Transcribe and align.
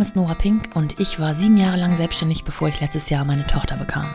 Name 0.00 0.08
ist 0.08 0.16
Nora 0.16 0.34
Pink 0.34 0.70
und 0.72 0.98
ich 0.98 1.20
war 1.20 1.34
sieben 1.34 1.58
Jahre 1.58 1.76
lang 1.76 1.94
selbstständig, 1.94 2.42
bevor 2.42 2.68
ich 2.68 2.80
letztes 2.80 3.10
Jahr 3.10 3.26
meine 3.26 3.42
Tochter 3.42 3.76
bekam. 3.76 4.06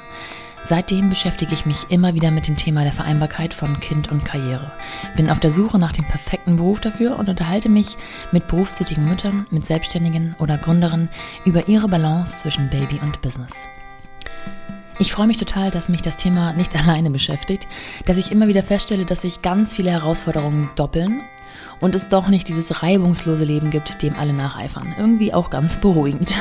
Seitdem 0.64 1.10
beschäftige 1.10 1.54
ich 1.54 1.68
mich 1.68 1.86
immer 1.90 2.16
wieder 2.16 2.32
mit 2.32 2.48
dem 2.48 2.58
Thema 2.58 2.82
der 2.82 2.92
Vereinbarkeit 2.92 3.54
von 3.54 3.80
Kind 3.80 4.12
und 4.12 4.26
Karriere. 4.26 4.72
Bin 5.16 5.30
auf 5.30 5.40
der 5.40 5.52
Suche 5.52 5.78
nach 5.78 5.92
dem 5.92 6.04
perfekten 6.04 6.56
Beruf 6.56 6.80
dafür 6.80 7.20
und 7.20 7.30
unterhalte 7.30 7.70
mich 7.70 7.98
mit 8.32 8.48
berufstätigen 8.48 9.08
Müttern, 9.08 9.46
mit 9.52 9.64
Selbstständigen 9.64 10.36
oder 10.40 10.58
Gründerinnen 10.58 11.10
über 11.46 11.68
ihre 11.68 11.88
Balance 11.88 12.40
zwischen 12.40 12.72
Baby 12.72 13.00
und 13.04 13.22
Business. 13.22 13.68
Ich 14.98 15.12
freue 15.12 15.28
mich 15.28 15.38
total, 15.38 15.70
dass 15.70 15.88
mich 15.88 16.02
das 16.02 16.18
Thema 16.18 16.54
nicht 16.54 16.76
alleine 16.80 17.12
beschäftigt, 17.12 17.68
dass 18.08 18.18
ich 18.18 18.32
immer 18.32 18.48
wieder 18.48 18.64
feststelle, 18.64 19.06
dass 19.06 19.22
sich 19.22 19.44
ganz 19.44 19.76
viele 19.76 19.92
Herausforderungen 19.92 20.72
doppeln 20.76 21.22
und 21.80 21.96
es 21.96 22.10
doch 22.10 22.28
nicht 22.28 22.48
dieses 22.48 22.84
reibungslose 22.84 23.46
Leben 23.46 23.70
gibt, 23.70 24.02
dem 24.02 24.16
alle 24.16 24.34
nacheifern. 24.34 24.96
Irgendwie 24.98 25.34
auch 25.34 25.50
ganz 25.50 25.78
beruhigend. 25.78 26.34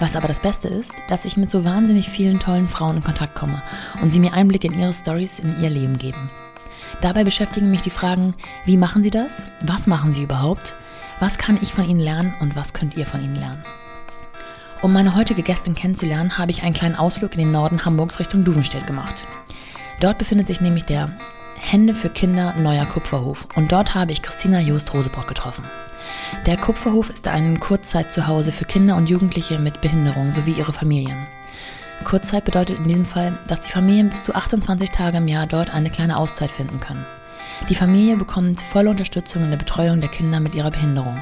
Was 0.00 0.14
aber 0.14 0.28
das 0.28 0.40
Beste 0.40 0.68
ist, 0.68 0.92
dass 1.08 1.24
ich 1.24 1.36
mit 1.36 1.50
so 1.50 1.64
wahnsinnig 1.64 2.10
vielen 2.10 2.38
tollen 2.38 2.68
Frauen 2.68 2.96
in 2.96 3.04
Kontakt 3.04 3.34
komme 3.34 3.62
und 4.02 4.10
sie 4.10 4.20
mir 4.20 4.34
Einblicke 4.34 4.66
in 4.66 4.78
ihre 4.78 4.92
Stories, 4.92 5.38
in 5.38 5.62
ihr 5.62 5.70
Leben 5.70 5.96
geben. 5.96 6.30
Dabei 7.00 7.24
beschäftigen 7.24 7.70
mich 7.70 7.82
die 7.82 7.90
Fragen, 7.90 8.34
wie 8.64 8.76
machen 8.76 9.02
sie 9.02 9.10
das? 9.10 9.48
Was 9.64 9.86
machen 9.86 10.12
sie 10.12 10.22
überhaupt? 10.22 10.74
Was 11.18 11.38
kann 11.38 11.58
ich 11.62 11.72
von 11.72 11.88
ihnen 11.88 12.00
lernen 12.00 12.34
und 12.40 12.56
was 12.56 12.74
könnt 12.74 12.96
ihr 12.96 13.06
von 13.06 13.22
ihnen 13.22 13.36
lernen? 13.36 13.62
Um 14.82 14.92
meine 14.92 15.14
heutige 15.14 15.42
Gästin 15.42 15.74
kennenzulernen, 15.74 16.36
habe 16.36 16.50
ich 16.50 16.62
einen 16.62 16.74
kleinen 16.74 16.96
Ausflug 16.96 17.32
in 17.32 17.40
den 17.40 17.52
Norden 17.52 17.84
Hamburgs 17.84 18.20
Richtung 18.20 18.44
Duvenstedt 18.44 18.86
gemacht. 18.86 19.26
Dort 20.00 20.18
befindet 20.18 20.46
sich 20.46 20.60
nämlich 20.60 20.84
der 20.84 21.16
Hände 21.68 21.94
für 21.94 22.10
Kinder 22.10 22.54
Neuer 22.60 22.86
Kupferhof 22.86 23.48
und 23.56 23.72
dort 23.72 23.96
habe 23.96 24.12
ich 24.12 24.22
Christina 24.22 24.60
Jost 24.60 24.94
Rosebrock 24.94 25.26
getroffen. 25.26 25.64
Der 26.46 26.56
Kupferhof 26.56 27.10
ist 27.10 27.26
ein 27.26 27.58
Kurzzeitzuhause 27.58 28.52
für 28.52 28.64
Kinder 28.64 28.94
und 28.94 29.10
Jugendliche 29.10 29.58
mit 29.58 29.80
Behinderung 29.80 30.30
sowie 30.30 30.52
ihre 30.52 30.72
Familien. 30.72 31.26
Kurzzeit 32.04 32.44
bedeutet 32.44 32.78
in 32.78 32.84
diesem 32.84 33.04
Fall, 33.04 33.36
dass 33.48 33.62
die 33.62 33.72
Familien 33.72 34.10
bis 34.10 34.22
zu 34.22 34.36
28 34.36 34.90
Tage 34.90 35.16
im 35.18 35.26
Jahr 35.26 35.48
dort 35.48 35.74
eine 35.74 35.90
kleine 35.90 36.18
Auszeit 36.18 36.52
finden 36.52 36.78
können. 36.78 37.04
Die 37.68 37.74
Familie 37.74 38.16
bekommt 38.16 38.60
volle 38.62 38.90
Unterstützung 38.90 39.42
in 39.42 39.50
der 39.50 39.58
Betreuung 39.58 40.00
der 40.00 40.10
Kinder 40.10 40.38
mit 40.38 40.54
ihrer 40.54 40.70
Behinderung. 40.70 41.20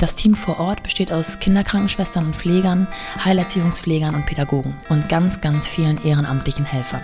Das 0.00 0.16
Team 0.16 0.34
vor 0.34 0.58
Ort 0.58 0.82
besteht 0.82 1.12
aus 1.12 1.38
Kinderkrankenschwestern 1.38 2.26
und 2.26 2.34
Pflegern, 2.34 2.88
Heilerziehungspflegern 3.24 4.16
und 4.16 4.26
Pädagogen 4.26 4.74
und 4.88 5.08
ganz, 5.08 5.40
ganz 5.40 5.68
vielen 5.68 6.02
ehrenamtlichen 6.04 6.64
Helfern. 6.64 7.02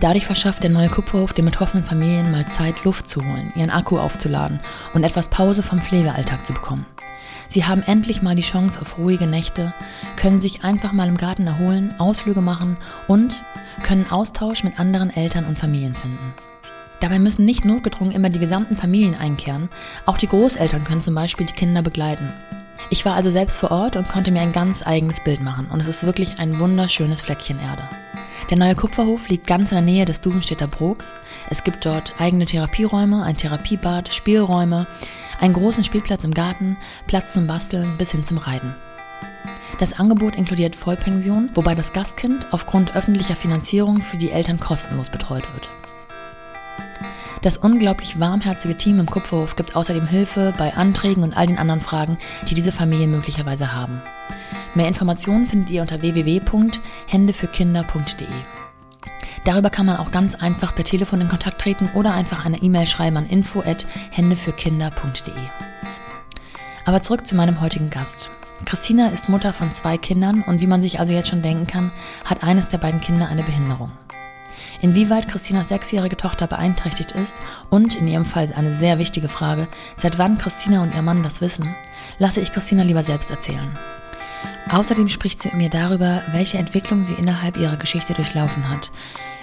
Dadurch 0.00 0.24
verschafft 0.24 0.62
der 0.62 0.70
neue 0.70 0.88
Kupferhof 0.88 1.34
den 1.34 1.44
betroffenen 1.44 1.84
Familien 1.84 2.32
mal 2.32 2.46
Zeit, 2.46 2.84
Luft 2.84 3.06
zu 3.06 3.22
holen, 3.22 3.52
ihren 3.54 3.68
Akku 3.68 3.98
aufzuladen 3.98 4.58
und 4.94 5.04
etwas 5.04 5.28
Pause 5.28 5.62
vom 5.62 5.82
Pflegealltag 5.82 6.46
zu 6.46 6.54
bekommen. 6.54 6.86
Sie 7.50 7.66
haben 7.66 7.82
endlich 7.82 8.22
mal 8.22 8.34
die 8.34 8.42
Chance 8.42 8.80
auf 8.80 8.96
ruhige 8.96 9.26
Nächte, 9.26 9.74
können 10.16 10.40
sich 10.40 10.64
einfach 10.64 10.92
mal 10.92 11.08
im 11.08 11.18
Garten 11.18 11.46
erholen, 11.46 11.94
Ausflüge 11.98 12.40
machen 12.40 12.78
und 13.08 13.42
können 13.82 14.10
Austausch 14.10 14.64
mit 14.64 14.80
anderen 14.80 15.10
Eltern 15.10 15.44
und 15.44 15.58
Familien 15.58 15.94
finden. 15.94 16.32
Dabei 17.00 17.18
müssen 17.18 17.44
nicht 17.44 17.66
notgedrungen 17.66 18.14
immer 18.14 18.30
die 18.30 18.38
gesamten 18.38 18.76
Familien 18.76 19.14
einkehren, 19.14 19.68
auch 20.06 20.16
die 20.16 20.28
Großeltern 20.28 20.84
können 20.84 21.02
zum 21.02 21.14
Beispiel 21.14 21.46
die 21.46 21.52
Kinder 21.52 21.82
begleiten. 21.82 22.28
Ich 22.88 23.04
war 23.04 23.14
also 23.14 23.30
selbst 23.30 23.58
vor 23.58 23.70
Ort 23.70 23.96
und 23.96 24.08
konnte 24.08 24.30
mir 24.30 24.40
ein 24.40 24.52
ganz 24.52 24.86
eigenes 24.86 25.22
Bild 25.22 25.42
machen 25.42 25.66
und 25.70 25.80
es 25.80 25.88
ist 25.88 26.06
wirklich 26.06 26.38
ein 26.38 26.58
wunderschönes 26.58 27.20
Fleckchen 27.20 27.60
Erde. 27.60 27.82
Der 28.50 28.58
neue 28.58 28.74
Kupferhof 28.74 29.28
liegt 29.28 29.46
ganz 29.46 29.70
in 29.70 29.76
der 29.76 29.84
Nähe 29.84 30.04
des 30.04 30.22
Duvenstädter 30.22 30.66
Brooks. 30.66 31.14
Es 31.50 31.62
gibt 31.62 31.86
dort 31.86 32.14
eigene 32.18 32.46
Therapieräume, 32.46 33.22
ein 33.22 33.36
Therapiebad, 33.36 34.12
Spielräume, 34.12 34.88
einen 35.38 35.54
großen 35.54 35.84
Spielplatz 35.84 36.24
im 36.24 36.34
Garten, 36.34 36.76
Platz 37.06 37.32
zum 37.32 37.46
Basteln 37.46 37.96
bis 37.96 38.10
hin 38.10 38.24
zum 38.24 38.38
Reiten. 38.38 38.74
Das 39.78 39.92
Angebot 39.92 40.34
inkludiert 40.34 40.74
Vollpension, 40.74 41.48
wobei 41.54 41.76
das 41.76 41.92
Gastkind 41.92 42.48
aufgrund 42.50 42.96
öffentlicher 42.96 43.36
Finanzierung 43.36 44.02
für 44.02 44.16
die 44.16 44.32
Eltern 44.32 44.58
kostenlos 44.58 45.10
betreut 45.10 45.44
wird. 45.54 45.70
Das 47.42 47.56
unglaublich 47.56 48.18
warmherzige 48.18 48.76
Team 48.76 48.98
im 48.98 49.06
Kupferhof 49.06 49.54
gibt 49.54 49.76
außerdem 49.76 50.08
Hilfe 50.08 50.52
bei 50.58 50.74
Anträgen 50.74 51.22
und 51.22 51.36
all 51.36 51.46
den 51.46 51.56
anderen 51.58 51.80
Fragen, 51.80 52.18
die 52.48 52.54
diese 52.54 52.72
Familien 52.72 53.12
möglicherweise 53.12 53.72
haben. 53.72 54.02
Mehr 54.74 54.88
Informationen 54.88 55.46
findet 55.46 55.70
ihr 55.70 55.82
unter 55.82 56.00
www.händefürkinder.de. 56.00 58.26
Darüber 59.44 59.70
kann 59.70 59.86
man 59.86 59.96
auch 59.96 60.10
ganz 60.12 60.34
einfach 60.34 60.74
per 60.74 60.84
Telefon 60.84 61.22
in 61.22 61.28
Kontakt 61.28 61.60
treten 61.60 61.88
oder 61.94 62.12
einfach 62.12 62.44
eine 62.44 62.58
E-Mail 62.58 62.86
schreiben 62.86 63.16
an 63.16 63.26
info@händefürkinder.de. 63.26 65.32
Aber 66.84 67.02
zurück 67.02 67.26
zu 67.26 67.34
meinem 67.34 67.60
heutigen 67.60 67.90
Gast. 67.90 68.30
Christina 68.64 69.08
ist 69.08 69.28
Mutter 69.28 69.52
von 69.52 69.72
zwei 69.72 69.96
Kindern 69.96 70.42
und 70.42 70.60
wie 70.60 70.66
man 70.66 70.82
sich 70.82 71.00
also 71.00 71.12
jetzt 71.12 71.30
schon 71.30 71.42
denken 71.42 71.66
kann, 71.66 71.90
hat 72.24 72.44
eines 72.44 72.68
der 72.68 72.78
beiden 72.78 73.00
Kinder 73.00 73.28
eine 73.28 73.42
Behinderung. 73.42 73.90
Inwieweit 74.82 75.28
Christinas 75.28 75.68
sechsjährige 75.68 76.16
Tochter 76.16 76.46
beeinträchtigt 76.46 77.12
ist 77.12 77.34
und 77.70 77.96
in 77.96 78.08
ihrem 78.08 78.24
Fall 78.24 78.52
eine 78.54 78.72
sehr 78.72 78.98
wichtige 78.98 79.28
Frage, 79.28 79.68
seit 79.96 80.18
wann 80.18 80.38
Christina 80.38 80.82
und 80.82 80.94
ihr 80.94 81.02
Mann 81.02 81.22
das 81.22 81.40
wissen, 81.40 81.74
lasse 82.18 82.40
ich 82.40 82.52
Christina 82.52 82.82
lieber 82.82 83.02
selbst 83.02 83.30
erzählen. 83.30 83.78
Außerdem 84.72 85.08
spricht 85.08 85.42
sie 85.42 85.48
mit 85.48 85.58
mir 85.58 85.70
darüber, 85.70 86.22
welche 86.30 86.58
Entwicklung 86.58 87.02
sie 87.02 87.14
innerhalb 87.14 87.56
ihrer 87.56 87.76
Geschichte 87.76 88.12
durchlaufen 88.12 88.68
hat. 88.68 88.90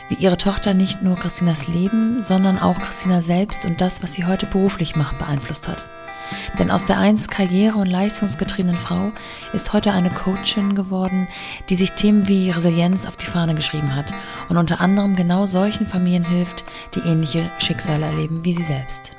Wie 0.08 0.16
ihre 0.16 0.38
Tochter 0.38 0.74
nicht 0.74 1.02
nur 1.02 1.18
Christinas 1.18 1.68
Leben, 1.68 2.22
sondern 2.22 2.58
auch 2.58 2.80
Christina 2.80 3.20
selbst 3.20 3.66
und 3.66 3.82
das, 3.82 4.02
was 4.02 4.14
sie 4.14 4.26
heute 4.26 4.46
beruflich 4.46 4.96
macht, 4.96 5.18
beeinflusst 5.18 5.68
hat. 5.68 5.84
Denn 6.58 6.72
aus 6.72 6.86
der 6.86 6.98
einst 6.98 7.30
karriere- 7.30 7.78
und 7.78 7.88
leistungsgetriebenen 7.88 8.78
Frau 8.78 9.12
ist 9.54 9.74
heute 9.74 9.92
eine 9.92 10.10
Coachin 10.10 10.76
geworden, 10.76 11.28
die 11.70 11.76
sich 11.76 11.92
Themen 11.92 12.28
wie 12.28 12.52
Resilienz 12.52 13.06
auf 13.06 13.18
die 13.18 13.26
Fahne 13.26 13.56
geschrieben 13.56 13.96
hat 13.96 14.14
und 14.48 14.58
unter 14.58 14.80
anderem 14.80 15.16
genau 15.16 15.46
solchen 15.46 15.88
Familien 15.88 16.26
hilft, 16.26 16.64
die 16.96 17.00
ähnliche 17.00 17.52
Schicksale 17.60 18.06
erleben 18.06 18.44
wie 18.44 18.54
sie 18.54 18.64
selbst. 18.64 19.18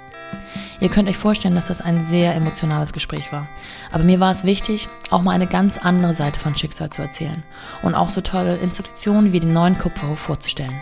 Ihr 0.80 0.90
könnt 0.90 1.08
euch 1.08 1.16
vorstellen, 1.16 1.56
dass 1.56 1.66
das 1.66 1.80
ein 1.80 2.04
sehr 2.04 2.36
emotionales 2.36 2.92
Gespräch 2.92 3.32
war. 3.32 3.48
Aber 3.90 4.04
mir 4.04 4.20
war 4.20 4.30
es 4.30 4.44
wichtig, 4.44 4.88
auch 5.10 5.22
mal 5.22 5.32
eine 5.32 5.48
ganz 5.48 5.76
andere 5.76 6.14
Seite 6.14 6.38
von 6.38 6.54
Schicksal 6.54 6.88
zu 6.88 7.02
erzählen 7.02 7.42
und 7.82 7.96
auch 7.96 8.10
so 8.10 8.20
tolle 8.20 8.58
Institutionen 8.58 9.32
wie 9.32 9.40
den 9.40 9.52
neuen 9.52 9.76
Kupferhof 9.76 10.20
vorzustellen. 10.20 10.76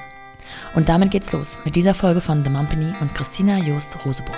Und 0.74 0.90
damit 0.90 1.12
geht's 1.12 1.32
los 1.32 1.58
mit 1.64 1.76
dieser 1.76 1.94
Folge 1.94 2.20
von 2.20 2.44
The 2.44 2.50
Mumpany 2.50 2.92
und 3.00 3.14
Christina 3.14 3.56
Joost 3.56 3.96
Roseburg. 4.04 4.36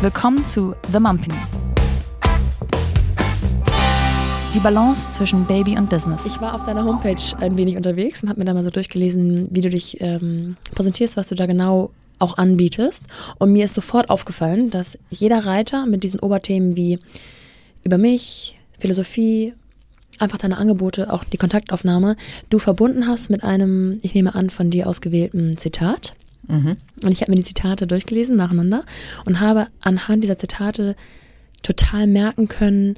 Willkommen 0.00 0.44
zu 0.44 0.74
The 0.90 0.98
Mumpany. 0.98 1.38
Die 4.54 4.60
Balance 4.60 5.12
zwischen 5.12 5.46
Baby 5.46 5.78
und 5.78 5.88
Business. 5.88 6.26
Ich 6.26 6.40
war 6.40 6.52
auf 6.52 6.66
deiner 6.66 6.84
Homepage 6.84 7.22
ein 7.38 7.56
wenig 7.56 7.76
unterwegs 7.76 8.24
und 8.24 8.28
habe 8.28 8.40
mir 8.40 8.46
da 8.46 8.54
mal 8.54 8.64
so 8.64 8.70
durchgelesen, 8.70 9.46
wie 9.52 9.60
du 9.60 9.70
dich 9.70 10.00
ähm, 10.00 10.56
präsentierst, 10.74 11.16
was 11.16 11.28
du 11.28 11.36
da 11.36 11.46
genau 11.46 11.92
auch 12.18 12.38
anbietest. 12.38 13.06
Und 13.38 13.52
mir 13.52 13.64
ist 13.64 13.74
sofort 13.74 14.10
aufgefallen, 14.10 14.70
dass 14.70 14.98
jeder 15.10 15.46
Reiter 15.46 15.86
mit 15.86 16.02
diesen 16.02 16.20
Oberthemen 16.20 16.76
wie 16.76 16.98
über 17.84 17.98
mich, 17.98 18.58
Philosophie, 18.78 19.54
einfach 20.18 20.38
deine 20.38 20.56
Angebote, 20.56 21.12
auch 21.12 21.24
die 21.24 21.36
Kontaktaufnahme, 21.36 22.16
du 22.50 22.58
verbunden 22.58 23.06
hast 23.06 23.30
mit 23.30 23.44
einem, 23.44 23.98
ich 24.02 24.14
nehme 24.14 24.34
an, 24.34 24.50
von 24.50 24.70
dir 24.70 24.86
ausgewählten 24.86 25.56
Zitat. 25.56 26.14
Mhm. 26.48 26.76
Und 27.02 27.12
ich 27.12 27.20
habe 27.20 27.30
mir 27.30 27.36
die 27.36 27.44
Zitate 27.44 27.86
durchgelesen 27.86 28.36
nacheinander 28.36 28.84
und 29.24 29.40
habe 29.40 29.68
anhand 29.80 30.24
dieser 30.24 30.38
Zitate 30.38 30.96
total 31.62 32.06
merken 32.06 32.48
können, 32.48 32.94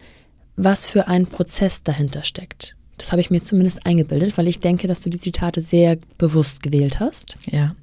was 0.57 0.89
für 0.89 1.09
ein 1.09 1.27
Prozess 1.27 1.83
dahinter 1.83 2.23
steckt. 2.23 2.77
Das 2.99 3.13
habe 3.13 3.21
ich 3.23 3.31
mir 3.31 3.41
zumindest 3.41 3.87
eingebildet, 3.87 4.37
weil 4.37 4.47
ich 4.47 4.61
denke, 4.61 4.87
dass 4.87 5.01
du 5.01 5.09
die 5.09 5.19
Zitate 5.19 5.63
sehr 5.63 5.97
bewusst 6.19 6.63
gewählt 6.63 7.01
hast. 7.01 7.37
Ja. 7.51 7.75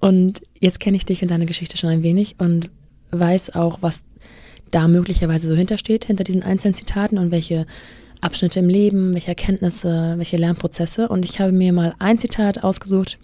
Und 0.00 0.42
jetzt 0.60 0.80
kenne 0.80 0.96
ich 0.96 1.06
dich 1.06 1.22
und 1.22 1.30
deine 1.30 1.46
Geschichte 1.46 1.76
schon 1.76 1.90
ein 1.90 2.02
wenig 2.02 2.36
und 2.38 2.70
weiß 3.10 3.54
auch, 3.54 3.82
was 3.82 4.04
da 4.70 4.88
möglicherweise 4.88 5.46
so 5.46 5.54
hintersteht, 5.54 6.04
hinter 6.04 6.24
diesen 6.24 6.42
einzelnen 6.42 6.74
Zitaten 6.74 7.18
und 7.18 7.30
welche 7.30 7.66
Abschnitte 8.20 8.58
im 8.58 8.68
Leben, 8.68 9.14
welche 9.14 9.28
Erkenntnisse, 9.28 10.14
welche 10.16 10.36
Lernprozesse. 10.36 11.08
Und 11.08 11.24
ich 11.24 11.40
habe 11.40 11.52
mir 11.52 11.72
mal 11.72 11.94
ein 11.98 12.18
Zitat 12.18 12.64
ausgesucht. 12.64 13.18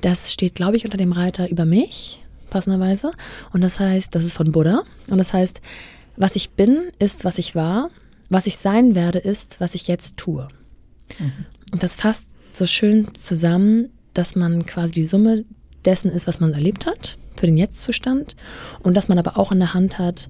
Das 0.00 0.32
steht, 0.32 0.54
glaube 0.54 0.76
ich, 0.76 0.84
unter 0.84 0.96
dem 0.96 1.12
Reiter 1.12 1.48
über 1.50 1.64
mich, 1.64 2.22
passenderweise. 2.50 3.12
Und 3.52 3.62
das 3.62 3.78
heißt, 3.78 4.14
das 4.14 4.24
ist 4.24 4.34
von 4.34 4.52
Buddha. 4.52 4.82
Und 5.08 5.18
das 5.18 5.32
heißt, 5.32 5.60
was 6.16 6.36
ich 6.36 6.50
bin, 6.50 6.80
ist, 6.98 7.24
was 7.24 7.38
ich 7.38 7.54
war. 7.54 7.90
Was 8.28 8.46
ich 8.46 8.56
sein 8.56 8.94
werde, 8.94 9.18
ist, 9.18 9.60
was 9.60 9.74
ich 9.74 9.86
jetzt 9.86 10.16
tue. 10.16 10.48
Mhm. 11.18 11.32
Und 11.72 11.82
das 11.82 11.96
fasst 11.96 12.30
so 12.52 12.66
schön 12.66 13.14
zusammen, 13.14 13.90
dass 14.18 14.36
man 14.36 14.64
quasi 14.66 14.94
die 14.94 15.02
Summe 15.02 15.44
dessen 15.84 16.10
ist, 16.10 16.26
was 16.26 16.40
man 16.40 16.52
erlebt 16.52 16.86
hat, 16.86 17.18
für 17.36 17.46
den 17.46 17.56
Jetztzustand 17.56 18.34
und 18.82 18.96
dass 18.96 19.08
man 19.08 19.18
aber 19.18 19.38
auch 19.38 19.52
in 19.52 19.58
der 19.58 19.74
Hand 19.74 19.98
hat, 19.98 20.28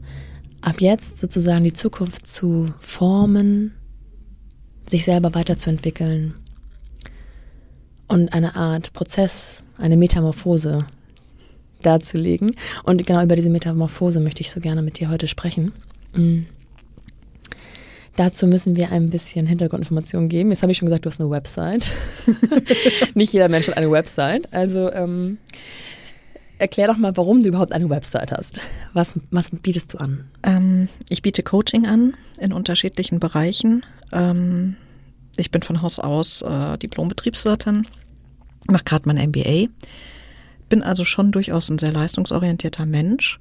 ab 0.61 0.81
jetzt 0.81 1.19
sozusagen 1.19 1.65
die 1.65 1.73
Zukunft 1.73 2.27
zu 2.27 2.73
formen, 2.79 3.75
sich 4.89 5.05
selber 5.05 5.35
weiterzuentwickeln 5.35 6.35
und 8.09 8.33
eine 8.33 8.57
Art 8.57 8.93
Prozess, 8.93 9.65
eine 9.79 9.97
Metamorphose 9.97 10.79
darzulegen. 11.83 12.53
Und 12.85 13.05
genau 13.07 13.23
über 13.23 13.37
diese 13.37 13.51
Metamorphose 13.51 14.21
möchte 14.21 14.41
ich 14.41 14.51
so 14.51 14.61
gerne 14.61 14.83
mit 14.83 14.99
dir 14.99 15.09
heute 15.09 15.27
sprechen. 15.27 15.73
Mhm. 16.15 16.47
Dazu 18.17 18.47
müssen 18.47 18.77
wir 18.77 18.91
ein 18.91 19.11
bisschen 19.11 19.47
Hintergrundinformationen 19.47 20.29
geben. 20.29 20.51
Jetzt 20.51 20.63
habe 20.63 20.73
ich 20.73 20.79
schon 20.79 20.87
gesagt, 20.87 21.05
du 21.05 21.11
hast 21.11 21.21
eine 21.21 21.31
Website. 21.31 21.93
Nicht 23.15 23.33
jeder 23.33 23.49
Mensch 23.49 23.69
hat 23.69 23.77
eine 23.77 23.91
Website. 23.91 24.53
Also 24.55 24.91
ähm, 24.91 25.37
erklär 26.59 26.87
doch 26.87 26.97
mal, 26.97 27.15
warum 27.17 27.43
du 27.43 27.49
überhaupt 27.49 27.73
eine 27.73 27.91
Website 27.91 28.33
hast. 28.33 28.59
Was, 28.95 29.15
was 29.31 29.51
bietest 29.51 29.93
du 29.93 29.99
an? 29.99 30.25
Ähm, 30.43 30.89
ich 31.11 31.21
biete 31.21 31.43
Coaching 31.43 31.87
an 31.87 32.15
in 32.41 32.55
unterschiedlichen 32.55 33.21
Bereichen. 33.21 33.85
Ähm, 34.13 34.77
ich 35.37 35.51
bin 35.51 35.61
von 35.61 35.83
Haus 35.83 35.99
aus 35.99 36.41
äh, 36.41 36.79
Diplom-Betriebswirtin, 36.79 37.87
mache 38.67 38.85
gerade 38.85 39.07
mein 39.07 39.29
MBA 39.29 39.69
bin 40.69 40.83
also 40.83 41.05
schon 41.05 41.33
durchaus 41.33 41.69
ein 41.69 41.79
sehr 41.79 41.93
leistungsorientierter 41.93 42.87
Mensch. 42.87 43.39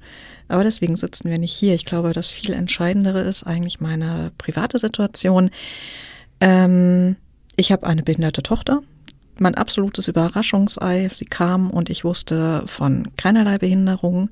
Aber 0.48 0.64
deswegen 0.64 0.96
sitzen 0.96 1.28
wir 1.28 1.38
nicht 1.38 1.52
hier. 1.52 1.74
Ich 1.74 1.84
glaube, 1.84 2.12
das 2.12 2.28
viel 2.28 2.54
Entscheidendere 2.54 3.20
ist 3.20 3.44
eigentlich 3.44 3.80
meine 3.80 4.32
private 4.38 4.78
Situation. 4.78 5.50
Ähm, 6.40 7.16
ich 7.56 7.72
habe 7.72 7.86
eine 7.86 8.02
behinderte 8.02 8.42
Tochter. 8.42 8.82
Mein 9.38 9.54
absolutes 9.54 10.08
Überraschungsei. 10.08 11.10
Sie 11.12 11.24
kam 11.24 11.70
und 11.70 11.90
ich 11.90 12.04
wusste 12.04 12.62
von 12.66 13.08
keinerlei 13.16 13.58
Behinderung. 13.58 14.30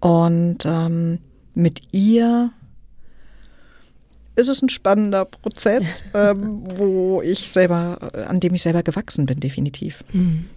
Und 0.00 0.64
ähm, 0.64 1.18
mit 1.54 1.82
ihr 1.92 2.52
ist 4.36 4.48
es 4.48 4.62
ein 4.62 4.68
spannender 4.68 5.24
Prozess, 5.24 6.04
ähm, 6.14 6.62
wo 6.76 7.22
ich 7.22 7.48
selber, 7.48 7.98
an 8.28 8.38
dem 8.38 8.54
ich 8.54 8.62
selber 8.62 8.82
gewachsen 8.82 9.26
bin, 9.26 9.40
definitiv. 9.40 10.04
Mhm. 10.12 10.50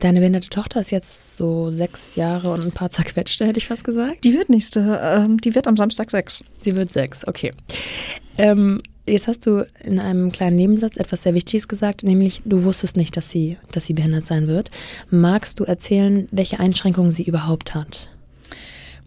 Deine 0.00 0.20
behinderte 0.20 0.48
Tochter 0.48 0.80
ist 0.80 0.90
jetzt 0.90 1.36
so 1.36 1.70
sechs 1.70 2.16
Jahre 2.16 2.50
und 2.50 2.64
ein 2.64 2.72
paar 2.72 2.88
zerquetschte, 2.88 3.46
hätte 3.46 3.58
ich 3.58 3.66
fast 3.66 3.84
gesagt. 3.84 4.24
Die 4.24 4.32
wird 4.32 4.48
nächste, 4.48 4.98
ähm, 5.02 5.36
die 5.36 5.54
wird 5.54 5.68
am 5.68 5.76
Samstag 5.76 6.10
sechs. 6.10 6.42
Sie 6.62 6.74
wird 6.74 6.90
sechs, 6.90 7.28
okay. 7.28 7.52
Ähm, 8.38 8.78
jetzt 9.06 9.28
hast 9.28 9.44
du 9.44 9.66
in 9.84 9.98
einem 9.98 10.32
kleinen 10.32 10.56
Nebensatz 10.56 10.96
etwas 10.96 11.22
sehr 11.22 11.34
Wichtiges 11.34 11.68
gesagt, 11.68 12.02
nämlich 12.02 12.40
du 12.46 12.64
wusstest 12.64 12.96
nicht, 12.96 13.14
dass 13.16 13.30
sie, 13.30 13.58
dass 13.72 13.84
sie 13.84 13.92
behindert 13.92 14.24
sein 14.24 14.48
wird. 14.48 14.70
Magst 15.10 15.60
du 15.60 15.64
erzählen, 15.64 16.28
welche 16.30 16.60
Einschränkungen 16.60 17.12
sie 17.12 17.24
überhaupt 17.24 17.74
hat? 17.74 18.08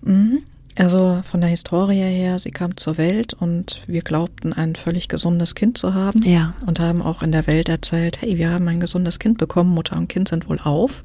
Mhm. 0.03 0.43
Also 0.77 1.21
von 1.23 1.41
der 1.41 1.49
Historie 1.49 2.01
her, 2.01 2.39
sie 2.39 2.51
kam 2.51 2.77
zur 2.77 2.97
Welt 2.97 3.33
und 3.33 3.81
wir 3.85 4.01
glaubten, 4.01 4.53
ein 4.53 4.75
völlig 4.75 5.07
gesundes 5.07 5.53
Kind 5.53 5.77
zu 5.77 5.93
haben. 5.93 6.23
Ja. 6.23 6.55
Und 6.65 6.79
haben 6.79 7.01
auch 7.01 7.21
in 7.21 7.31
der 7.31 7.45
Welt 7.45 7.69
erzählt, 7.69 8.21
hey, 8.21 8.37
wir 8.37 8.49
haben 8.49 8.67
ein 8.67 8.79
gesundes 8.79 9.19
Kind 9.19 9.37
bekommen, 9.37 9.69
Mutter 9.69 9.97
und 9.97 10.07
Kind 10.07 10.27
sind 10.27 10.49
wohl 10.49 10.59
auf. 10.63 11.03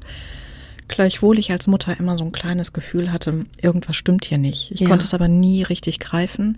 Gleichwohl 0.87 1.37
ich 1.37 1.51
als 1.51 1.67
Mutter 1.67 1.99
immer 1.99 2.17
so 2.17 2.23
ein 2.23 2.31
kleines 2.31 2.73
Gefühl 2.73 3.11
hatte, 3.11 3.45
irgendwas 3.61 3.95
stimmt 3.95 4.25
hier 4.25 4.39
nicht. 4.39 4.71
Ich 4.71 4.79
ja. 4.79 4.87
konnte 4.87 5.05
es 5.05 5.13
aber 5.13 5.27
nie 5.27 5.61
richtig 5.61 5.99
greifen 5.99 6.57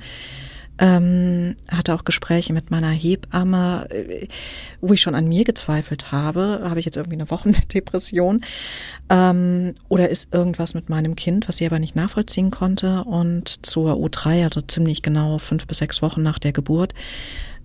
ähm, 0.82 1.56
hatte 1.70 1.94
auch 1.94 2.04
Gespräche 2.04 2.54
mit 2.54 2.72
meiner 2.72 2.90
Hebamme, 2.90 3.88
äh, 3.92 4.28
wo 4.82 4.94
ich 4.94 5.02
schon 5.02 5.14
an 5.14 5.28
mir 5.28 5.44
gezweifelt 5.44 6.12
habe. 6.12 6.62
Habe 6.64 6.80
ich 6.80 6.86
jetzt 6.86 6.98
irgendwie 6.98 7.18
eine 7.18 7.30
Wochenbettdepression? 7.30 8.42
Ähm, 9.10 9.76
oder 9.90 10.08
ist 10.08 10.34
irgendwas 10.34 10.74
mit 10.74 10.90
meinem 10.90 11.18
Kind, 11.18 11.50
was 11.50 11.58
sie 11.58 11.66
aber 11.66 11.80
nicht 11.80 11.98
nachvollziehen 11.98 12.50
konnte? 12.50 13.04
Und 13.04 13.66
zur 13.66 13.96
U3, 13.96 14.46
also 14.46 14.62
ziemlich 14.62 15.02
genau 15.02 15.38
fünf 15.38 15.68
bis 15.68 15.80
sechs 15.80 16.02
Wochen 16.02 16.24
nach 16.24 16.40
der 16.40 16.54
Geburt, 16.54 16.94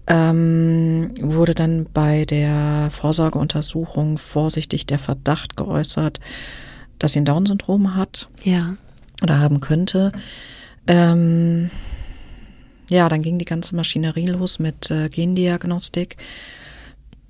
ähm, 0.09 1.15
wurde 1.21 1.55
dann 1.55 1.87
bei 1.95 2.25
der 2.25 2.89
Vorsorgeuntersuchung 2.91 4.19
vorsichtig 4.19 4.87
der 4.87 4.99
Verdacht 4.99 5.57
geäußert, 5.57 6.19
dass 6.99 7.13
sie 7.13 7.21
ein 7.21 7.25
Down-Syndrom 7.25 7.95
hat. 7.95 8.27
Ja. 8.43 8.75
Oder 9.23 9.39
haben 9.39 9.61
könnte. 9.61 10.11
Ähm, 10.89 11.71
ja, 12.91 13.09
dann 13.09 13.23
ging 13.23 13.39
die 13.39 13.45
ganze 13.45 13.75
Maschinerie 13.75 14.27
los 14.27 14.59
mit 14.59 14.91
äh, 14.91 15.09
Gendiagnostik. 15.09 16.17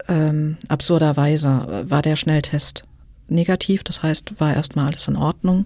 Ähm, 0.08 0.56
absurderweise 0.68 1.84
war 1.88 2.02
der 2.02 2.16
Schnelltest 2.16 2.84
negativ, 3.28 3.82
das 3.82 4.02
heißt, 4.02 4.38
war 4.38 4.54
erstmal 4.54 4.86
alles 4.86 5.08
in 5.08 5.16
Ordnung. 5.16 5.64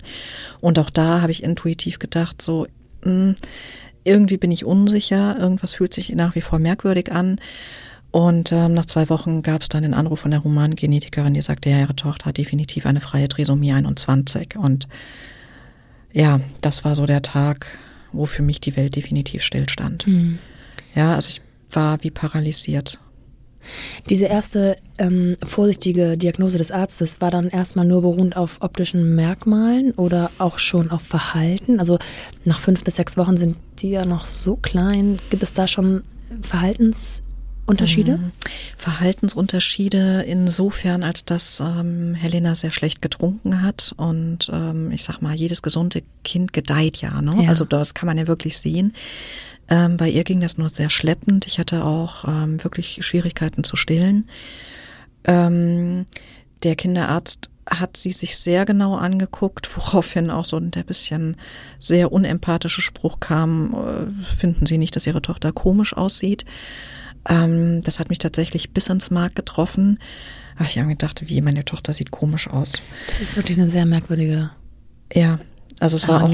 Und 0.61 0.79
auch 0.79 0.91
da 0.91 1.21
habe 1.21 1.33
ich 1.33 1.43
intuitiv 1.43 1.99
gedacht, 1.99 2.41
so, 2.41 2.67
mh, 3.05 3.11
hm, 3.11 3.35
irgendwie 4.03 4.39
bin 4.39 4.51
ich 4.51 4.65
unsicher, 4.65 5.39
irgendwas 5.39 5.75
fühlt 5.75 5.93
sich 5.93 6.15
nach 6.15 6.35
wie 6.35 6.41
vor 6.41 6.59
merkwürdig 6.59 7.13
an. 7.13 7.37
Und 8.11 8.51
ähm, 8.51 8.75
nach 8.75 8.87
zwei 8.87 9.09
Wochen 9.09 9.43
gab 9.43 9.63
es 9.63 9.69
dann 9.69 9.83
den 9.83 9.95
Anruf 9.95 10.21
von 10.21 10.31
der 10.31 10.43
Humangenetikerin, 10.43 11.35
die 11.35 11.43
sagte, 11.43 11.71
ja, 11.71 11.79
ihre 11.81 11.95
Tochter 11.95 12.27
hat 12.27 12.39
definitiv 12.39 12.87
eine 12.87 13.01
freie 13.01 13.29
Trisomie 13.29 13.73
21. 13.73 14.57
Und 14.57 14.89
ja, 16.13 16.41
das 16.61 16.85
war 16.85 16.97
so 16.97 17.07
der 17.07 17.23
Tag, 17.23 17.67
wo 18.13 18.27
für 18.27 18.43
mich 18.43 18.61
die 18.61 18.77
Welt 18.77 18.97
definitiv 18.97 19.43
stillstand. 19.43 20.07
Mhm. 20.07 20.39
Ja, 20.95 21.15
also 21.15 21.29
ich 21.29 21.41
war 21.71 22.03
wie 22.03 22.11
paralysiert. 22.11 22.99
Diese 24.09 24.25
erste 24.25 24.77
ähm, 24.99 25.37
vorsichtige 25.45 26.17
Diagnose 26.17 26.59
des 26.59 26.71
Arztes 26.71 27.21
war 27.21 27.31
dann 27.31 27.49
erstmal 27.49 27.85
nur 27.85 28.01
beruhend 28.01 28.37
auf 28.37 28.59
optischen 28.61 29.15
Merkmalen 29.15 29.93
oder 29.93 30.31
auch 30.39 30.59
schon 30.59 30.91
auf 30.91 31.03
Verhalten? 31.03 31.79
Also 31.79 31.99
nach 32.45 32.59
fünf 32.59 32.85
bis 32.85 32.97
sechs 32.97 33.17
Wochen 33.17 33.37
sind 33.37 33.59
die 33.79 33.91
ja 33.91 34.05
noch 34.07 34.25
so 34.25 34.57
klein. 34.57 35.19
Gibt 35.29 35.43
es 35.43 35.53
da 35.53 35.67
schon 35.67 36.03
Verhaltens 36.41 37.23
Unterschiede? 37.67 38.19
Mhm. 38.19 38.33
Verhaltensunterschiede 38.77 40.23
insofern, 40.23 41.03
als 41.03 41.25
dass 41.25 41.61
ähm, 41.61 42.15
Helena 42.15 42.55
sehr 42.55 42.73
schlecht 42.73 43.03
getrunken 43.03 43.63
hat 43.63 43.95
und 43.97 44.51
ähm, 44.53 44.91
ich 44.91 45.05
sag 45.05 45.21
mal, 45.21 45.35
jedes 45.35 45.63
gesunde 45.63 46.03
Kind 46.25 46.53
gedeiht 46.53 46.99
ja, 46.99 47.23
ne? 47.23 47.45
Ja. 47.45 47.51
Also 47.51 47.65
das 47.65 47.95
kann 47.95 48.07
man 48.07 48.19
ja 48.19 48.27
wirklich 48.27 48.59
sehen. 48.59 48.93
Ähm, 49.69 49.97
bei 49.97 50.09
ihr 50.11 50.25
ging 50.25 50.41
das 50.41 50.59
nur 50.59 50.69
sehr 50.69 50.91
schleppend. 50.91 51.47
Ich 51.47 51.59
hatte 51.59 51.85
auch 51.85 52.25
ähm, 52.27 52.63
wirklich 52.65 53.05
Schwierigkeiten 53.05 53.63
zu 53.63 53.77
stillen. 53.77 54.29
Ähm, 55.25 56.07
der 56.63 56.75
Kinderarzt 56.75 57.51
hat 57.69 57.97
sie 57.97 58.11
sich 58.11 58.37
sehr 58.37 58.65
genau 58.65 58.97
angeguckt, 58.97 59.71
woraufhin 59.77 60.31
auch 60.31 60.45
so 60.45 60.59
der 60.59 60.83
bisschen 60.83 61.37
sehr 61.79 62.13
unempathische 62.13 62.83
Spruch 62.83 63.21
kam, 63.21 63.75
äh, 63.75 64.25
finden 64.25 64.67
Sie 64.67 64.79
nicht, 64.79 64.97
dass 64.97 65.07
Ihre 65.07 65.23
Tochter 65.23 65.53
komisch 65.53 65.97
aussieht? 65.97 66.45
Ähm, 67.29 67.81
das 67.83 67.99
hat 67.99 68.09
mich 68.09 68.19
tatsächlich 68.19 68.73
bis 68.73 68.89
ins 68.89 69.11
Mark 69.11 69.35
getroffen. 69.35 69.99
Aber 70.57 70.67
ich 70.67 70.79
habe 70.79 70.89
mir 70.89 70.95
gedacht, 70.95 71.23
wie 71.29 71.41
meine 71.41 71.65
Tochter 71.65 71.93
sieht 71.93 72.11
komisch 72.11 72.49
aus. 72.49 72.73
Das 73.09 73.21
ist 73.21 73.37
wirklich 73.37 73.59
eine 73.59 73.67
sehr 73.67 73.87
merkwürdige 73.87 74.51
ja, 75.15 75.39
also 75.81 75.97
es 75.97 76.07
war 76.09 76.23
auch 76.23 76.29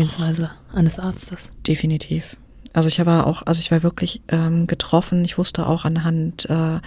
eines 0.73 0.99
Arztes. 0.99 1.51
Definitiv. 1.67 2.37
Also 2.73 2.89
ich 2.89 3.05
war 3.07 3.27
auch, 3.27 3.43
also 3.47 3.61
ich 3.61 3.71
war 3.71 3.83
wirklich 3.83 4.21
ähm, 4.29 4.67
getroffen. 4.67 5.25
Ich 5.25 5.39
wusste 5.39 5.67
auch 5.67 5.85
anhand 5.85 6.49
äh, 6.51 6.81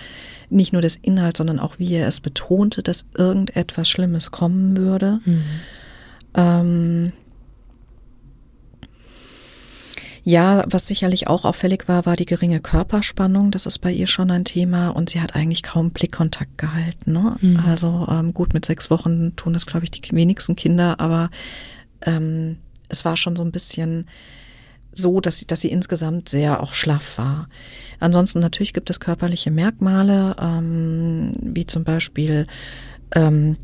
nicht 0.50 0.72
nur 0.72 0.84
des 0.84 0.98
Inhalts, 0.98 1.40
sondern 1.40 1.60
auch 1.60 1.80
wie 1.80 1.96
er 1.96 2.08
es 2.08 2.20
betonte, 2.20 2.84
dass 2.84 3.06
irgendetwas 3.18 3.90
Schlimmes 3.90 4.30
kommen 4.30 4.78
würde. 4.78 5.20
Mhm. 5.26 5.44
Ähm, 6.36 7.12
ja, 10.30 10.64
was 10.70 10.86
sicherlich 10.86 11.28
auch 11.28 11.44
auffällig 11.44 11.88
war, 11.88 12.06
war 12.06 12.16
die 12.16 12.28
geringe 12.28 12.60
Körperspannung. 12.60 13.50
Das 13.50 13.66
ist 13.66 13.80
bei 13.80 13.92
ihr 13.92 14.06
schon 14.06 14.30
ein 14.30 14.46
Thema 14.46 14.90
und 14.90 15.10
sie 15.10 15.22
hat 15.22 15.36
eigentlich 15.36 15.64
kaum 15.64 15.90
Blickkontakt 15.90 16.56
gehalten. 16.60 17.14
Ne? 17.14 17.38
Mhm. 17.42 17.60
Also 17.66 18.08
ähm, 18.12 18.32
gut, 18.36 18.54
mit 18.54 18.64
sechs 18.64 18.92
Wochen 18.92 19.36
tun 19.36 19.54
das, 19.54 19.66
glaube 19.66 19.86
ich, 19.86 19.92
die 19.92 20.04
wenigsten 20.16 20.56
Kinder, 20.56 21.00
aber 21.00 21.32
ähm, 22.04 22.58
es 22.90 23.06
war 23.06 23.18
schon 23.18 23.36
so 23.36 23.44
ein 23.44 23.52
bisschen 23.52 24.06
so, 24.92 25.20
dass 25.20 25.40
sie, 25.40 25.48
dass 25.48 25.62
sie 25.62 25.72
insgesamt 25.72 26.30
sehr 26.30 26.62
auch 26.62 26.74
schlaff 26.74 27.18
war. 27.18 27.50
Ansonsten 28.00 28.38
natürlich 28.38 28.74
gibt 28.74 28.92
es 28.92 29.00
körperliche 29.00 29.50
Merkmale, 29.50 30.36
ähm, 30.40 31.32
wie 31.42 31.66
zum 31.66 31.84
Beispiel 31.84 32.46
ähm, 33.16 33.58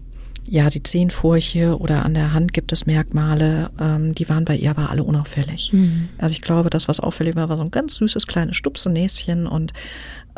ja, 0.47 0.69
die 0.69 0.83
Zehenfurche 0.83 1.77
oder 1.79 2.05
an 2.05 2.13
der 2.13 2.33
Hand 2.33 2.53
gibt 2.53 2.71
es 2.71 2.85
Merkmale, 2.85 3.71
ähm, 3.79 4.13
die 4.13 4.29
waren 4.29 4.45
bei 4.45 4.55
ihr 4.55 4.69
aber 4.69 4.91
alle 4.91 5.03
unauffällig. 5.03 5.73
Mhm. 5.73 6.09
Also 6.17 6.33
ich 6.33 6.41
glaube, 6.41 6.69
das, 6.69 6.87
was 6.87 6.99
auffällig 6.99 7.35
war, 7.35 7.49
war 7.49 7.57
so 7.57 7.63
ein 7.63 7.71
ganz 7.71 7.95
süßes 7.95 8.27
kleines 8.27 8.55
Stupsenäschen 8.55 9.47
und 9.47 9.73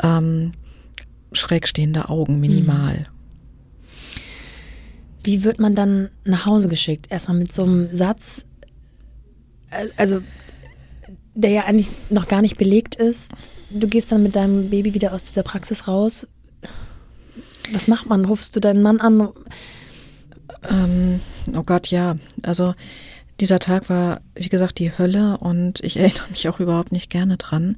ähm, 0.02 0.52
schräg 1.32 1.68
stehende 1.68 2.08
Augen, 2.08 2.40
minimal. 2.40 3.00
Mhm. 3.00 3.06
Wie 5.24 5.44
wird 5.44 5.58
man 5.58 5.74
dann 5.74 6.08
nach 6.24 6.46
Hause 6.46 6.68
geschickt? 6.68 7.06
Erstmal 7.10 7.36
mit 7.36 7.52
so 7.52 7.64
einem 7.64 7.94
Satz, 7.94 8.46
also 9.98 10.22
der 11.34 11.50
ja 11.50 11.64
eigentlich 11.64 11.88
noch 12.08 12.28
gar 12.28 12.40
nicht 12.40 12.56
belegt 12.56 12.94
ist. 12.94 13.32
Du 13.70 13.86
gehst 13.86 14.10
dann 14.10 14.22
mit 14.22 14.36
deinem 14.36 14.70
Baby 14.70 14.94
wieder 14.94 15.12
aus 15.12 15.24
dieser 15.24 15.42
Praxis 15.42 15.86
raus. 15.86 16.26
Was 17.72 17.88
macht 17.88 18.08
man? 18.08 18.24
Rufst 18.24 18.56
du 18.56 18.60
deinen 18.60 18.80
Mann 18.80 19.00
an? 19.00 19.28
Ähm, 20.68 21.20
oh 21.54 21.62
Gott, 21.62 21.88
ja. 21.88 22.16
Also 22.42 22.74
dieser 23.40 23.58
Tag 23.58 23.88
war, 23.88 24.20
wie 24.34 24.48
gesagt, 24.48 24.78
die 24.78 24.96
Hölle 24.96 25.38
und 25.38 25.80
ich 25.80 25.96
erinnere 25.96 26.28
mich 26.30 26.48
auch 26.48 26.60
überhaupt 26.60 26.92
nicht 26.92 27.10
gerne 27.10 27.36
dran. 27.36 27.76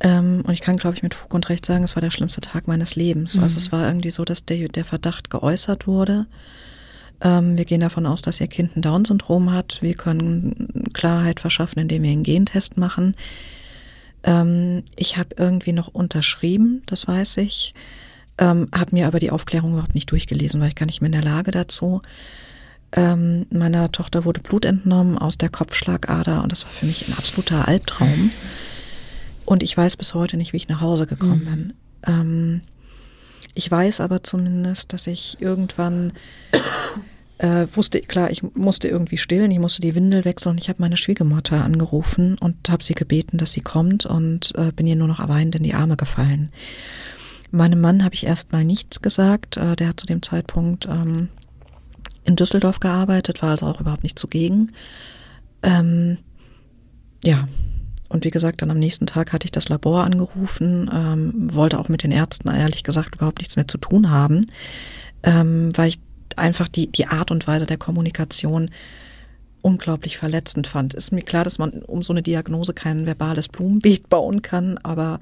Ähm, 0.00 0.42
und 0.44 0.52
ich 0.52 0.60
kann, 0.60 0.76
glaube 0.76 0.96
ich, 0.96 1.02
mit 1.02 1.14
Fug 1.14 1.32
und 1.32 1.48
Recht 1.48 1.64
sagen, 1.64 1.84
es 1.84 1.94
war 1.94 2.00
der 2.00 2.10
schlimmste 2.10 2.40
Tag 2.40 2.66
meines 2.66 2.96
Lebens. 2.96 3.36
Mhm. 3.36 3.44
Also 3.44 3.58
es 3.58 3.70
war 3.70 3.86
irgendwie 3.86 4.10
so, 4.10 4.24
dass 4.24 4.44
der, 4.44 4.68
der 4.68 4.84
Verdacht 4.84 5.30
geäußert 5.30 5.86
wurde. 5.86 6.26
Ähm, 7.20 7.56
wir 7.56 7.64
gehen 7.64 7.80
davon 7.80 8.06
aus, 8.06 8.20
dass 8.22 8.40
ihr 8.40 8.48
Kind 8.48 8.76
ein 8.76 8.82
Down-Syndrom 8.82 9.52
hat. 9.52 9.78
Wir 9.80 9.94
können 9.94 10.90
Klarheit 10.92 11.38
verschaffen, 11.38 11.78
indem 11.78 12.02
wir 12.02 12.10
einen 12.10 12.24
Gentest 12.24 12.76
machen. 12.76 13.14
Ähm, 14.24 14.82
ich 14.96 15.16
habe 15.18 15.36
irgendwie 15.38 15.72
noch 15.72 15.88
unterschrieben, 15.88 16.82
das 16.86 17.06
weiß 17.06 17.36
ich, 17.38 17.74
ähm, 18.42 18.68
habe 18.74 18.90
mir 18.92 19.06
aber 19.06 19.20
die 19.20 19.30
Aufklärung 19.30 19.72
überhaupt 19.72 19.94
nicht 19.94 20.10
durchgelesen, 20.10 20.60
weil 20.60 20.68
ich 20.68 20.74
gar 20.74 20.86
nicht 20.86 21.00
mehr 21.00 21.06
in 21.06 21.12
der 21.12 21.22
Lage 21.22 21.52
dazu. 21.52 22.02
Ähm, 22.94 23.46
meiner 23.50 23.92
Tochter 23.92 24.24
wurde 24.24 24.40
Blut 24.40 24.64
entnommen 24.64 25.16
aus 25.16 25.38
der 25.38 25.48
Kopfschlagader 25.48 26.42
und 26.42 26.50
das 26.50 26.64
war 26.64 26.72
für 26.72 26.86
mich 26.86 27.08
ein 27.08 27.16
absoluter 27.16 27.68
Albtraum. 27.68 28.30
Und 29.44 29.62
ich 29.62 29.76
weiß 29.76 29.96
bis 29.96 30.14
heute 30.14 30.36
nicht, 30.36 30.52
wie 30.52 30.56
ich 30.56 30.68
nach 30.68 30.80
Hause 30.80 31.06
gekommen 31.06 31.44
mhm. 31.44 31.50
bin. 31.50 31.72
Ähm, 32.06 32.60
ich 33.54 33.70
weiß 33.70 34.00
aber 34.00 34.24
zumindest, 34.24 34.92
dass 34.92 35.06
ich 35.06 35.36
irgendwann 35.40 36.12
äh, 37.38 37.66
wusste, 37.72 38.00
klar, 38.00 38.30
ich 38.30 38.42
musste 38.42 38.88
irgendwie 38.88 39.18
stillen, 39.18 39.52
ich 39.52 39.58
musste 39.60 39.82
die 39.82 39.94
Windel 39.94 40.24
wechseln 40.24 40.50
und 40.50 40.58
ich 40.60 40.68
habe 40.68 40.82
meine 40.82 40.96
Schwiegermutter 40.96 41.62
angerufen 41.62 42.36
und 42.38 42.70
habe 42.70 42.82
sie 42.82 42.94
gebeten, 42.94 43.38
dass 43.38 43.52
sie 43.52 43.60
kommt 43.60 44.04
und 44.04 44.52
äh, 44.56 44.72
bin 44.72 44.88
ihr 44.88 44.96
nur 44.96 45.08
noch 45.08 45.26
weinend 45.28 45.54
in 45.54 45.62
die 45.62 45.74
Arme 45.74 45.96
gefallen. 45.96 46.50
Meinem 47.52 47.80
Mann 47.80 48.02
habe 48.02 48.14
ich 48.14 48.26
erstmal 48.26 48.64
nichts 48.64 49.02
gesagt. 49.02 49.56
Äh, 49.56 49.76
der 49.76 49.88
hat 49.88 50.00
zu 50.00 50.06
dem 50.06 50.22
Zeitpunkt 50.22 50.86
ähm, 50.86 51.28
in 52.24 52.36
Düsseldorf 52.36 52.80
gearbeitet, 52.80 53.42
war 53.42 53.50
also 53.50 53.66
auch 53.66 53.80
überhaupt 53.80 54.02
nicht 54.02 54.18
zugegen. 54.18 54.72
Ähm, 55.62 56.18
ja, 57.24 57.46
und 58.08 58.24
wie 58.24 58.30
gesagt, 58.30 58.62
dann 58.62 58.70
am 58.70 58.78
nächsten 58.78 59.06
Tag 59.06 59.32
hatte 59.32 59.46
ich 59.46 59.52
das 59.52 59.68
Labor 59.68 60.04
angerufen, 60.04 60.90
ähm, 60.92 61.54
wollte 61.54 61.78
auch 61.78 61.88
mit 61.88 62.02
den 62.02 62.12
Ärzten 62.12 62.48
ehrlich 62.48 62.84
gesagt 62.84 63.16
überhaupt 63.16 63.38
nichts 63.38 63.56
mehr 63.56 63.68
zu 63.68 63.78
tun 63.78 64.10
haben, 64.10 64.46
ähm, 65.22 65.70
weil 65.76 65.88
ich 65.88 66.00
einfach 66.36 66.68
die, 66.68 66.90
die 66.90 67.06
Art 67.06 67.30
und 67.30 67.46
Weise 67.46 67.66
der 67.66 67.78
Kommunikation 67.78 68.70
unglaublich 69.62 70.16
verletzend 70.16 70.66
fand. 70.66 70.94
Ist 70.94 71.12
mir 71.12 71.22
klar, 71.22 71.44
dass 71.44 71.58
man 71.58 71.82
um 71.82 72.02
so 72.02 72.12
eine 72.12 72.22
Diagnose 72.22 72.74
kein 72.74 73.06
verbales 73.06 73.48
Blumenbeet 73.48 74.08
bauen 74.08 74.42
kann, 74.42 74.78
aber 74.78 75.20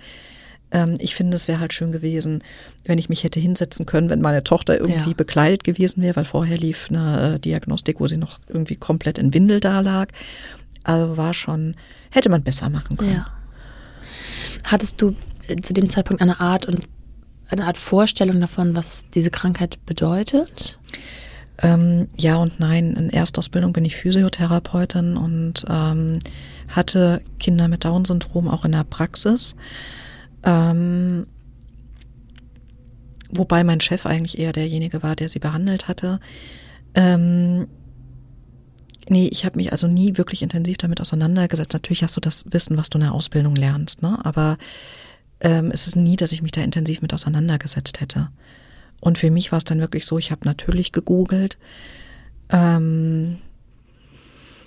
ähm, 0.72 0.96
ich 0.98 1.14
finde, 1.14 1.36
es 1.36 1.48
wäre 1.48 1.60
halt 1.60 1.72
schön 1.72 1.92
gewesen, 1.92 2.42
wenn 2.84 2.98
ich 2.98 3.08
mich 3.08 3.24
hätte 3.24 3.40
hinsetzen 3.40 3.86
können, 3.86 4.10
wenn 4.10 4.20
meine 4.20 4.44
Tochter 4.44 4.78
irgendwie 4.78 5.10
ja. 5.10 5.16
bekleidet 5.16 5.64
gewesen 5.64 6.02
wäre, 6.02 6.16
weil 6.16 6.24
vorher 6.24 6.58
lief 6.58 6.88
eine 6.90 7.34
äh, 7.34 7.38
Diagnostik, 7.38 8.00
wo 8.00 8.06
sie 8.06 8.16
noch 8.16 8.38
irgendwie 8.48 8.76
komplett 8.76 9.18
in 9.18 9.34
Windel 9.34 9.60
da 9.60 9.80
lag. 9.80 10.08
Also 10.84 11.16
war 11.16 11.34
schon, 11.34 11.76
hätte 12.10 12.30
man 12.30 12.42
besser 12.42 12.70
machen 12.70 12.96
können. 12.96 13.12
Ja. 13.12 13.26
Hattest 14.64 15.00
du 15.02 15.14
zu 15.62 15.72
dem 15.74 15.88
Zeitpunkt 15.88 16.22
eine 16.22 16.40
Art 16.40 16.66
und 16.66 16.82
eine 17.48 17.66
Art 17.66 17.76
Vorstellung 17.76 18.40
davon, 18.40 18.76
was 18.76 19.04
diese 19.12 19.30
Krankheit 19.30 19.84
bedeutet? 19.84 20.78
Ähm, 21.62 22.08
ja 22.16 22.36
und 22.36 22.60
nein. 22.60 22.94
In 22.94 23.10
Erstausbildung 23.10 23.72
bin 23.72 23.84
ich 23.84 23.96
Physiotherapeutin 23.96 25.16
und 25.16 25.64
ähm, 25.68 26.20
hatte 26.68 27.20
Kinder 27.38 27.68
mit 27.68 27.84
Down-Syndrom 27.84 28.48
auch 28.48 28.64
in 28.64 28.72
der 28.72 28.84
Praxis. 28.84 29.54
Ähm, 30.44 31.26
wobei 33.30 33.64
mein 33.64 33.80
Chef 33.80 34.06
eigentlich 34.06 34.38
eher 34.38 34.52
derjenige 34.52 35.02
war, 35.02 35.16
der 35.16 35.28
sie 35.28 35.38
behandelt 35.38 35.88
hatte. 35.88 36.20
Ähm, 36.94 37.68
nee, 39.08 39.28
ich 39.30 39.44
habe 39.44 39.56
mich 39.56 39.72
also 39.72 39.86
nie 39.86 40.16
wirklich 40.16 40.42
intensiv 40.42 40.78
damit 40.78 41.00
auseinandergesetzt. 41.00 41.72
Natürlich 41.72 42.02
hast 42.02 42.16
du 42.16 42.20
das 42.20 42.44
Wissen, 42.50 42.76
was 42.76 42.90
du 42.90 42.98
in 42.98 43.04
der 43.04 43.14
Ausbildung 43.14 43.54
lernst, 43.54 44.02
ne? 44.02 44.18
Aber 44.24 44.56
ähm, 45.40 45.70
es 45.72 45.86
ist 45.86 45.96
nie, 45.96 46.16
dass 46.16 46.32
ich 46.32 46.42
mich 46.42 46.52
da 46.52 46.62
intensiv 46.62 47.02
mit 47.02 47.14
auseinandergesetzt 47.14 48.00
hätte. 48.00 48.28
Und 49.00 49.18
für 49.18 49.30
mich 49.30 49.52
war 49.52 49.58
es 49.58 49.64
dann 49.64 49.80
wirklich 49.80 50.04
so, 50.04 50.18
ich 50.18 50.30
habe 50.30 50.42
natürlich 50.44 50.92
gegoogelt, 50.92 51.56
ähm, 52.50 53.38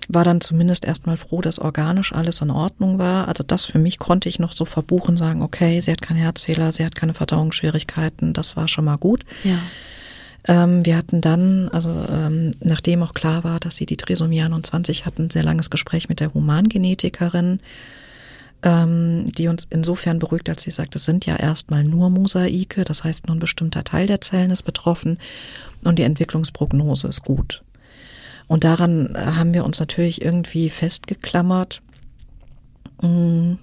war 0.10 0.24
dann 0.24 0.42
zumindest 0.42 0.86
erstmal 0.86 1.18
froh, 1.18 1.42
dass 1.42 1.60
organisch 1.60 2.14
alles 2.14 2.42
in 2.42 2.52
Ordnung 2.52 3.00
war. 3.00 3.28
Also 3.28 3.44
das 3.44 3.66
für 3.66 3.80
mich 3.80 4.00
konnte 4.00 4.30
ich 4.30 4.40
noch 4.40 4.54
so 4.54 4.66
verbuchen, 4.66 5.18
sagen, 5.18 5.42
okay, 5.42 5.80
sie 5.82 5.92
hat 5.92 6.02
keinen 6.02 6.18
Herzfehler, 6.18 6.72
sie 6.72 6.86
hat 6.86 6.96
keine 6.96 7.14
Verdauungsschwierigkeiten, 7.14 8.34
das 8.34 8.56
war 8.56 8.68
schon 8.68 8.86
mal 8.86 8.98
gut. 8.98 9.24
Ja. 9.44 9.58
Ähm, 10.48 10.86
wir 10.86 10.98
hatten 10.98 11.22
dann, 11.22 11.70
also 11.70 11.90
ähm, 11.90 12.52
nachdem 12.60 13.04
auch 13.04 13.14
klar 13.14 13.44
war, 13.44 13.60
dass 13.60 13.78
sie 13.78 13.86
die 13.86 13.98
Trisomie 13.98 14.42
21 14.42 15.06
hatten, 15.06 15.24
ein 15.24 15.30
sehr 15.30 15.44
langes 15.44 15.70
Gespräch 15.70 16.10
mit 16.10 16.20
der 16.20 16.34
Humangenetikerin 16.34 17.60
ähm, 18.64 19.32
die 19.32 19.48
uns 19.48 19.68
insofern 19.70 20.20
beruhigt, 20.20 20.50
als 20.50 20.64
sie 20.64 20.72
sagt, 20.72 20.96
es 20.96 21.06
sind 21.06 21.26
ja 21.26 21.36
erstmal 21.36 21.84
nur 21.84 22.10
Mosaike, 22.10 22.86
das 22.86 23.04
heißt 23.04 23.28
nur 23.28 23.36
ein 23.36 23.40
bestimmter 23.40 23.84
Teil 23.84 24.08
der 24.08 24.22
Zellen 24.22 24.52
ist 24.52 24.64
betroffen 24.64 25.20
und 25.84 26.00
die 26.00 26.04
Entwicklungsprognose 26.04 27.08
ist 27.08 27.24
gut. 27.24 27.62
Und 28.54 28.66
daran 28.66 29.18
haben 29.18 29.52
wir 29.56 29.66
uns 29.66 29.80
natürlich 29.80 30.22
irgendwie 30.22 30.70
festgeklammert. 30.70 31.82
Mhm. 33.02 33.58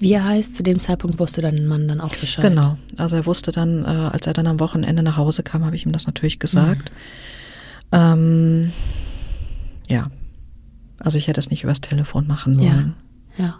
Wie 0.00 0.18
heißt, 0.18 0.56
zu 0.56 0.64
dem 0.64 0.80
Zeitpunkt 0.80 1.20
wusste 1.20 1.40
dein 1.40 1.68
Mann 1.68 1.86
dann 1.86 2.00
auch 2.00 2.16
Bescheid? 2.16 2.44
Genau. 2.44 2.76
Also 2.96 3.14
er 3.14 3.26
wusste 3.26 3.52
dann, 3.52 3.84
äh, 3.84 3.86
als 3.86 4.26
er 4.26 4.32
dann 4.32 4.48
am 4.48 4.58
Wochenende 4.58 5.04
nach 5.04 5.16
Hause 5.16 5.44
kam, 5.44 5.64
habe 5.64 5.76
ich 5.76 5.86
ihm 5.86 5.92
das 5.92 6.08
natürlich 6.08 6.40
gesagt. 6.40 6.90
Mhm. 7.92 7.96
Ähm, 7.96 8.72
ja. 9.88 10.10
Also 10.98 11.16
ich 11.16 11.28
hätte 11.28 11.38
es 11.38 11.50
nicht 11.50 11.62
übers 11.62 11.80
Telefon 11.80 12.26
machen 12.26 12.58
wollen. 12.58 12.96
Ja. 13.38 13.44
ja. 13.44 13.58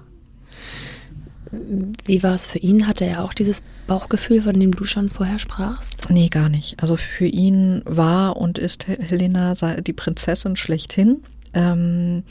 Wie 2.04 2.22
war 2.22 2.34
es 2.34 2.46
für 2.46 2.58
ihn? 2.58 2.86
Hatte 2.86 3.04
er 3.04 3.24
auch 3.24 3.34
dieses 3.34 3.62
Bauchgefühl, 3.86 4.42
von 4.42 4.58
dem 4.58 4.72
du 4.72 4.84
schon 4.84 5.10
vorher 5.10 5.38
sprachst? 5.38 6.10
Nee, 6.10 6.28
gar 6.28 6.48
nicht. 6.48 6.80
Also 6.80 6.96
für 6.96 7.26
ihn 7.26 7.82
war 7.84 8.36
und 8.36 8.58
ist 8.58 8.86
Helena 8.86 9.54
die 9.80 9.92
Prinzessin 9.92 10.56
schlechthin. 10.56 11.22
Ähm, 11.52 12.22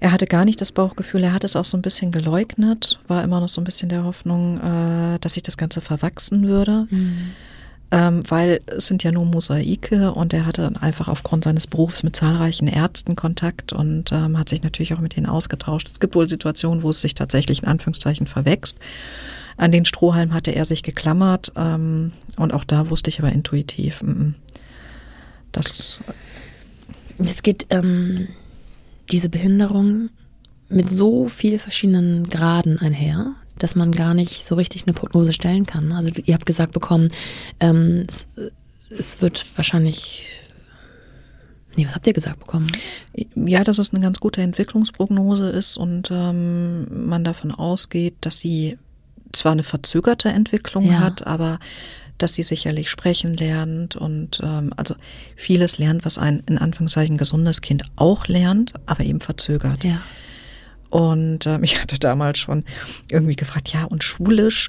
er 0.00 0.12
hatte 0.12 0.26
gar 0.26 0.44
nicht 0.44 0.60
das 0.60 0.70
Bauchgefühl, 0.70 1.24
er 1.24 1.32
hat 1.32 1.42
es 1.42 1.56
auch 1.56 1.64
so 1.64 1.76
ein 1.76 1.82
bisschen 1.82 2.12
geleugnet, 2.12 3.00
war 3.08 3.24
immer 3.24 3.40
noch 3.40 3.48
so 3.48 3.60
ein 3.60 3.64
bisschen 3.64 3.88
der 3.88 4.04
Hoffnung, 4.04 4.58
äh, 4.58 5.18
dass 5.18 5.34
sich 5.34 5.42
das 5.42 5.56
Ganze 5.56 5.80
verwachsen 5.80 6.46
würde. 6.46 6.86
Mhm 6.90 7.32
ähm, 7.90 8.22
weil 8.28 8.60
es 8.66 8.86
sind 8.86 9.02
ja 9.02 9.12
nur 9.12 9.24
Mosaike 9.24 10.12
und 10.12 10.34
er 10.34 10.44
hatte 10.44 10.62
dann 10.62 10.76
einfach 10.76 11.08
aufgrund 11.08 11.44
seines 11.44 11.66
Berufs 11.66 12.02
mit 12.02 12.14
zahlreichen 12.14 12.68
Ärzten 12.68 13.16
Kontakt 13.16 13.72
und 13.72 14.12
ähm, 14.12 14.38
hat 14.38 14.48
sich 14.48 14.62
natürlich 14.62 14.92
auch 14.94 15.00
mit 15.00 15.16
denen 15.16 15.26
ausgetauscht. 15.26 15.88
Es 15.88 16.00
gibt 16.00 16.14
wohl 16.14 16.28
Situationen, 16.28 16.82
wo 16.82 16.90
es 16.90 17.00
sich 17.00 17.14
tatsächlich 17.14 17.62
in 17.62 17.68
Anführungszeichen 17.68 18.26
verwächst. 18.26 18.78
An 19.56 19.72
den 19.72 19.84
Strohhalm 19.84 20.34
hatte 20.34 20.54
er 20.54 20.64
sich 20.64 20.82
geklammert 20.82 21.52
ähm, 21.56 22.12
und 22.36 22.52
auch 22.52 22.64
da 22.64 22.90
wusste 22.90 23.10
ich 23.10 23.18
aber 23.20 23.32
intuitiv, 23.32 24.02
mm, 24.02 24.10
-m, 24.10 24.34
das. 25.52 26.00
Es 27.18 27.42
geht 27.42 27.66
ähm, 27.70 28.28
diese 29.10 29.28
Behinderung 29.30 30.10
mit 30.68 30.90
so 30.90 31.28
vielen 31.28 31.58
verschiedenen 31.58 32.28
Graden 32.28 32.78
einher, 32.78 33.34
dass 33.58 33.74
man 33.74 33.92
gar 33.92 34.14
nicht 34.14 34.46
so 34.46 34.54
richtig 34.54 34.84
eine 34.86 34.94
Prognose 34.94 35.32
stellen 35.32 35.66
kann. 35.66 35.92
Also 35.92 36.10
ihr 36.24 36.34
habt 36.34 36.46
gesagt 36.46 36.72
bekommen, 36.72 37.08
ähm, 37.60 38.04
es, 38.08 38.28
es 38.90 39.22
wird 39.22 39.44
wahrscheinlich 39.56 40.26
Nee, 41.76 41.86
was 41.86 41.94
habt 41.94 42.08
ihr 42.08 42.12
gesagt 42.12 42.40
bekommen? 42.40 42.66
Ja, 43.36 43.62
dass 43.62 43.78
es 43.78 43.94
eine 43.94 44.02
ganz 44.02 44.18
gute 44.18 44.42
Entwicklungsprognose 44.42 45.48
ist 45.48 45.76
und 45.76 46.08
ähm, 46.10 47.06
man 47.06 47.22
davon 47.22 47.52
ausgeht, 47.52 48.16
dass 48.22 48.40
sie 48.40 48.78
zwar 49.32 49.52
eine 49.52 49.62
verzögerte 49.62 50.28
Entwicklung 50.30 50.86
ja. 50.86 50.98
hat, 50.98 51.28
aber 51.28 51.60
dass 52.18 52.34
sie 52.34 52.42
sicherlich 52.42 52.90
sprechen 52.90 53.36
lernt 53.36 53.94
und 53.94 54.40
ähm, 54.42 54.72
also 54.76 54.96
vieles 55.36 55.78
lernt, 55.78 56.04
was 56.04 56.18
ein 56.18 56.42
in 56.48 56.58
Anführungszeichen 56.58 57.16
gesundes 57.16 57.60
Kind 57.60 57.84
auch 57.94 58.26
lernt, 58.26 58.74
aber 58.86 59.04
eben 59.04 59.20
verzögert. 59.20 59.84
Ja. 59.84 60.00
Und 60.90 61.46
ähm, 61.46 61.62
ich 61.64 61.80
hatte 61.80 61.98
damals 61.98 62.38
schon 62.38 62.64
irgendwie 63.10 63.36
gefragt, 63.36 63.68
ja, 63.68 63.84
und 63.84 64.02
schulisch 64.02 64.68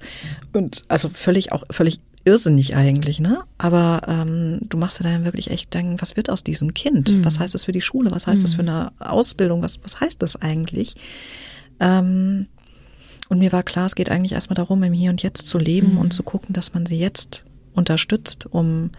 und 0.53 0.83
also 0.87 1.09
völlig 1.09 1.51
auch 1.51 1.63
völlig 1.69 1.99
irrsinnig 2.25 2.75
eigentlich, 2.75 3.19
ne? 3.19 3.43
Aber 3.57 4.01
ähm, 4.07 4.59
du 4.67 4.77
machst 4.77 4.99
dir 4.99 5.03
dann 5.03 5.25
wirklich 5.25 5.51
echt 5.51 5.73
denken, 5.73 5.95
was 5.99 6.15
wird 6.15 6.29
aus 6.29 6.43
diesem 6.43 6.73
Kind? 6.73 7.09
Mhm. 7.09 7.25
Was 7.25 7.39
heißt 7.39 7.53
das 7.55 7.63
für 7.63 7.71
die 7.71 7.81
Schule? 7.81 8.11
Was 8.11 8.27
heißt 8.27 8.41
mhm. 8.41 8.45
das 8.45 8.53
für 8.53 8.61
eine 8.61 8.91
Ausbildung? 8.99 9.61
Was, 9.61 9.79
was 9.83 9.99
heißt 9.99 10.21
das 10.21 10.35
eigentlich? 10.35 10.95
Ähm, 11.79 12.47
und 13.29 13.39
mir 13.39 13.51
war 13.51 13.63
klar, 13.63 13.85
es 13.85 13.95
geht 13.95 14.09
eigentlich 14.09 14.33
erstmal 14.33 14.55
darum, 14.55 14.83
im 14.83 14.93
Hier 14.93 15.11
und 15.11 15.23
Jetzt 15.23 15.47
zu 15.47 15.57
leben 15.57 15.93
mhm. 15.93 15.97
und 15.99 16.13
zu 16.13 16.23
gucken, 16.23 16.53
dass 16.53 16.73
man 16.73 16.85
sie 16.85 16.99
jetzt 16.99 17.45
unterstützt, 17.73 18.47
um 18.47 18.91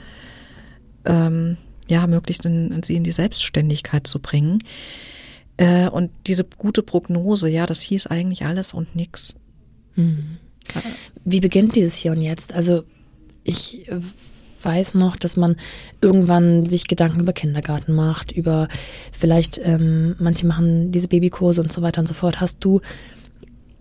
ähm, 1.04 1.56
ja 1.88 2.06
möglichst 2.06 2.46
in, 2.46 2.70
in 2.70 2.82
sie 2.82 2.96
in 2.96 3.04
die 3.04 3.12
Selbstständigkeit 3.12 4.06
zu 4.06 4.20
bringen. 4.20 4.60
Äh, 5.60 5.88
und 5.88 6.10
diese 6.26 6.44
gute 6.44 6.82
Prognose, 6.82 7.48
ja, 7.48 7.66
das 7.66 7.82
hieß 7.82 8.06
eigentlich 8.06 8.46
alles 8.46 8.72
und 8.72 8.96
nix. 8.96 9.36
Hm. 9.94 10.38
Wie 11.24 11.40
beginnt 11.40 11.76
dieses 11.76 11.94
Hier 11.94 12.12
und 12.12 12.22
Jetzt? 12.22 12.54
Also 12.54 12.84
ich 13.44 13.86
weiß 14.62 14.94
noch, 14.94 15.16
dass 15.16 15.36
man 15.36 15.56
irgendwann 16.00 16.66
sich 16.66 16.86
Gedanken 16.86 17.20
über 17.20 17.34
Kindergarten 17.34 17.92
macht, 17.92 18.32
über 18.32 18.68
vielleicht, 19.12 19.58
ähm, 19.62 20.16
manche 20.18 20.46
machen 20.46 20.92
diese 20.92 21.08
Babykurse 21.08 21.60
und 21.60 21.70
so 21.70 21.82
weiter 21.82 22.00
und 22.00 22.06
so 22.06 22.14
fort. 22.14 22.40
Hast 22.40 22.64
du 22.64 22.80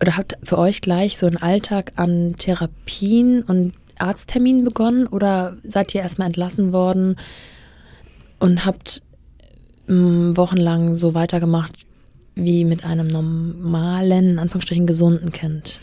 oder 0.02 0.16
habt 0.16 0.36
für 0.42 0.58
euch 0.58 0.82
gleich 0.82 1.18
so 1.18 1.26
einen 1.26 1.38
Alltag 1.38 1.92
an 1.96 2.34
Therapien 2.36 3.42
und 3.42 3.72
Arztterminen 3.98 4.64
begonnen 4.64 5.06
oder 5.06 5.56
seid 5.62 5.94
ihr 5.94 6.02
erstmal 6.02 6.28
entlassen 6.28 6.72
worden? 6.72 7.16
und 8.40 8.64
habt 8.66 9.02
wochenlang 9.90 10.94
so 10.94 11.14
weitergemacht 11.14 11.86
wie 12.34 12.64
mit 12.64 12.84
einem 12.84 13.06
normalen, 13.06 14.30
in 14.30 14.38
Anführungsstrichen 14.38 14.86
gesunden 14.86 15.32
Kind? 15.32 15.80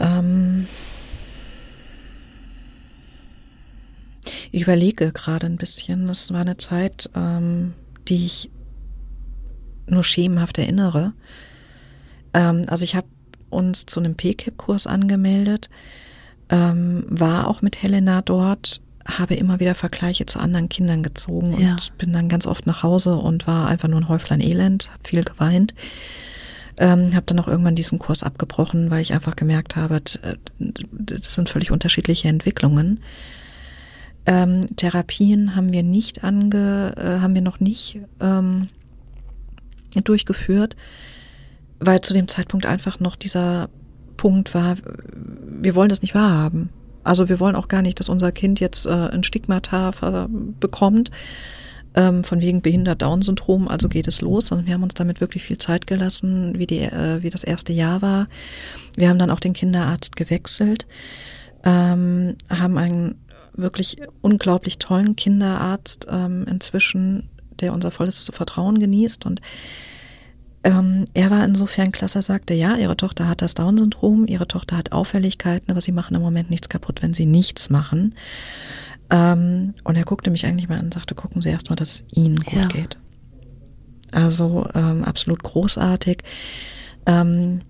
Ähm 0.00 0.66
ich 4.50 4.62
überlege 4.62 5.12
gerade 5.12 5.46
ein 5.46 5.56
bisschen. 5.56 6.06
Das 6.08 6.32
war 6.32 6.40
eine 6.40 6.56
Zeit, 6.56 7.10
ähm, 7.14 7.74
die 8.08 8.26
ich 8.26 8.50
nur 9.86 10.04
schemenhaft 10.04 10.58
erinnere. 10.58 11.12
Ähm, 12.34 12.64
also 12.68 12.84
ich 12.84 12.94
habe 12.94 13.08
uns 13.50 13.86
zu 13.86 14.00
einem 14.00 14.14
PKIP-Kurs 14.14 14.86
angemeldet, 14.86 15.68
ähm, 16.50 17.04
war 17.08 17.48
auch 17.48 17.62
mit 17.62 17.82
Helena 17.82 18.22
dort, 18.22 18.80
habe 19.08 19.34
immer 19.34 19.60
wieder 19.60 19.74
Vergleiche 19.74 20.26
zu 20.26 20.38
anderen 20.38 20.68
Kindern 20.68 21.02
gezogen 21.02 21.60
Ja. 21.60 21.72
und 21.72 21.98
bin 21.98 22.12
dann 22.12 22.28
ganz 22.28 22.46
oft 22.46 22.66
nach 22.66 22.82
Hause 22.82 23.16
und 23.16 23.46
war 23.46 23.68
einfach 23.68 23.88
nur 23.88 24.00
ein 24.00 24.08
Häuflein 24.08 24.40
Elend, 24.40 24.90
habe 24.92 25.02
viel 25.08 25.24
geweint. 25.24 25.74
Ähm, 26.78 27.14
habe 27.14 27.26
dann 27.26 27.38
auch 27.38 27.48
irgendwann 27.48 27.74
diesen 27.76 27.98
Kurs 27.98 28.22
abgebrochen, 28.22 28.90
weil 28.90 29.02
ich 29.02 29.12
einfach 29.12 29.36
gemerkt 29.36 29.76
habe, 29.76 30.00
d- 30.00 30.18
das 30.58 31.34
sind 31.34 31.48
völlig 31.50 31.70
unterschiedliche 31.70 32.28
Entwicklungen. 32.28 33.00
Ähm, 34.24 34.64
Therapien 34.76 35.54
haben 35.54 35.72
wir 35.72 35.82
nicht 35.82 36.24
ange, 36.24 36.94
äh, 36.96 37.20
haben 37.20 37.34
wir 37.34 37.42
noch 37.42 37.60
nicht 37.60 38.00
ähm, 38.20 38.68
durchgeführt, 40.04 40.76
weil 41.80 42.00
zu 42.00 42.14
dem 42.14 42.28
Zeitpunkt 42.28 42.64
einfach 42.66 43.00
noch 43.00 43.16
dieser 43.16 43.68
Punkt 44.16 44.54
war, 44.54 44.76
wir 45.60 45.74
wollen 45.74 45.88
das 45.88 46.02
nicht 46.02 46.14
wahrhaben. 46.14 46.70
Also 47.04 47.28
wir 47.28 47.40
wollen 47.40 47.56
auch 47.56 47.68
gar 47.68 47.82
nicht, 47.82 48.00
dass 48.00 48.08
unser 48.08 48.32
Kind 48.32 48.60
jetzt 48.60 48.86
äh, 48.86 48.90
ein 48.90 49.24
Stigmata 49.24 50.28
bekommt, 50.60 51.10
ähm, 51.94 52.24
von 52.24 52.40
wegen 52.40 52.62
behindert 52.62 53.02
Down-Syndrom, 53.02 53.68
also 53.68 53.88
geht 53.88 54.08
es 54.08 54.20
los, 54.20 54.48
sondern 54.48 54.66
wir 54.66 54.74
haben 54.74 54.82
uns 54.82 54.94
damit 54.94 55.20
wirklich 55.20 55.42
viel 55.42 55.58
Zeit 55.58 55.86
gelassen, 55.86 56.58
wie, 56.58 56.66
die, 56.66 56.80
äh, 56.80 57.22
wie 57.22 57.30
das 57.30 57.44
erste 57.44 57.72
Jahr 57.72 58.02
war. 58.02 58.28
Wir 58.96 59.08
haben 59.08 59.18
dann 59.18 59.30
auch 59.30 59.40
den 59.40 59.52
Kinderarzt 59.52 60.16
gewechselt, 60.16 60.86
ähm, 61.64 62.36
haben 62.48 62.78
einen 62.78 63.16
wirklich 63.54 63.98
unglaublich 64.22 64.78
tollen 64.78 65.16
Kinderarzt 65.16 66.06
ähm, 66.10 66.46
inzwischen, 66.48 67.28
der 67.60 67.74
unser 67.74 67.90
volles 67.90 68.30
Vertrauen 68.32 68.78
genießt 68.78 69.26
und 69.26 69.40
ähm, 70.64 71.06
er 71.14 71.30
war 71.30 71.44
insofern 71.44 71.92
klasse, 71.92 72.20
er 72.20 72.22
sagte, 72.22 72.54
ja, 72.54 72.76
ihre 72.76 72.96
Tochter 72.96 73.28
hat 73.28 73.42
das 73.42 73.54
Down-Syndrom, 73.54 74.26
ihre 74.26 74.46
Tochter 74.46 74.76
hat 74.76 74.92
Auffälligkeiten, 74.92 75.70
aber 75.70 75.80
sie 75.80 75.92
machen 75.92 76.14
im 76.14 76.22
Moment 76.22 76.50
nichts 76.50 76.68
kaputt, 76.68 77.02
wenn 77.02 77.14
sie 77.14 77.26
nichts 77.26 77.70
machen. 77.70 78.14
Ähm, 79.10 79.74
und 79.84 79.96
er 79.96 80.04
guckte 80.04 80.30
mich 80.30 80.46
eigentlich 80.46 80.68
mal 80.68 80.78
an 80.78 80.86
und 80.86 80.94
sagte, 80.94 81.14
gucken 81.14 81.42
Sie 81.42 81.50
erst 81.50 81.68
mal, 81.68 81.76
dass 81.76 81.90
es 81.90 82.04
Ihnen 82.14 82.36
gut 82.40 82.54
Ja. 82.54 82.66
geht. 82.66 82.98
Also 84.10 84.66
ähm, 84.74 85.04
absolut 85.04 85.42
großartig. 85.42 86.18
Ähm, 87.06 87.60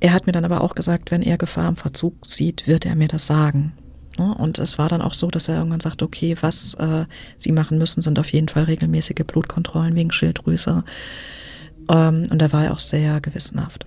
er 0.00 0.12
hat 0.12 0.26
mir 0.26 0.32
dann 0.32 0.44
aber 0.44 0.60
auch 0.60 0.74
gesagt, 0.74 1.10
wenn 1.10 1.22
er 1.22 1.38
Gefahr 1.38 1.68
im 1.68 1.76
Verzug 1.76 2.26
sieht, 2.26 2.66
wird 2.66 2.86
er 2.86 2.94
mir 2.94 3.08
das 3.08 3.26
sagen. 3.26 3.72
Ne? 4.18 4.32
Und 4.34 4.58
es 4.58 4.78
war 4.78 4.88
dann 4.88 5.02
auch 5.02 5.14
so, 5.14 5.28
dass 5.28 5.48
er 5.48 5.56
irgendwann 5.56 5.80
sagte, 5.80 6.04
okay, 6.04 6.36
was 6.40 6.74
äh, 6.74 7.06
Sie 7.36 7.52
machen 7.52 7.78
müssen, 7.78 8.02
sind 8.02 8.18
auf 8.18 8.32
jeden 8.32 8.48
Fall 8.48 8.64
regelmäßige 8.64 9.24
Blutkontrollen 9.26 9.94
wegen 9.96 10.12
Schilddrüse. 10.12 10.84
Ähm, 11.90 12.24
und 12.30 12.40
da 12.40 12.52
war 12.52 12.66
er 12.66 12.72
auch 12.72 12.78
sehr 12.78 13.20
gewissenhaft. 13.20 13.86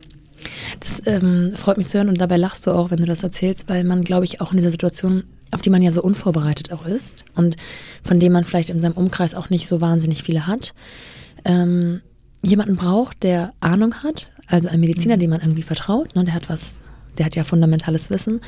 Das 0.79 1.01
ähm, 1.05 1.51
freut 1.55 1.77
mich 1.77 1.87
zu 1.87 1.97
hören 1.97 2.09
und 2.09 2.19
dabei 2.19 2.37
lachst 2.37 2.65
du 2.65 2.71
auch, 2.71 2.91
wenn 2.91 2.97
du 2.97 3.05
das 3.05 3.23
erzählst, 3.23 3.69
weil 3.69 3.83
man, 3.83 4.03
glaube 4.03 4.25
ich, 4.25 4.41
auch 4.41 4.51
in 4.51 4.57
dieser 4.57 4.71
Situation, 4.71 5.23
auf 5.51 5.61
die 5.61 5.69
man 5.69 5.81
ja 5.81 5.91
so 5.91 6.01
unvorbereitet 6.01 6.71
auch 6.71 6.85
ist 6.85 7.25
und 7.35 7.57
von 8.03 8.19
dem 8.19 8.33
man 8.33 8.43
vielleicht 8.43 8.69
in 8.69 8.81
seinem 8.81 8.93
Umkreis 8.93 9.35
auch 9.35 9.49
nicht 9.49 9.67
so 9.67 9.81
wahnsinnig 9.81 10.23
viele 10.23 10.47
hat, 10.47 10.73
ähm, 11.45 12.01
jemanden 12.41 12.75
braucht, 12.75 13.23
der 13.23 13.53
Ahnung 13.59 13.95
hat, 13.95 14.29
also 14.47 14.69
ein 14.69 14.79
Mediziner, 14.79 15.17
dem 15.17 15.29
man 15.29 15.41
irgendwie 15.41 15.61
vertraut, 15.61 16.15
ne, 16.15 16.23
der 16.23 16.33
hat 16.33 16.49
was, 16.49 16.81
der 17.17 17.25
hat 17.25 17.35
ja 17.35 17.43
fundamentales 17.43 18.09
Wissen, 18.09 18.41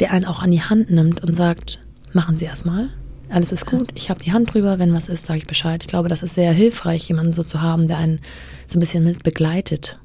der 0.00 0.10
einen 0.12 0.24
auch 0.24 0.40
an 0.40 0.50
die 0.50 0.62
Hand 0.62 0.90
nimmt 0.90 1.22
und 1.22 1.34
sagt, 1.34 1.80
machen 2.12 2.34
Sie 2.34 2.46
erstmal. 2.46 2.90
Alles 3.28 3.52
ist 3.52 3.66
gut, 3.66 3.90
ich 3.94 4.08
habe 4.08 4.20
die 4.20 4.32
Hand 4.32 4.54
drüber, 4.54 4.78
wenn 4.78 4.94
was 4.94 5.08
ist, 5.08 5.26
sage 5.26 5.38
ich 5.38 5.46
Bescheid. 5.46 5.82
Ich 5.82 5.88
glaube, 5.88 6.08
das 6.08 6.22
ist 6.22 6.34
sehr 6.34 6.52
hilfreich, 6.52 7.08
jemanden 7.08 7.32
so 7.32 7.42
zu 7.42 7.60
haben, 7.60 7.88
der 7.88 7.98
einen 7.98 8.20
so 8.66 8.76
ein 8.76 8.80
bisschen 8.80 9.04
mit 9.04 9.24
begleitet. 9.24 9.98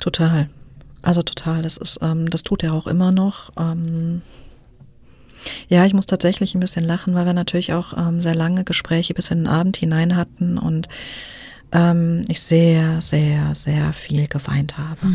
Total. 0.00 0.48
Also 1.02 1.22
total. 1.22 1.62
Das 1.62 1.76
ist, 1.76 2.00
ähm, 2.02 2.30
das 2.30 2.42
tut 2.42 2.62
er 2.64 2.72
auch 2.74 2.86
immer 2.86 3.12
noch. 3.12 3.50
Ähm, 3.58 4.22
ja, 5.68 5.84
ich 5.84 5.94
muss 5.94 6.06
tatsächlich 6.06 6.54
ein 6.54 6.60
bisschen 6.60 6.84
lachen, 6.84 7.14
weil 7.14 7.26
wir 7.26 7.32
natürlich 7.32 7.72
auch 7.74 7.96
ähm, 7.96 8.22
sehr 8.22 8.34
lange 8.34 8.64
Gespräche 8.64 9.14
bis 9.14 9.30
in 9.30 9.38
den 9.38 9.46
Abend 9.46 9.76
hinein 9.76 10.16
hatten 10.16 10.58
und 10.58 10.88
ähm, 11.72 12.22
ich 12.28 12.40
sehr, 12.40 13.02
sehr, 13.02 13.54
sehr 13.54 13.92
viel 13.92 14.26
geweint 14.26 14.78
habe. 14.78 15.14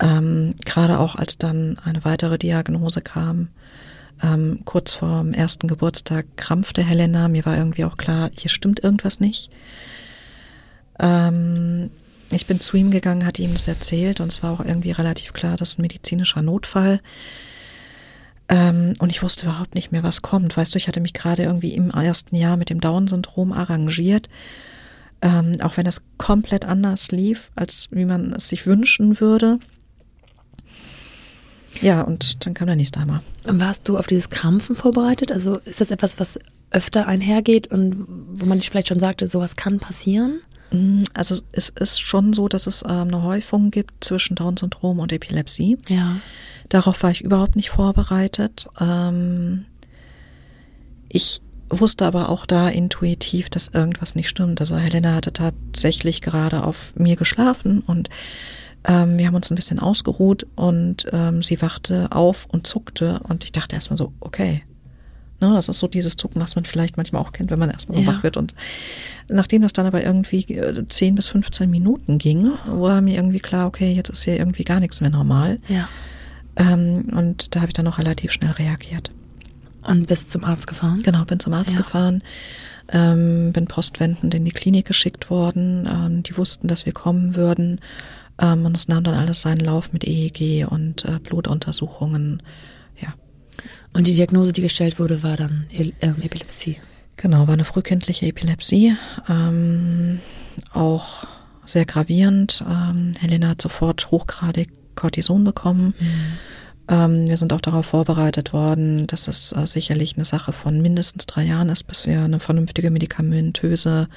Ähm, 0.00 0.54
Gerade 0.64 0.98
auch 0.98 1.16
als 1.16 1.38
dann 1.38 1.78
eine 1.84 2.04
weitere 2.04 2.38
Diagnose 2.38 3.00
kam. 3.00 3.48
Ähm, 4.22 4.60
kurz 4.64 4.96
vor 4.96 5.22
dem 5.22 5.32
ersten 5.32 5.68
Geburtstag 5.68 6.26
krampfte 6.36 6.82
Helena. 6.82 7.28
Mir 7.28 7.44
war 7.46 7.56
irgendwie 7.56 7.84
auch 7.84 7.96
klar, 7.96 8.30
hier 8.36 8.50
stimmt 8.50 8.82
irgendwas 8.82 9.20
nicht. 9.20 9.50
Ähm, 10.98 11.90
ich 12.30 12.46
bin 12.46 12.60
zu 12.60 12.76
ihm 12.76 12.90
gegangen, 12.90 13.24
hatte 13.24 13.42
ihm 13.42 13.52
das 13.52 13.68
erzählt 13.68 14.20
und 14.20 14.30
es 14.30 14.42
war 14.42 14.52
auch 14.52 14.64
irgendwie 14.64 14.90
relativ 14.90 15.32
klar, 15.32 15.56
das 15.56 15.70
ist 15.70 15.78
ein 15.78 15.82
medizinischer 15.82 16.42
Notfall. 16.42 17.00
Ähm, 18.48 18.94
und 18.98 19.10
ich 19.10 19.22
wusste 19.22 19.46
überhaupt 19.46 19.74
nicht 19.74 19.92
mehr, 19.92 20.02
was 20.02 20.22
kommt. 20.22 20.56
Weißt 20.56 20.74
du, 20.74 20.78
ich 20.78 20.88
hatte 20.88 21.00
mich 21.00 21.12
gerade 21.12 21.42
irgendwie 21.44 21.74
im 21.74 21.90
ersten 21.90 22.34
Jahr 22.34 22.56
mit 22.56 22.70
dem 22.70 22.80
Down-Syndrom 22.80 23.52
arrangiert. 23.52 24.28
Ähm, 25.20 25.56
auch 25.60 25.76
wenn 25.76 25.84
das 25.84 26.02
komplett 26.16 26.64
anders 26.64 27.10
lief, 27.10 27.50
als 27.56 27.88
wie 27.90 28.04
man 28.04 28.32
es 28.32 28.48
sich 28.48 28.66
wünschen 28.66 29.20
würde. 29.20 29.58
Ja, 31.80 32.02
und 32.02 32.44
dann 32.44 32.54
kam 32.54 32.66
der 32.66 32.76
nächste 32.76 33.00
Hammer. 33.00 33.22
Warst 33.44 33.88
du 33.88 33.98
auf 33.98 34.06
dieses 34.06 34.30
Krampfen 34.30 34.74
vorbereitet? 34.74 35.30
Also 35.32 35.58
ist 35.64 35.80
das 35.80 35.90
etwas, 35.90 36.18
was 36.18 36.38
öfter 36.70 37.06
einhergeht 37.06 37.68
und 37.68 38.06
wo 38.08 38.46
man 38.46 38.60
vielleicht 38.60 38.88
schon 38.88 38.98
sagte, 38.98 39.28
sowas 39.28 39.56
kann 39.56 39.78
passieren? 39.78 40.40
Mm, 40.70 41.02
Also 41.14 41.40
es 41.52 41.70
ist 41.70 42.00
schon 42.00 42.32
so, 42.32 42.48
dass 42.48 42.66
es 42.66 42.82
ähm, 42.82 43.08
eine 43.08 43.22
Häufung 43.22 43.70
gibt 43.70 44.04
zwischen 44.04 44.34
Down-Syndrom 44.34 44.98
und 44.98 45.12
Epilepsie. 45.12 45.78
Ja. 45.88 46.16
Darauf 46.68 47.02
war 47.02 47.10
ich 47.10 47.22
überhaupt 47.22 47.56
nicht 47.56 47.70
vorbereitet. 47.70 48.68
Ähm, 48.80 49.64
ich 51.08 51.40
wusste 51.70 52.06
aber 52.06 52.28
auch 52.28 52.46
da 52.46 52.68
intuitiv, 52.68 53.50
dass 53.50 53.68
irgendwas 53.68 54.14
nicht 54.14 54.28
stimmt. 54.28 54.60
Also 54.60 54.76
Helena 54.76 55.14
hatte 55.14 55.32
tatsächlich 55.32 56.20
gerade 56.22 56.64
auf 56.64 56.92
mir 56.96 57.16
geschlafen 57.16 57.80
und 57.80 58.08
ähm, 58.88 59.18
wir 59.18 59.26
haben 59.26 59.34
uns 59.36 59.50
ein 59.50 59.54
bisschen 59.54 59.78
ausgeruht 59.78 60.46
und 60.56 61.06
ähm, 61.12 61.42
sie 61.42 61.60
wachte 61.62 62.08
auf 62.10 62.46
und 62.50 62.66
zuckte 62.66 63.20
und 63.28 63.44
ich 63.44 63.52
dachte 63.52 63.76
erstmal 63.76 63.96
so, 63.98 64.12
okay. 64.20 64.62
Ne, 65.40 65.52
das 65.54 65.68
ist 65.68 65.78
so 65.78 65.86
dieses 65.86 66.16
Zucken, 66.16 66.40
was 66.42 66.56
man 66.56 66.64
vielleicht 66.64 66.96
manchmal 66.96 67.22
auch 67.22 67.30
kennt, 67.30 67.52
wenn 67.52 67.60
man 67.60 67.70
erstmal 67.70 67.98
so 67.98 68.02
Ja. 68.04 68.08
wach 68.12 68.24
wird. 68.24 68.36
Und 68.36 68.54
nachdem 69.28 69.62
das 69.62 69.72
dann 69.72 69.86
aber 69.86 70.02
irgendwie 70.04 70.40
äh, 70.52 70.82
10 70.88 71.14
bis 71.14 71.28
15 71.28 71.70
Minuten 71.70 72.18
ging, 72.18 72.50
war 72.66 73.00
mir 73.00 73.14
irgendwie 73.14 73.38
klar, 73.38 73.68
okay, 73.68 73.92
jetzt 73.92 74.08
ist 74.08 74.24
hier 74.24 74.36
irgendwie 74.36 74.64
gar 74.64 74.80
nichts 74.80 75.00
mehr 75.00 75.10
normal. 75.10 75.60
Ja. 75.68 75.88
Ähm, 76.56 77.10
und 77.14 77.54
da 77.54 77.60
habe 77.60 77.68
ich 77.68 77.74
dann 77.74 77.86
auch 77.86 77.98
relativ 77.98 78.32
schnell 78.32 78.50
reagiert. 78.50 79.12
Und 79.82 80.08
bist 80.08 80.32
zum 80.32 80.42
Arzt 80.42 80.66
gefahren? 80.66 81.02
Genau, 81.04 81.24
bin 81.24 81.38
zum 81.38 81.52
Arzt 81.52 81.70
Ja. 81.74 81.78
gefahren, 81.78 82.20
ähm, 82.92 83.52
bin 83.52 83.66
postwendend 83.66 84.34
in 84.34 84.44
die 84.44 84.50
Klinik 84.50 84.86
geschickt 84.86 85.30
worden. 85.30 85.86
Ähm, 85.88 86.22
die 86.24 86.36
wussten, 86.36 86.66
dass 86.66 86.84
wir 86.84 86.92
kommen 86.92 87.36
würden. 87.36 87.80
Ähm, 88.40 88.64
und 88.66 88.76
es 88.76 88.88
nahm 88.88 89.04
dann 89.04 89.14
alles 89.14 89.42
seinen 89.42 89.60
Lauf 89.60 89.92
mit 89.92 90.04
EEG 90.06 90.66
und 90.70 91.04
äh, 91.04 91.18
Blutuntersuchungen. 91.18 92.42
Ja, 93.00 93.14
Und 93.92 94.06
die 94.06 94.14
Diagnose, 94.14 94.52
die 94.52 94.62
gestellt 94.62 94.98
wurde, 94.98 95.22
war 95.22 95.36
dann 95.36 95.66
E- 95.72 95.92
ähm, 96.00 96.16
Epilepsie. 96.22 96.76
genau, 97.16 97.46
war 97.46 97.54
eine 97.54 97.64
frühkindliche 97.64 98.26
Epilepsie. 98.26 98.96
Ähm, 99.28 100.20
auch 100.72 101.24
sehr 101.64 101.84
gravierend. 101.84 102.64
Ähm, 102.68 103.12
Helena 103.20 103.48
hat 103.48 103.62
sofort 103.62 104.10
hochgradig 104.10 104.70
Cortison 104.94 105.44
bekommen. 105.44 105.92
Ähm, 106.88 107.28
wir 107.28 107.36
sind 107.36 107.52
auch 107.52 107.60
darauf 107.60 107.86
vorbereitet 107.86 108.52
worden, 108.52 109.06
dass 109.06 109.28
es 109.28 109.52
äh, 109.52 109.66
sicherlich 109.66 110.16
eine 110.16 110.24
Sache 110.24 110.52
von 110.52 110.80
mindestens 110.80 111.26
drei 111.26 111.44
Jahren 111.44 111.68
ist, 111.68 111.84
bis 111.86 112.06
wir 112.06 112.22
eine 112.22 112.40
vernünftige 112.40 112.90
medikamentöse 112.90 114.08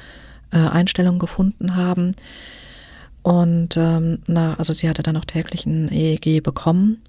äh, 0.54 0.58
Einstellung 0.58 1.20
gefunden 1.20 1.76
haben. 1.76 2.14
Und 3.24 3.78
ähm, 3.78 4.20
na, 4.28 4.56
also 4.56 4.74
sie 4.74 4.90
hatte 4.90 5.04
dann 5.04 5.18
auch 5.18 5.26
täglich 5.26 5.66
ein 5.66 5.92
EEG 5.92 6.42
bekommen. 6.42 7.02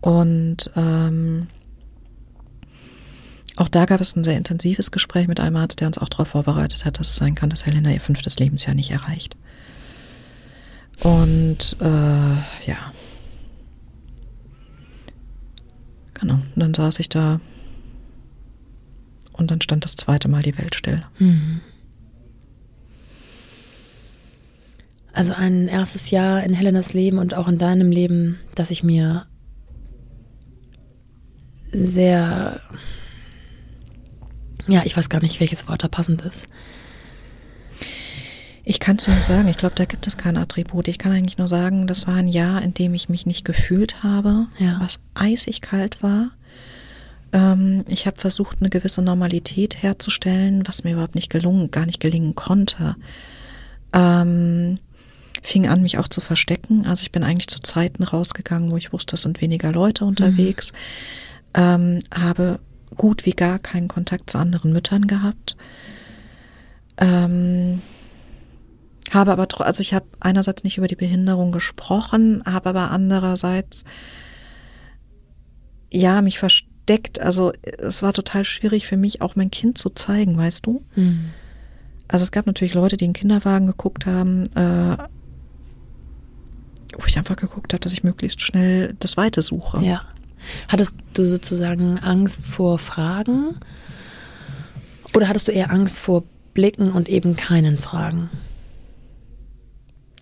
Und 0.00 0.70
ähm, 0.76 1.46
auch 3.56 3.68
da 3.68 3.84
gab 3.86 4.00
es 4.00 4.16
ein 4.16 4.24
sehr 4.24 4.36
intensives 4.36 4.90
Gespräch 4.90 5.28
mit 5.28 5.40
einem 5.40 5.56
Arzt, 5.56 5.80
der 5.80 5.86
uns 5.86 5.98
auch 5.98 6.08
darauf 6.08 6.28
vorbereitet 6.28 6.84
hat, 6.84 6.98
dass 6.98 7.08
es 7.08 7.16
sein 7.16 7.34
kann, 7.34 7.50
dass 7.50 7.64
Helena 7.64 7.90
ihr 7.90 8.00
fünftes 8.00 8.38
Lebensjahr 8.38 8.74
nicht 8.74 8.90
erreicht. 8.90 9.36
Und 11.00 11.76
äh, 11.80 12.66
ja. 12.66 12.92
Genau. 16.14 16.34
Und 16.34 16.56
dann 16.56 16.74
saß 16.74 17.00
ich 17.00 17.08
da 17.08 17.40
und 19.32 19.50
dann 19.50 19.60
stand 19.60 19.84
das 19.84 19.96
zweite 19.96 20.28
Mal 20.28 20.42
die 20.42 20.56
Welt 20.58 20.74
still. 20.74 21.04
Mhm. 21.18 21.60
Also 25.14 25.32
ein 25.32 25.68
erstes 25.68 26.10
Jahr 26.10 26.42
in 26.42 26.52
Helenas 26.54 26.92
Leben 26.92 27.18
und 27.18 27.34
auch 27.34 27.46
in 27.48 27.58
deinem 27.58 27.90
Leben, 27.90 28.38
das 28.56 28.70
ich 28.72 28.82
mir 28.82 29.26
sehr, 31.70 32.60
ja, 34.68 34.82
ich 34.84 34.96
weiß 34.96 35.08
gar 35.08 35.22
nicht, 35.22 35.40
welches 35.40 35.68
Wort 35.68 35.84
da 35.84 35.88
passend 35.88 36.22
ist. 36.22 36.46
Ich 38.64 38.80
kann 38.80 38.96
es 38.96 39.06
nicht 39.06 39.22
sagen. 39.22 39.46
Ich 39.48 39.58
glaube, 39.58 39.74
da 39.76 39.84
gibt 39.84 40.06
es 40.06 40.16
kein 40.16 40.36
Attribut. 40.38 40.88
Ich 40.88 40.98
kann 40.98 41.12
eigentlich 41.12 41.36
nur 41.38 41.48
sagen, 41.48 41.86
das 41.86 42.06
war 42.06 42.14
ein 42.16 42.28
Jahr, 42.28 42.62
in 42.62 42.72
dem 42.72 42.94
ich 42.94 43.08
mich 43.10 43.26
nicht 43.26 43.44
gefühlt 43.44 44.02
habe, 44.02 44.46
Ja. 44.58 44.78
was 44.80 45.00
eisig 45.12 45.60
kalt 45.60 46.02
war. 46.02 46.30
Ähm, 47.32 47.84
ich 47.88 48.06
habe 48.06 48.18
versucht, 48.18 48.58
eine 48.60 48.70
gewisse 48.70 49.02
Normalität 49.02 49.82
herzustellen, 49.82 50.66
was 50.66 50.82
mir 50.82 50.92
überhaupt 50.92 51.14
nicht 51.14 51.28
gelungen, 51.30 51.70
gar 51.70 51.84
nicht 51.84 52.00
gelingen 52.00 52.34
konnte. 52.34 52.96
Ähm, 53.92 54.78
fing 55.44 55.68
an, 55.68 55.82
mich 55.82 55.98
auch 55.98 56.08
zu 56.08 56.20
verstecken. 56.20 56.86
Also 56.86 57.02
ich 57.02 57.12
bin 57.12 57.22
eigentlich 57.22 57.48
zu 57.48 57.60
Zeiten 57.60 58.02
rausgegangen, 58.02 58.70
wo 58.70 58.76
ich 58.76 58.92
wusste, 58.92 59.16
es 59.16 59.22
sind 59.22 59.42
weniger 59.42 59.72
Leute 59.72 60.06
unterwegs. 60.06 60.72
Ähm, 61.54 62.00
habe 62.12 62.58
gut 62.96 63.26
wie 63.26 63.32
gar 63.32 63.58
keinen 63.58 63.88
Kontakt 63.88 64.30
zu 64.30 64.38
anderen 64.38 64.72
Müttern 64.72 65.06
gehabt. 65.06 65.56
Ähm, 66.96 67.82
habe 69.12 69.32
aber, 69.32 69.46
also 69.60 69.80
ich 69.82 69.92
habe 69.92 70.06
einerseits 70.18 70.64
nicht 70.64 70.78
über 70.78 70.86
die 70.86 70.96
Behinderung 70.96 71.52
gesprochen, 71.52 72.42
habe 72.46 72.70
aber 72.70 72.90
andererseits, 72.90 73.84
ja, 75.92 76.22
mich 76.22 76.38
versteckt. 76.38 77.20
Also 77.20 77.52
es 77.62 78.02
war 78.02 78.14
total 78.14 78.44
schwierig 78.44 78.86
für 78.86 78.96
mich, 78.96 79.20
auch 79.20 79.36
mein 79.36 79.50
Kind 79.50 79.76
zu 79.76 79.90
zeigen, 79.90 80.36
weißt 80.38 80.64
du? 80.64 80.84
Mhm. 80.96 81.26
Also 82.08 82.22
es 82.22 82.32
gab 82.32 82.46
natürlich 82.46 82.74
Leute, 82.74 82.96
die 82.96 83.04
in 83.04 83.12
Kinderwagen 83.12 83.66
geguckt 83.66 84.06
haben, 84.06 84.46
äh, 84.54 84.96
wo 86.98 87.06
ich 87.06 87.18
einfach 87.18 87.36
geguckt 87.36 87.72
habe, 87.72 87.80
dass 87.80 87.92
ich 87.92 88.04
möglichst 88.04 88.40
schnell 88.40 88.94
das 89.00 89.16
Weite 89.16 89.42
suche. 89.42 89.82
Ja. 89.82 90.02
Hattest 90.68 90.96
du 91.14 91.24
sozusagen 91.26 91.98
Angst 91.98 92.46
vor 92.46 92.78
Fragen? 92.78 93.56
Oder 95.14 95.28
hattest 95.28 95.48
du 95.48 95.52
eher 95.52 95.70
Angst 95.70 96.00
vor 96.00 96.24
Blicken 96.54 96.90
und 96.90 97.08
eben 97.08 97.36
keinen 97.36 97.78
Fragen? 97.78 98.30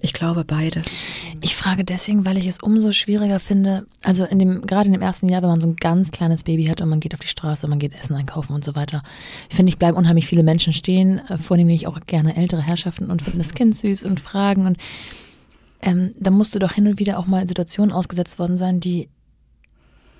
Ich 0.04 0.12
glaube 0.12 0.44
beides. 0.44 1.04
Ich 1.42 1.54
frage 1.54 1.84
deswegen, 1.84 2.26
weil 2.26 2.36
ich 2.36 2.48
es 2.48 2.58
umso 2.58 2.90
schwieriger 2.90 3.38
finde, 3.38 3.86
also 4.02 4.24
in 4.24 4.40
dem, 4.40 4.60
gerade 4.62 4.86
in 4.86 4.92
dem 4.92 5.00
ersten 5.00 5.28
Jahr, 5.28 5.42
wenn 5.42 5.48
man 5.48 5.60
so 5.60 5.68
ein 5.68 5.76
ganz 5.76 6.10
kleines 6.10 6.42
Baby 6.42 6.64
hat 6.64 6.80
und 6.80 6.88
man 6.88 6.98
geht 6.98 7.14
auf 7.14 7.20
die 7.20 7.28
Straße, 7.28 7.68
man 7.68 7.78
geht 7.78 7.94
Essen 7.94 8.16
einkaufen 8.16 8.52
und 8.52 8.64
so 8.64 8.74
weiter. 8.74 9.04
Ich 9.48 9.54
finde, 9.54 9.70
ich 9.70 9.78
bleiben 9.78 9.96
unheimlich 9.96 10.26
viele 10.26 10.42
Menschen 10.42 10.72
stehen, 10.72 11.20
äh, 11.28 11.38
vornehmlich 11.38 11.86
auch 11.86 12.00
gerne 12.00 12.36
ältere 12.36 12.62
Herrschaften 12.62 13.12
und 13.12 13.22
finden 13.22 13.38
das 13.38 13.54
Kind 13.54 13.76
süß 13.76 14.02
und 14.02 14.18
fragen 14.18 14.66
und 14.66 14.76
ähm, 15.82 16.14
da 16.18 16.30
musst 16.30 16.54
du 16.54 16.58
doch 16.58 16.72
hin 16.72 16.86
und 16.86 16.98
wieder 16.98 17.18
auch 17.18 17.26
mal 17.26 17.46
Situationen 17.46 17.92
ausgesetzt 17.92 18.38
worden 18.38 18.56
sein, 18.56 18.80
die 18.80 19.08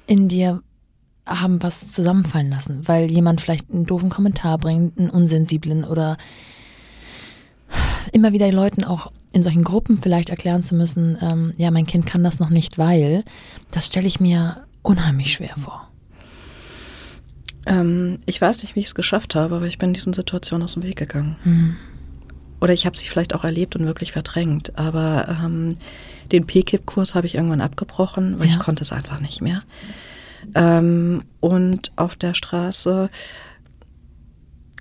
in 0.07 0.29
dir 0.29 0.63
haben 1.25 1.63
was 1.63 1.93
zusammenfallen 1.93 2.51
lassen, 2.51 2.87
weil 2.89 3.11
jemand 3.11 3.41
vielleicht 3.41 3.71
einen 3.71 3.87
doofen 3.87 4.11
Kommentar 4.11 4.59
bringt, 4.59 4.99
einen 4.99 5.11
unsensiblen 5.11 5.85
oder 5.85 6.17
immer 8.13 8.33
wieder 8.33 8.51
Leuten 8.51 8.85
auch 8.85 9.13
in 9.33 9.43
solchen 9.43 9.65
Gruppen 9.65 9.99
vielleicht 9.99 10.31
erklären 10.31 10.63
zu 10.63 10.75
müssen, 10.75 11.17
ähm, 11.23 11.53
ja, 11.57 11.71
mein 11.71 11.87
Kind 11.87 12.07
kann 12.07 12.25
das 12.25 12.41
noch 12.41 12.51
nicht, 12.51 12.77
weil, 12.77 13.25
das 13.71 13.87
stelle 13.87 14.09
ich 14.09 14.21
mir 14.21 14.67
unheimlich 14.83 15.33
schwer 15.33 15.57
vor. 15.57 15.89
Ähm, 17.65 18.19
ich 18.27 18.41
weiß 18.41 18.63
nicht, 18.63 18.75
wie 18.75 18.81
ich 18.81 18.87
es 18.87 18.95
geschafft 18.95 19.35
habe, 19.35 19.55
aber 19.57 19.67
ich 19.67 19.79
bin 19.79 19.95
diesen 19.95 20.13
Situationen 20.13 20.65
aus 20.65 20.75
dem 20.75 20.83
Weg 20.83 20.97
gegangen. 20.97 21.37
Mhm. 21.45 21.77
Oder 22.63 22.73
ich 22.73 22.87
habe 22.87 22.97
sie 22.97 23.09
vielleicht 23.09 23.35
auch 23.35 23.43
erlebt 23.43 23.75
und 23.75 23.87
wirklich 23.87 24.13
verdrängt. 24.13 24.79
Aber 24.79 25.27
ähm, 25.29 25.75
den 26.31 26.47
PKIP-Kurs 26.47 27.17
habe 27.17 27.27
ich 27.27 27.35
irgendwann 27.35 27.61
abgebrochen, 27.61 28.39
weil 28.39 28.47
Ja. 28.47 28.53
ich 28.53 28.59
konnte 28.61 28.83
es 28.85 28.93
einfach 28.93 29.19
nicht 29.19 29.43
mehr. 29.43 29.65
Ähm, 30.55 31.25
und 31.41 31.91
auf 31.97 32.15
der 32.15 32.35
Straße, 32.35 33.11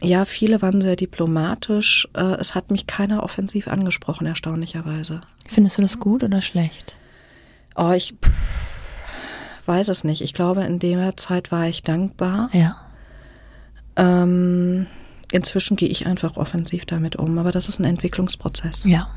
ja, 0.04 0.26
viele 0.26 0.62
waren 0.62 0.80
sehr 0.82 0.96
diplomatisch. 0.96 2.08
Äh, 2.13 2.36
es 2.39 2.54
hat 2.54 2.70
mich 2.70 2.86
keiner 2.86 3.24
offensiv 3.24 3.67
angesprochen, 3.67 4.28
erstaunlicherweise. 4.28 5.22
Findest 5.48 5.80
du 5.80 5.82
das 5.82 5.98
gut 6.00 6.24
oder 6.24 6.41
schlecht? 6.41 6.96
Oh, 7.76 7.91
ich 7.96 8.13
pff, 8.24 8.32
weiß 9.65 9.88
es 9.88 10.04
nicht. 10.04 10.22
Ich 10.22 10.36
glaube, 10.36 10.63
in 10.65 10.78
der 10.78 11.17
Zeit 11.17 11.52
war 11.52 11.67
ich 11.67 11.82
dankbar. 11.82 12.50
Ja. 12.54 12.78
Ähm, 13.96 14.86
inzwischen 15.32 15.78
gehe 15.78 15.89
ich 15.89 16.06
einfach 16.06 16.38
offensiv 16.38 16.86
damit 16.86 17.15
um, 17.15 17.38
aber 17.38 17.52
das 17.52 17.67
ist 17.67 17.80
ein 17.80 17.86
Entwicklungsprozess. 17.86 18.84
Ja. 18.86 19.10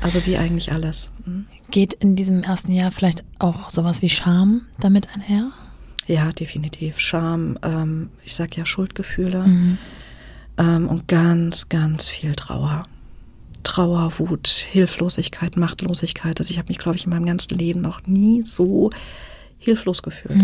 Also 0.00 0.26
wie 0.26 0.36
eigentlich 0.36 0.72
alles. 0.72 1.10
Hm. 1.24 1.46
Geht 1.70 1.94
in 1.94 2.16
diesem 2.16 2.42
ersten 2.42 2.72
Jahr 2.72 2.90
vielleicht 2.90 3.24
auch 3.38 3.70
sowas 3.70 4.02
wie 4.02 4.10
Scham 4.10 4.62
damit 4.80 5.08
einher? 5.14 5.50
Ja, 6.06 6.32
definitiv. 6.32 6.98
Scham, 6.98 7.58
ähm, 7.62 8.10
ich 8.24 8.34
sag 8.34 8.56
ja 8.56 8.66
Schuldgefühle 8.66 9.44
Mhm. 9.46 9.78
ähm, 10.58 10.88
und 10.88 11.08
ganz, 11.08 11.68
ganz 11.68 12.08
viel 12.08 12.34
Trauer. 12.34 12.84
Trauer, 13.62 14.12
Wut, 14.18 14.46
Hilflosigkeit, 14.48 15.56
Machtlosigkeit. 15.56 16.38
Also 16.38 16.50
ich 16.50 16.58
habe 16.58 16.68
mich, 16.68 16.78
glaube 16.78 16.96
ich, 16.98 17.04
in 17.04 17.10
meinem 17.10 17.24
ganzen 17.24 17.56
Leben 17.56 17.80
noch 17.80 18.06
nie 18.06 18.42
so 18.42 18.90
hilflos 19.58 20.02
gefühlt. 20.02 20.38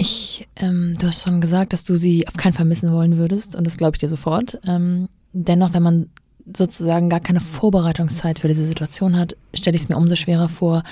Ich, 0.00 0.48
ähm, 0.56 0.94
du 0.98 1.08
hast 1.08 1.24
schon 1.24 1.42
gesagt, 1.42 1.74
dass 1.74 1.84
du 1.84 1.98
sie 1.98 2.26
auf 2.26 2.32
keinen 2.38 2.54
Fall 2.54 2.64
missen 2.64 2.90
wollen 2.90 3.18
würdest 3.18 3.54
und 3.54 3.66
das 3.66 3.76
glaube 3.76 3.96
ich 3.96 4.00
dir 4.00 4.08
sofort. 4.08 4.58
Ähm, 4.66 5.10
dennoch, 5.34 5.74
wenn 5.74 5.82
man 5.82 6.08
sozusagen 6.56 7.10
gar 7.10 7.20
keine 7.20 7.40
Vorbereitungszeit 7.40 8.38
für 8.38 8.48
diese 8.48 8.64
Situation 8.64 9.18
hat, 9.18 9.36
stelle 9.52 9.76
ich 9.76 9.82
es 9.82 9.88
mir 9.90 9.98
umso 9.98 10.16
schwerer 10.16 10.48
vor, 10.48 10.84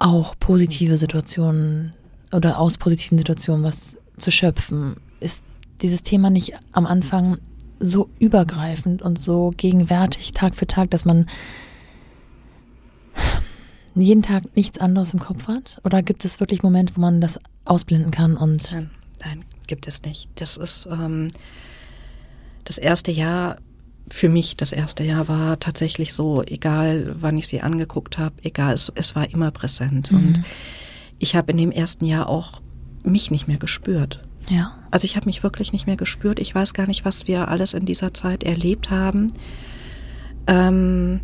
auch 0.00 0.34
positive 0.40 0.98
Situationen 0.98 1.92
oder 2.32 2.58
aus 2.58 2.76
positiven 2.76 3.18
Situationen 3.18 3.62
was 3.62 3.98
zu 4.18 4.32
schöpfen. 4.32 4.96
Ist 5.20 5.44
dieses 5.80 6.02
Thema 6.02 6.28
nicht 6.28 6.54
am 6.72 6.86
Anfang 6.86 7.38
so 7.78 8.08
übergreifend 8.18 9.00
und 9.00 9.16
so 9.16 9.52
gegenwärtig, 9.56 10.32
Tag 10.32 10.56
für 10.56 10.66
Tag, 10.66 10.90
dass 10.90 11.04
man 11.04 11.26
jeden 14.02 14.22
Tag 14.22 14.56
nichts 14.56 14.78
anderes 14.78 15.14
im 15.14 15.20
Kopf 15.20 15.48
hat? 15.48 15.80
Oder 15.84 16.02
gibt 16.02 16.24
es 16.24 16.40
wirklich 16.40 16.62
Momente, 16.62 16.96
wo 16.96 17.00
man 17.00 17.20
das 17.20 17.38
ausblenden 17.64 18.10
kann 18.10 18.36
und 18.36 18.72
Nein, 18.72 18.90
nein, 19.24 19.44
gibt 19.66 19.86
es 19.86 20.02
nicht. 20.02 20.28
Das 20.36 20.56
ist 20.56 20.86
ähm, 20.90 21.28
das 22.64 22.78
erste 22.78 23.12
Jahr, 23.12 23.56
für 24.10 24.28
mich 24.28 24.56
das 24.56 24.72
erste 24.72 25.02
Jahr 25.04 25.28
war 25.28 25.58
tatsächlich 25.60 26.12
so, 26.12 26.42
egal 26.42 27.16
wann 27.20 27.38
ich 27.38 27.48
sie 27.48 27.60
angeguckt 27.62 28.18
habe, 28.18 28.34
egal, 28.42 28.74
es, 28.74 28.92
es 28.94 29.14
war 29.14 29.30
immer 29.30 29.50
präsent. 29.50 30.10
Und 30.12 30.42
ich 31.18 31.36
habe 31.36 31.52
in 31.52 31.58
dem 31.58 31.70
ersten 31.72 32.04
Jahr 32.04 32.28
auch 32.28 32.60
mich 33.02 33.30
nicht 33.30 33.48
mehr 33.48 33.58
gespürt. 33.58 34.22
ja, 34.48 34.76
Also 34.90 35.04
ich 35.04 35.16
habe 35.16 35.26
mich 35.26 35.42
wirklich 35.42 35.72
nicht 35.72 35.86
mehr 35.86 35.96
gespürt. 35.96 36.38
Ich 36.38 36.54
weiß 36.54 36.74
gar 36.74 36.86
nicht, 36.86 37.04
was 37.04 37.28
wir 37.28 37.48
alles 37.48 37.74
in 37.74 37.86
dieser 37.86 38.12
Zeit 38.12 38.44
erlebt 38.44 38.90
haben. 38.90 39.32
Ähm, 40.46 41.20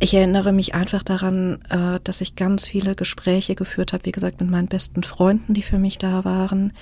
ich 0.00 0.14
erinnere 0.14 0.52
mich 0.52 0.74
einfach 0.74 1.02
daran, 1.02 1.58
äh, 1.70 1.98
dass 2.04 2.20
ich 2.20 2.36
ganz 2.36 2.68
viele 2.68 2.94
Gespräche 2.94 3.54
geführt 3.54 3.92
habe, 3.92 4.04
wie 4.06 4.12
gesagt, 4.12 4.40
mit 4.40 4.50
meinen 4.50 4.68
besten 4.68 5.02
Freunden, 5.02 5.54
die 5.54 5.62
für 5.62 5.78
mich 5.78 5.98
da 5.98 6.24
waren. 6.24 6.72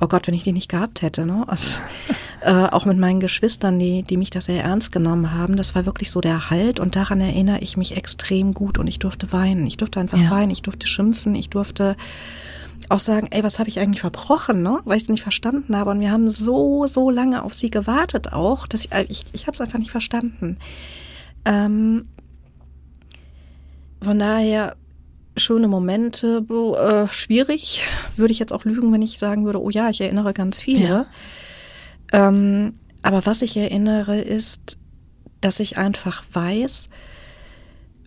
Oh 0.00 0.08
Gott, 0.08 0.26
wenn 0.26 0.34
ich 0.34 0.42
die 0.42 0.52
nicht 0.52 0.68
gehabt 0.68 1.02
hätte, 1.02 1.24
ne? 1.24 1.44
Also, 1.46 1.80
äh, 2.40 2.50
auch 2.50 2.84
mit 2.84 2.98
meinen 2.98 3.20
Geschwistern, 3.20 3.78
die, 3.78 4.02
die 4.02 4.16
mich 4.16 4.30
da 4.30 4.40
sehr 4.40 4.64
ernst 4.64 4.90
genommen 4.90 5.32
haben. 5.32 5.54
Das 5.54 5.76
war 5.76 5.86
wirklich 5.86 6.10
so 6.10 6.20
der 6.20 6.50
Halt 6.50 6.80
und 6.80 6.96
daran 6.96 7.20
erinnere 7.20 7.60
ich 7.60 7.76
mich 7.76 7.96
extrem 7.96 8.52
gut 8.52 8.78
und 8.78 8.88
ich 8.88 8.98
durfte 8.98 9.32
weinen. 9.32 9.64
Ich 9.66 9.76
durfte 9.76 10.00
einfach 10.00 10.18
Ja. 10.18 10.30
weinen, 10.30 10.50
ich 10.50 10.62
durfte 10.62 10.88
schimpfen, 10.88 11.36
ich 11.36 11.50
durfte 11.50 11.96
auch 12.88 12.98
sagen, 12.98 13.28
ey, 13.30 13.44
was 13.44 13.60
habe 13.60 13.68
ich 13.68 13.78
eigentlich 13.78 14.00
verbrochen, 14.00 14.62
ne? 14.62 14.80
Weil 14.84 14.96
ich 14.96 15.04
es 15.04 15.08
nicht 15.08 15.22
verstanden 15.22 15.76
habe. 15.76 15.90
Und 15.90 16.00
wir 16.00 16.10
haben 16.10 16.28
so, 16.28 16.88
so 16.88 17.08
lange 17.10 17.44
auf 17.44 17.54
sie 17.54 17.70
gewartet 17.70 18.32
auch, 18.32 18.66
dass 18.66 18.86
ich, 18.86 18.92
äh, 18.92 19.06
ich, 19.08 19.22
ich 19.32 19.46
habe 19.46 19.54
es 19.54 19.60
einfach 19.60 19.78
nicht 19.78 19.92
verstanden. 19.92 20.56
Ähm, 21.44 22.06
von 24.02 24.18
daher 24.18 24.76
schöne 25.36 25.68
Momente, 25.68 26.44
äh, 26.48 27.08
schwierig. 27.08 27.82
Würde 28.16 28.32
ich 28.32 28.38
jetzt 28.38 28.52
auch 28.52 28.64
lügen, 28.64 28.92
wenn 28.92 29.02
ich 29.02 29.18
sagen 29.18 29.44
würde, 29.44 29.62
oh 29.62 29.70
ja, 29.70 29.88
ich 29.88 30.00
erinnere 30.00 30.32
ganz 30.32 30.60
viele. 30.60 31.06
Ähm, 32.12 32.74
aber 33.02 33.24
was 33.26 33.42
ich 33.42 33.56
erinnere, 33.56 34.20
ist, 34.20 34.78
dass 35.40 35.60
ich 35.60 35.78
einfach 35.78 36.24
weiß, 36.32 36.90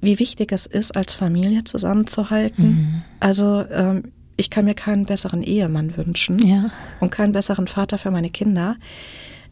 wie 0.01 0.19
wichtig 0.19 0.51
es 0.51 0.65
ist, 0.65 0.95
als 0.95 1.13
Familie 1.13 1.63
zusammenzuhalten. 1.63 3.03
Also 3.19 3.65
ähm, 3.71 4.11
ich 4.37 4.49
kann 4.49 4.65
mir 4.65 4.75
keinen 4.75 5.05
besseren 5.05 5.41
Ehemann 5.41 5.97
wünschen 5.97 6.39
ja, 6.39 6.69
und 6.99 7.11
keinen 7.11 7.31
besseren 7.31 7.67
Vater 7.67 7.97
für 7.97 8.11
meine 8.11 8.29
Kinder. 8.29 8.75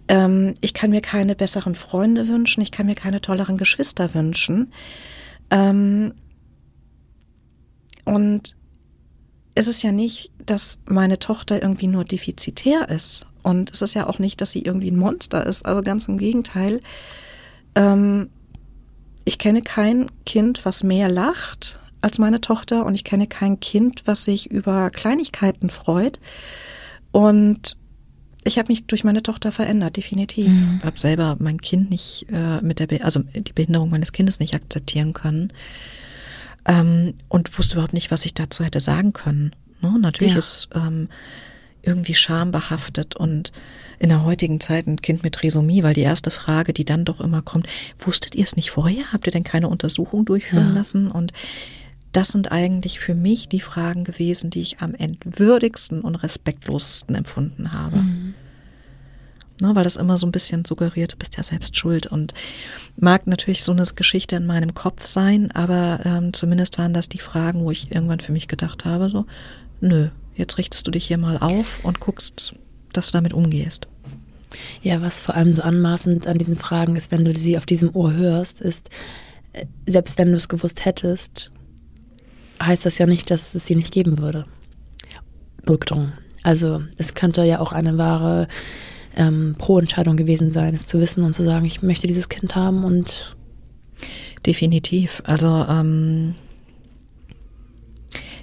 Ähm, 0.08 0.54
ich 0.62 0.74
kann 0.74 0.92
mir 0.92 1.02
keine 1.02 1.36
besseren 1.36 1.76
Freunde 1.76 2.28
wünschen, 2.28 2.62
ich 2.62 2.72
kann 2.72 2.86
mir 2.86 2.96
keine 2.96 3.22
tolleren 3.22 3.58
Geschwister 3.58 4.14
wünschen. 4.14 4.72
Ähm, 5.50 6.14
und 8.06 8.56
ist 9.56 9.68
es 9.68 9.84
ja 9.84 9.92
nicht, 9.92 10.32
dass 10.46 10.80
meine 10.86 11.20
Tochter 11.20 11.62
irgendwie 11.62 11.88
nur 11.88 12.04
defizitär 12.06 12.90
ist. 12.90 13.28
Und 13.44 13.72
es 13.72 13.82
ist 13.82 13.94
ja 13.94 14.08
auch 14.08 14.20
nicht, 14.20 14.42
dass 14.42 14.52
sie 14.52 14.62
irgendwie 14.62 14.90
ein 14.90 14.98
Monster 14.98 15.46
ist. 15.46 15.66
Also 15.66 15.82
ganz 15.82 16.08
im 16.08 16.18
Gegenteil. 16.18 16.80
Ähm, 17.76 18.30
ich 19.26 19.38
kenne 19.38 19.62
kein 19.62 20.08
Kind, 20.26 20.66
was 20.66 20.84
mehr 20.84 21.10
lacht 21.10 21.80
als 22.02 22.18
meine 22.18 22.42
Tochter 22.42 22.86
und 22.86 22.96
ich 22.96 23.04
kenne 23.04 23.28
kein 23.28 23.60
Kind, 23.60 24.04
was 24.06 24.26
sich 24.26 24.52
über 24.52 24.90
Kleinigkeiten 24.90 25.70
freut. 25.70 26.20
Und 27.12 27.78
ich 28.44 28.58
habe 28.58 28.72
mich 28.72 28.88
durch 28.88 29.06
meine 29.06 29.24
Tochter 29.24 29.52
verändert, 29.54 29.96
definitiv. 29.96 30.50
Mhm. 30.50 30.78
Ich 30.80 30.86
habe 30.86 31.00
selber 31.00 31.38
mein 31.40 31.62
Kind 31.62 31.90
nicht 31.90 32.26
äh, 32.30 32.62
mit 32.62 32.80
der, 32.80 32.88
Be 32.88 33.04
also 33.04 33.22
die 33.22 33.54
Behinderung 33.54 33.90
meines 33.90 34.12
Kindes 34.12 34.40
nicht 34.40 34.54
akzeptieren 34.54 35.14
können 35.14 35.54
ähm, 36.66 37.14
und 37.30 37.58
wusste 37.58 37.76
überhaupt 37.76 37.94
nicht, 37.94 38.12
was 38.12 38.26
ich 38.26 38.34
dazu 38.34 38.64
hätte 38.64 38.80
sagen 38.80 39.14
können. 39.14 39.56
Ne? 39.82 39.98
Natürlich 40.00 40.34
ja. 40.34 40.40
ist 40.40 40.52
es 40.52 40.68
ähm, 40.76 41.10
irgendwie 41.82 42.16
schambehaftet 42.16 43.16
und 43.16 43.52
in 44.00 44.10
der 44.10 44.24
heutigen 44.24 44.60
Zeit 44.60 44.88
ein 44.88 45.02
Kind 45.02 45.24
mit 45.24 45.36
Trisomie, 45.36 45.84
weil 45.84 45.94
die 45.94 46.02
erste 46.02 46.32
Frage, 46.32 46.74
die 46.74 46.86
dann 46.86 47.06
doch 47.06 47.20
immer 47.20 47.42
kommt, 47.42 47.68
wusstet 48.00 48.36
ihr 48.36 48.44
es 48.44 48.56
nicht 48.56 48.72
vorher? 48.72 49.12
Habt 49.12 49.28
ihr 49.28 49.32
denn 49.32 49.44
keine 49.44 49.68
Untersuchung 49.68 50.26
durchführen 50.26 50.70
ja. 50.70 50.76
lassen? 50.76 51.12
Und 51.12 51.34
das 52.14 52.30
sind 52.30 52.52
eigentlich 52.52 53.00
für 53.00 53.16
mich 53.16 53.50
die 53.50 53.60
Fragen 53.60 54.04
gewesen, 54.04 54.50
die 54.50 54.62
ich 54.62 54.80
am 54.80 54.94
entwürdigsten 54.94 56.02
und 56.02 56.16
respektlosesten 56.16 57.16
empfunden 57.16 57.74
habe. 57.74 57.98
Mhm. 57.98 58.34
Ne, 59.62 59.76
weil 59.76 59.84
das 59.84 59.98
immer 59.98 60.18
so 60.18 60.26
ein 60.26 60.32
bisschen 60.32 60.66
suggeriert, 60.66 61.14
du 61.14 61.18
bist 61.18 61.38
ja 61.38 61.44
selbst 61.44 61.78
schuld 61.78 62.08
und 62.08 62.34
mag 62.98 63.28
natürlich 63.28 63.64
so 63.64 63.72
eine 63.72 63.84
Geschichte 63.84 64.36
in 64.36 64.48
meinem 64.48 64.74
Kopf 64.74 65.06
sein, 65.06 65.52
aber 65.52 66.00
ähm, 66.06 66.34
zumindest 66.34 66.80
waren 66.80 66.94
das 66.94 67.08
die 67.08 67.20
Fragen, 67.20 67.64
wo 67.64 67.70
ich 67.70 67.94
irgendwann 67.94 68.20
für 68.20 68.32
mich 68.32 68.48
gedacht 68.48 68.84
habe, 68.84 69.10
so, 69.10 69.26
nö, 69.80 70.10
jetzt 70.36 70.58
richtest 70.58 70.88
du 70.88 70.92
dich 70.92 71.06
hier 71.06 71.20
mal 71.20 71.38
auf 71.38 71.86
und 71.86 72.00
guckst, 72.00 72.56
dass 72.94 73.08
du 73.08 73.12
damit 73.14 73.34
umgehst. 73.34 73.88
Ja, 74.82 75.02
was 75.02 75.20
vor 75.20 75.36
allem 75.36 75.52
so 75.52 75.62
anmaßend 75.62 76.26
an 76.26 76.40
diesen 76.40 76.56
Fragen 76.56 76.96
ist, 76.96 77.12
wenn 77.12 77.24
du 77.24 77.34
sie 77.36 77.56
auf 77.58 77.68
diesem 77.68 77.96
Ohr 77.96 78.14
hörst, 78.14 78.60
ist, 78.60 78.90
äh, 79.54 79.66
selbst 79.86 80.18
wenn 80.18 80.32
du 80.32 80.38
es 80.38 80.50
gewusst 80.50 80.84
hättest, 80.84 81.52
heißt 82.62 82.86
das 82.86 82.98
ja 82.98 83.06
nicht, 83.06 83.30
dass 83.30 83.54
es 83.54 83.68
sie 83.68 83.76
nicht 83.76 83.94
geben 83.94 84.18
würde. 84.18 84.46
Rückdrung. 85.70 86.12
Also 86.44 86.84
es 86.98 87.14
könnte 87.14 87.44
ja 87.44 87.60
auch 87.60 87.72
eine 87.72 87.98
wahre 87.98 88.48
ähm, 89.16 89.56
Pro-Entscheidung 89.58 90.18
gewesen 90.18 90.52
sein, 90.52 90.74
es 90.74 90.86
zu 90.86 91.00
wissen 91.00 91.24
und 91.24 91.34
zu 91.34 91.44
sagen, 91.44 91.66
ich 91.66 91.82
möchte 91.82 92.08
dieses 92.08 92.30
Kind 92.30 92.56
haben 92.56 92.84
und 92.84 93.36
definitiv. 94.46 95.22
Also 95.26 95.66
ähm, 95.70 96.36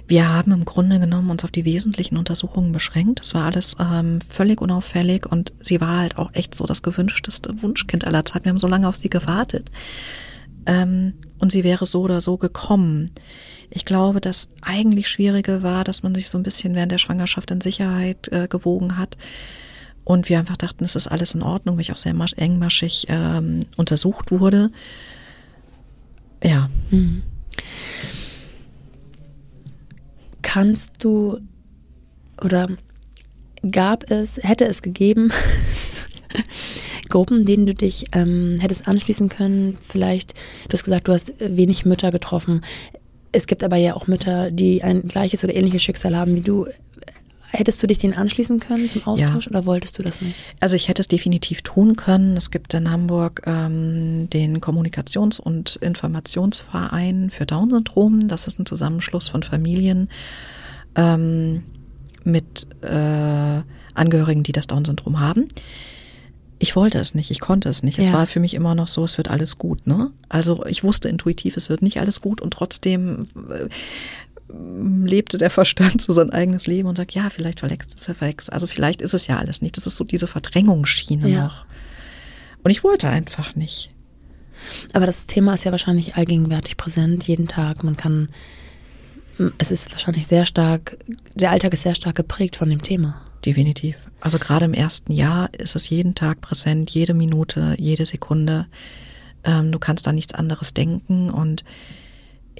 wir 0.07 0.27
haben 0.27 0.51
im 0.51 0.65
Grunde 0.65 0.99
genommen 0.99 1.29
uns 1.29 1.45
auf 1.45 1.51
die 1.51 1.63
wesentlichen 1.63 2.17
Untersuchungen 2.17 2.73
beschränkt. 2.73 3.21
Es 3.23 3.33
war 3.33 3.45
alles 3.45 3.77
ähm, 3.79 4.19
völlig 4.27 4.59
unauffällig 4.59 5.25
und 5.25 5.53
sie 5.61 5.79
war 5.79 5.99
halt 5.99 6.17
auch 6.17 6.33
echt 6.33 6.53
so 6.53 6.65
das 6.65 6.81
gewünschteste 6.83 7.61
Wunschkind 7.61 8.05
aller 8.05 8.25
Zeiten. 8.25 8.45
Wir 8.45 8.49
haben 8.49 8.59
so 8.59 8.67
lange 8.67 8.89
auf 8.89 8.97
sie 8.97 9.09
gewartet. 9.09 9.71
Ähm, 10.65 11.13
und 11.39 11.51
sie 11.51 11.63
wäre 11.63 11.85
so 11.85 12.01
oder 12.01 12.19
so 12.19 12.37
gekommen. 12.37 13.09
Ich 13.69 13.85
glaube, 13.85 14.19
das 14.19 14.49
eigentlich 14.61 15.07
Schwierige 15.07 15.63
war, 15.63 15.85
dass 15.85 16.03
man 16.03 16.13
sich 16.13 16.27
so 16.27 16.37
ein 16.37 16.43
bisschen 16.43 16.75
während 16.75 16.91
der 16.91 16.97
Schwangerschaft 16.97 17.49
in 17.51 17.61
Sicherheit 17.61 18.27
äh, 18.33 18.49
gewogen 18.49 18.97
hat. 18.97 19.15
Und 20.03 20.29
wir 20.29 20.39
einfach 20.39 20.57
dachten, 20.57 20.83
es 20.83 20.95
ist 20.95 21.07
alles 21.07 21.35
in 21.35 21.43
Ordnung, 21.43 21.75
weil 21.75 21.81
ich 21.81 21.91
auch 21.91 21.97
sehr 21.97 22.15
engmaschig 22.37 23.05
ähm, 23.09 23.61
untersucht 23.77 24.31
wurde. 24.31 24.71
Ja. 26.43 26.69
Mhm. 26.89 27.23
Kannst 30.41 31.03
du 31.03 31.39
oder 32.43 32.67
gab 33.69 34.09
es, 34.09 34.39
hätte 34.41 34.65
es 34.65 34.81
gegeben, 34.81 35.31
Gruppen, 37.09 37.45
denen 37.45 37.65
du 37.65 37.75
dich 37.75 38.05
ähm, 38.13 38.57
hättest 38.59 38.87
anschließen 38.87 39.29
können? 39.29 39.77
Vielleicht, 39.81 40.33
du 40.67 40.73
hast 40.73 40.83
gesagt, 40.83 41.07
du 41.07 41.13
hast 41.13 41.33
wenig 41.39 41.85
Mütter 41.85 42.11
getroffen. 42.11 42.61
Es 43.31 43.47
gibt 43.47 43.63
aber 43.63 43.77
ja 43.77 43.95
auch 43.95 44.07
Mütter, 44.07 44.51
die 44.51 44.83
ein 44.83 45.03
gleiches 45.03 45.43
oder 45.43 45.55
ähnliches 45.55 45.83
Schicksal 45.83 46.17
haben 46.17 46.35
wie 46.35 46.41
du. 46.41 46.67
Hättest 47.53 47.83
du 47.83 47.87
dich 47.87 47.97
denen 47.97 48.13
anschließen 48.13 48.59
können 48.61 48.87
zum 48.87 49.05
Austausch 49.05 49.45
ja. 49.45 49.51
oder 49.51 49.65
wolltest 49.65 49.99
du 49.99 50.03
das 50.03 50.21
nicht? 50.21 50.35
Also 50.61 50.77
ich 50.77 50.87
hätte 50.87 51.01
es 51.01 51.09
definitiv 51.09 51.61
tun 51.61 51.97
können. 51.97 52.37
Es 52.37 52.49
gibt 52.49 52.73
in 52.73 52.89
Hamburg 52.89 53.41
ähm, 53.45 54.29
den 54.29 54.61
Kommunikations- 54.61 55.41
und 55.41 55.75
Informationsverein 55.75 57.29
für 57.29 57.45
Down-Syndrom. 57.45 58.27
Das 58.27 58.47
ist 58.47 58.57
ein 58.57 58.65
Zusammenschluss 58.65 59.27
von 59.27 59.43
Familien 59.43 60.09
ähm, 60.95 61.63
mit 62.23 62.67
äh, 62.81 63.61
Angehörigen, 63.95 64.43
die 64.43 64.53
das 64.53 64.67
Down-Syndrom 64.67 65.19
haben. 65.19 65.47
Ich 66.57 66.75
wollte 66.75 66.99
es 66.99 67.15
nicht, 67.15 67.31
ich 67.31 67.39
konnte 67.39 67.69
es 67.69 67.81
nicht. 67.83 67.97
Ja. 67.97 68.03
Es 68.03 68.13
war 68.13 68.27
für 68.27 68.39
mich 68.39 68.53
immer 68.53 68.75
noch 68.75 68.87
so, 68.87 69.03
es 69.03 69.17
wird 69.17 69.29
alles 69.29 69.57
gut. 69.57 69.87
Ne? 69.87 70.11
Also 70.29 70.63
ich 70.67 70.83
wusste 70.83 71.09
intuitiv, 71.09 71.57
es 71.57 71.69
wird 71.69 71.81
nicht 71.81 71.99
alles 71.99 72.21
gut 72.21 72.39
und 72.39 72.53
trotzdem 72.53 73.23
äh, 73.49 73.67
lebte 75.05 75.37
der 75.37 75.49
Verstand 75.49 76.01
so 76.01 76.13
sein 76.13 76.29
eigenes 76.29 76.67
Leben 76.67 76.87
und 76.87 76.97
sagt, 76.97 77.13
ja, 77.13 77.29
vielleicht 77.29 77.59
verwechselt. 77.59 78.53
Also 78.53 78.67
vielleicht 78.67 79.01
ist 79.01 79.13
es 79.13 79.27
ja 79.27 79.37
alles 79.37 79.61
nicht. 79.61 79.77
Das 79.77 79.87
ist 79.87 79.97
so 79.97 80.03
diese 80.03 80.27
Verdrängungsschiene 80.27 81.27
ja. 81.29 81.43
noch. 81.45 81.65
Und 82.63 82.71
ich 82.71 82.83
wollte 82.83 83.09
einfach 83.09 83.55
nicht. 83.55 83.91
Aber 84.93 85.05
das 85.05 85.25
Thema 85.25 85.53
ist 85.53 85.63
ja 85.63 85.71
wahrscheinlich 85.71 86.15
allgegenwärtig 86.15 86.77
präsent, 86.77 87.27
jeden 87.27 87.47
Tag. 87.47 87.83
Man 87.83 87.97
kann, 87.97 88.29
es 89.57 89.71
ist 89.71 89.91
wahrscheinlich 89.91 90.27
sehr 90.27 90.45
stark, 90.45 90.97
der 91.33 91.51
Alltag 91.51 91.73
ist 91.73 91.83
sehr 91.83 91.95
stark 91.95 92.15
geprägt 92.15 92.55
von 92.55 92.69
dem 92.69 92.81
Thema. 92.81 93.21
Definitiv. 93.45 93.95
Also 94.19 94.37
gerade 94.37 94.65
im 94.65 94.75
ersten 94.75 95.11
Jahr 95.11 95.49
ist 95.57 95.75
es 95.75 95.89
jeden 95.89 96.13
Tag 96.13 96.41
präsent, 96.41 96.91
jede 96.91 97.15
Minute, 97.15 97.75
jede 97.79 98.05
Sekunde. 98.05 98.67
Ähm, 99.43 99.71
du 99.71 99.79
kannst 99.79 100.05
da 100.05 100.11
nichts 100.11 100.35
anderes 100.35 100.75
denken 100.75 101.31
und 101.31 101.63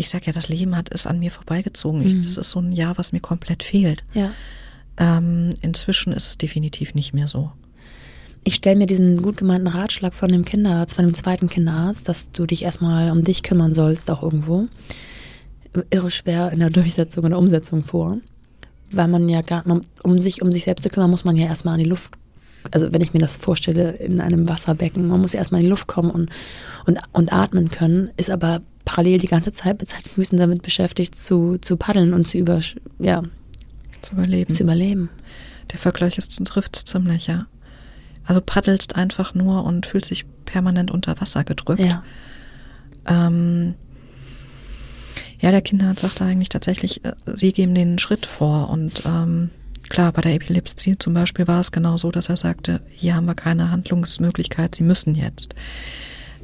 ich 0.02 0.10
sag 0.10 0.28
ja, 0.28 0.34
das 0.34 0.50
Leben 0.50 0.76
hat 0.76 0.90
es 0.92 1.08
an 1.08 1.20
mir 1.20 1.32
vorbeigezogen. 1.32 2.06
Ich, 2.06 2.16
mhm. 2.16 2.22
Das 2.24 2.38
ist 2.38 2.50
so 2.50 2.60
ein 2.60 2.74
Jahr, 2.74 2.98
was 2.98 3.14
mir 3.14 3.22
komplett 3.22 3.64
fehlt. 3.64 4.04
Ja. 4.14 4.32
Ähm, 4.98 5.52
inzwischen 5.62 6.12
ist 6.12 6.28
es 6.28 6.38
definitiv 6.38 6.94
nicht 6.94 7.14
mehr 7.14 7.28
so. 7.28 7.52
Ich 8.44 8.56
stelle 8.56 8.76
mir 8.76 8.88
diesen 8.88 9.22
gut 9.22 9.38
gemeinten 9.38 9.68
Ratschlag 9.68 10.14
von 10.14 10.30
dem 10.30 10.44
Kinderarzt, 10.44 10.96
von 10.96 11.06
dem 11.06 11.14
zweiten 11.14 11.48
Kinderarzt, 11.48 12.10
dass 12.10 12.32
du 12.32 12.46
dich 12.46 12.64
erstmal 12.64 13.12
um 13.12 13.24
dich 13.24 13.44
kümmern 13.44 13.74
sollst, 13.74 14.10
auch 14.10 14.24
irgendwo, 14.24 14.68
irre 15.92 16.12
schwer 16.12 16.52
in 16.52 16.60
der 16.60 16.72
Durchsetzung 16.72 17.24
und 17.24 17.30
der 17.30 17.40
Umsetzung 17.40 17.84
vor 17.84 18.18
weil 18.92 19.08
man 19.08 19.30
ja 19.30 19.42
gar, 19.42 19.68
man, 19.68 19.82
um 20.04 20.20
sich 20.20 20.42
um 20.42 20.52
sich 20.52 20.66
selbst 20.66 20.84
zu 20.84 20.90
kümmern, 20.90 21.10
muss 21.10 21.24
man 21.24 21.38
ja 21.38 21.48
erstmal 21.48 21.76
an 21.76 21.80
die 21.80 21.90
Luft, 21.90 22.14
also 22.69 22.93
wenn 22.93 23.02
ich 23.02 23.13
mir 23.13 23.19
das 23.19 23.38
vorstelle, 23.38 23.93
in 23.93 24.21
einem 24.21 24.47
Wasserbecken, 24.47 25.08
man 25.08 25.21
muss 25.21 25.34
ja 25.34 25.39
erstmal 25.39 25.62
in 25.62 25.65
die 25.65 25.71
Luft 25.71 25.88
kommen 25.88 26.12
und, 26.12 26.30
und, 26.86 27.00
und 27.12 27.34
atmen 27.34 27.71
können, 27.71 28.12
ist 28.17 28.30
aber 28.30 28.62
parallel 28.86 29.19
die 29.19 29.28
ganze 29.28 29.52
Zeit 29.52 29.80
mit 29.80 29.89
seinen 29.89 30.04
Füßen 30.04 30.38
damit 30.38 30.62
beschäftigt, 30.62 31.15
zu, 31.15 31.58
zu 31.58 31.78
paddeln 31.78 32.13
und 32.13 32.28
zu 32.28 32.38
über, 32.38 32.60
ja, 33.00 33.24
zu 34.02 34.13
überleben. 34.13 34.54
Zu 34.54 34.63
überleben. 34.63 35.10
Der 35.71 35.80
Vergleich 35.80 36.17
ist, 36.17 36.43
trifft 36.45 36.76
ziemlich, 36.76 37.28
ja. 37.28 37.47
Also 38.26 38.41
paddelst 38.41 38.95
einfach 38.95 39.34
nur 39.34 39.63
und 39.63 39.86
fühlst 39.86 40.12
dich 40.12 40.26
permanent 40.45 40.91
unter 40.91 41.19
Wasser 41.19 41.43
gedrückt. 41.43 41.82
Ja. 41.82 42.04
Ähm, 43.08 43.76
ja, 45.39 45.50
der 45.50 45.62
Kinderarzt 45.62 46.02
sagte 46.02 46.24
eigentlich 46.24 46.50
tatsächlich, 46.50 47.04
äh, 47.04 47.13
sie 47.26 47.52
geben 47.52 47.74
den 47.74 47.97
Schritt 47.97 48.26
vor. 48.26 48.69
Und 48.69 49.04
ähm, 49.06 49.50
klar, 49.89 50.12
bei 50.12 50.22
der 50.22 50.34
Epilepsie 50.34 50.98
zum 50.98 51.13
Beispiel 51.13 51.48
war 51.48 51.60
es 51.60 51.72
genau 51.72 51.98
so, 51.98 52.12
dass 52.12 52.30
er 52.30 52.38
sagte, 52.38 52.82
hier 52.89 53.15
haben 53.15 53.26
wir 53.26 53.36
keine 53.36 53.72
Handlungsmöglichkeit, 53.72 54.76
sie 54.76 54.84
müssen 54.84 55.15
jetzt. 55.15 55.56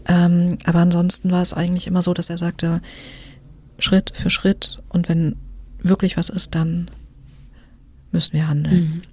Ähm, 0.07 0.57
aber 0.65 0.79
ansonsten 0.79 1.31
war 1.31 1.41
es 1.41 1.53
eigentlich 1.53 1.87
immer 1.87 2.01
so, 2.01 2.13
dass 2.13 2.29
er 2.29 2.37
sagte, 2.37 2.81
Schritt 3.79 4.11
für 4.15 4.29
Schritt 4.29 4.81
und 4.89 5.09
wenn 5.09 5.35
wirklich 5.79 6.17
was 6.17 6.29
ist, 6.29 6.55
dann 6.55 6.89
müssen 8.11 8.33
wir 8.33 8.47
handeln. 8.47 9.03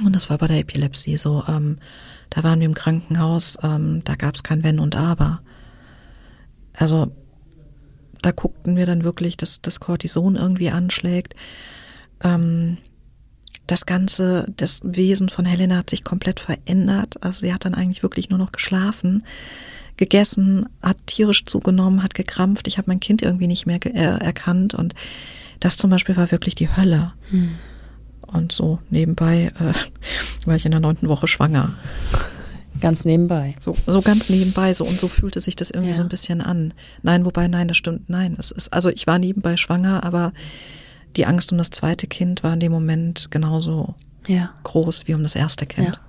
Mhm. 0.00 0.06
Und 0.06 0.14
das 0.14 0.30
war 0.30 0.38
bei 0.38 0.46
der 0.46 0.58
Epilepsie 0.58 1.16
so. 1.16 1.44
Ähm, 1.48 1.78
da 2.30 2.44
waren 2.44 2.60
wir 2.60 2.66
im 2.66 2.74
Krankenhaus, 2.74 3.56
ähm, 3.62 4.02
da 4.04 4.14
gab 4.14 4.34
es 4.34 4.42
kein 4.42 4.62
Wenn 4.62 4.78
und 4.78 4.96
Aber. 4.96 5.40
Also 6.76 7.10
da 8.22 8.30
guckten 8.32 8.76
wir 8.76 8.86
dann 8.86 9.04
wirklich, 9.04 9.36
dass 9.36 9.60
das 9.62 9.80
Cortison 9.80 10.36
irgendwie 10.36 10.70
anschlägt. 10.70 11.34
Ähm, 12.22 12.78
das 13.68 13.86
ganze, 13.86 14.46
das 14.56 14.80
Wesen 14.82 15.28
von 15.28 15.44
Helena 15.44 15.76
hat 15.76 15.90
sich 15.90 16.02
komplett 16.02 16.40
verändert. 16.40 17.22
Also 17.22 17.40
sie 17.40 17.52
hat 17.52 17.64
dann 17.64 17.74
eigentlich 17.74 18.02
wirklich 18.02 18.30
nur 18.30 18.38
noch 18.38 18.50
geschlafen, 18.50 19.22
gegessen, 19.96 20.66
hat 20.82 20.96
tierisch 21.06 21.44
zugenommen, 21.44 22.02
hat 22.02 22.14
gekrampft. 22.14 22.66
Ich 22.66 22.78
habe 22.78 22.88
mein 22.88 22.98
Kind 22.98 23.22
irgendwie 23.22 23.46
nicht 23.46 23.66
mehr 23.66 23.78
äh, 23.84 24.24
erkannt 24.24 24.74
und 24.74 24.94
das 25.60 25.76
zum 25.76 25.90
Beispiel 25.90 26.16
war 26.16 26.30
wirklich 26.30 26.54
die 26.54 26.74
Hölle. 26.74 27.12
Hm. 27.30 27.50
Und 28.22 28.52
so 28.52 28.78
nebenbei 28.90 29.52
äh, 29.60 30.46
war 30.46 30.56
ich 30.56 30.64
in 30.64 30.70
der 30.70 30.80
neunten 30.80 31.08
Woche 31.08 31.28
schwanger. 31.28 31.74
Ganz 32.80 33.04
nebenbei. 33.04 33.54
So, 33.60 33.76
so 33.86 34.00
ganz 34.00 34.30
nebenbei, 34.30 34.72
so 34.72 34.84
und 34.84 35.00
so 35.00 35.08
fühlte 35.08 35.40
sich 35.40 35.56
das 35.56 35.70
irgendwie 35.70 35.90
ja. 35.90 35.96
so 35.96 36.02
ein 36.02 36.08
bisschen 36.08 36.40
an. 36.40 36.72
Nein, 37.02 37.24
wobei, 37.24 37.48
nein, 37.48 37.68
das 37.68 37.76
stimmt, 37.76 38.08
nein. 38.08 38.36
Es 38.38 38.50
ist, 38.50 38.72
also 38.72 38.88
ich 38.88 39.06
war 39.06 39.18
nebenbei 39.18 39.56
schwanger, 39.56 40.04
aber 40.04 40.32
die 41.16 41.26
Angst 41.26 41.50
um 41.52 41.58
das 41.58 41.70
zweite 41.70 42.06
Kind 42.06 42.42
war 42.42 42.52
in 42.54 42.60
dem 42.60 42.72
Moment 42.72 43.30
genauso 43.30 43.94
Ja. 44.26 44.50
groß 44.62 45.06
wie 45.08 45.14
um 45.14 45.22
das 45.22 45.34
erste 45.34 45.66
Kind. 45.66 45.88
Ja. 45.88 46.00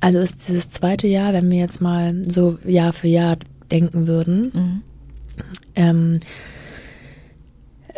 Also 0.00 0.18
ist 0.18 0.48
dieses 0.48 0.68
zweite 0.70 1.06
Jahr, 1.06 1.32
wenn 1.32 1.50
wir 1.50 1.58
jetzt 1.58 1.80
mal 1.80 2.24
so 2.24 2.58
Jahr 2.66 2.92
für 2.92 3.08
Jahr 3.08 3.36
denken 3.70 4.06
würden, 4.06 4.50
Mhm. 4.54 4.82
ähm, 5.76 6.20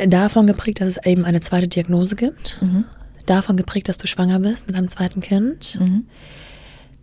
davon 0.06 0.46
geprägt, 0.46 0.80
dass 0.80 0.88
es 0.88 1.06
eben 1.06 1.24
eine 1.24 1.40
zweite 1.40 1.68
Diagnose 1.68 2.16
gibt, 2.16 2.58
Mhm. 2.60 2.84
davon 3.26 3.56
geprägt, 3.56 3.88
dass 3.88 3.98
du 3.98 4.06
schwanger 4.06 4.40
bist 4.40 4.66
mit 4.66 4.76
einem 4.76 4.88
zweiten 4.88 5.20
Kind, 5.20 5.78
Mhm. 5.80 6.06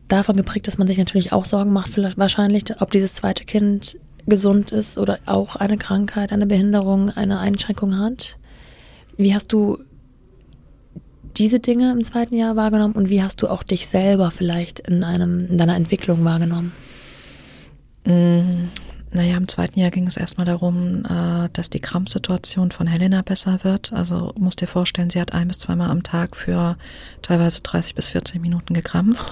davon 0.08 0.36
geprägt, 0.36 0.68
dass 0.68 0.78
man 0.78 0.88
sich 0.88 0.98
natürlich 0.98 1.32
auch 1.32 1.46
Sorgen 1.46 1.72
macht, 1.72 1.98
wahrscheinlich, 2.18 2.64
ob 2.82 2.92
dieses 2.92 3.14
zweite 3.16 3.46
Kind 3.46 3.98
gesund 4.28 4.72
ist 4.72 4.98
oder 4.98 5.20
auch 5.26 5.56
eine 5.56 5.78
Krankheit, 5.78 6.32
eine 6.32 6.46
Behinderung, 6.46 7.10
eine 7.10 7.40
Einschränkung 7.40 7.98
hat. 7.98 8.38
Wie 9.22 9.36
hast 9.36 9.54
du 9.54 9.78
diese 11.38 11.60
Dinge 11.60 11.92
im 11.92 12.04
zweiten 12.04 12.36
Jahr 12.36 12.56
wahrgenommen 12.56 12.96
und 12.96 13.10
wie 13.10 13.22
hast 13.22 13.42
du 13.42 13.48
auch 13.48 13.62
dich 13.62 13.88
selber 13.88 14.32
vielleicht 14.32 14.80
in 14.80 15.04
einem 15.04 15.46
in 15.46 15.58
deiner 15.60 15.76
Entwicklung 15.76 16.26
wahrgenommen? 16.26 16.72
Mm, 18.06 18.70
Naja, 19.14 19.38
im 19.38 19.48
zweiten 19.48 19.80
Jahr 19.80 19.92
ging 19.92 20.08
es 20.08 20.18
erstmal 20.18 20.46
darum, 20.46 21.04
äh, 21.06 21.50
dass 21.54 21.70
die 21.70 21.82
Krampfsituation 21.82 22.72
von 22.72 22.88
Helena 22.88 23.22
besser 23.22 23.60
wird. 23.64 23.94
Also 23.94 24.32
musst 24.40 24.62
dir 24.62 24.68
vorstellen, 24.68 25.10
sie 25.10 25.22
hat 25.22 25.34
ein 25.34 25.50
bis 25.50 25.60
zweimal 25.60 25.92
am 25.92 26.02
Tag 26.02 26.36
für 26.36 26.78
teilweise 27.22 27.62
30 27.62 27.94
bis 27.94 28.08
40 28.08 28.42
Minuten 28.42 28.74
gekrampft. 28.74 29.32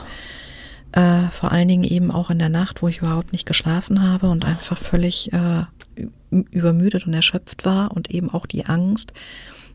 Äh, 0.92 1.30
vor 1.32 1.52
allen 1.52 1.68
Dingen 1.68 1.84
eben 1.84 2.12
auch 2.12 2.30
in 2.30 2.40
der 2.40 2.50
Nacht, 2.50 2.82
wo 2.82 2.90
ich 2.90 3.00
überhaupt 3.00 3.32
nicht 3.32 3.46
geschlafen 3.46 4.04
habe 4.04 4.30
und 4.30 4.46
einfach 4.46 4.78
völlig 4.78 5.32
äh, 5.34 5.64
übermüdet 6.30 7.08
und 7.08 7.14
erschöpft 7.14 7.66
war 7.66 7.92
und 7.96 8.12
eben 8.12 8.30
auch 8.30 8.46
die 8.46 8.66
Angst, 8.66 9.14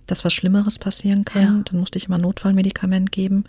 dass 0.07 0.25
was 0.25 0.33
Schlimmeres 0.33 0.79
passieren 0.79 1.25
kann. 1.25 1.43
Ja. 1.59 1.63
Dann 1.71 1.81
musste 1.81 1.99
ich 1.99 2.07
immer 2.07 2.19
Notfallmedikament 2.19 3.11
geben. 3.13 3.45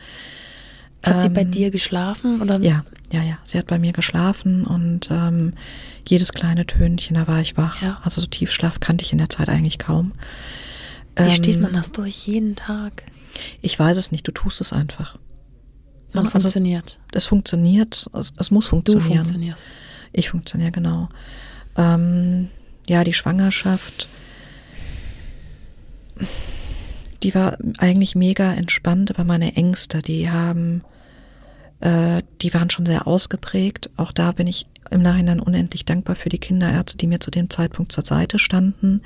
Hat 1.04 1.22
sie 1.22 1.30
bei 1.30 1.41
Ähm, 1.41 1.52
dir 1.52 1.70
geschlafen 1.70 2.41
oder? 2.41 2.60
Ja, 2.62 2.84
ja, 3.12 3.22
ja. 3.22 3.38
Sie 3.44 3.58
hat 3.60 3.68
bei 3.68 3.78
mir 3.78 3.91
geschlafen 3.94 4.65
und 4.65 5.10
ähm, 5.12 5.54
jedes 6.08 6.32
kleine 6.32 6.65
Tönchen, 6.65 7.15
da 7.15 7.28
war 7.28 7.41
ich 7.41 7.58
wach. 7.58 7.82
Ja. 7.82 8.00
Also 8.04 8.22
so 8.22 8.28
Tiefschlaf 8.28 8.80
kannte 8.80 9.04
ich 9.06 9.12
in 9.12 9.20
der 9.20 9.30
Zeit 9.30 9.50
eigentlich 9.50 9.78
kaum. 9.78 10.13
Wie 11.18 11.30
steht 11.32 11.56
Ähm, 11.58 11.62
man 11.62 11.74
das 11.74 11.91
durch 11.91 12.26
jeden 12.28 12.56
Tag? 12.56 13.04
Ich 13.62 13.78
weiß 13.78 13.98
es 13.98 14.12
nicht, 14.12 14.28
du 14.28 14.32
tust 14.32 14.62
es 14.62 14.74
einfach. 14.74 15.18
Man 16.13 16.26
also, 16.26 16.39
funktioniert. 16.39 16.98
Es 17.12 17.26
funktioniert, 17.26 18.10
es, 18.13 18.34
es 18.39 18.50
muss 18.50 18.65
Du 18.65 18.70
funktionieren. 18.70 19.18
funktionierst. 19.26 19.70
Ich 20.13 20.30
funktioniere, 20.30 20.72
genau. 20.72 21.10
Ähm, 21.78 22.48
ja, 22.88 23.04
die 23.04 23.13
Schwangerschaft, 23.13 24.08
die 27.23 27.34
war 27.34 27.58
eigentlich 27.78 28.15
mega 28.15 28.54
entspannt, 28.54 29.12
aber 29.12 29.23
meine 29.23 29.56
Ängste, 29.56 30.01
die 30.01 30.30
haben, 30.30 30.84
äh, 31.80 32.21
die 32.41 32.54
waren 32.54 32.69
schon 32.69 32.86
sehr 32.86 33.08
ausgeprägt. 33.08 33.89
Auch 33.97 34.12
da 34.12 34.32
bin 34.32 34.47
ich 34.47 34.67
im 34.91 35.01
Nachhinein 35.01 35.39
unendlich 35.39 35.86
dankbar 35.86 36.15
für 36.15 36.30
die 36.30 36.38
Kinderärzte, 36.38 36.97
die 36.97 37.08
mir 37.08 37.19
zu 37.19 37.32
dem 37.32 37.49
Zeitpunkt 37.49 37.91
zur 37.91 38.04
Seite 38.04 38.38
standen. 38.38 39.01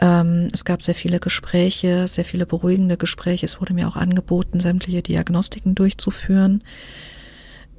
Ähm, 0.00 0.48
es 0.52 0.64
gab 0.64 0.82
sehr 0.82 0.94
viele 0.94 1.20
Gespräche, 1.20 2.08
sehr 2.08 2.24
viele 2.24 2.46
beruhigende 2.46 2.96
Gespräche. 2.96 3.44
Es 3.44 3.60
wurde 3.60 3.74
mir 3.74 3.86
auch 3.86 3.96
angeboten, 3.96 4.60
sämtliche 4.60 5.02
Diagnostiken 5.02 5.74
durchzuführen. 5.74 6.62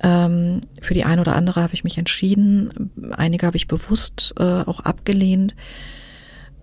Ähm, 0.04 0.62
für 0.82 0.94
die 0.94 1.04
eine 1.04 1.22
oder 1.22 1.36
andere 1.36 1.62
habe 1.64 1.74
ich 1.74 1.84
mich 1.84 1.98
entschieden. 1.98 2.92
Einige 3.12 3.48
habe 3.48 3.58
ich 3.58 3.68
bewusst 3.68 4.34
äh, 4.40 4.44
auch 4.44 4.82
abgelehnt. 4.82 5.56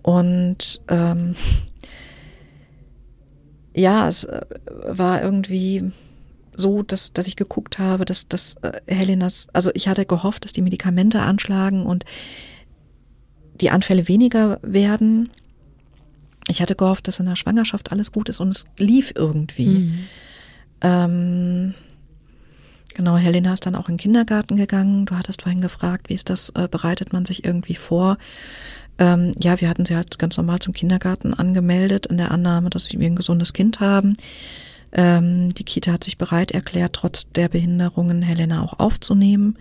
Und 0.03 0.81
ähm, 0.89 1.35
ja, 3.75 4.09
es 4.09 4.25
äh, 4.25 4.41
war 4.87 5.23
irgendwie 5.23 5.93
so, 6.59 6.83
dass, 6.83 7.13
dass 7.13 7.29
ich 7.29 7.37
geguckt 7.37 7.79
habe, 7.79 8.05
dass, 8.05 8.29
dass 8.29 8.57
äh, 8.63 8.81
Helenas, 8.87 9.49
also 9.53 9.71
ich 9.75 9.89
hatte 9.89 10.05
gehofft, 10.05 10.45
dass 10.45 10.53
die 10.53 10.63
Medikamente 10.63 11.23
anschlagen 11.23 11.87
und 11.87 12.05
die 13.61 13.71
Anfälle 13.71 14.09
weniger 14.09 14.59
werden. 14.63 15.31
Ich 16.49 16.61
hatte 16.61 16.75
gehofft, 16.75 17.09
dass 17.09 17.21
in 17.21 17.27
der 17.27 17.37
Schwangerschaft 17.37 17.93
alles 17.93 18.13
gut 18.13 18.29
ist 18.29 18.41
und 18.41 18.49
es 18.49 18.65
lief 18.79 19.13
irgendwie. 19.15 19.69
Mhm. 19.69 19.99
Ähm, 20.81 21.75
genau, 22.95 23.17
Helena 23.17 23.53
ist 23.53 23.67
dann 23.67 23.75
auch 23.75 23.89
in 23.89 23.95
den 23.95 24.01
Kindergarten 24.01 24.57
gegangen. 24.57 25.07
Du 25.07 25.17
hattest 25.17 25.43
vorhin 25.43 25.61
gefragt, 25.61 26.09
wie 26.09 26.15
ist 26.15 26.31
das, 26.31 26.51
äh, 26.51 26.69
bereitet 26.69 27.13
man 27.13 27.25
sich 27.25 27.45
irgendwie 27.45 27.75
vor? 27.75 28.17
Ähm, 28.99 29.33
ja, 29.41 29.61
wir 29.61 29.69
hatten 29.69 29.85
sie 29.85 29.97
halt 29.97 30.19
ganz 30.19 30.37
normal 30.37 30.59
zum 30.59 30.75
Kindergarten 30.75 31.35
angemeldet, 31.35 32.07
in 32.07 32.19
der 32.19 32.31
Annahme, 32.31 32.71
dass 32.71 32.93
wir 32.93 33.07
ein 33.07 33.17
gesundes 33.17 33.53
Kind 33.53 33.81
haben. 33.81 34.17
Ähm, 34.93 35.51
die 35.55 35.65
Kita 35.65 35.93
hat 35.93 36.05
sich 36.05 36.19
bereit 36.19 36.53
erklärt, 36.53 36.95
trotz 36.95 37.31
der 37.31 37.49
Behinderungen 37.49 38.23
Helena 38.23 38.63
auch 38.63 38.79
aufzunehmen, 38.79 39.57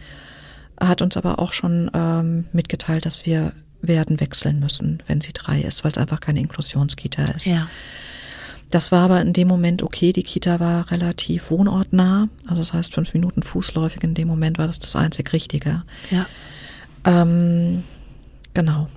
hat 0.80 1.02
uns 1.02 1.18
aber 1.18 1.40
auch 1.40 1.52
schon 1.52 1.92
ähm, 1.94 2.46
mitgeteilt, 2.52 3.06
dass 3.06 3.26
wir 3.26 3.52
werden 3.82 4.20
wechseln 4.20 4.60
müssen, 4.60 5.04
wenn 5.08 5.22
sie 5.22 5.34
drei 5.34 5.62
ist, 5.62 5.84
weil 5.84 5.92
es 5.92 5.98
einfach 5.98 6.20
keine 6.20 6.40
Inklusionskita 6.40 7.24
ist. 7.26 7.46
Ja. 7.46 7.68
Das 8.70 8.92
war 8.92 9.06
aber 9.06 9.22
in 9.22 9.34
dem 9.34 9.48
Moment 9.48 9.82
okay. 9.82 10.12
Die 10.12 10.24
Kita 10.24 10.60
war 10.60 10.92
relativ 10.92 11.52
wohnortnah. 11.52 12.28
Also 12.48 12.62
das 12.62 12.74
heißt, 12.74 12.94
fünf 12.94 13.14
Minuten 13.14 13.44
fußläufig. 13.44 14.04
In 14.04 14.14
dem 14.14 14.28
Moment 14.28 14.58
war 14.58 14.68
das 14.68 14.80
das 14.80 14.96
einzig 14.96 15.32
Richtige. 15.32 15.84
Ja. 16.12 16.26
Ähm, 17.06 17.84
genau. 18.54 18.88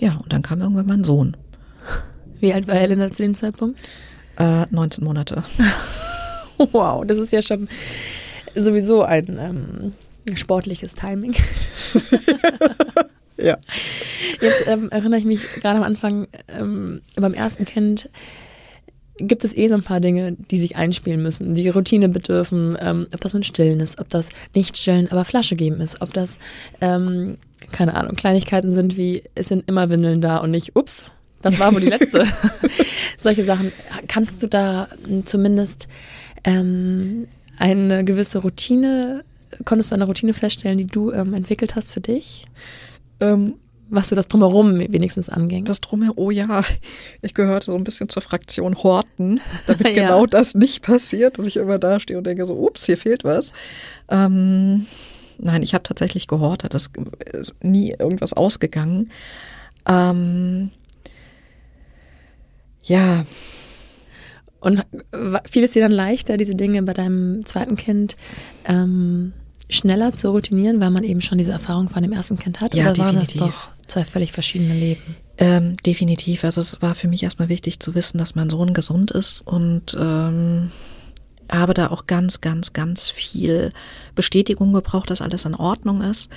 Ja, 0.00 0.16
und 0.22 0.32
dann 0.32 0.42
kam 0.42 0.60
irgendwann 0.60 0.86
mein 0.86 1.04
Sohn. 1.04 1.36
Wie 2.40 2.52
alt 2.52 2.66
war 2.66 2.74
Helena 2.74 3.10
zu 3.10 3.22
dem 3.22 3.34
Zeitpunkt? 3.34 3.78
Äh, 4.38 4.66
19 4.70 5.04
Monate. 5.04 5.42
Wow, 6.72 7.06
das 7.06 7.16
ist 7.16 7.32
ja 7.32 7.40
schon 7.40 7.68
sowieso 8.54 9.02
ein 9.02 9.38
ähm, 9.38 9.94
sportliches 10.34 10.94
Timing. 10.94 11.34
Ja. 13.42 13.58
Jetzt 14.40 14.66
ähm, 14.66 14.88
erinnere 14.90 15.18
ich 15.18 15.24
mich 15.24 15.40
gerade 15.54 15.78
am 15.78 15.82
Anfang, 15.82 16.28
ähm, 16.48 17.00
beim 17.16 17.34
ersten 17.34 17.64
Kind 17.64 18.10
gibt 19.16 19.44
es 19.44 19.54
eh 19.54 19.68
so 19.68 19.74
ein 19.74 19.82
paar 19.82 20.00
Dinge, 20.00 20.36
die 20.50 20.58
sich 20.58 20.76
einspielen 20.76 21.22
müssen, 21.22 21.54
die 21.54 21.68
Routine 21.68 22.08
bedürfen, 22.08 22.76
ähm, 22.80 23.06
ob 23.12 23.20
das 23.20 23.34
ein 23.34 23.42
Stillen 23.42 23.80
ist, 23.80 24.00
ob 24.00 24.08
das 24.08 24.30
nicht 24.54 24.78
Stillen, 24.78 25.10
aber 25.10 25.24
Flasche 25.24 25.56
geben 25.56 25.80
ist, 25.80 26.00
ob 26.00 26.12
das, 26.14 26.38
ähm, 26.80 27.36
keine 27.72 27.94
Ahnung, 27.94 28.14
Kleinigkeiten 28.14 28.72
sind 28.72 28.96
wie, 28.96 29.22
es 29.34 29.48
sind 29.48 29.68
immer 29.68 29.88
Windeln 29.88 30.20
da 30.20 30.38
und 30.38 30.50
nicht, 30.50 30.76
ups, 30.76 31.10
das 31.42 31.58
war 31.58 31.72
wohl 31.72 31.80
die 31.80 31.88
letzte. 31.88 32.26
Solche 33.18 33.44
Sachen. 33.44 33.72
Kannst 34.08 34.42
du 34.42 34.46
da 34.46 34.88
ähm, 35.08 35.24
zumindest 35.24 35.88
ähm, 36.44 37.28
eine 37.58 38.04
gewisse 38.04 38.38
Routine, 38.38 39.24
konntest 39.64 39.90
du 39.90 39.94
eine 39.94 40.04
Routine 40.04 40.34
feststellen, 40.34 40.78
die 40.78 40.86
du 40.86 41.12
ähm, 41.12 41.34
entwickelt 41.34 41.76
hast 41.76 41.92
für 41.92 42.00
dich? 42.00 42.46
Ähm, 43.20 43.54
was 43.90 44.08
so 44.08 44.16
das 44.16 44.28
Drumherum 44.28 44.78
wenigstens 44.78 45.28
anging. 45.28 45.64
das 45.64 45.80
Drumherum, 45.80 46.14
oh 46.16 46.30
ja, 46.30 46.62
ich 47.22 47.34
gehörte 47.34 47.66
so 47.66 47.74
ein 47.74 47.82
bisschen 47.82 48.08
zur 48.08 48.22
Fraktion 48.22 48.76
Horten, 48.76 49.40
damit 49.66 49.88
Ja. 49.96 50.04
genau 50.04 50.26
das 50.26 50.54
nicht 50.54 50.82
passiert, 50.82 51.38
dass 51.38 51.46
ich 51.46 51.56
immer 51.56 51.78
da 51.78 51.98
stehe 51.98 52.16
und 52.16 52.24
denke 52.24 52.46
so, 52.46 52.54
ups, 52.54 52.86
hier 52.86 52.96
fehlt 52.96 53.24
was. 53.24 53.52
Ähm, 54.08 54.86
nein, 55.40 55.62
ich 55.62 55.74
habe 55.74 55.82
tatsächlich 55.82 56.26
gehortet, 56.26 56.74
das 56.74 56.90
ist 57.32 57.54
nie 57.62 57.94
irgendwas 57.98 58.32
ausgegangen. 58.32 59.10
Ähm, 59.86 60.70
ja, 62.82 63.24
Und 64.60 64.84
fiel 65.46 65.64
es 65.64 65.72
dir 65.72 65.82
dann 65.82 65.92
leichter, 65.92 66.36
diese 66.36 66.54
Dinge 66.54 66.82
bei 66.82 66.92
deinem 66.92 67.44
zweiten 67.46 67.76
Kind 67.76 68.16
ähm, 68.66 69.32
schneller 69.70 70.12
zu 70.12 70.30
routinieren, 70.30 70.80
weil 70.80 70.90
man 70.90 71.04
eben 71.04 71.20
schon 71.20 71.38
diese 71.38 71.52
Erfahrung 71.52 71.88
von 71.88 72.02
dem 72.02 72.12
ersten 72.12 72.38
Kind 72.38 72.60
hat? 72.60 72.74
Ja, 72.74 72.90
Oder 72.90 72.98
waren 72.98 73.16
das 73.16 73.32
doch 73.32 73.68
zwei 73.86 74.04
völlig 74.04 74.32
verschiedene 74.32 74.74
Leben? 74.74 75.16
Ähm, 75.38 75.76
definitiv. 75.78 76.44
Also 76.44 76.60
es 76.60 76.82
war 76.82 76.94
für 76.94 77.08
mich 77.08 77.22
erstmal 77.22 77.48
wichtig 77.48 77.80
zu 77.80 77.94
wissen, 77.94 78.18
dass 78.18 78.34
mein 78.34 78.50
Sohn 78.50 78.74
gesund 78.74 79.10
ist 79.10 79.46
und 79.46 79.96
ähm, 79.98 80.70
habe 81.52 81.74
da 81.74 81.90
auch 81.90 82.06
ganz, 82.06 82.40
ganz, 82.40 82.72
ganz 82.72 83.10
viel 83.10 83.72
Bestätigung 84.14 84.72
gebraucht, 84.72 85.10
dass 85.10 85.22
alles 85.22 85.44
in 85.44 85.54
Ordnung 85.54 86.00
ist. 86.02 86.30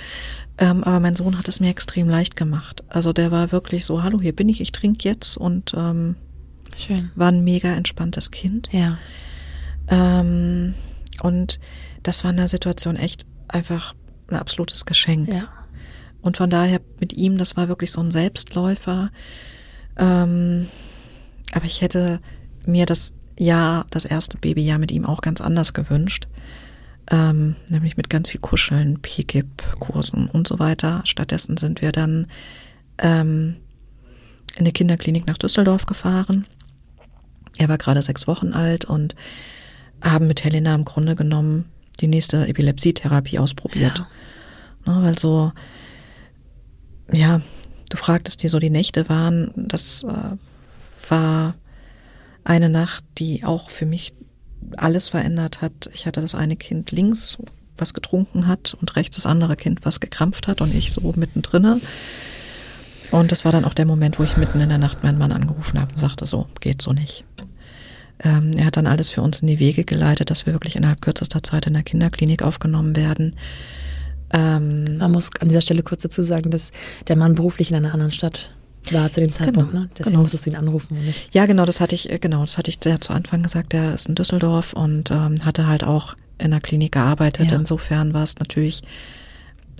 Ähm, 0.58 0.84
aber 0.84 1.00
mein 1.00 1.16
Sohn 1.16 1.38
hat 1.38 1.48
es 1.48 1.60
mir 1.60 1.70
extrem 1.70 2.08
leicht 2.08 2.36
gemacht. 2.36 2.82
Also 2.88 3.12
der 3.12 3.30
war 3.30 3.52
wirklich 3.52 3.84
so, 3.84 4.02
hallo, 4.02 4.20
hier 4.20 4.34
bin 4.34 4.48
ich, 4.48 4.60
ich 4.60 4.72
trinke 4.72 5.08
jetzt 5.08 5.36
und 5.36 5.72
ähm, 5.76 6.16
Schön. 6.76 7.10
war 7.14 7.28
ein 7.28 7.44
mega 7.44 7.72
entspanntes 7.72 8.30
Kind. 8.30 8.68
Ja. 8.72 8.98
Ähm, 9.88 10.74
und 11.22 11.60
das 12.02 12.24
war 12.24 12.30
in 12.30 12.36
der 12.36 12.48
Situation 12.48 12.96
echt 12.96 13.26
einfach 13.48 13.94
ein 14.30 14.36
absolutes 14.36 14.84
Geschenk. 14.84 15.28
Ja. 15.28 15.48
Und 16.22 16.36
von 16.36 16.50
daher 16.50 16.80
mit 17.00 17.12
ihm, 17.12 17.36
das 17.38 17.56
war 17.56 17.68
wirklich 17.68 17.92
so 17.92 18.00
ein 18.00 18.10
Selbstläufer. 18.10 19.10
Ähm, 19.98 20.66
aber 21.52 21.66
ich 21.66 21.82
hätte 21.82 22.20
mir 22.66 22.86
das 22.86 23.14
Jahr, 23.38 23.86
das 23.90 24.04
erste 24.04 24.38
Babyjahr 24.38 24.78
mit 24.78 24.92
ihm 24.92 25.04
auch 25.04 25.20
ganz 25.20 25.40
anders 25.40 25.72
gewünscht. 25.72 26.28
Ähm, 27.10 27.56
nämlich 27.68 27.96
mit 27.96 28.08
ganz 28.08 28.30
viel 28.30 28.40
Kuscheln, 28.40 29.00
PKIP-Kursen 29.00 30.28
und 30.28 30.48
so 30.48 30.58
weiter. 30.58 31.02
Stattdessen 31.04 31.56
sind 31.56 31.82
wir 31.82 31.92
dann 31.92 32.26
ähm, 32.98 33.56
in 34.54 34.60
eine 34.60 34.72
Kinderklinik 34.72 35.26
nach 35.26 35.36
Düsseldorf 35.36 35.84
gefahren. 35.86 36.46
Er 37.58 37.68
war 37.68 37.78
gerade 37.78 38.00
sechs 38.00 38.26
Wochen 38.26 38.52
alt 38.52 38.84
und 38.84 39.14
haben 40.02 40.26
mit 40.26 40.44
Helena 40.44 40.74
im 40.74 40.84
Grunde 40.84 41.14
genommen 41.14 41.66
die 42.00 42.06
nächste 42.06 42.46
Epilepsietherapie 42.48 43.38
ausprobiert. 43.38 44.04
Ja. 44.86 44.94
Ne, 44.94 45.02
weil 45.02 45.18
so, 45.18 45.52
ja, 47.12 47.40
du 47.90 47.96
fragtest, 47.96 48.42
die 48.42 48.48
so 48.48 48.58
die 48.58 48.70
Nächte 48.70 49.08
waren, 49.08 49.50
das 49.56 50.04
äh, 50.04 50.36
war 51.08 51.54
eine 52.44 52.68
Nacht, 52.68 53.04
die 53.18 53.44
auch 53.44 53.70
für 53.70 53.86
mich 53.86 54.14
alles 54.76 55.08
verändert 55.08 55.60
hat. 55.60 55.90
Ich 55.92 56.06
hatte 56.06 56.20
das 56.20 56.34
eine 56.34 56.56
Kind 56.56 56.90
links, 56.90 57.38
was 57.76 57.94
getrunken 57.94 58.46
hat 58.46 58.74
und 58.80 58.96
rechts 58.96 59.16
das 59.16 59.26
andere 59.26 59.56
Kind, 59.56 59.80
was 59.84 60.00
gekrampft 60.00 60.48
hat 60.48 60.60
und 60.60 60.74
ich 60.74 60.92
so 60.92 61.12
mittendrin. 61.16 61.80
Und 63.10 63.32
das 63.32 63.44
war 63.44 63.52
dann 63.52 63.64
auch 63.64 63.74
der 63.74 63.86
Moment, 63.86 64.18
wo 64.18 64.24
ich 64.24 64.36
mitten 64.36 64.60
in 64.60 64.68
der 64.68 64.78
Nacht 64.78 65.02
meinen 65.02 65.18
Mann 65.18 65.32
angerufen 65.32 65.80
habe 65.80 65.92
und 65.92 65.98
sagte, 65.98 66.24
so, 66.26 66.46
geht 66.60 66.82
so 66.82 66.92
nicht. 66.92 67.24
Ähm, 68.22 68.52
er 68.56 68.66
hat 68.66 68.76
dann 68.76 68.86
alles 68.86 69.10
für 69.10 69.22
uns 69.22 69.40
in 69.40 69.48
die 69.48 69.58
Wege 69.58 69.84
geleitet, 69.84 70.30
dass 70.30 70.46
wir 70.46 70.52
wirklich 70.52 70.76
innerhalb 70.76 71.02
kürzester 71.02 71.42
Zeit 71.42 71.66
in 71.66 71.72
der 71.74 71.82
Kinderklinik 71.82 72.42
aufgenommen 72.42 72.96
werden. 72.96 73.36
Ähm, 74.32 74.98
Man 74.98 75.12
muss 75.12 75.30
an 75.40 75.48
dieser 75.48 75.60
Stelle 75.60 75.82
kurz 75.82 76.02
dazu 76.02 76.22
sagen, 76.22 76.50
dass 76.50 76.70
der 77.08 77.16
Mann 77.16 77.34
beruflich 77.34 77.70
in 77.70 77.76
einer 77.76 77.92
anderen 77.92 78.12
Stadt 78.12 78.54
war 78.92 79.10
zu 79.10 79.20
dem 79.20 79.32
Zeitpunkt, 79.32 79.70
genau, 79.70 79.84
ne? 79.84 79.90
Deswegen 79.92 80.10
genau. 80.10 80.22
musstest 80.22 80.46
du 80.46 80.50
ihn 80.50 80.56
anrufen 80.56 80.96
und 80.96 81.04
nicht. 81.04 81.34
Ja, 81.34 81.46
genau, 81.46 81.64
das 81.64 81.80
hatte 81.80 81.94
ich, 81.94 82.10
äh, 82.10 82.18
genau, 82.18 82.42
das 82.42 82.58
hatte 82.58 82.70
ich 82.70 82.78
sehr 82.82 83.00
zu 83.00 83.12
Anfang 83.12 83.42
gesagt. 83.42 83.72
Der 83.72 83.94
ist 83.94 84.08
in 84.08 84.14
Düsseldorf 84.14 84.72
und 84.72 85.10
ähm, 85.10 85.36
hatte 85.44 85.66
halt 85.66 85.84
auch 85.84 86.14
in 86.38 86.50
der 86.50 86.60
Klinik 86.60 86.92
gearbeitet. 86.92 87.50
Ja. 87.50 87.58
Insofern 87.58 88.12
war 88.12 88.24
es 88.24 88.36
natürlich, 88.38 88.82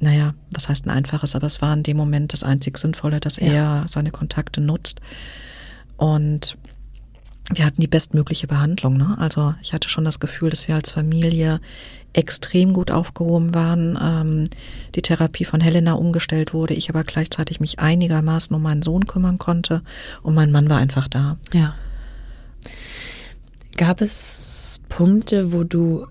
naja, 0.01 0.35
was 0.53 0.69
heißt 0.69 0.87
ein 0.87 0.91
einfaches, 0.91 1.35
aber 1.35 1.47
es 1.47 1.61
war 1.61 1.75
in 1.75 1.83
dem 1.83 1.97
Moment 1.97 2.33
das 2.33 2.43
einzig 2.43 2.79
Sinnvolle, 2.79 3.21
dass 3.21 3.37
ja. 3.37 3.47
er 3.47 3.85
seine 3.89 4.11
Kontakte 4.11 4.61
nutzt. 4.61 5.01
Und 5.97 6.57
wir 7.53 7.67
hatten 7.67 7.81
die 7.81 7.89
bestmögliche 7.89 8.47
Behandlung. 8.47 8.97
Ne? 8.97 9.17
Also 9.19 9.55
ich 9.63 9.73
hatte 9.73 9.89
schon 9.89 10.05
das 10.05 10.21
Gefühl, 10.21 10.51
dass 10.51 10.67
wir 10.67 10.75
als 10.77 10.91
Familie 10.91 11.61
extrem 12.15 12.73
gut 12.73 12.91
aufgehoben 12.91 13.55
waren. 13.55 13.99
Ähm, 14.01 14.49
die 14.95 15.03
Therapie 15.03 15.45
von 15.45 15.61
Helena 15.61 15.95
umgestellt 15.95 16.55
wurde, 16.55 16.75
ich 16.75 16.89
aber 16.89 17.05
gleichzeitig 17.05 17.61
mich 17.61 17.79
einigermaßen 17.79 18.55
um 18.55 18.63
meinen 18.63 18.83
Sohn 18.83 19.07
kümmern 19.07 19.39
konnte 19.39 19.83
und 20.23 20.35
mein 20.35 20.51
Mann 20.51 20.71
war 20.71 20.79
einfach 20.79 21.09
da. 21.09 21.37
Ja. 21.53 21.75
Gab 23.77 24.01
es 24.01 24.81
Punkte, 24.89 25.53
wo 25.53 25.65
du 25.65 26.07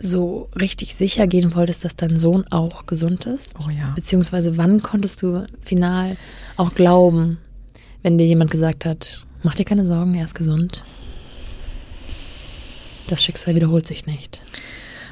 so 0.00 0.48
richtig 0.58 0.94
sicher 0.94 1.26
gehen 1.26 1.54
wolltest, 1.56 1.84
dass 1.84 1.96
dein 1.96 2.16
Sohn 2.16 2.44
auch 2.50 2.86
gesund 2.86 3.26
ist? 3.26 3.54
Oh 3.66 3.70
ja. 3.70 3.92
Beziehungsweise 3.96 4.56
wann 4.56 4.80
konntest 4.80 5.20
du 5.22 5.44
final 5.60 6.16
auch 6.56 6.74
glauben, 6.74 7.38
wenn 8.02 8.16
dir 8.16 8.26
jemand 8.26 8.52
gesagt 8.52 8.84
hat, 8.84 9.26
mach 9.42 9.56
dir 9.56 9.64
keine 9.64 9.84
Sorgen, 9.84 10.14
er 10.14 10.24
ist 10.24 10.36
gesund? 10.36 10.84
Das 13.08 13.24
Schicksal 13.24 13.56
wiederholt 13.56 13.86
sich 13.86 14.06
nicht. 14.06 14.40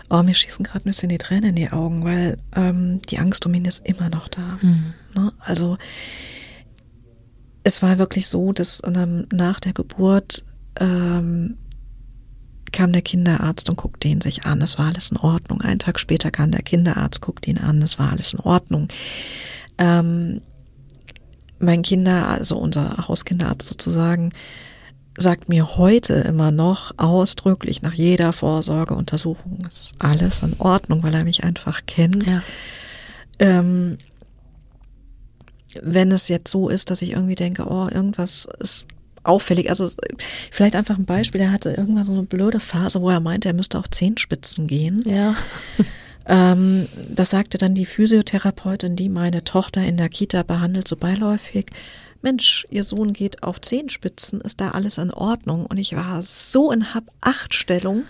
Oh, 0.09 0.23
mir 0.23 0.35
schießen 0.35 0.65
gerade 0.65 0.85
ein 0.85 0.91
bisschen 0.91 1.09
die 1.09 1.19
Tränen 1.19 1.51
in 1.51 1.57
die 1.57 1.71
Augen, 1.71 2.05
weil 2.05 2.39
ähm, 2.55 3.01
die 3.11 3.19
Angst 3.19 3.45
um 3.47 3.55
ihn 3.55 3.65
ist 3.65 3.87
immer 3.87 4.09
noch 4.09 4.29
da. 4.29 4.59
Mhm. 4.63 4.95
Ne? 5.15 5.33
Also 5.41 5.79
es 7.65 7.83
war 7.83 7.99
wirklich 7.99 8.29
so, 8.29 8.53
dass 8.53 8.81
ähm, 8.85 9.27
nach 9.33 9.59
der 9.59 9.73
Geburt 9.73 10.45
ähm, 10.79 11.57
kam 12.73 12.93
der 12.93 13.03
Kinderarzt 13.03 13.69
und 13.69 13.77
guckte 13.77 14.07
ihn 14.07 14.21
sich 14.21 14.45
an. 14.45 14.61
Es 14.63 14.79
war 14.79 14.87
alles 14.87 15.11
in 15.11 15.17
Ordnung. 15.17 15.63
Einen 15.63 15.79
Tag 15.79 15.99
später 15.99 16.31
kam 16.31 16.53
der 16.53 16.63
Kinderarzt, 16.63 17.21
guckte 17.21 17.51
ihn 17.51 17.59
an. 17.59 17.83
Es 17.83 17.99
war 17.99 18.13
alles 18.13 18.35
in 18.35 18.41
Ordnung. 18.41 18.89
Ähm, 19.79 20.43
mein 21.59 21.83
Kinder, 21.83 22.29
also 22.29 22.57
unser 22.57 23.09
Hauskinderarzt 23.09 23.67
sozusagen, 23.67 24.31
sagt 25.17 25.49
mir 25.49 25.77
heute 25.77 26.15
immer 26.15 26.51
noch 26.51 26.93
ausdrücklich 26.99 27.83
nach 27.83 27.95
jeder 27.95 28.33
Vorsorgeuntersuchung, 28.33 29.65
ist 29.67 29.95
alles 29.99 30.43
in 30.43 30.55
Ordnung, 30.59 31.03
weil 31.03 31.15
er 31.15 31.25
mich 31.25 31.45
einfach 31.45 31.83
kennt. 31.87 32.29
Ja. 32.29 32.43
Ähm, 33.39 33.99
wenn 35.83 36.11
es 36.13 36.29
jetzt 36.29 36.51
so 36.51 36.69
ist, 36.69 36.91
dass 36.91 37.03
ich 37.03 37.13
irgendwie 37.13 37.35
denke, 37.35 37.67
oh, 37.67 37.89
irgendwas 37.89 38.49
ist 38.61 38.87
auffällig. 39.23 39.69
Also 39.71 39.91
vielleicht 40.51 40.77
einfach 40.77 40.97
ein 40.97 41.05
Beispiel. 41.05 41.41
Er 41.41 41.53
hatte 41.53 41.71
irgendwann 41.71 42.05
so 42.05 42.13
eine 42.13 42.23
blöde 42.23 42.61
Phase, 42.61 43.03
wo 43.03 43.11
er 43.11 43.21
meinte, 43.21 43.49
er 43.49 43.55
müsste 43.55 43.79
auf 43.79 43.91
Zehenspitzen 43.91 44.67
gehen. 44.67 45.03
Ja. 45.07 45.35
Ähm, 46.29 46.89
das 47.09 47.31
sagte 47.31 47.57
dann 47.57 47.77
die 47.77 47.87
Physiotherapeutin, 47.87 48.97
die 48.97 49.09
meine 49.09 49.45
Tochter 49.45 49.85
in 49.85 49.97
der 49.97 50.09
Kita 50.09 50.43
behandelt, 50.43 50.89
so 50.89 50.97
beiläufig. 50.97 51.67
Mensch, 52.27 52.67
ihr 52.71 52.83
Sohn 52.83 53.13
geht 53.13 53.45
auf 53.45 53.61
Zehenspitzen, 53.61 54.41
ist 54.41 54.61
da 54.61 54.73
alles 54.73 54.99
in 54.99 55.13
Ordnung? 55.13 55.65
Und 55.65 55.79
ich 55.79 55.95
war 55.95 56.21
so 56.23 56.73
in 56.73 56.93
Hab-Acht-Stellung, 56.93 58.03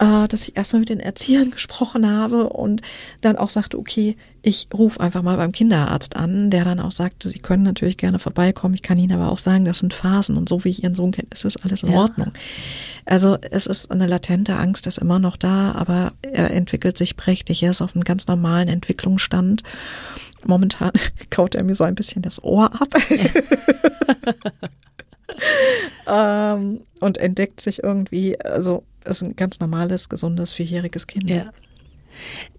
ja. 0.00 0.24
äh, 0.24 0.28
dass 0.28 0.48
ich 0.48 0.56
erstmal 0.56 0.80
mit 0.80 0.88
den 0.88 1.00
Erziehern 1.00 1.50
gesprochen 1.50 2.10
habe 2.10 2.48
und 2.48 2.82
dann 3.20 3.36
auch 3.36 3.50
sagte, 3.50 3.78
okay, 3.78 4.16
ich 4.42 4.66
rufe 4.74 5.00
einfach 5.00 5.22
mal 5.22 5.36
beim 5.36 5.52
Kinderarzt 5.52 6.16
an, 6.16 6.50
der 6.50 6.64
dann 6.64 6.80
auch 6.80 6.90
sagte, 6.90 7.28
sie 7.28 7.38
können 7.38 7.62
natürlich 7.62 7.96
gerne 7.96 8.18
vorbeikommen. 8.18 8.74
Ich 8.74 8.82
kann 8.82 8.98
Ihnen 8.98 9.12
aber 9.12 9.30
auch 9.30 9.38
sagen, 9.38 9.64
das 9.64 9.78
sind 9.78 9.94
Phasen 9.94 10.36
und 10.36 10.48
so 10.48 10.64
wie 10.64 10.70
ich 10.70 10.82
Ihren 10.82 10.96
Sohn 10.96 11.12
kenne, 11.12 11.28
ist 11.32 11.44
das 11.44 11.56
alles 11.58 11.84
in 11.84 11.92
ja. 11.92 11.98
Ordnung. 11.98 12.32
Also 13.04 13.36
es 13.50 13.66
ist 13.66 13.90
eine 13.90 14.06
latente 14.06 14.56
Angst, 14.56 14.86
ist 14.86 14.98
immer 14.98 15.18
noch 15.18 15.36
da, 15.36 15.72
aber 15.72 16.12
er 16.22 16.50
entwickelt 16.50 16.96
sich 16.96 17.16
prächtig. 17.16 17.62
Er 17.62 17.70
ist 17.70 17.82
auf 17.82 17.94
einem 17.94 18.04
ganz 18.04 18.26
normalen 18.26 18.68
Entwicklungsstand. 18.68 19.62
Momentan 20.44 20.90
kaut 21.30 21.54
er 21.54 21.62
mir 21.62 21.76
so 21.76 21.84
ein 21.84 21.94
bisschen 21.94 22.22
das 22.22 22.42
Ohr 22.42 22.72
ab. 22.80 22.88
ähm, 26.06 26.80
und 27.00 27.18
entdeckt 27.18 27.60
sich 27.60 27.82
irgendwie, 27.82 28.38
also 28.40 28.84
ist 29.04 29.22
ein 29.22 29.36
ganz 29.36 29.60
normales, 29.60 30.08
gesundes, 30.08 30.52
vierjähriges 30.52 31.06
Kind. 31.06 31.30
Ja. 31.30 31.52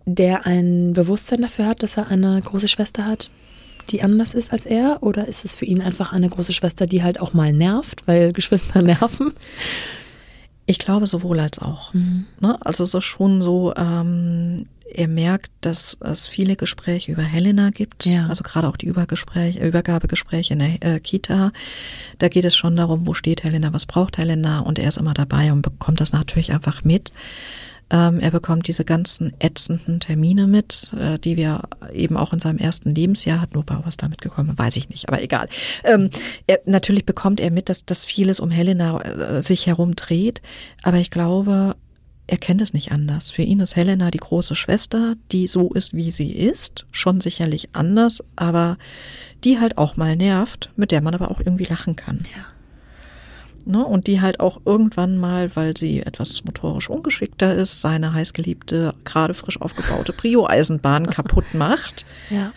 Der 0.06 0.46
ein 0.46 0.94
Bewusstsein 0.94 1.42
dafür 1.42 1.68
hat, 1.68 1.84
dass 1.84 1.98
er 1.98 2.08
eine 2.08 2.42
große 2.42 2.68
Schwester 2.68 3.06
hat, 3.06 3.30
die 3.90 4.02
anders 4.02 4.34
ist 4.34 4.52
als 4.52 4.66
er? 4.66 5.02
Oder 5.02 5.28
ist 5.28 5.46
es 5.46 5.56
für 5.56 5.66
ihn 5.66 5.82
einfach 5.82 6.14
eine 6.14 6.30
große 6.30 6.54
Schwester, 6.54 6.86
die 6.86 7.04
halt 7.04 7.20
auch 7.20 7.34
mal 7.34 7.54
nervt, 7.54 8.08
weil 8.08 8.32
Geschwister 8.32 8.82
nerven? 8.84 9.34
Ich 10.66 10.80
glaube 10.80 11.08
sowohl 11.08 11.40
als 11.40 11.60
auch. 11.60 11.94
Mhm. 11.94 12.26
Ne? 12.40 12.58
Also 12.62 12.84
es 12.86 12.94
ist 12.94 13.04
schon 13.04 13.42
so, 13.42 13.74
ähm, 13.76 14.68
er 14.92 15.08
merkt, 15.08 15.52
dass 15.62 15.98
es 16.02 16.28
viele 16.28 16.56
Gespräche 16.56 17.12
über 17.12 17.24
Helena 17.24 17.70
gibt, 17.70 18.06
ja. 18.06 18.28
also 18.28 18.44
gerade 18.44 18.68
auch 18.68 18.78
die 18.78 18.86
Übergespräche, 18.86 19.66
Übergabegespräche 19.66 20.54
in 20.54 20.60
der 20.60 20.96
äh, 20.96 21.00
Kita. 21.00 21.52
Da 22.20 22.28
geht 22.30 22.46
es 22.46 22.56
schon 22.56 22.76
darum, 22.76 23.08
wo 23.08 23.14
steht 23.14 23.44
Helena, 23.44 23.74
was 23.74 23.86
braucht 23.86 24.18
Helena 24.18 24.60
und 24.60 24.80
er 24.80 24.90
ist 24.90 24.98
immer 24.98 25.14
dabei 25.14 25.52
und 25.52 25.62
bekommt 25.62 26.02
das 26.02 26.14
natürlich 26.14 26.54
einfach 26.54 26.84
mit. 26.84 27.12
Ähm, 27.94 28.20
er 28.20 28.32
bekommt 28.32 28.68
diese 28.68 28.86
ganzen 28.86 29.34
ätzenden 29.40 30.00
Termine 30.00 30.48
mit, 30.48 30.94
äh, 31.00 31.20
die 31.20 31.38
wir 31.38 31.62
eben 31.94 32.18
auch 32.18 32.34
in 32.34 32.40
seinem 32.40 32.58
ersten 32.58 32.96
Lebensjahr 32.96 33.40
hatten. 33.40 33.56
Wobei 33.56 33.78
was 33.84 33.98
damit 33.98 34.22
gekommen, 34.22 34.58
weiß 34.58 34.78
ich 34.78 34.90
nicht, 34.90 35.10
aber 35.10 35.22
egal. 35.22 35.48
Ähm, 35.84 36.10
er, 36.48 36.60
natürlich 36.66 37.06
bekommt 37.06 37.40
er 37.40 37.52
mit, 37.52 37.70
dass, 37.70 37.86
dass 37.86 38.04
vieles 38.04 38.40
um 38.40 38.50
Helena 38.52 39.00
äh, 39.02 39.42
sich 39.42 39.68
herum 39.68 39.96
dreht, 39.96 40.42
aber 40.82 40.98
ich 40.98 41.12
glaube, 41.12 41.76
er 42.28 42.38
kennt 42.38 42.62
es 42.62 42.74
nicht 42.74 42.92
anders. 42.92 43.32
Für 43.32 43.42
ihn 43.42 43.60
ist 43.60 43.76
Helena 43.76 44.10
die 44.10 44.20
große 44.20 44.56
Schwester, 44.56 45.16
die 45.32 45.48
so 45.48 45.72
ist, 45.74 45.94
wie 45.94 46.12
sie 46.12 46.32
ist, 46.32 46.86
schon 46.92 47.22
sicherlich 47.22 47.76
anders, 47.76 48.24
aber 48.36 48.78
die 49.44 49.60
halt 49.60 49.78
auch 49.78 49.98
mal 49.98 50.16
nervt, 50.16 50.72
mit 50.76 50.92
der 50.92 51.02
man 51.02 51.14
aber 51.14 51.32
auch 51.32 51.40
irgendwie 51.40 51.66
lachen 51.66 51.96
kann. 51.96 52.20
Ja. 52.36 52.46
Ne, 53.66 53.84
und 53.86 54.08
die 54.08 54.20
halt 54.20 54.42
auch 54.42 54.60
irgendwann 54.66 55.18
mal, 55.18 55.56
weil 55.56 55.76
sie 55.78 56.02
etwas 56.02 56.44
motorisch 56.44 56.90
ungeschickter 56.90 57.56
ist, 57.56 57.80
seine 57.80 58.14
heißgeliebte, 58.14 58.94
gerade 59.06 59.34
frisch 59.34 59.62
aufgebaute 59.62 60.12
Prio-Eisenbahn 60.18 61.08
kaputt 61.08 61.54
macht. 61.54 62.06
Ja. 62.30 62.52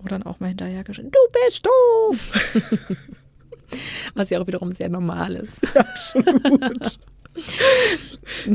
Wo 0.00 0.08
dann 0.08 0.22
auch 0.22 0.38
mal 0.38 0.48
hinterher 0.48 0.84
geschehen, 0.84 1.10
du 1.10 1.18
bist 1.46 1.66
doof! 1.66 2.78
Was 4.14 4.30
ja 4.30 4.40
auch 4.40 4.46
wiederum 4.46 4.70
sehr 4.70 4.88
normal 4.88 5.34
ist. 5.34 5.60
Absolut. 5.76 6.98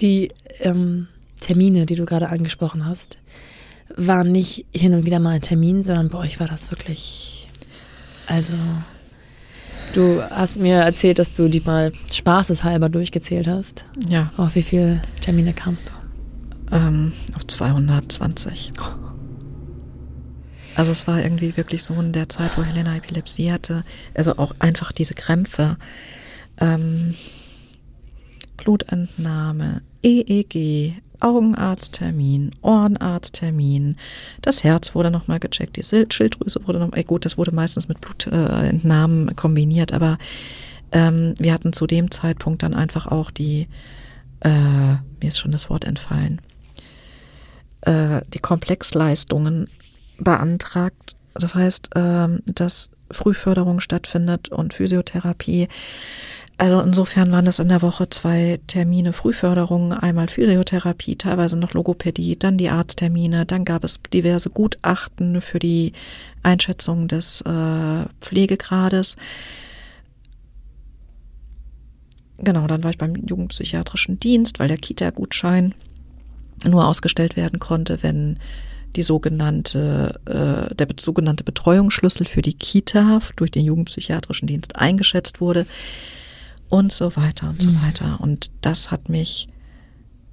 Die 0.00 0.32
ähm, 0.60 1.08
Termine, 1.40 1.86
die 1.86 1.94
du 1.94 2.04
gerade 2.04 2.28
angesprochen 2.28 2.86
hast, 2.86 3.18
waren 3.96 4.32
nicht 4.32 4.66
hin 4.72 4.94
und 4.94 5.04
wieder 5.04 5.18
mal 5.18 5.30
ein 5.30 5.42
Termin, 5.42 5.82
sondern 5.82 6.08
bei 6.08 6.18
euch 6.18 6.40
war 6.40 6.48
das 6.48 6.70
wirklich, 6.70 7.48
also 8.26 8.54
Du 9.92 10.22
hast 10.22 10.58
mir 10.58 10.76
erzählt, 10.76 11.18
dass 11.18 11.34
du 11.34 11.48
die 11.48 11.60
mal 11.60 11.92
spaßeshalber 12.12 12.88
durchgezählt 12.88 13.48
hast. 13.48 13.86
Ja. 14.08 14.30
Auf 14.36 14.54
wie 14.54 14.62
viele 14.62 15.02
Termine 15.20 15.52
kamst 15.52 15.90
du? 15.90 16.76
Ähm, 16.76 17.12
auf 17.34 17.44
220. 17.46 18.70
Also 20.76 20.92
es 20.92 21.08
war 21.08 21.20
irgendwie 21.20 21.56
wirklich 21.56 21.82
so 21.82 21.94
in 21.94 22.12
der 22.12 22.28
Zeit, 22.28 22.52
wo 22.56 22.62
Helena 22.62 22.96
Epilepsie 22.96 23.50
hatte, 23.50 23.84
also 24.14 24.36
auch 24.36 24.54
einfach 24.60 24.92
diese 24.92 25.14
Krämpfe, 25.14 25.76
ähm, 26.60 27.14
Blutentnahme, 28.60 29.82
EEG, 30.02 31.02
Augenarzttermin, 31.20 32.52
Ohrenarzttermin, 32.62 33.96
das 34.42 34.64
Herz 34.64 34.94
wurde 34.94 35.10
nochmal 35.10 35.40
gecheckt, 35.40 35.76
die 35.76 35.82
Schilddrüse 35.82 36.66
wurde 36.66 36.78
nochmal, 36.78 37.04
gut, 37.04 37.24
das 37.24 37.36
wurde 37.36 37.54
meistens 37.54 37.88
mit 37.88 38.00
Blutentnahmen 38.00 39.28
äh, 39.28 39.34
kombiniert, 39.34 39.92
aber 39.92 40.18
ähm, 40.92 41.34
wir 41.38 41.52
hatten 41.52 41.72
zu 41.72 41.86
dem 41.86 42.10
Zeitpunkt 42.10 42.62
dann 42.62 42.74
einfach 42.74 43.06
auch 43.06 43.30
die, 43.30 43.68
äh, 44.40 44.48
mir 44.50 45.28
ist 45.28 45.38
schon 45.38 45.52
das 45.52 45.68
Wort 45.68 45.84
entfallen, 45.84 46.40
äh, 47.82 48.20
die 48.32 48.38
Komplexleistungen 48.40 49.68
beantragt. 50.18 51.16
Das 51.34 51.54
heißt, 51.54 51.96
äh, 51.96 52.28
dass 52.46 52.90
Frühförderung 53.10 53.80
stattfindet 53.80 54.50
und 54.50 54.74
Physiotherapie. 54.74 55.68
Also 56.60 56.78
insofern 56.82 57.32
waren 57.32 57.46
das 57.46 57.58
in 57.58 57.68
der 57.68 57.80
Woche 57.80 58.10
zwei 58.10 58.60
Termine 58.66 59.14
Frühförderung, 59.14 59.94
einmal 59.94 60.28
Physiotherapie, 60.28 61.16
teilweise 61.16 61.56
noch 61.56 61.72
Logopädie, 61.72 62.38
dann 62.38 62.58
die 62.58 62.68
Arzttermine, 62.68 63.46
dann 63.46 63.64
gab 63.64 63.82
es 63.82 63.98
diverse 64.12 64.50
Gutachten 64.50 65.40
für 65.40 65.58
die 65.58 65.94
Einschätzung 66.42 67.08
des 67.08 67.40
äh, 67.40 68.04
Pflegegrades. 68.20 69.16
Genau, 72.36 72.66
dann 72.66 72.84
war 72.84 72.90
ich 72.90 72.98
beim 72.98 73.16
Jugendpsychiatrischen 73.16 74.20
Dienst, 74.20 74.60
weil 74.60 74.68
der 74.68 74.76
Kita-Gutschein 74.76 75.74
nur 76.68 76.86
ausgestellt 76.86 77.36
werden 77.36 77.58
konnte, 77.58 78.02
wenn 78.02 78.38
die 78.96 79.02
sogenannte, 79.02 80.20
äh, 80.26 80.74
der 80.74 80.88
sogenannte 81.00 81.42
Betreuungsschlüssel 81.42 82.26
für 82.26 82.42
die 82.42 82.52
Kita 82.52 83.20
durch 83.36 83.50
den 83.50 83.64
Jugendpsychiatrischen 83.64 84.46
Dienst 84.46 84.76
eingeschätzt 84.76 85.40
wurde 85.40 85.64
und 86.70 86.92
so 86.92 87.14
weiter 87.16 87.50
und 87.50 87.60
so 87.60 87.68
mhm. 87.68 87.82
weiter. 87.82 88.18
Und 88.20 88.50
das 88.62 88.90
hat 88.90 89.10
mich 89.10 89.48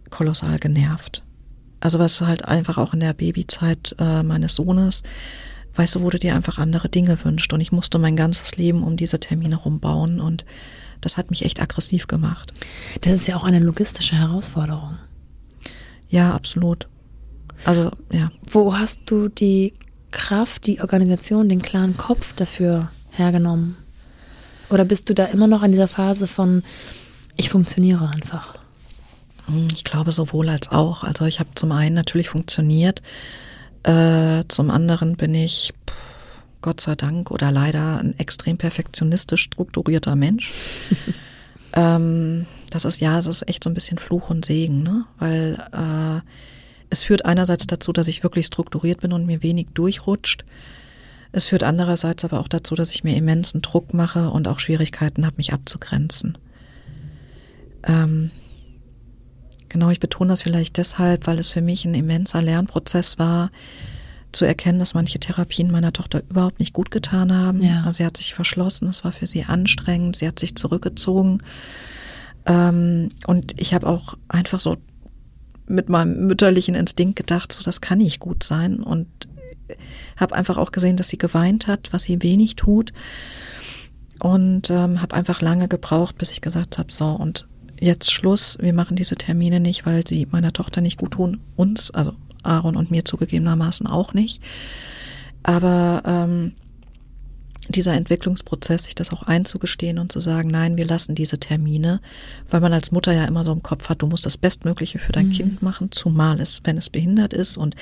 kolossal 0.09 0.57
genervt. 0.59 1.23
Also 1.81 1.99
was 1.99 2.21
halt 2.21 2.45
einfach 2.45 2.77
auch 2.77 2.93
in 2.93 3.01
der 3.01 3.13
Babyzeit 3.13 3.95
äh, 3.99 4.23
meines 4.23 4.55
Sohnes, 4.55 5.03
weißt 5.75 5.95
du, 5.95 6.09
du 6.09 6.17
dir 6.17 6.35
einfach 6.35 6.57
andere 6.57 6.89
Dinge 6.89 7.23
wünscht. 7.23 7.51
Und 7.53 7.61
ich 7.61 7.71
musste 7.71 7.99
mein 7.99 8.15
ganzes 8.15 8.55
Leben 8.55 8.83
um 8.83 8.97
diese 8.97 9.19
Termine 9.19 9.57
rumbauen 9.57 10.21
und 10.21 10.45
das 11.01 11.17
hat 11.17 11.29
mich 11.29 11.45
echt 11.45 11.61
aggressiv 11.61 12.07
gemacht. 12.07 12.53
Das 13.01 13.13
ist 13.13 13.27
ja 13.27 13.35
auch 13.35 13.43
eine 13.43 13.59
logistische 13.59 14.15
Herausforderung. 14.15 14.97
Ja, 16.09 16.33
absolut. 16.33 16.87
Also, 17.65 17.91
ja. 18.11 18.31
Wo 18.49 18.75
hast 18.75 19.01
du 19.05 19.27
die 19.27 19.73
Kraft, 20.11 20.65
die 20.65 20.81
Organisation, 20.81 21.49
den 21.49 21.61
klaren 21.61 21.95
Kopf 21.97 22.33
dafür 22.33 22.89
hergenommen? 23.11 23.75
Oder 24.69 24.85
bist 24.85 25.09
du 25.09 25.13
da 25.13 25.25
immer 25.25 25.47
noch 25.47 25.63
in 25.63 25.71
dieser 25.71 25.87
Phase 25.87 26.27
von, 26.27 26.63
ich 27.35 27.49
funktioniere 27.49 28.09
einfach? 28.09 28.55
Hm, 29.45 29.67
ich 29.73 29.83
glaube 29.83 30.11
sowohl 30.11 30.49
als 30.49 30.69
auch. 30.69 31.03
Also 31.03 31.25
ich 31.25 31.39
habe 31.39 31.49
zum 31.55 31.71
einen 31.71 31.95
natürlich 31.95 32.29
funktioniert, 32.29 33.01
äh, 33.83 34.43
zum 34.47 34.69
anderen 34.69 35.15
bin 35.15 35.33
ich, 35.33 35.73
Gott 36.61 36.81
sei 36.81 36.95
Dank 36.95 37.31
oder 37.31 37.51
leider, 37.51 37.99
ein 37.99 38.17
extrem 38.19 38.57
perfektionistisch 38.57 39.43
strukturierter 39.43 40.15
Mensch. 40.15 40.51
ähm, 41.73 42.45
das 42.69 42.83
ist 42.83 42.99
ja, 42.99 43.15
das 43.15 43.27
ist 43.27 43.47
echt 43.47 43.63
so 43.63 43.69
ein 43.69 43.73
bisschen 43.73 43.97
Fluch 43.97 44.29
und 44.29 44.43
Segen, 44.43 44.83
ne? 44.83 45.05
Weil 45.19 45.57
äh, 45.71 46.21
es 46.89 47.03
führt 47.03 47.25
einerseits 47.25 47.67
dazu, 47.67 47.93
dass 47.93 48.07
ich 48.07 48.23
wirklich 48.23 48.47
strukturiert 48.47 49.01
bin 49.01 49.13
und 49.13 49.25
mir 49.25 49.43
wenig 49.43 49.67
durchrutscht. 49.73 50.43
Es 51.31 51.47
führt 51.47 51.63
andererseits 51.63 52.23
aber 52.23 52.39
auch 52.39 52.47
dazu, 52.47 52.75
dass 52.75 52.91
ich 52.91 53.03
mir 53.03 53.15
immensen 53.15 53.61
Druck 53.61 53.93
mache 53.93 54.29
und 54.29 54.47
auch 54.47 54.59
Schwierigkeiten 54.59 55.25
habe, 55.25 55.37
mich 55.37 55.53
abzugrenzen. 55.53 56.37
Ähm, 57.83 58.31
genau, 59.69 59.89
ich 59.89 59.99
betone 59.99 60.29
das 60.29 60.41
vielleicht 60.41 60.77
deshalb, 60.77 61.27
weil 61.27 61.39
es 61.39 61.49
für 61.49 61.61
mich 61.61 61.85
ein 61.85 61.93
immenser 61.93 62.41
Lernprozess 62.41 63.19
war, 63.19 63.49
zu 64.31 64.45
erkennen, 64.45 64.79
dass 64.79 64.93
manche 64.93 65.19
Therapien 65.19 65.71
meiner 65.71 65.93
Tochter 65.93 66.21
überhaupt 66.29 66.59
nicht 66.59 66.73
gut 66.73 66.91
getan 66.91 67.33
haben. 67.33 67.61
Ja. 67.61 67.79
Also 67.79 67.93
sie 67.93 68.05
hat 68.05 68.17
sich 68.17 68.33
verschlossen, 68.33 68.87
es 68.87 69.03
war 69.03 69.11
für 69.11 69.27
sie 69.27 69.43
anstrengend, 69.43 70.15
sie 70.15 70.27
hat 70.27 70.39
sich 70.39 70.55
zurückgezogen. 70.55 71.39
Ähm, 72.45 73.09
und 73.25 73.59
ich 73.59 73.73
habe 73.73 73.87
auch 73.87 74.17
einfach 74.27 74.59
so 74.59 74.77
mit 75.67 75.89
meinem 75.89 76.27
mütterlichen 76.27 76.75
Instinkt 76.75 77.17
gedacht, 77.17 77.51
so 77.51 77.63
das 77.63 77.81
kann 77.81 77.97
nicht 77.97 78.19
gut 78.19 78.43
sein 78.43 78.79
und 78.79 79.07
habe 80.17 80.35
einfach 80.35 80.57
auch 80.57 80.71
gesehen, 80.71 80.97
dass 80.97 81.09
sie 81.09 81.17
geweint 81.17 81.67
hat, 81.67 81.89
was 81.91 82.03
sie 82.03 82.21
wenig 82.21 82.55
tut. 82.55 82.93
Und 84.19 84.69
ähm, 84.69 85.01
habe 85.01 85.15
einfach 85.15 85.41
lange 85.41 85.67
gebraucht, 85.67 86.17
bis 86.17 86.31
ich 86.31 86.41
gesagt 86.41 86.77
habe, 86.79 86.91
so 86.91 87.05
und 87.05 87.47
jetzt 87.79 88.11
Schluss, 88.11 88.57
wir 88.59 88.73
machen 88.73 88.95
diese 88.95 89.15
Termine 89.15 89.59
nicht, 89.59 89.85
weil 89.85 90.05
sie 90.07 90.27
meiner 90.31 90.53
Tochter 90.53 90.81
nicht 90.81 90.97
gut 90.97 91.11
tun, 91.11 91.41
uns, 91.55 91.91
also 91.91 92.13
Aaron 92.43 92.75
und 92.75 92.89
mir 92.89 93.05
zugegebenermaßen 93.05 93.85
auch 93.87 94.13
nicht. 94.13 94.41
Aber 95.43 96.01
ähm, 96.05 96.53
dieser 97.69 97.93
Entwicklungsprozess, 97.93 98.85
sich 98.85 98.95
das 98.95 99.11
auch 99.11 99.23
einzugestehen 99.23 99.99
und 99.99 100.11
zu 100.11 100.19
sagen, 100.19 100.49
nein, 100.49 100.77
wir 100.77 100.85
lassen 100.85 101.15
diese 101.15 101.37
Termine, 101.37 101.99
weil 102.49 102.61
man 102.61 102.73
als 102.73 102.91
Mutter 102.91 103.13
ja 103.13 103.25
immer 103.25 103.43
so 103.43 103.51
im 103.51 103.63
Kopf 103.63 103.89
hat, 103.89 104.01
du 104.01 104.07
musst 104.07 104.25
das 104.25 104.37
Bestmögliche 104.37 104.99
für 104.99 105.11
dein 105.11 105.27
mhm. 105.27 105.31
Kind 105.31 105.61
machen, 105.61 105.91
zumal 105.91 106.39
es, 106.39 106.61
wenn 106.63 106.77
es 106.77 106.89
behindert 106.89 107.33
ist 107.33 107.57
und 107.57 107.75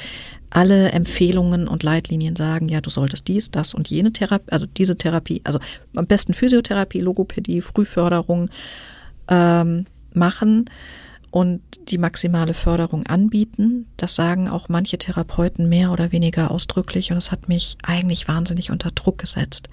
alle 0.49 0.91
Empfehlungen 0.91 1.67
und 1.67 1.83
Leitlinien 1.83 2.35
sagen, 2.35 2.69
ja, 2.69 2.81
du 2.81 2.89
solltest 2.89 3.27
dies, 3.27 3.51
das 3.51 3.73
und 3.73 3.89
jene 3.89 4.13
Therapie, 4.13 4.51
also 4.51 4.65
diese 4.65 4.97
Therapie, 4.97 5.41
also 5.43 5.59
am 5.95 6.07
besten 6.07 6.33
Physiotherapie, 6.33 7.01
Logopädie, 7.01 7.61
Frühförderung 7.61 8.49
ähm, 9.29 9.85
machen 10.13 10.69
und 11.35 11.59
die 11.89 11.97
maximale 11.97 12.53
Förderung 12.53 13.05
anbieten. 13.07 13.87
Das 13.97 14.15
sagen 14.15 14.47
auch 14.47 14.69
manche 14.69 14.97
Therapeuten 14.97 15.67
mehr 15.67 15.91
oder 15.91 16.13
weniger 16.13 16.49
ausdrücklich 16.49 17.11
und 17.11 17.17
es 17.17 17.29
hat 17.29 17.49
mich 17.49 17.77
eigentlich 17.83 18.29
wahnsinnig 18.29 18.71
unter 18.71 18.91
Druck 18.91 19.17
gesetzt. 19.17 19.67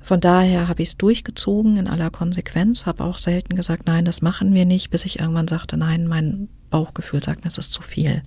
Von 0.00 0.20
daher 0.20 0.68
habe 0.68 0.84
ich 0.84 0.90
es 0.90 0.96
durchgezogen 0.96 1.76
in 1.76 1.88
aller 1.88 2.10
Konsequenz, 2.10 2.86
habe 2.86 3.02
auch 3.02 3.18
selten 3.18 3.56
gesagt, 3.56 3.88
nein, 3.88 4.04
das 4.04 4.22
machen 4.22 4.54
wir 4.54 4.64
nicht, 4.64 4.90
bis 4.90 5.04
ich 5.06 5.18
irgendwann 5.18 5.48
sagte, 5.48 5.76
nein, 5.76 6.06
mein 6.06 6.48
Bauchgefühl 6.70 7.20
sagt 7.20 7.42
mir, 7.42 7.48
es 7.48 7.58
ist 7.58 7.72
zu 7.72 7.82
viel. 7.82 8.22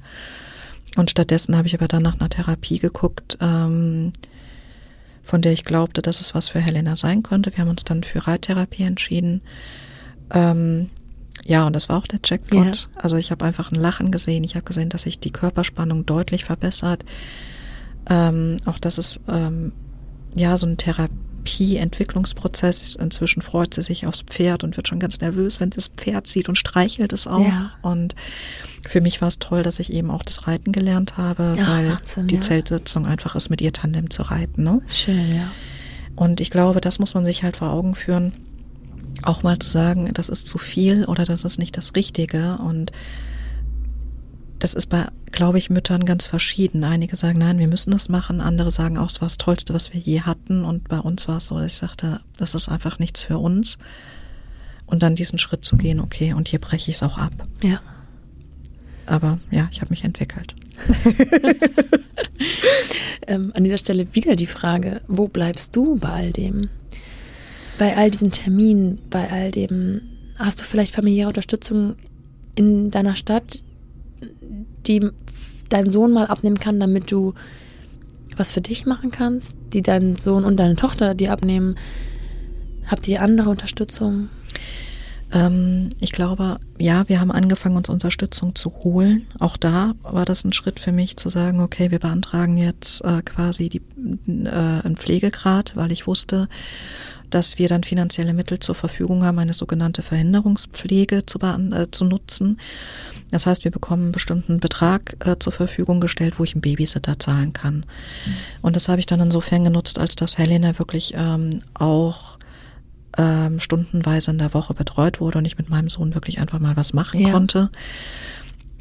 Und 0.98 1.12
stattdessen 1.12 1.56
habe 1.56 1.70
ich 1.70 1.76
aber 1.76 1.88
dann 1.88 2.04
nach 2.04 2.20
einer 2.20 2.28
Therapie 2.28 2.80
geguckt, 2.80 3.38
ähm, 3.40 4.12
von 5.24 5.42
der 5.42 5.54
ich 5.54 5.64
glaubte, 5.64 6.02
dass 6.02 6.20
es 6.20 6.36
was 6.36 6.50
für 6.50 6.60
Helena 6.60 6.98
sein 6.98 7.24
könnte. 7.24 7.56
Wir 7.56 7.60
haben 7.60 7.70
uns 7.70 7.86
dann 7.86 8.04
für 8.04 8.28
Reittherapie 8.28 8.84
entschieden. 8.84 9.40
Ähm, 10.30 10.90
ja, 11.46 11.68
und 11.68 11.76
das 11.76 11.90
war 11.90 11.98
auch 11.98 12.08
der 12.08 12.22
Checkpoint. 12.22 12.90
Ja. 12.96 13.02
Also 13.02 13.18
ich 13.18 13.32
habe 13.32 13.44
einfach 13.46 13.72
ein 13.72 13.80
Lachen 13.80 14.12
gesehen. 14.12 14.44
Ich 14.44 14.56
habe 14.56 14.66
gesehen, 14.66 14.90
dass 14.90 15.04
sich 15.04 15.20
die 15.20 15.32
Körperspannung 15.32 16.06
deutlich 16.06 16.46
verbessert. 16.46 17.04
Ähm, 18.10 18.58
auch 18.66 18.80
das 18.80 18.98
ist 18.98 19.22
ähm, 19.28 19.74
ja 20.36 20.58
so 20.58 20.66
ein 20.66 20.78
Therapieentwicklungsprozess. 20.78 22.96
Inzwischen 22.96 23.42
freut 23.42 23.74
sie 23.74 23.84
sich 23.84 24.08
aufs 24.08 24.24
Pferd 24.24 24.64
und 24.64 24.78
wird 24.78 24.88
schon 24.88 25.00
ganz 25.00 25.20
nervös, 25.20 25.60
wenn 25.60 25.72
sie 25.72 25.78
das 25.78 25.90
Pferd 25.90 26.28
sieht 26.28 26.48
und 26.48 26.58
streichelt 26.58 27.12
es 27.12 27.28
auch. 27.28 27.42
Ja. 27.42 27.72
Und 27.82 28.16
für 28.88 29.02
mich 29.02 29.22
war 29.22 29.28
es 29.28 29.40
toll, 29.40 29.64
dass 29.64 29.80
ich 29.80 29.92
eben 29.92 30.12
auch 30.12 30.24
das 30.24 30.48
Reiten 30.48 30.72
gelernt 30.72 31.18
habe, 31.18 31.56
ja, 31.58 31.68
weil 31.68 31.90
Wahnsinn, 31.92 32.28
die 32.28 32.36
ja. 32.36 32.42
Zeltsitzung 32.42 33.06
einfach 33.06 33.36
ist, 33.36 33.50
mit 33.50 33.60
ihr 33.60 33.74
Tandem 33.74 34.10
zu 34.10 34.22
reiten. 34.22 34.64
Ne? 34.64 34.82
Schön, 34.88 35.36
ja. 35.36 35.52
Und 36.16 36.40
ich 36.40 36.52
glaube, 36.52 36.80
das 36.80 37.00
muss 37.00 37.16
man 37.16 37.26
sich 37.26 37.44
halt 37.44 37.58
vor 37.58 37.74
Augen 37.74 37.96
führen 37.96 38.32
auch 39.22 39.44
mal 39.44 39.60
zu 39.60 39.70
sagen, 39.70 40.10
das 40.14 40.30
ist 40.30 40.48
zu 40.48 40.58
viel 40.58 41.06
oder 41.06 41.26
das 41.26 41.44
ist 41.44 41.60
nicht 41.60 41.78
das 41.78 41.96
Richtige. 41.96 42.58
Und 42.58 42.92
das 44.60 44.74
ist 44.74 44.88
bei, 44.88 45.08
glaube 45.32 45.58
ich, 45.58 45.70
Müttern 45.70 46.06
ganz 46.06 46.26
verschieden. 46.26 46.84
Einige 46.84 47.16
sagen, 47.16 47.40
nein, 47.40 47.60
wir 47.60 47.68
müssen 47.68 47.92
das 47.92 48.10
machen. 48.10 48.42
Andere 48.42 48.72
sagen 48.72 48.98
auch, 48.98 49.10
es 49.10 49.22
war 49.22 49.28
das 49.28 49.38
Tollste, 49.38 49.74
was 49.74 49.94
wir 49.94 50.00
je 50.00 50.22
hatten. 50.22 50.66
Und 50.66 50.88
bei 50.88 51.00
uns 51.00 51.28
war 51.28 51.38
es 51.38 51.48
so, 51.48 51.60
dass 51.60 51.74
ich 51.74 51.78
sagte, 51.78 52.22
das 52.38 52.56
ist 52.56 52.70
einfach 52.70 53.00
nichts 53.00 53.22
für 53.22 53.38
uns. 53.38 53.78
Und 54.86 55.04
dann 55.04 55.16
diesen 55.16 55.40
Schritt 55.40 55.64
zu 55.64 55.78
gehen, 55.78 56.00
okay, 56.00 56.34
und 56.34 56.48
hier 56.48 56.60
breche 56.60 56.92
ich 56.92 56.98
es 56.98 57.04
auch 57.04 57.18
ab. 57.18 57.34
Ja. 57.62 57.82
Aber 59.06 59.40
ja, 59.52 59.68
ich 59.72 59.82
habe 59.82 59.92
mich 59.92 60.04
entwickelt. 60.04 60.56
ähm, 63.28 63.52
an 63.56 63.64
dieser 63.64 63.78
Stelle 63.78 64.08
wieder 64.14 64.36
die 64.36 64.48
Frage, 64.48 65.02
wo 65.08 65.28
bleibst 65.28 65.76
du 65.76 65.98
bei 65.98 66.10
all 66.10 66.32
dem? 66.32 66.70
Bei 67.78 67.98
all 67.98 68.12
diesen 68.12 68.32
Terminen, 68.32 69.02
bei 69.10 69.30
all 69.32 69.52
dem, 69.52 70.02
hast 70.38 70.60
du 70.60 70.64
vielleicht 70.64 70.94
familiäre 70.94 71.28
Unterstützung 71.28 71.96
in 72.56 72.92
deiner 72.92 73.16
Stadt, 73.16 73.64
die 74.88 75.10
dein 75.70 75.90
Sohn 75.90 76.12
mal 76.12 76.28
abnehmen 76.28 76.60
kann, 76.60 76.80
damit 76.80 77.12
du 77.12 77.34
was 78.38 78.52
für 78.52 78.62
dich 78.62 78.86
machen 78.86 79.12
kannst, 79.12 79.58
die 79.74 79.82
dein 79.82 80.16
Sohn 80.16 80.44
und 80.44 80.60
deine 80.60 80.76
Tochter 80.76 81.16
dir 81.16 81.32
abnehmen? 81.32 81.76
Habt 82.86 83.08
ihr 83.08 83.22
andere 83.22 83.50
Unterstützung? 83.50 84.30
Ähm, 85.32 85.90
ich 86.00 86.12
glaube, 86.12 86.58
ja, 86.78 87.08
wir 87.10 87.20
haben 87.20 87.32
angefangen, 87.32 87.78
uns 87.78 87.90
Unterstützung 87.90 88.56
zu 88.56 88.72
holen. 88.84 89.26
Auch 89.40 89.58
da 89.58 89.94
war 90.04 90.26
das 90.26 90.44
ein 90.44 90.54
Schritt 90.54 90.80
für 90.80 90.92
mich 90.92 91.18
zu 91.18 91.30
sagen, 91.30 91.60
okay, 91.60 91.92
wir 91.92 92.00
beantragen 92.00 92.58
jetzt 92.58 93.04
äh, 93.04 93.22
quasi 93.24 93.70
die, 93.70 93.82
äh, 94.28 94.50
einen 94.50 94.98
Pflegegrad, 94.98 95.76
weil 95.76 95.92
ich 95.92 96.08
wusste, 96.08 96.48
dass 97.34 97.58
wir 97.58 97.68
dann 97.68 97.84
finanzielle 97.84 98.34
Mittel 98.34 98.60
zur 98.60 98.76
Verfügung 98.76 99.24
haben, 99.24 99.40
eine 99.40 99.54
sogenannte 99.54 100.02
Verhinderungspflege 100.02 101.26
zu, 101.26 101.40
äh, 101.40 101.88
zu 101.92 102.06
nutzen. 102.06 102.60
Das 103.32 103.48
heißt, 103.48 103.64
wir 103.64 103.72
bekommen 103.72 104.04
einen 104.04 104.12
bestimmten 104.12 104.60
Betrag 104.60 105.16
äh, 105.26 105.38
zur 105.40 105.52
Verfügung 105.54 106.00
gestellt, 106.00 106.36
wo 106.38 106.44
ich 106.44 106.54
einen 106.54 106.62
Babysitter 106.62 107.18
zahlen 107.18 107.54
kann. 107.54 107.78
Mhm. 107.78 108.36
Und 108.62 108.76
das 108.76 108.90
habe 108.90 109.00
ich 109.00 109.08
dann 109.08 109.20
insofern 109.20 109.64
genutzt, 109.64 109.98
als 109.98 110.16
dass 110.16 110.38
Helena 110.38 110.78
wirklich 110.78 111.14
ähm, 111.16 111.62
auch 111.74 112.38
ähm, 113.18 113.60
stundenweise 113.60 114.32
in 114.32 114.38
der 114.38 114.54
Woche 114.54 114.74
betreut 114.74 115.20
wurde 115.20 115.40
und 115.40 115.46
ich 115.46 115.58
mit 115.58 115.70
meinem 115.70 115.90
Sohn 115.90 116.14
wirklich 116.14 116.40
einfach 116.40 116.60
mal 116.60 116.76
was 116.76 116.94
machen 116.94 117.22
ja. 117.22 117.32
konnte. 117.32 117.70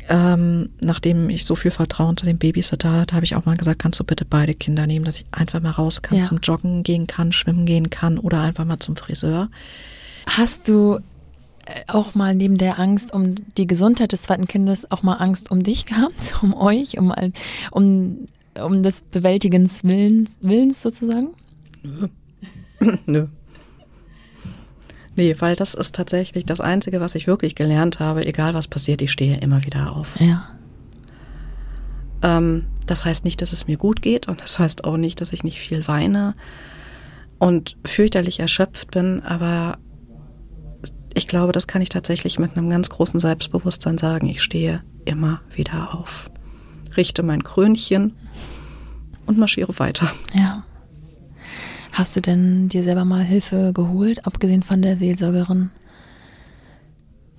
Ähm, 0.09 0.71
nachdem 0.81 1.31
ich 1.31 1.45
so 1.45 1.55
viel 1.55 1.71
Vertrauen 1.71 2.17
zu 2.17 2.27
dem 2.27 2.39
Babysitter 2.39 2.93
hatte, 2.93 3.15
habe 3.15 3.25
ich 3.25 3.37
auch 3.37 3.45
mal 3.45 3.57
gesagt, 3.57 3.79
kannst 3.79 4.01
du 4.01 4.05
bitte 4.05 4.25
beide 4.25 4.55
Kinder 4.55 4.87
nehmen, 4.87 5.05
dass 5.05 5.17
ich 5.17 5.25
einfach 5.31 5.61
mal 5.61 5.71
raus 5.71 6.03
kann, 6.03 6.19
ja. 6.19 6.25
zum 6.25 6.39
Joggen 6.39 6.83
gehen 6.83 7.07
kann, 7.07 7.33
schwimmen 7.33 7.67
gehen 7.67 7.91
kann 7.91 8.19
oder 8.19 8.41
einfach 8.41 8.65
mal 8.65 8.79
zum 8.79 8.97
Friseur. 8.97 9.49
Hast 10.27 10.69
du 10.69 10.97
äh, 11.67 11.83
auch 11.87 12.15
mal 12.15 12.35
neben 12.35 12.59
der 12.59 12.79
Angst 12.79 13.13
um 13.13 13.37
die 13.57 13.67
Gesundheit 13.67 14.13
des 14.13 14.23
zweiten 14.23 14.49
Kindes 14.49 14.91
auch 14.91 15.03
mal 15.03 15.17
Angst 15.17 15.51
um 15.51 15.63
dich 15.63 15.87
gehabt, 15.87 16.35
um 16.43 16.55
euch, 16.55 16.99
um, 16.99 17.13
um, 17.71 18.27
um 18.61 18.83
des 18.83 19.03
Bewältigens 19.03 19.85
Willens, 19.85 20.39
Willens 20.41 20.83
sozusagen? 20.83 21.35
Nö. 21.83 22.09
Nö. 23.07 23.29
Nee, 25.15 25.37
weil 25.41 25.57
das 25.57 25.75
ist 25.75 25.95
tatsächlich 25.95 26.47
das 26.47 26.61
Einzige, 26.61 27.01
was 27.01 27.15
ich 27.15 27.27
wirklich 27.27 27.55
gelernt 27.55 28.01
habe. 28.01 28.27
Egal 28.27 28.55
was 28.55 28.67
passiert, 28.67 29.03
ich 29.03 29.13
stehe 29.13 29.39
immer 29.39 29.65
wieder 29.65 29.95
auf. 29.95 30.19
Ja. 30.19 30.49
Ähm, 32.23 32.67
das 32.87 33.05
heißt 33.05 33.25
nicht, 33.25 33.43
dass 33.43 33.53
es 33.53 33.67
mir 33.67 33.77
gut 33.77 34.03
geht 34.03 34.29
und 34.29 34.41
das 34.41 34.59
heißt 34.59 34.85
auch 34.85 34.97
nicht, 34.97 35.21
dass 35.21 35.33
ich 35.33 35.45
nicht 35.45 35.59
viel 35.59 35.87
weine 35.87 36.35
und 37.39 37.77
fürchterlich 37.85 38.41
erschöpft 38.41 38.91
bin, 38.91 39.21
aber 39.23 39.79
ich 41.15 41.29
glaube, 41.29 41.53
das 41.53 41.67
kann 41.67 41.83
ich 41.83 41.91
tatsächlich 41.91 42.39
mit 42.39 42.57
einem 42.57 42.71
ganz 42.71 42.89
großen 42.89 43.21
Selbstbewusstsein 43.21 43.99
sagen. 43.99 44.29
Ich 44.29 44.43
stehe 44.43 44.83
immer 45.05 45.43
wieder 45.55 45.95
auf, 45.95 46.31
richte 46.97 47.23
mein 47.23 47.45
Krönchen 47.45 48.15
und 49.27 49.39
marschiere 49.39 49.79
weiter. 49.79 50.13
Ja. 50.35 50.65
Hast 51.93 52.17
du 52.17 52.21
denn 52.21 52.69
dir 52.69 52.83
selber 52.83 53.05
mal 53.05 53.23
Hilfe 53.23 53.73
geholt, 53.75 54.27
abgesehen 54.27 54.63
von 54.63 54.81
der 54.81 54.97
Seelsorgerin 54.97 55.71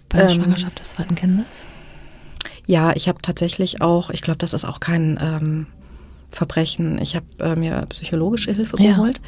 bei 0.10 0.20
der 0.20 0.30
ähm, 0.30 0.36
Schwangerschaft 0.36 0.80
des 0.80 0.90
zweiten 0.92 1.16
Kindes? 1.16 1.66
Ja, 2.68 2.96
ich 2.96 3.08
habe 3.08 3.22
tatsächlich 3.22 3.82
auch, 3.82 4.12
ich 4.12 4.22
glaube, 4.22 4.38
das 4.38 4.54
ist 4.54 4.64
auch 4.64 4.80
kein 4.80 5.20
ähm, 5.22 5.68
Verbrechen. 6.30 7.00
Ich 7.02 7.16
habe 7.16 7.26
äh, 7.40 7.56
mir 7.56 7.86
psychologische 7.90 8.54
Hilfe 8.54 8.78
geholt. 8.78 9.18
Ja. 9.18 9.24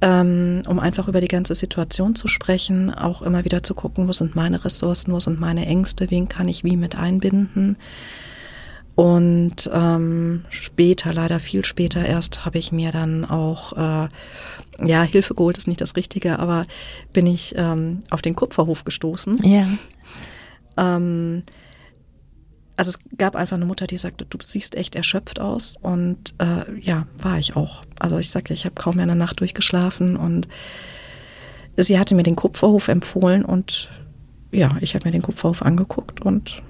Ähm, 0.00 0.62
um 0.68 0.78
einfach 0.78 1.08
über 1.08 1.20
die 1.20 1.28
ganze 1.28 1.56
Situation 1.56 2.14
zu 2.14 2.28
sprechen, 2.28 2.94
auch 2.94 3.20
immer 3.20 3.44
wieder 3.44 3.64
zu 3.64 3.74
gucken, 3.74 4.06
wo 4.06 4.12
sind 4.12 4.36
meine 4.36 4.64
Ressourcen, 4.64 5.12
wo 5.12 5.18
sind 5.18 5.40
meine 5.40 5.66
Ängste, 5.66 6.08
wen 6.10 6.28
kann 6.28 6.46
ich 6.46 6.62
wie 6.62 6.76
mit 6.76 6.94
einbinden. 6.94 7.76
Und 8.98 9.70
ähm, 9.72 10.44
später, 10.48 11.14
leider 11.14 11.38
viel 11.38 11.64
später 11.64 12.04
erst, 12.04 12.44
habe 12.44 12.58
ich 12.58 12.72
mir 12.72 12.90
dann 12.90 13.24
auch, 13.24 13.72
äh, 13.74 14.08
ja, 14.84 15.02
Hilfe 15.04 15.36
geholt 15.36 15.56
ist 15.56 15.68
nicht 15.68 15.80
das 15.80 15.94
Richtige, 15.94 16.40
aber 16.40 16.66
bin 17.12 17.24
ich 17.28 17.54
ähm, 17.56 18.00
auf 18.10 18.22
den 18.22 18.34
Kupferhof 18.34 18.82
gestoßen. 18.82 19.38
Ja. 19.44 19.68
Ähm, 20.76 21.44
also 22.76 22.88
es 22.88 22.98
gab 23.16 23.36
einfach 23.36 23.54
eine 23.54 23.66
Mutter, 23.66 23.86
die 23.86 23.98
sagte, 23.98 24.26
du 24.28 24.36
siehst 24.42 24.74
echt 24.74 24.96
erschöpft 24.96 25.40
aus. 25.40 25.76
Und 25.80 26.34
äh, 26.38 26.80
ja, 26.80 27.06
war 27.22 27.38
ich 27.38 27.54
auch. 27.54 27.84
Also 28.00 28.18
ich 28.18 28.32
sagte, 28.32 28.52
ich 28.52 28.64
habe 28.64 28.74
kaum 28.74 28.96
mehr 28.96 29.04
eine 29.04 29.14
Nacht 29.14 29.38
durchgeschlafen 29.38 30.16
und 30.16 30.48
sie 31.76 32.00
hatte 32.00 32.16
mir 32.16 32.24
den 32.24 32.34
Kupferhof 32.34 32.88
empfohlen 32.88 33.44
und 33.44 33.90
ja, 34.50 34.70
ich 34.80 34.96
habe 34.96 35.06
mir 35.06 35.12
den 35.12 35.22
Kupferhof 35.22 35.62
angeguckt 35.62 36.20
und 36.20 36.64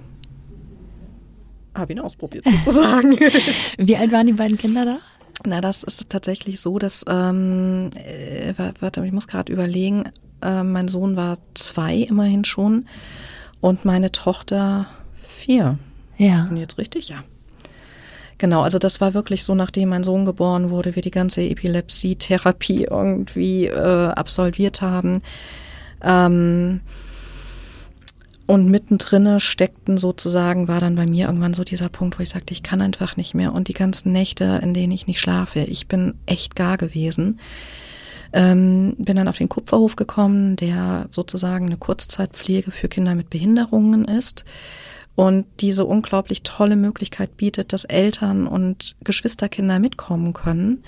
habe 1.79 1.93
ihn 1.93 2.01
ausprobiert 2.01 2.45
sozusagen. 2.65 3.17
Wie 3.79 3.97
alt 3.97 4.13
waren 4.13 4.27
die 4.27 4.35
beiden 4.35 4.59
Kinder 4.59 4.85
da? 4.85 4.99
Na, 5.47 5.61
das 5.61 5.85
ist 5.85 6.11
tatsächlich 6.11 6.61
so, 6.61 6.79
dass, 6.79 7.05
ähm, 7.09 7.91
äh, 7.95 8.53
warte, 8.81 9.05
ich 9.05 9.13
muss 9.13 9.29
gerade 9.29 9.53
überlegen, 9.53 10.05
äh, 10.43 10.63
mein 10.63 10.89
Sohn 10.89 11.17
war 11.17 11.39
zwei 11.55 11.95
immerhin 11.95 12.45
schon 12.45 12.87
und 13.61 13.85
meine 13.85 14.11
Tochter 14.11 14.87
vier. 15.23 15.79
Ja. 16.17 16.47
Bin 16.47 16.57
jetzt 16.57 16.79
richtig? 16.79 17.09
Ja. 17.09 17.23
Genau, 18.39 18.63
also 18.63 18.79
das 18.79 19.01
war 19.01 19.15
wirklich 19.15 19.45
so, 19.45 19.55
nachdem 19.55 19.89
mein 19.89 20.05
Sohn 20.05 20.25
geboren 20.25 20.71
wurde, 20.71 20.95
wir 20.95 21.03
die 21.03 21.11
ganze 21.11 21.43
Epilepsie-Therapie 21.43 22.85
irgendwie 22.85 23.67
äh, 23.67 24.09
absolviert 24.09 24.81
haben. 24.81 25.21
Ähm, 26.03 26.81
und 28.49 28.71
mittendrin 28.71 29.41
steckten 29.41 29.99
sozusagen, 29.99 30.69
war 30.69 30.81
dann 30.81 30.95
bei 30.95 31.05
mir 31.05 31.27
irgendwann 31.27 31.53
so 31.53 31.65
dieser 31.65 31.91
Punkt, 31.91 32.19
wo 32.19 32.23
ich 32.23 32.31
sagte, 32.31 32.55
ich 32.55 32.63
kann 32.63 32.81
einfach 32.81 33.19
nicht 33.19 33.35
mehr. 33.35 33.53
Und 33.53 33.69
die 33.69 33.75
ganzen 33.75 34.11
Nächte, 34.11 34.61
in 34.63 34.73
denen 34.73 34.91
ich 34.91 35.07
nicht 35.07 35.21
schlafe, 35.21 35.61
ich 35.61 35.87
bin 35.87 36.15
echt 36.25 36.57
gar 36.57 36.79
gewesen. 36.79 37.41
Ähm, 38.33 38.95
bin 38.97 39.17
dann 39.17 39.29
auf 39.29 39.37
den 39.37 39.51
Kupferhof 39.51 39.97
gekommen, 39.97 40.57
der 40.57 41.09
sozusagen 41.11 41.67
eine 41.67 41.77
Kurzzeitpflege 41.77 42.71
für 42.71 42.89
Kinder 42.89 43.15
mit 43.15 43.29
Behinderungen 43.29 44.07
ist 44.07 44.47
und 45.15 45.45
diese 45.61 45.85
unglaublich 45.85 46.43
tolle 46.43 46.77
Möglichkeit 46.77 47.37
bietet, 47.37 47.75
dass 47.75 47.85
Eltern 47.85 48.47
und 48.47 48.97
Geschwisterkinder 49.05 49.79
mitkommen 49.79 50.33
können. 50.33 50.85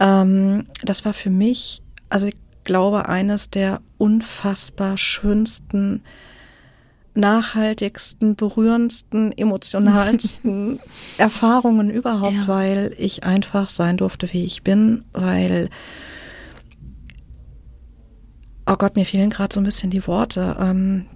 Ähm, 0.00 0.66
das 0.84 1.06
war 1.06 1.14
für 1.14 1.30
mich, 1.30 1.80
also 2.10 2.26
ich 2.26 2.36
glaube, 2.64 3.08
eines 3.08 3.48
der 3.48 3.80
unfassbar 3.96 4.98
schönsten 4.98 6.02
nachhaltigsten, 7.14 8.36
berührendsten, 8.36 9.36
emotionalsten 9.36 10.80
Erfahrungen 11.18 11.90
überhaupt, 11.90 12.32
ja. 12.32 12.48
weil 12.48 12.94
ich 12.98 13.24
einfach 13.24 13.68
sein 13.68 13.96
durfte, 13.96 14.32
wie 14.32 14.44
ich 14.44 14.62
bin, 14.62 15.04
weil 15.12 15.68
oh 18.66 18.76
Gott, 18.76 18.96
mir 18.96 19.04
fehlen 19.04 19.30
gerade 19.30 19.52
so 19.52 19.60
ein 19.60 19.64
bisschen 19.64 19.90
die 19.90 20.06
Worte. 20.06 20.56
Ähm, 20.58 21.06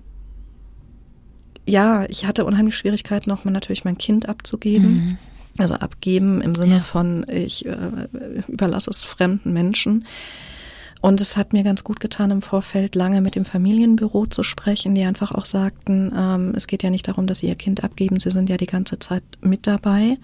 ja, 1.66 2.05
ich 2.09 2.26
hatte 2.26 2.44
unheimlich 2.44 2.76
Schwierigkeiten, 2.76 3.30
auch 3.30 3.44
mal 3.44 3.51
natürlich 3.51 3.84
mein 3.84 3.99
Kind 3.99 4.28
abzugeben. 4.28 4.94
Mhm. 4.94 5.18
Also 5.59 5.74
abgeben 5.74 6.42
im 6.42 6.55
Sinne 6.55 6.76
ja. 6.76 6.80
von, 6.80 7.24
ich 7.30 7.64
äh, 7.64 7.76
überlasse 8.47 8.90
es 8.90 9.05
fremden 9.05 9.55
Menschen. 9.55 10.05
Und 11.07 11.20
es 11.20 11.36
hat 11.36 11.52
mir 11.52 11.62
ganz 11.62 11.84
gut 11.84 12.00
getan, 12.00 12.32
im 12.32 12.42
Vorfeld 12.42 12.96
lange 12.96 13.20
mit 13.20 13.36
dem 13.36 13.44
Familienbüro 13.44 14.26
zu 14.26 14.42
sprechen, 14.42 14.96
die 14.96 15.04
einfach 15.04 15.30
auch 15.30 15.44
sagten, 15.44 16.12
ähm, 16.12 16.52
es 16.57 16.66
geht 16.66 16.82
ja 16.82 16.90
nicht 16.90 17.07
darum, 17.07 17.28
dass 17.28 17.38
sie 17.38 17.46
ihr 17.46 17.54
Kind 17.54 17.84
abgeben, 17.84 18.18
sie 18.18 18.32
sind 18.32 18.48
ja 18.48 18.57
die 18.57 18.66
ganze 18.66 18.98
Zeit 18.98 19.22
mit 19.40 19.68
dabei, 19.68 20.18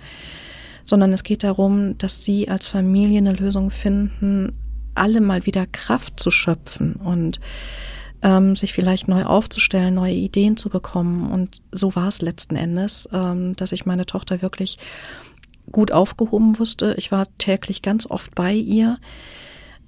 sondern 0.83 1.13
es 1.13 1.23
geht 1.23 1.45
darum, 1.45 1.97
dass 1.99 2.25
sie 2.25 2.49
als 2.49 2.69
Familie 2.69 3.19
eine 3.19 3.33
Lösung 3.33 3.71
finden, 3.71 4.59
alle 4.97 5.21
mal 5.21 5.47
wieder 5.47 5.67
Kraft 5.67 6.19
zu 6.19 6.33
schöpfen 6.33 6.95
und 6.95 7.39
ähm, 8.23 8.57
sich 8.57 8.73
vielleicht 8.73 9.07
neu 9.07 9.23
aufzustellen, 9.23 9.95
neue 9.95 10.15
Ideen 10.15 10.57
zu 10.57 10.69
bekommen. 10.69 11.31
Und 11.31 11.63
so 11.71 11.95
war 11.95 12.09
es 12.09 12.23
letzten 12.23 12.57
Endes, 12.57 13.09
ähm, 13.13 13.55
dass 13.55 13.71
ich 13.71 13.87
meine 13.87 14.05
Tochter 14.05 14.43
wirklich 14.43 14.79
gut 15.71 15.93
aufgehoben 15.93 16.59
wusste. 16.59 16.97
Ich 16.99 17.13
war 17.13 17.29
täglich 17.39 17.83
ganz 17.83 18.09
oft 18.11 18.35
bei 18.35 18.53
ihr. 18.53 18.99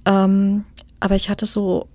Ähm, 0.07 0.63
aber 0.99 1.15
ich 1.15 1.29
hatte 1.29 1.45
so 1.45 1.87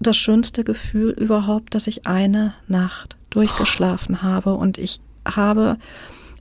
das 0.00 0.16
schönste 0.16 0.64
Gefühl 0.64 1.10
überhaupt, 1.10 1.74
dass 1.74 1.86
ich 1.86 2.06
eine 2.06 2.54
Nacht 2.68 3.16
durchgeschlafen 3.30 4.22
habe 4.22 4.54
und 4.54 4.78
ich 4.78 5.00
habe, 5.26 5.76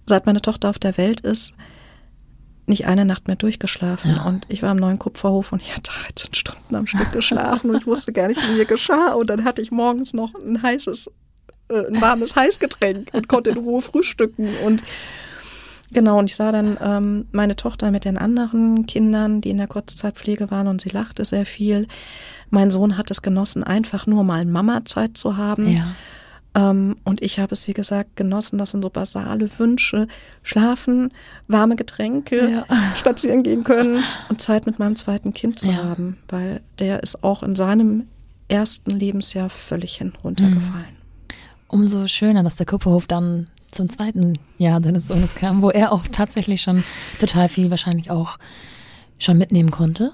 seit 0.05 0.25
meine 0.25 0.41
Tochter 0.41 0.69
auf 0.69 0.79
der 0.79 0.97
Welt 0.97 1.21
ist, 1.21 1.53
nicht 2.67 2.85
eine 2.85 3.05
Nacht 3.05 3.27
mehr 3.27 3.37
durchgeschlafen. 3.37 4.15
Ja. 4.15 4.23
Und 4.23 4.45
ich 4.49 4.61
war 4.61 4.71
am 4.71 4.77
neuen 4.77 4.99
Kupferhof 4.99 5.53
und 5.53 5.61
ich 5.61 5.75
hatte 5.75 5.91
13 5.91 6.33
Stunden 6.33 6.75
am 6.75 6.85
Stück 6.85 7.11
geschlafen 7.13 7.69
und 7.69 7.77
ich 7.77 7.87
wusste 7.87 8.11
gar 8.11 8.27
nicht, 8.27 8.41
wie 8.41 8.55
mir 8.55 8.65
geschah. 8.65 9.13
Und 9.13 9.29
dann 9.29 9.45
hatte 9.45 9.61
ich 9.61 9.71
morgens 9.71 10.13
noch 10.13 10.35
ein 10.35 10.61
heißes, 10.61 11.09
äh, 11.69 11.87
ein 11.87 12.01
warmes 12.01 12.35
Heißgetränk 12.35 13.13
und 13.13 13.29
konnte 13.29 13.51
in 13.51 13.57
Ruhe 13.57 13.81
frühstücken. 13.81 14.49
Und 14.65 14.83
Genau, 15.91 16.19
und 16.19 16.25
ich 16.25 16.35
sah 16.35 16.51
dann 16.51 16.77
ähm, 16.81 17.27
meine 17.31 17.55
Tochter 17.55 17.91
mit 17.91 18.05
den 18.05 18.17
anderen 18.17 18.85
Kindern, 18.85 19.41
die 19.41 19.51
in 19.51 19.57
der 19.57 19.67
Kurzzeitpflege 19.67 20.51
waren 20.51 20.67
und 20.67 20.81
sie 20.81 20.89
lachte 20.89 21.23
sehr 21.23 21.45
viel. 21.45 21.87
Mein 22.49 22.71
Sohn 22.71 22.97
hat 22.97 23.09
es 23.11 23.21
genossen, 23.21 23.63
einfach 23.63 24.05
nur 24.07 24.23
mal 24.23 24.45
Mama-Zeit 24.45 25.17
zu 25.17 25.37
haben. 25.37 25.69
Ja. 25.69 25.87
Ähm, 26.55 26.97
und 27.03 27.21
ich 27.21 27.39
habe 27.39 27.53
es, 27.53 27.67
wie 27.67 27.73
gesagt, 27.73 28.15
genossen. 28.15 28.57
Das 28.57 28.71
sind 28.71 28.81
so 28.81 28.89
basale 28.89 29.47
Wünsche. 29.59 30.07
Schlafen, 30.43 31.13
warme 31.47 31.75
Getränke, 31.75 32.49
ja. 32.49 32.65
spazieren 32.95 33.43
gehen 33.43 33.63
können 33.63 34.03
und 34.29 34.41
Zeit 34.41 34.65
mit 34.65 34.79
meinem 34.79 34.95
zweiten 34.95 35.33
Kind 35.33 35.59
zu 35.59 35.69
ja. 35.69 35.83
haben, 35.83 36.17
weil 36.29 36.61
der 36.79 37.03
ist 37.03 37.23
auch 37.23 37.43
in 37.43 37.55
seinem 37.55 38.07
ersten 38.49 38.91
Lebensjahr 38.91 39.49
völlig 39.49 39.95
hinuntergefallen. 39.95 40.85
Mhm. 40.85 41.37
Umso 41.67 42.07
schöner, 42.07 42.43
dass 42.43 42.55
der 42.55 42.65
Kupferhof 42.65 43.07
dann 43.07 43.47
zum 43.71 43.89
zweiten 43.89 44.33
Jahr 44.57 44.79
deines 44.79 45.07
Sohnes 45.07 45.35
kam, 45.35 45.61
wo 45.61 45.69
er 45.69 45.91
auch 45.91 46.03
tatsächlich 46.11 46.61
schon 46.61 46.83
total 47.19 47.49
viel 47.49 47.69
wahrscheinlich 47.69 48.09
auch 48.11 48.37
schon 49.19 49.37
mitnehmen 49.37 49.71
konnte? 49.71 50.11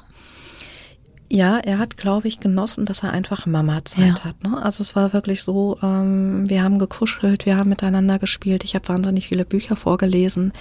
Ja, 1.29 1.57
er 1.57 1.79
hat, 1.79 1.97
glaube 1.97 2.27
ich, 2.27 2.39
genossen, 2.39 2.85
dass 2.85 3.01
er 3.01 3.11
einfach 3.11 3.45
Mama-Zeit 3.47 4.19
Ja. 4.19 4.23
hat. 4.25 4.43
Ne? 4.43 4.61
Also 4.61 4.81
es 4.83 4.95
war 4.95 5.13
wirklich 5.13 5.41
so, 5.41 5.77
ähm, 5.81 6.47
wir 6.47 6.61
haben 6.63 6.77
gekuschelt, 6.77 7.45
wir 7.47 7.57
haben 7.57 7.69
miteinander 7.69 8.19
gespielt. 8.19 8.63
Ich 8.63 8.75
habe 8.75 8.87
wahnsinnig 8.87 9.27
viele 9.29 9.43
Bücher 9.45 9.75
vorgelesen. 9.75 10.53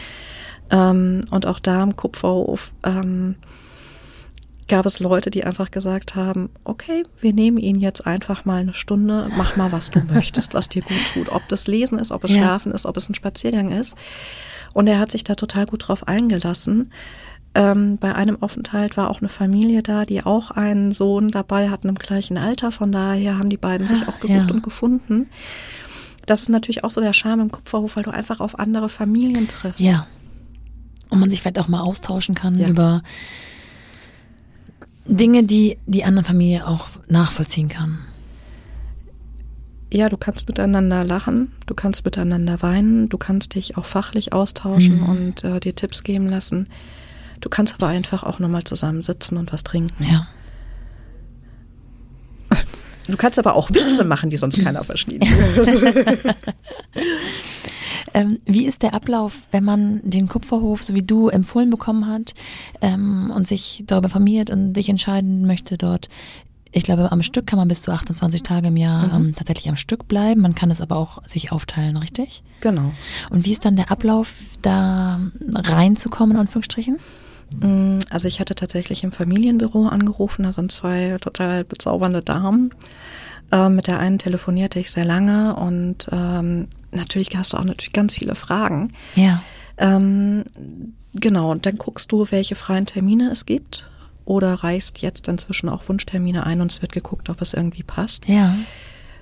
Ähm, 0.70 1.20
und 1.30 1.44
auch 1.46 1.58
da 1.58 1.82
im 1.82 1.94
Kupferhof 1.96 2.72
ähm, 2.84 3.34
gab 4.68 4.86
es 4.86 5.00
Leute, 5.00 5.30
die 5.30 5.44
einfach 5.44 5.70
gesagt 5.70 6.14
haben, 6.14 6.50
okay, 6.64 7.02
wir 7.20 7.32
nehmen 7.32 7.58
ihn 7.58 7.80
jetzt 7.80 8.06
einfach 8.06 8.44
mal 8.44 8.60
eine 8.60 8.74
Stunde, 8.74 9.28
mach 9.36 9.56
mal, 9.56 9.72
was 9.72 9.90
du 9.90 10.00
möchtest, 10.00 10.54
was 10.54 10.68
dir 10.68 10.82
gut 10.82 10.96
tut. 11.12 11.28
Ob 11.30 11.46
das 11.48 11.66
Lesen 11.66 11.98
ist, 11.98 12.10
ob 12.12 12.24
es 12.24 12.30
Ja. 12.30 12.38
Schlafen 12.38 12.72
ist, 12.72 12.86
ob 12.86 12.96
es 12.96 13.08
ein 13.08 13.14
Spaziergang 13.14 13.70
ist. 13.70 13.96
Und 14.72 14.86
er 14.86 14.98
hat 14.98 15.10
sich 15.10 15.24
da 15.24 15.34
total 15.34 15.66
gut 15.66 15.88
drauf 15.88 16.06
eingelassen. 16.08 16.92
Ähm, 17.54 17.98
bei 17.98 18.14
einem 18.14 18.40
Aufenthalt 18.42 18.96
war 18.96 19.10
auch 19.10 19.20
eine 19.20 19.28
Familie 19.28 19.82
da, 19.82 20.06
die 20.06 20.24
auch 20.24 20.50
einen 20.50 20.92
Sohn 20.92 21.28
dabei 21.28 21.68
hatten 21.68 21.88
im 21.90 21.96
gleichen 21.96 22.38
Alter. 22.38 22.72
Von 22.72 22.92
daher 22.92 23.36
haben 23.38 23.50
die 23.50 23.58
beiden 23.58 23.86
sich 23.86 24.02
Ah, 24.04 24.08
auch 24.08 24.20
gesucht 24.20 24.48
ja. 24.48 24.54
und 24.54 24.62
gefunden. 24.62 25.28
Das 26.24 26.40
ist 26.40 26.48
natürlich 26.48 26.82
auch 26.84 26.90
so 26.90 27.02
der 27.02 27.12
Charme 27.12 27.40
im 27.42 27.50
Kupferhof, 27.52 27.96
weil 27.96 28.04
du 28.04 28.10
einfach 28.10 28.40
auf 28.40 28.58
andere 28.58 28.88
Familien 28.88 29.48
triffst. 29.48 29.80
Ja. 29.80 30.06
Und 31.10 31.18
man 31.20 31.28
sich 31.28 31.42
vielleicht 31.42 31.58
auch 31.58 31.68
mal 31.68 31.80
austauschen 31.80 32.34
kann 32.34 32.58
Ja. 32.58 32.68
über 32.68 33.02
Dinge, 35.06 35.42
die 35.44 35.78
die 35.86 36.04
andere 36.04 36.24
Familie 36.24 36.66
auch 36.66 36.88
nachvollziehen 37.08 37.68
kann. 37.68 37.98
Ja, 39.92 40.08
du 40.08 40.16
kannst 40.16 40.48
miteinander 40.48 41.04
lachen, 41.04 41.52
du 41.66 41.74
kannst 41.74 42.04
miteinander 42.04 42.62
weinen, 42.62 43.08
du 43.10 43.18
kannst 43.18 43.54
dich 43.54 43.76
auch 43.76 43.84
fachlich 43.84 44.32
austauschen 44.32 45.00
Mhm. 45.00 45.08
und 45.08 45.44
äh, 45.44 45.60
dir 45.60 45.74
Tipps 45.74 46.02
geben 46.02 46.28
lassen. 46.28 46.68
Du 47.40 47.48
kannst 47.50 47.74
aber 47.74 47.88
einfach 47.88 48.22
auch 48.22 48.38
nochmal 48.38 48.64
zusammensitzen 48.64 49.36
und 49.36 49.52
was 49.52 49.64
trinken. 49.64 50.02
Ja. 50.04 50.26
Du 53.08 53.16
kannst 53.16 53.38
aber 53.38 53.54
auch 53.56 53.70
Witze 53.70 54.04
machen, 54.04 54.30
die 54.30 54.36
sonst 54.36 54.62
keiner 54.62 54.84
versteht. 54.84 55.24
Ähm, 58.14 58.40
wie 58.44 58.66
ist 58.66 58.82
der 58.82 58.94
Ablauf, 58.94 59.48
wenn 59.50 59.64
man 59.64 60.00
den 60.02 60.28
Kupferhof, 60.28 60.82
so 60.82 60.94
wie 60.94 61.02
du, 61.02 61.28
empfohlen 61.28 61.70
bekommen 61.70 62.06
hat 62.06 62.34
ähm, 62.80 63.32
und 63.34 63.46
sich 63.46 63.84
darüber 63.86 64.06
informiert 64.06 64.50
und 64.50 64.74
sich 64.74 64.88
entscheiden 64.88 65.46
möchte 65.46 65.78
dort? 65.78 66.08
Ich 66.72 66.84
glaube, 66.84 67.12
am 67.12 67.22
Stück 67.22 67.46
kann 67.46 67.58
man 67.58 67.68
bis 67.68 67.82
zu 67.82 67.92
28 67.92 68.42
Tage 68.42 68.68
im 68.68 68.76
Jahr 68.76 69.12
ähm, 69.14 69.34
tatsächlich 69.34 69.68
am 69.68 69.76
Stück 69.76 70.08
bleiben. 70.08 70.40
Man 70.40 70.54
kann 70.54 70.70
es 70.70 70.80
aber 70.80 70.96
auch 70.96 71.22
sich 71.24 71.52
aufteilen, 71.52 71.96
richtig? 71.96 72.42
genau. 72.60 72.92
Und 73.30 73.44
wie 73.44 73.52
ist 73.52 73.64
dann 73.64 73.76
der 73.76 73.90
Ablauf, 73.90 74.32
da 74.62 75.20
reinzukommen, 75.54 76.36
in 76.36 76.40
Anführungsstrichen? 76.40 76.98
Mm, 77.60 77.98
Also 78.10 78.28
ich 78.28 78.40
hatte 78.40 78.54
tatsächlich 78.54 79.04
im 79.04 79.12
Familienbüro 79.12 79.86
angerufen, 79.88 80.44
da 80.44 80.52
sind 80.52 80.72
zwei 80.72 81.16
total 81.20 81.64
bezaubernde 81.64 82.20
Damen. 82.20 82.74
Ähm, 83.50 83.74
mit 83.74 83.86
der 83.86 83.98
einen 83.98 84.18
telefonierte 84.18 84.78
ich 84.78 84.90
sehr 84.90 85.04
lange 85.04 85.54
und 85.56 86.08
ähm, 86.10 86.68
natürlich 86.90 87.28
hast 87.36 87.52
du 87.52 87.58
auch 87.58 87.64
natürlich 87.64 87.92
ganz 87.92 88.14
viele 88.14 88.34
Fragen. 88.34 88.92
Ja. 89.14 89.42
Ähm, 89.78 90.44
genau, 91.14 91.50
und 91.50 91.66
dann 91.66 91.76
guckst 91.76 92.10
du, 92.12 92.26
welche 92.30 92.54
freien 92.54 92.86
Termine 92.86 93.30
es 93.30 93.44
gibt 93.46 93.88
oder 94.24 94.54
reichst 94.54 95.02
jetzt 95.02 95.28
inzwischen 95.28 95.68
auch 95.68 95.88
Wunschtermine 95.88 96.46
ein 96.46 96.60
und 96.60 96.72
es 96.72 96.80
wird 96.80 96.92
geguckt, 96.92 97.28
ob 97.28 97.42
es 97.42 97.52
irgendwie 97.52 97.82
passt. 97.82 98.28
Ja. 98.28 98.54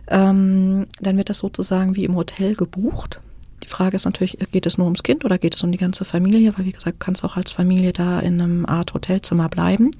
Ähm, 0.08 0.86
dann 1.00 1.16
wird 1.16 1.30
das 1.30 1.38
sozusagen 1.38 1.96
wie 1.96 2.04
im 2.04 2.16
Hotel 2.16 2.54
gebucht. 2.54 3.20
Die 3.62 3.68
Frage 3.68 3.96
ist 3.96 4.04
natürlich, 4.04 4.38
geht 4.52 4.66
es 4.66 4.78
nur 4.78 4.86
ums 4.86 5.02
Kind 5.02 5.24
oder 5.24 5.38
geht 5.38 5.54
es 5.54 5.62
um 5.62 5.70
die 5.72 5.78
ganze 5.78 6.04
Familie? 6.04 6.56
Weil 6.56 6.64
wie 6.66 6.72
gesagt, 6.72 6.94
du 7.00 7.04
kannst 7.04 7.24
auch 7.24 7.36
als 7.36 7.52
Familie 7.52 7.92
da 7.92 8.20
in 8.20 8.40
einem 8.40 8.66
Art 8.66 8.94
Hotelzimmer 8.94 9.48
bleiben. 9.48 9.90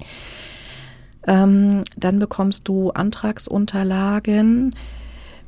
Ähm, 1.27 1.83
dann 1.97 2.17
bekommst 2.19 2.67
du 2.67 2.89
Antragsunterlagen, 2.91 4.73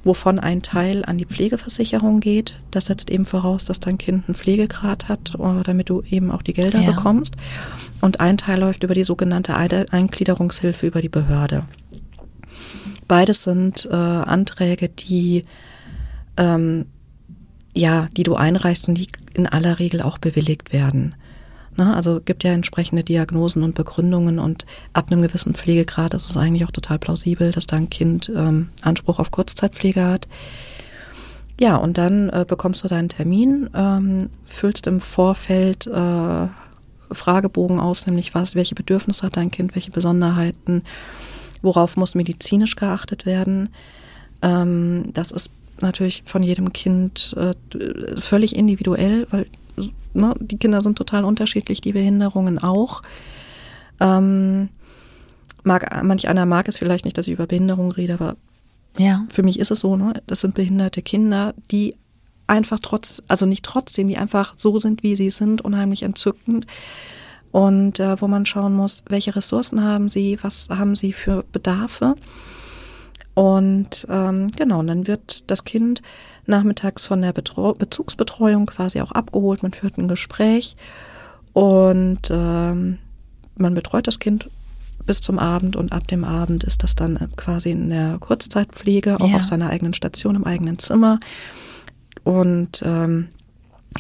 wovon 0.04 0.38
ein 0.38 0.62
Teil 0.62 1.04
an 1.06 1.18
die 1.18 1.26
Pflegeversicherung 1.26 2.20
geht. 2.20 2.60
Das 2.72 2.86
setzt 2.86 3.10
eben 3.10 3.26
voraus, 3.26 3.64
dass 3.64 3.80
dein 3.80 3.98
Kind 3.98 4.28
einen 4.28 4.36
Pflegegrad 4.36 5.08
hat, 5.10 5.34
äh, 5.36 5.64
damit 5.64 5.90
du 5.90 6.02
eben 6.04 6.30
auch 6.30 6.42
die 6.44 6.54
Gelder 6.54 6.82
Ja. 6.82 6.92
bekommst. 6.92 7.36
Und 8.02 8.20
ein 8.20 8.38
Teil 8.38 8.60
läuft 8.60 8.84
über 8.84 8.94
die 8.94 9.04
sogenannte 9.04 9.56
Eingliederungshilfe 9.56 10.86
über 10.86 11.02
die 11.02 11.10
Behörde. 11.10 11.66
Beides 13.08 13.44
sind 13.44 13.88
äh, 13.92 13.96
Anträge, 13.96 14.90
die 14.90 15.46
ähm, 16.38 16.86
ja, 17.74 18.08
die 18.16 18.24
du 18.24 18.36
einreichst 18.36 18.88
und 18.88 18.96
die 18.96 19.08
in 19.34 19.48
aller 19.48 19.80
Regel 19.80 20.02
auch 20.02 20.18
bewilligt 20.18 20.74
werden. 20.74 21.16
Ne? 21.78 21.94
Also 21.96 22.22
gibt 22.24 22.44
ja 22.44 22.52
entsprechende 22.52 23.04
Diagnosen 23.04 23.64
und 23.64 23.76
Begründungen 23.76 24.40
und 24.40 24.66
ab 24.94 25.12
einem 25.12 25.22
gewissen 25.22 25.54
Pflegegrad 25.54 26.14
ist 26.14 26.30
es 26.30 26.38
eigentlich 26.38 26.66
auch 26.66 26.72
total 26.72 27.00
plausibel, 27.00 27.52
dass 27.52 27.66
da 27.66 27.78
ein 27.78 27.90
Kind 27.90 28.32
ähm, 28.36 28.70
Anspruch 28.82 29.20
auf 29.20 29.32
Kurzzeitpflege 29.32 30.04
hat. 30.04 30.28
Ja, 31.60 31.78
und 31.78 31.98
dann 31.98 32.30
äh, 32.30 32.46
bekommst 32.48 32.84
du 32.84 32.88
deinen 32.88 33.10
Termin, 33.10 33.70
ähm, 33.76 34.30
füllst 34.46 34.88
im 34.88 35.00
Vorfeld 35.00 35.88
äh, 35.88 36.48
Fragebogen 37.12 37.80
aus, 37.80 38.08
nämlich 38.08 38.34
was, 38.34 38.56
welche 38.56 38.76
Bedürfnisse 38.76 39.26
hat 39.26 39.38
dein 39.38 39.52
Kind, 39.52 39.76
welche 39.76 39.92
Besonderheiten, 39.92 40.84
worauf 41.62 41.96
muss 41.96 42.16
medizinisch 42.16 42.76
geachtet 42.76 43.26
werden. 43.26 43.70
Ähm, 44.42 45.12
das 45.14 45.32
ist 45.32 45.52
natürlich 45.84 46.24
von 46.26 46.42
jedem 46.44 46.74
Kind 46.74 47.36
äh, 47.38 47.54
völlig 48.20 48.56
individuell, 48.56 49.28
weil 49.30 49.46
ne, 50.14 50.34
die 50.40 50.58
Kinder 50.58 50.82
sind 50.82 50.98
total 50.98 51.24
unterschiedlich, 51.26 51.82
die 51.82 51.94
Behinderungen 51.94 52.60
auch. 52.60 53.04
Ähm, 54.00 54.70
mag, 55.64 56.04
manch 56.04 56.28
einer 56.28 56.46
mag 56.46 56.68
es 56.68 56.78
vielleicht 56.78 57.06
nicht, 57.06 57.18
dass 57.18 57.28
ich 57.28 57.34
über 57.34 57.48
Behinderung 57.48 57.92
rede, 57.92 58.16
aber 58.16 58.36
Ja. 58.98 59.26
für 59.30 59.44
mich 59.44 59.60
ist 59.60 59.72
es 59.72 59.80
so, 59.80 59.96
ne? 59.96 60.14
Das 60.28 60.42
sind 60.42 60.56
behinderte 60.56 61.02
Kinder, 61.02 61.54
die 61.72 61.96
einfach 62.48 62.80
trotz, 62.82 63.24
also 63.28 63.46
nicht 63.46 63.64
trotzdem, 63.64 64.08
die 64.08 64.18
einfach 64.18 64.54
so 64.58 64.80
sind, 64.80 65.04
wie 65.04 65.16
sie 65.16 65.30
sind, 65.30 65.62
unheimlich 65.62 66.04
entzückend. 66.04 66.66
Und 67.52 68.00
äh, 68.00 68.20
wo 68.20 68.28
man 68.28 68.48
schauen 68.48 68.74
muss, 68.74 69.04
welche 69.10 69.36
Ressourcen 69.36 69.84
haben 69.84 70.10
sie, 70.10 70.40
was 70.42 70.70
haben 70.70 70.96
sie 70.96 71.14
für 71.14 71.46
Bedarfe. 71.52 72.16
Und 73.36 74.06
ähm, 74.10 74.48
genau, 74.50 74.80
und 74.80 74.88
dann 74.88 75.08
wird 75.08 75.50
das 75.50 75.64
Kind 75.64 76.02
nachmittags 76.46 77.06
von 77.06 77.22
der 77.22 77.34
Betreu 77.34 77.74
Bezugsbetreuung 77.74 78.66
quasi 78.68 79.02
auch 79.02 79.12
abgeholt. 79.12 79.64
Man 79.64 79.72
führt 79.72 79.98
ein 79.98 80.08
Gespräch 80.08 80.76
und 81.54 82.30
ähm, 82.30 83.00
man 83.56 83.74
betreut 83.74 84.08
das 84.08 84.20
Kind 84.20 84.50
bis 85.06 85.20
zum 85.22 85.40
Abend 85.40 85.76
und 85.76 85.92
ab 85.94 86.08
dem 86.08 86.24
Abend 86.24 86.64
ist 86.64 86.84
das 86.84 86.96
dann 86.96 87.18
quasi 87.36 87.72
in 87.72 87.90
der 87.90 88.18
Kurzzeitpflege, 88.20 89.20
auch 89.20 89.30
Ja. 89.30 89.38
auf 89.38 89.44
seiner 89.46 89.70
eigenen 89.70 89.94
Station 89.94 90.36
im 90.36 90.46
eigenen 90.46 90.80
Zimmer 90.80 91.20
und 92.24 92.82
ähm, 92.86 93.30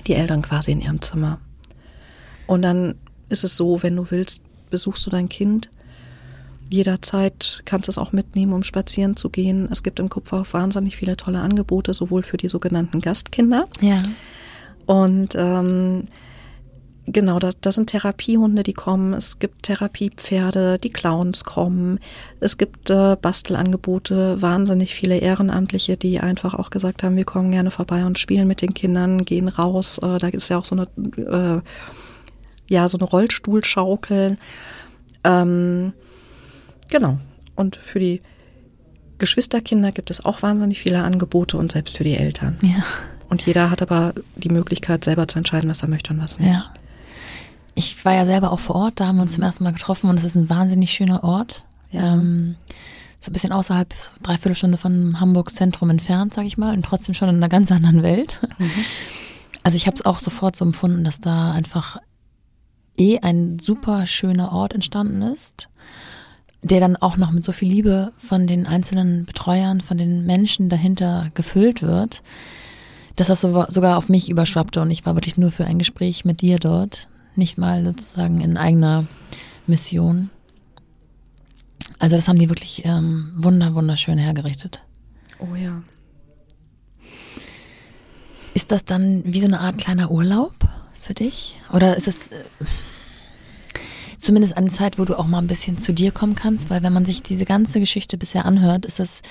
die 0.08 0.14
Eltern 0.16 0.42
quasi 0.42 0.72
in 0.72 0.82
ihrem 0.82 1.02
Zimmer. 1.02 1.40
Und 2.48 2.62
dann 2.62 2.96
ist 3.30 3.44
es 3.44 3.58
so, 3.58 3.84
wenn 3.84 3.96
du 3.96 4.10
willst, 4.12 4.42
besuchst 4.70 5.06
du 5.06 5.10
dein 5.10 5.28
Kind. 5.30 5.70
Jederzeit 6.74 7.62
kannst 7.66 7.88
du 7.88 7.92
es 7.92 8.00
auch 8.00 8.14
mitnehmen, 8.14 8.52
um 8.52 8.64
spazieren 8.64 9.16
zu 9.16 9.30
gehen. 9.30 9.68
Es 9.72 9.84
gibt 9.84 10.00
im 10.00 10.10
Kupferhof 10.10 10.54
wahnsinnig 10.54 10.96
viele 10.96 11.16
tolle 11.16 11.40
Angebote, 11.40 11.94
sowohl 11.94 12.24
für 12.24 12.38
die 12.38 12.48
sogenannten 12.48 13.00
Gastkinder. 13.00 13.66
Ja. 13.80 13.98
Und 14.88 15.36
ähm, 15.38 16.06
genau, 17.06 17.38
das, 17.38 17.54
das 17.62 17.76
sind 17.76 17.92
Therapiehunde, 17.92 18.64
die 18.64 18.74
kommen. 18.74 19.14
Es 19.14 19.38
gibt 19.38 19.62
Therapiepferde, 19.64 20.80
die 20.80 20.90
Clowns 20.90 21.44
kommen. 21.44 22.00
Es 22.40 22.58
gibt 22.58 22.90
äh, 22.90 23.18
Bastelangebote, 23.22 24.42
wahnsinnig 24.42 24.96
viele 24.96 25.20
Ehrenamtliche, 25.20 25.96
die 25.96 26.22
einfach 26.22 26.56
auch 26.56 26.72
gesagt 26.72 27.04
haben, 27.04 27.16
wir 27.16 27.26
kommen 27.26 27.52
gerne 27.52 27.70
vorbei 27.70 28.04
und 28.04 28.18
spielen 28.18 28.48
mit 28.48 28.64
den 28.64 28.74
Kindern, 28.74 29.20
gehen 29.20 29.48
raus. 29.48 30.00
Äh, 30.00 30.18
da 30.18 30.28
ist 30.30 30.50
ja 30.50 30.58
auch 30.58 30.66
so 30.66 30.76
eine, 30.76 30.88
äh, 31.18 31.62
ja, 32.68 32.88
so 32.88 32.98
eine 32.98 33.06
Rollstuhlschaukel. 33.06 34.38
Ähm, 35.24 35.94
genau. 36.90 37.18
Und 37.56 37.76
für 37.76 38.00
die 38.00 38.22
Geschwisterkinder 39.18 39.92
gibt 39.92 40.12
es 40.12 40.26
auch 40.26 40.42
wahnsinnig 40.42 40.80
viele 40.80 41.04
Angebote 41.04 41.58
und 41.58 41.72
selbst 41.72 41.98
für 41.98 42.04
die 42.04 42.16
Eltern. 42.16 42.58
Ja. 42.62 42.84
Und 43.30 43.42
jeder 43.42 43.70
hat 43.70 43.82
aber 43.82 44.14
die 44.36 44.50
Möglichkeit, 44.50 45.04
selber 45.04 45.28
zu 45.28 45.38
entscheiden, 45.38 45.70
was 45.70 45.82
er 45.82 45.88
möchte 45.88 46.14
und 46.14 46.22
was 46.22 46.40
nicht. 46.40 46.52
Ja. 46.52 46.74
Ich 47.76 48.04
war 48.06 48.14
ja 48.14 48.26
selber 48.26 48.52
auch 48.52 48.60
vor 48.60 48.76
Ort, 48.76 49.00
da 49.00 49.08
haben 49.08 49.16
wir 49.16 49.24
uns 49.24 49.34
zum 49.34 49.44
ersten 49.44 49.64
Mal 49.64 49.74
getroffen 49.74 50.10
und 50.10 50.18
es 50.18 50.24
ist 50.24 50.36
ein 50.36 50.50
wahnsinnig 50.50 50.92
schöner 50.92 51.24
Ort. 51.24 51.64
Ja. 51.92 52.14
Ähm, 52.14 52.56
so 53.20 53.30
ein 53.30 53.34
bisschen 53.34 53.54
außerhalb, 53.54 53.94
dreiviertel 54.22 54.56
Stunde 54.56 54.78
von 54.78 55.20
Hamburgs 55.20 55.56
Zentrum 55.56 55.90
entfernt, 55.90 56.34
sag 56.34 56.46
ich 56.46 56.58
mal, 56.58 56.74
und 56.74 56.84
trotzdem 56.84 57.16
schon 57.16 57.30
in 57.30 57.38
einer 57.38 57.50
ganz 57.50 57.72
anderen 57.72 58.04
Welt. 58.04 58.42
Also 59.64 59.78
ich 59.78 59.88
habe 59.88 59.96
es 59.96 60.06
auch 60.06 60.20
sofort 60.20 60.58
so 60.58 60.66
empfunden, 60.66 61.06
dass 61.06 61.22
da 61.22 61.54
einfach 61.54 61.98
eh 62.98 63.20
ein 63.20 63.60
super 63.60 64.06
schöner 64.06 64.52
Ort 64.52 64.74
entstanden 64.74 65.22
ist, 65.22 65.70
der 66.64 66.80
dann 66.80 66.96
auch 66.96 67.18
noch 67.18 67.32
mit 67.32 67.44
so 67.44 67.52
viel 67.52 67.70
Liebe 67.70 68.14
von 68.18 68.48
den 68.48 68.66
einzelnen 68.66 69.26
Betreuern, 69.26 69.82
von 69.82 69.98
den 69.98 70.26
Menschen 70.26 70.70
dahinter 70.70 71.30
gefüllt 71.36 71.82
wird, 71.82 72.24
dass 73.16 73.28
das 73.28 73.42
so, 73.42 73.66
sogar 73.68 73.98
auf 73.98 74.10
mich 74.10 74.30
überschwappte 74.30 74.82
und 74.82 74.90
ich 74.90 75.06
war 75.06 75.16
wirklich 75.16 75.38
nur 75.38 75.52
für 75.52 75.66
ein 75.66 75.78
Gespräch 75.78 76.26
mit 76.26 76.42
dir 76.42 76.58
dort, 76.58 77.08
nicht 77.36 77.58
mal 77.58 77.84
sozusagen 77.84 78.42
in 78.42 78.58
eigener 78.58 79.06
Mission. 79.68 80.30
Also 82.00 82.16
das 82.16 82.28
haben 82.28 82.40
die 82.40 82.50
wirklich 82.50 82.86
ähm, 82.86 83.34
wunder, 83.36 83.76
wunderschön 83.76 84.18
hergerichtet. 84.18 84.82
Oh 85.40 85.56
ja. 85.56 85.84
Ist 88.54 88.72
das 88.72 88.86
dann 88.86 89.24
wie 89.26 89.40
so 89.40 89.48
eine 89.48 89.60
Art 89.60 89.78
kleiner 89.78 90.12
Urlaub 90.12 90.54
für 91.02 91.14
dich? 91.14 91.56
Oder 91.72 91.98
ist 91.98 92.08
es 92.08 92.28
äh, 92.30 92.36
zumindest 94.24 94.58
eine 94.58 94.70
Zeit, 94.70 95.00
wo 95.00 95.06
du 95.06 95.18
auch 95.18 95.28
mal 95.28 95.40
ein 95.40 95.48
bisschen 95.48 95.78
zu 95.78 95.94
dir 95.94 96.12
kommen 96.12 96.36
kannst? 96.36 96.70
Weil 96.70 96.84
wenn 96.84 96.94
man 96.94 97.06
sich 97.06 97.22
diese 97.22 97.46
ganze 97.46 97.80
Geschichte 97.80 98.18
bisher 98.18 98.46
anhört, 98.46 98.86
ist 98.86 99.00
das, 99.00 99.22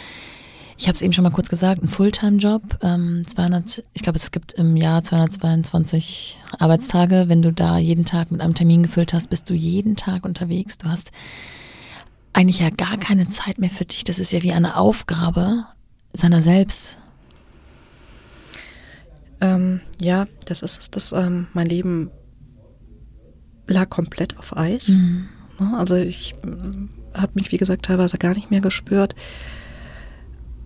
ich 0.78 0.86
habe 0.86 0.94
es 0.94 1.02
eben 1.02 1.12
schon 1.12 1.24
mal 1.24 1.30
kurz 1.30 1.48
gesagt, 1.48 1.82
ein 1.82 1.88
Fulltime-Job. 1.88 2.78
Ähm, 2.82 3.22
200, 3.26 3.84
ich 3.92 4.02
glaube, 4.02 4.18
es 4.18 4.30
gibt 4.30 4.52
im 4.54 4.76
Jahr 4.76 5.02
222 5.02 6.38
Arbeitstage. 6.58 7.24
Wenn 7.28 7.42
du 7.42 7.52
da 7.52 7.78
jeden 7.78 8.04
Tag 8.04 8.30
mit 8.30 8.40
einem 8.40 8.54
Termin 8.54 8.82
gefüllt 8.82 9.12
hast, 9.12 9.30
bist 9.30 9.48
du 9.50 9.54
jeden 9.54 9.96
Tag 9.96 10.24
unterwegs. 10.24 10.78
Du 10.78 10.88
hast 10.88 11.10
eigentlich 12.32 12.60
ja 12.60 12.70
gar 12.70 12.96
keine 12.96 13.28
Zeit 13.28 13.58
mehr 13.58 13.70
für 13.70 13.84
dich. 13.84 14.04
Das 14.04 14.18
ist 14.18 14.32
ja 14.32 14.42
wie 14.42 14.52
eine 14.52 14.76
Aufgabe 14.76 15.66
seiner 16.12 16.40
selbst. 16.40 16.98
Ähm, 19.40 19.80
ja, 20.00 20.26
das 20.46 20.62
ist 20.62 20.80
es. 20.80 20.90
Das, 20.90 21.12
ähm, 21.12 21.48
mein 21.52 21.66
Leben 21.66 22.10
lag 23.72 23.90
komplett 23.90 24.38
auf 24.38 24.56
Eis. 24.56 24.90
Mhm. 24.90 25.28
Ne, 25.58 25.78
also 25.78 25.96
ich 25.96 26.34
äh, 26.44 27.18
habe 27.18 27.32
mich, 27.34 27.52
wie 27.52 27.58
gesagt, 27.58 27.84
teilweise 27.84 28.18
gar 28.18 28.34
nicht 28.34 28.50
mehr 28.50 28.60
gespürt. 28.60 29.14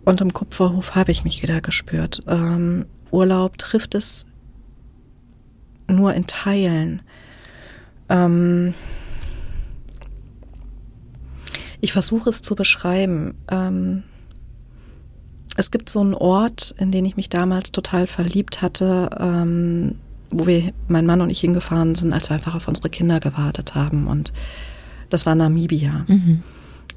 Und 0.04 0.20
im 0.20 0.32
Kupferhof 0.32 0.94
habe 0.94 1.11
ich 1.11 1.24
mich 1.24 1.42
wieder 1.42 1.61
gespürt. 1.61 2.22
Ähm, 2.28 2.86
Urlaub 3.11 3.59
trifft 3.59 3.94
es 3.94 4.26
nur 5.88 6.14
in 6.14 6.26
Teilen. 6.26 7.02
Ähm, 8.09 8.74
ich 11.80 11.92
versuche 11.92 12.30
es 12.30 12.40
zu 12.40 12.54
beschreiben. 12.54 13.34
Ähm, 13.50 14.04
es 15.57 15.70
gibt 15.70 15.88
so 15.88 16.00
einen 16.00 16.14
Ort, 16.14 16.74
in 16.78 16.92
den 16.92 17.04
ich 17.04 17.16
mich 17.16 17.28
damals 17.28 17.72
total 17.72 18.07
verliebt 18.07 18.62
hatte, 18.62 19.11
ähm, 19.18 19.96
wo 20.31 20.47
wir, 20.47 20.72
mein 20.89 21.07
Mann 21.07 21.20
und 21.20 21.31
ich 21.31 21.41
hingefahren 21.41 21.95
sind, 21.95 22.12
als 22.12 22.31
wir 22.31 22.37
einfach 22.37 22.55
auf 22.55 22.68
unsere 22.68 22.91
Kinder 22.91 23.20
gewartet 23.20 23.74
haben. 23.74 24.07
Und 24.07 24.33
das 25.11 25.27
war 25.27 25.35
Namibia. 25.35 26.05
Mhm. 26.09 26.43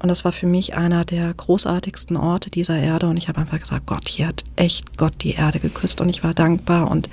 Und 0.02 0.08
das 0.08 0.24
war 0.24 0.32
für 0.32 0.46
mich 0.46 0.76
einer 0.76 1.04
der 1.04 1.32
großartigsten 1.34 2.16
Orte 2.16 2.50
dieser 2.50 2.76
Erde. 2.76 3.08
Und 3.08 3.16
ich 3.16 3.28
habe 3.28 3.40
einfach 3.40 3.60
gesagt, 3.60 3.86
Gott, 3.86 4.08
hier 4.08 4.28
hat 4.28 4.44
echt 4.56 4.96
Gott 4.96 5.14
die 5.20 5.32
Erde 5.32 5.60
geküsst. 5.60 6.00
Und 6.00 6.08
ich 6.08 6.24
war 6.24 6.32
dankbar 6.32 6.90
und 6.90 7.10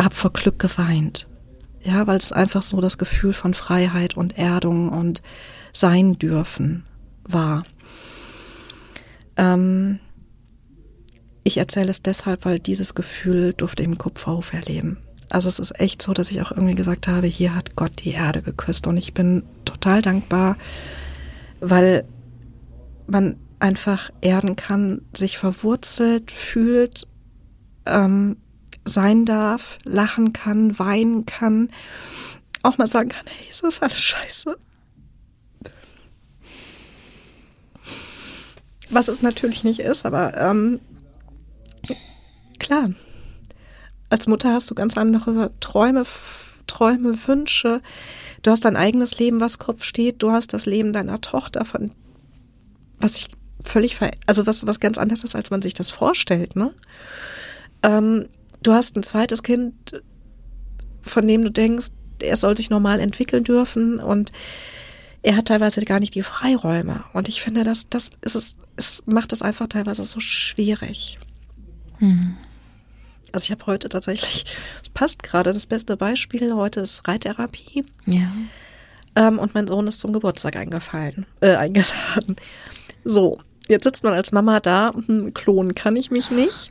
habe 0.00 0.14
vor 0.14 0.32
Glück 0.32 0.58
geweint. 0.58 1.28
Ja, 1.84 2.06
weil 2.06 2.16
es 2.16 2.32
einfach 2.32 2.62
so 2.62 2.80
das 2.80 2.98
Gefühl 2.98 3.32
von 3.32 3.54
Freiheit 3.54 4.16
und 4.16 4.38
Erdung 4.38 4.88
und 4.88 5.22
Sein 5.72 6.18
dürfen 6.18 6.84
war. 7.24 7.64
Ähm, 9.36 9.98
ich 11.44 11.58
erzähle 11.58 11.90
es 11.90 12.02
deshalb, 12.02 12.44
weil 12.44 12.58
dieses 12.58 12.94
Gefühl 12.94 13.52
durfte 13.52 13.82
ich 13.82 13.88
im 13.88 13.98
Kupferhof 13.98 14.52
erleben. 14.52 14.98
Also 15.30 15.48
es 15.48 15.58
ist 15.58 15.80
echt 15.80 16.02
so, 16.02 16.12
dass 16.12 16.30
ich 16.30 16.42
auch 16.42 16.50
irgendwie 16.50 16.74
gesagt 16.74 17.08
habe, 17.08 17.26
hier 17.26 17.54
hat 17.54 17.74
Gott 17.76 18.04
die 18.04 18.10
Erde 18.10 18.42
geküsst 18.42 18.86
und 18.86 18.96
ich 18.96 19.14
bin 19.14 19.44
total 19.64 20.02
dankbar, 20.02 20.56
weil 21.60 22.04
man 23.06 23.36
einfach 23.58 24.10
erden 24.20 24.56
kann, 24.56 25.02
sich 25.16 25.38
verwurzelt 25.38 26.30
fühlt, 26.30 27.06
ähm, 27.86 28.36
sein 28.84 29.24
darf, 29.24 29.78
lachen 29.84 30.32
kann, 30.32 30.78
weinen 30.78 31.24
kann, 31.24 31.70
auch 32.62 32.78
mal 32.78 32.86
sagen 32.86 33.08
kann, 33.08 33.26
hey, 33.26 33.48
ist 33.48 33.62
das 33.62 33.80
alles 33.80 34.00
scheiße? 34.00 34.56
was 38.92 39.08
es 39.08 39.22
natürlich 39.22 39.64
nicht 39.64 39.80
ist, 39.80 40.06
aber 40.06 40.36
ähm, 40.36 40.80
klar, 42.58 42.90
als 44.10 44.26
Mutter 44.26 44.52
hast 44.52 44.70
du 44.70 44.74
ganz 44.74 44.96
andere 44.96 45.52
Träume, 45.60 46.04
Träume, 46.66 47.14
Wünsche. 47.26 47.80
Du 48.42 48.50
hast 48.50 48.64
dein 48.64 48.76
eigenes 48.76 49.18
Leben, 49.18 49.40
was 49.40 49.58
Kopf 49.58 49.84
steht. 49.84 50.22
Du 50.22 50.30
hast 50.30 50.52
das 50.52 50.66
Leben 50.66 50.92
deiner 50.92 51.20
Tochter, 51.20 51.64
von 51.64 51.92
was 52.98 53.16
ich 53.16 53.28
völlig, 53.64 53.98
also 54.26 54.46
was, 54.46 54.66
was 54.66 54.80
ganz 54.80 54.98
anderes 54.98 55.24
ist, 55.24 55.34
als 55.34 55.50
man 55.50 55.62
sich 55.62 55.74
das 55.74 55.90
vorstellt. 55.90 56.56
Ne? 56.56 56.72
Ähm, 57.82 58.28
du 58.62 58.72
hast 58.72 58.96
ein 58.96 59.02
zweites 59.02 59.42
Kind, 59.42 60.02
von 61.00 61.26
dem 61.26 61.42
du 61.42 61.50
denkst, 61.50 61.88
er 62.20 62.36
soll 62.36 62.56
sich 62.56 62.70
normal 62.70 63.00
entwickeln 63.00 63.44
dürfen 63.44 63.98
und 63.98 64.30
er 65.22 65.36
hat 65.36 65.46
teilweise 65.46 65.80
gar 65.84 66.00
nicht 66.00 66.14
die 66.14 66.22
Freiräume. 66.22 67.04
Und 67.12 67.28
ich 67.28 67.42
finde, 67.42 67.64
das, 67.64 67.88
das 67.88 68.10
ist 68.22 68.34
es, 68.34 68.56
es 68.76 69.02
macht 69.06 69.32
es 69.32 69.42
einfach 69.42 69.68
teilweise 69.68 70.04
so 70.04 70.20
schwierig. 70.20 71.18
Mhm. 72.02 72.36
Also 73.32 73.44
ich 73.44 73.50
habe 73.50 73.66
heute 73.66 73.88
tatsächlich, 73.88 74.44
es 74.82 74.90
passt 74.90 75.22
gerade, 75.22 75.52
das 75.52 75.66
beste 75.66 75.96
Beispiel 75.96 76.54
heute 76.54 76.80
ist 76.80 77.08
Reittherapie. 77.08 77.84
Ja. 78.06 78.28
Ähm, 79.14 79.38
und 79.38 79.54
mein 79.54 79.66
Sohn 79.66 79.86
ist 79.86 80.00
zum 80.00 80.12
Geburtstag 80.12 80.56
eingefallen, 80.56 81.26
äh, 81.40 81.54
eingeladen. 81.54 82.36
So, 83.04 83.38
jetzt 83.68 83.84
sitzt 83.84 84.04
man 84.04 84.14
als 84.14 84.32
Mama 84.32 84.60
da, 84.60 84.92
hm, 85.06 85.34
klonen 85.34 85.74
kann 85.74 85.96
ich 85.96 86.10
mich 86.10 86.30
nicht. 86.30 86.70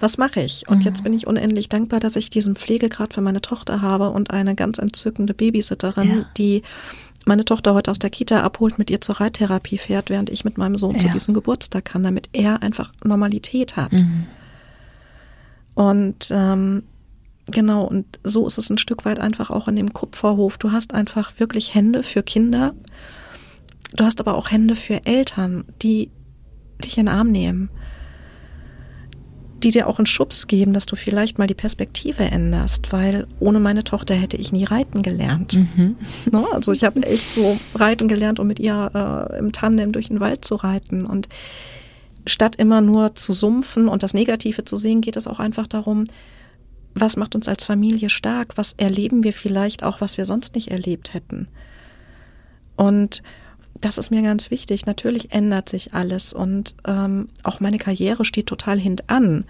Was 0.00 0.18
mache 0.18 0.40
ich? 0.40 0.68
Und 0.68 0.78
mhm. 0.78 0.84
jetzt 0.84 1.04
bin 1.04 1.12
ich 1.12 1.26
unendlich 1.26 1.68
dankbar, 1.68 2.00
dass 2.00 2.16
ich 2.16 2.30
diesen 2.30 2.56
Pflegegrad 2.56 3.14
für 3.14 3.20
meine 3.20 3.40
Tochter 3.40 3.82
habe 3.82 4.10
und 4.10 4.30
eine 4.30 4.54
ganz 4.54 4.78
entzückende 4.78 5.34
Babysitterin, 5.34 6.18
ja. 6.18 6.26
die 6.36 6.62
meine 7.24 7.44
Tochter 7.44 7.74
heute 7.74 7.90
aus 7.90 7.98
der 7.98 8.10
Kita 8.10 8.42
abholt, 8.42 8.78
mit 8.78 8.90
ihr 8.90 9.00
zur 9.00 9.20
Reittherapie 9.20 9.78
fährt, 9.78 10.10
während 10.10 10.30
ich 10.30 10.44
mit 10.44 10.58
meinem 10.58 10.78
Sohn 10.78 10.94
ja. 10.94 11.00
zu 11.00 11.08
diesem 11.08 11.34
Geburtstag 11.34 11.84
kann, 11.84 12.04
damit 12.04 12.28
er 12.32 12.62
einfach 12.62 12.92
Normalität 13.04 13.76
hat. 13.76 13.92
Mhm. 13.92 14.26
Und 15.76 16.30
ähm, 16.32 16.82
genau, 17.46 17.84
und 17.84 18.18
so 18.24 18.44
ist 18.48 18.58
es 18.58 18.68
ein 18.70 18.78
Stück 18.78 19.04
weit 19.04 19.20
einfach 19.20 19.50
auch 19.50 19.68
in 19.68 19.76
dem 19.76 19.92
Kupferhof. 19.92 20.58
Du 20.58 20.72
hast 20.72 20.92
einfach 20.92 21.38
wirklich 21.38 21.74
Hände 21.74 22.02
für 22.02 22.24
Kinder. 22.24 22.74
Du 23.94 24.04
hast 24.04 24.18
aber 24.18 24.34
auch 24.34 24.50
Hände 24.50 24.74
für 24.74 25.06
Eltern, 25.06 25.64
die 25.82 26.10
dich 26.82 26.98
in 26.98 27.06
den 27.06 27.14
Arm 27.14 27.30
nehmen 27.30 27.70
die 29.62 29.70
dir 29.70 29.88
auch 29.88 29.98
einen 29.98 30.06
Schubs 30.06 30.46
geben, 30.46 30.72
dass 30.72 30.86
du 30.86 30.96
vielleicht 30.96 31.38
mal 31.38 31.46
die 31.46 31.54
Perspektive 31.54 32.24
änderst, 32.24 32.92
weil 32.92 33.26
ohne 33.40 33.58
meine 33.58 33.84
Tochter 33.84 34.14
hätte 34.14 34.36
ich 34.36 34.52
nie 34.52 34.64
reiten 34.64 35.02
gelernt. 35.02 35.54
Mhm. 35.54 35.96
No, 36.30 36.40
ne? 36.42 36.46
also 36.52 36.72
ich 36.72 36.84
habe 36.84 37.02
echt 37.02 37.32
so 37.32 37.58
reiten 37.74 38.08
gelernt, 38.08 38.38
um 38.38 38.46
mit 38.46 38.60
ihr 38.60 38.90
äh, 38.94 39.38
im 39.38 39.52
Tandem 39.52 39.92
durch 39.92 40.08
den 40.08 40.20
Wald 40.20 40.44
zu 40.44 40.56
reiten. 40.56 41.06
Und 41.06 41.28
statt 42.26 42.56
immer 42.56 42.80
nur 42.80 43.14
zu 43.14 43.32
sumpfen 43.32 43.88
und 43.88 44.02
das 44.02 44.14
Negative 44.14 44.64
zu 44.64 44.76
sehen, 44.76 45.00
geht 45.00 45.16
es 45.16 45.26
auch 45.26 45.38
einfach 45.38 45.66
darum, 45.66 46.04
was 46.94 47.16
macht 47.16 47.34
uns 47.34 47.46
als 47.48 47.64
Familie 47.64 48.10
stark, 48.10 48.56
was 48.56 48.72
erleben 48.72 49.22
wir 49.22 49.32
vielleicht 49.32 49.82
auch, 49.82 50.00
was 50.00 50.16
wir 50.16 50.26
sonst 50.26 50.54
nicht 50.54 50.70
erlebt 50.70 51.14
hätten. 51.14 51.48
Und 52.76 53.22
das 53.80 53.98
ist 53.98 54.10
mir 54.10 54.22
ganz 54.22 54.50
wichtig. 54.50 54.86
Natürlich 54.86 55.32
ändert 55.32 55.68
sich 55.68 55.94
alles 55.94 56.32
und 56.32 56.74
ähm, 56.86 57.28
auch 57.44 57.60
meine 57.60 57.78
Karriere 57.78 58.24
steht 58.24 58.46
total 58.46 58.78
hintan. 58.80 59.44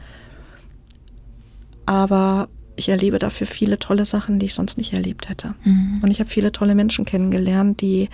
Aber 1.87 2.49
ich 2.75 2.89
erlebe 2.89 3.19
dafür 3.19 3.47
viele 3.47 3.79
tolle 3.79 4.05
Sachen, 4.05 4.39
die 4.39 4.47
ich 4.47 4.55
sonst 4.55 4.77
nicht 4.77 4.93
erlebt 4.93 5.29
hätte. 5.29 5.55
Mhm. 5.65 6.01
Und 6.03 6.11
ich 6.11 6.21
habe 6.21 6.29
viele 6.29 6.53
tolle 6.53 6.75
Menschen 6.75 7.05
kennengelernt, 7.05 7.81
die 7.81 8.09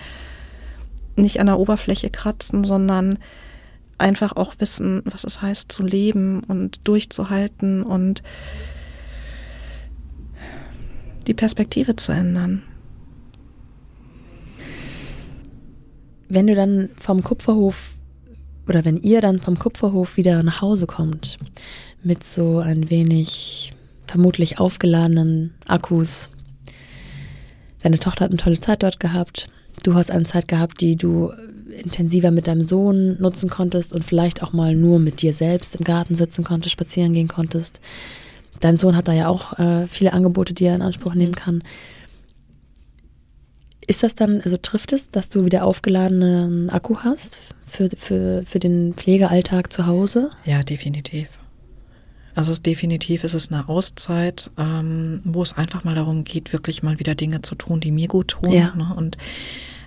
nicht 1.15 1.39
an 1.39 1.47
der 1.47 1.59
Oberfläche 1.59 2.09
kratzen, 2.09 2.63
sondern 2.63 3.19
einfach 3.97 4.35
auch 4.35 4.55
wissen, 4.59 5.01
was 5.05 5.23
es 5.23 5.41
heißt 5.41 5.71
zu 5.71 5.83
leben 5.83 6.43
und 6.43 6.87
durchzuhalten 6.87 7.83
und 7.83 8.23
die 11.27 11.33
Perspektive 11.33 11.95
zu 11.95 12.11
ändern. 12.11 12.63
wenn 16.33 16.47
du 16.47 16.55
dann 16.55 16.89
vom 16.97 17.23
Kupferhof 17.23 17.95
oder 18.67 18.85
wenn 18.85 18.97
ihr 18.97 19.21
dann 19.21 19.39
vom 19.39 19.57
Kupferhof 19.57 20.17
wieder 20.17 20.41
nach 20.41 20.61
Hause 20.61 20.87
kommt 20.87 21.37
mit 22.01 22.23
so 22.23 22.59
ein 22.59 22.89
wenig 22.89 23.73
vermutlich 24.07 24.59
aufgeladenen 24.59 25.53
Akkus, 25.67 26.31
deine 27.83 27.99
Tochter 27.99 28.25
hat 28.25 28.31
eine 28.31 28.39
tolle 28.39 28.59
Zeit 28.59 28.81
dort 28.81 28.99
gehabt, 28.99 29.47
du 29.83 29.93
hast 29.93 30.09
eine 30.09 30.23
Zeit 30.23 30.47
gehabt, 30.47 30.81
die 30.81 30.95
du 30.95 31.31
intensiver 31.81 32.31
mit 32.31 32.47
deinem 32.47 32.61
Sohn 32.61 33.19
nutzen 33.19 33.49
konntest 33.49 33.93
und 33.93 34.03
vielleicht 34.03 34.43
auch 34.43 34.53
mal 34.53 34.75
nur 34.75 34.99
mit 34.99 35.21
dir 35.21 35.33
selbst 35.33 35.75
im 35.75 35.83
Garten 35.83 36.15
sitzen 36.15 36.43
konntest, 36.43 36.73
spazieren 36.73 37.13
gehen 37.13 37.27
konntest. 37.27 37.79
Dein 38.59 38.77
Sohn 38.77 38.95
hat 38.95 39.07
da 39.07 39.13
ja 39.13 39.27
auch 39.27 39.59
äh, 39.59 39.87
viele 39.87 40.13
Angebote, 40.13 40.53
die 40.53 40.65
er 40.65 40.75
in 40.75 40.81
Anspruch 40.81 41.15
nehmen 41.15 41.35
kann. 41.35 41.63
Ist 43.85 44.03
das 44.03 44.15
dann, 44.15 44.41
also 44.41 44.55
trifft 44.57 44.93
es, 44.93 45.11
dass 45.11 45.29
du 45.29 45.43
wieder 45.43 45.65
aufgeladenen 45.65 46.69
Akku 46.69 46.97
hast 46.99 47.55
für, 47.67 47.89
für, 47.97 48.43
für 48.45 48.59
den 48.59 48.93
Pflegealltag 48.93 49.73
zu 49.73 49.87
Hause? 49.87 50.29
Ja, 50.45 50.63
definitiv. 50.63 51.27
Also 52.35 52.55
definitiv 52.55 53.23
ist 53.23 53.33
es 53.33 53.51
eine 53.51 53.67
Auszeit, 53.69 54.49
ähm, 54.57 55.21
wo 55.23 55.41
es 55.41 55.53
einfach 55.53 55.83
mal 55.83 55.95
darum 55.95 56.23
geht, 56.23 56.51
wirklich 56.53 56.81
mal 56.81 56.97
wieder 56.99 57.13
Dinge 57.15 57.41
zu 57.41 57.55
tun, 57.55 57.79
die 57.79 57.91
mir 57.91 58.07
gut 58.07 58.29
tun. 58.29 58.51
Ja. 58.51 58.73
Ne? 58.75 58.93
Und 58.95 59.17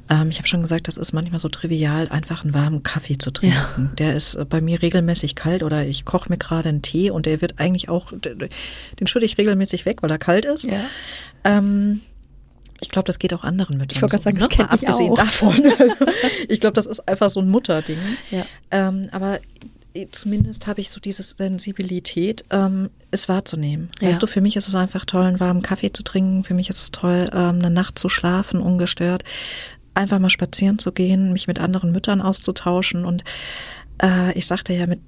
Ähm, 0.08 0.30
ich 0.30 0.38
habe 0.38 0.48
schon 0.48 0.60
gesagt, 0.60 0.88
das 0.88 0.96
ist 0.96 1.12
manchmal 1.12 1.40
so 1.40 1.48
trivial, 1.48 2.08
einfach 2.08 2.44
einen 2.44 2.54
warmen 2.54 2.82
Kaffee 2.82 3.18
zu 3.18 3.30
trinken. 3.30 3.56
Ja. 3.56 3.90
Der 3.98 4.14
ist 4.14 4.38
bei 4.48 4.60
mir 4.60 4.82
regelmäßig 4.82 5.34
kalt 5.34 5.62
oder 5.62 5.84
ich 5.84 6.04
koche 6.04 6.28
mir 6.28 6.38
gerade 6.38 6.68
einen 6.68 6.82
Tee 6.82 7.10
und 7.10 7.26
der 7.26 7.40
wird 7.40 7.58
eigentlich 7.58 7.88
auch, 7.88 8.12
den 8.12 9.06
schütte 9.06 9.26
ich 9.26 9.38
regelmäßig 9.38 9.86
weg, 9.86 10.02
weil 10.02 10.10
er 10.10 10.18
kalt 10.18 10.44
ist. 10.44 10.64
Ja. 10.64 10.80
Ähm, 11.44 12.00
ich 12.80 12.90
glaube, 12.90 13.06
das 13.06 13.18
geht 13.18 13.32
auch 13.32 13.42
anderen 13.42 13.78
Müttern. 13.78 13.96
Ich 13.96 14.02
wollte 14.02 14.18
gerade 14.18 14.24
sagen, 14.24 14.38
das 14.38 14.58
ne? 14.58 14.64
ich 14.64 14.82
abgesehen 14.82 15.12
auch. 15.12 15.16
davon. 15.16 15.72
ich 16.48 16.60
glaube, 16.60 16.74
das 16.74 16.86
ist 16.86 17.08
einfach 17.08 17.30
so 17.30 17.40
ein 17.40 17.48
Mutterding. 17.48 17.98
Ja. 18.30 18.44
Ähm, 18.70 19.08
aber 19.12 19.38
zumindest 20.10 20.66
habe 20.66 20.80
ich 20.80 20.90
so 20.90 21.00
diese 21.00 21.22
Sensibilität, 21.22 22.44
ähm, 22.50 22.90
es 23.10 23.28
wahrzunehmen. 23.28 23.90
Ja. 24.00 24.08
Weißt 24.08 24.22
du, 24.22 24.26
für 24.26 24.40
mich 24.40 24.56
ist 24.56 24.68
es 24.68 24.74
einfach 24.74 25.04
toll, 25.04 25.22
einen 25.22 25.40
warmen 25.40 25.62
Kaffee 25.62 25.92
zu 25.92 26.02
trinken. 26.02 26.44
Für 26.44 26.54
mich 26.54 26.68
ist 26.68 26.82
es 26.82 26.90
toll, 26.90 27.30
ähm, 27.32 27.56
eine 27.56 27.70
Nacht 27.70 27.98
zu 27.98 28.08
schlafen, 28.08 28.60
ungestört. 28.60 29.24
Einfach 29.96 30.18
mal 30.18 30.30
spazieren 30.30 30.78
zu 30.78 30.92
gehen, 30.92 31.32
mich 31.32 31.46
mit 31.46 31.58
anderen 31.60 31.92
Müttern 31.92 32.20
auszutauschen 32.20 33.04
und 33.04 33.24
äh, 34.02 34.36
ich 34.36 34.46
sagte 34.46 34.72
ja, 34.72 34.86
mit 34.86 35.00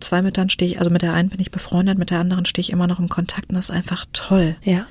zwei 0.00 0.22
Müttern 0.22 0.50
stehe 0.50 0.70
ich, 0.70 0.78
also 0.78 0.90
mit 0.90 1.02
der 1.02 1.14
einen 1.14 1.28
bin 1.28 1.40
ich 1.40 1.50
befreundet, 1.50 1.98
mit 1.98 2.10
der 2.10 2.20
anderen 2.20 2.44
stehe 2.44 2.62
ich 2.62 2.70
immer 2.70 2.86
noch 2.86 2.98
im 2.98 3.08
Kontakt 3.08 3.50
und 3.50 3.56
das 3.56 3.70
ist 3.70 3.74
einfach 3.74 4.06
toll. 4.12 4.56
Ja. 4.62 4.86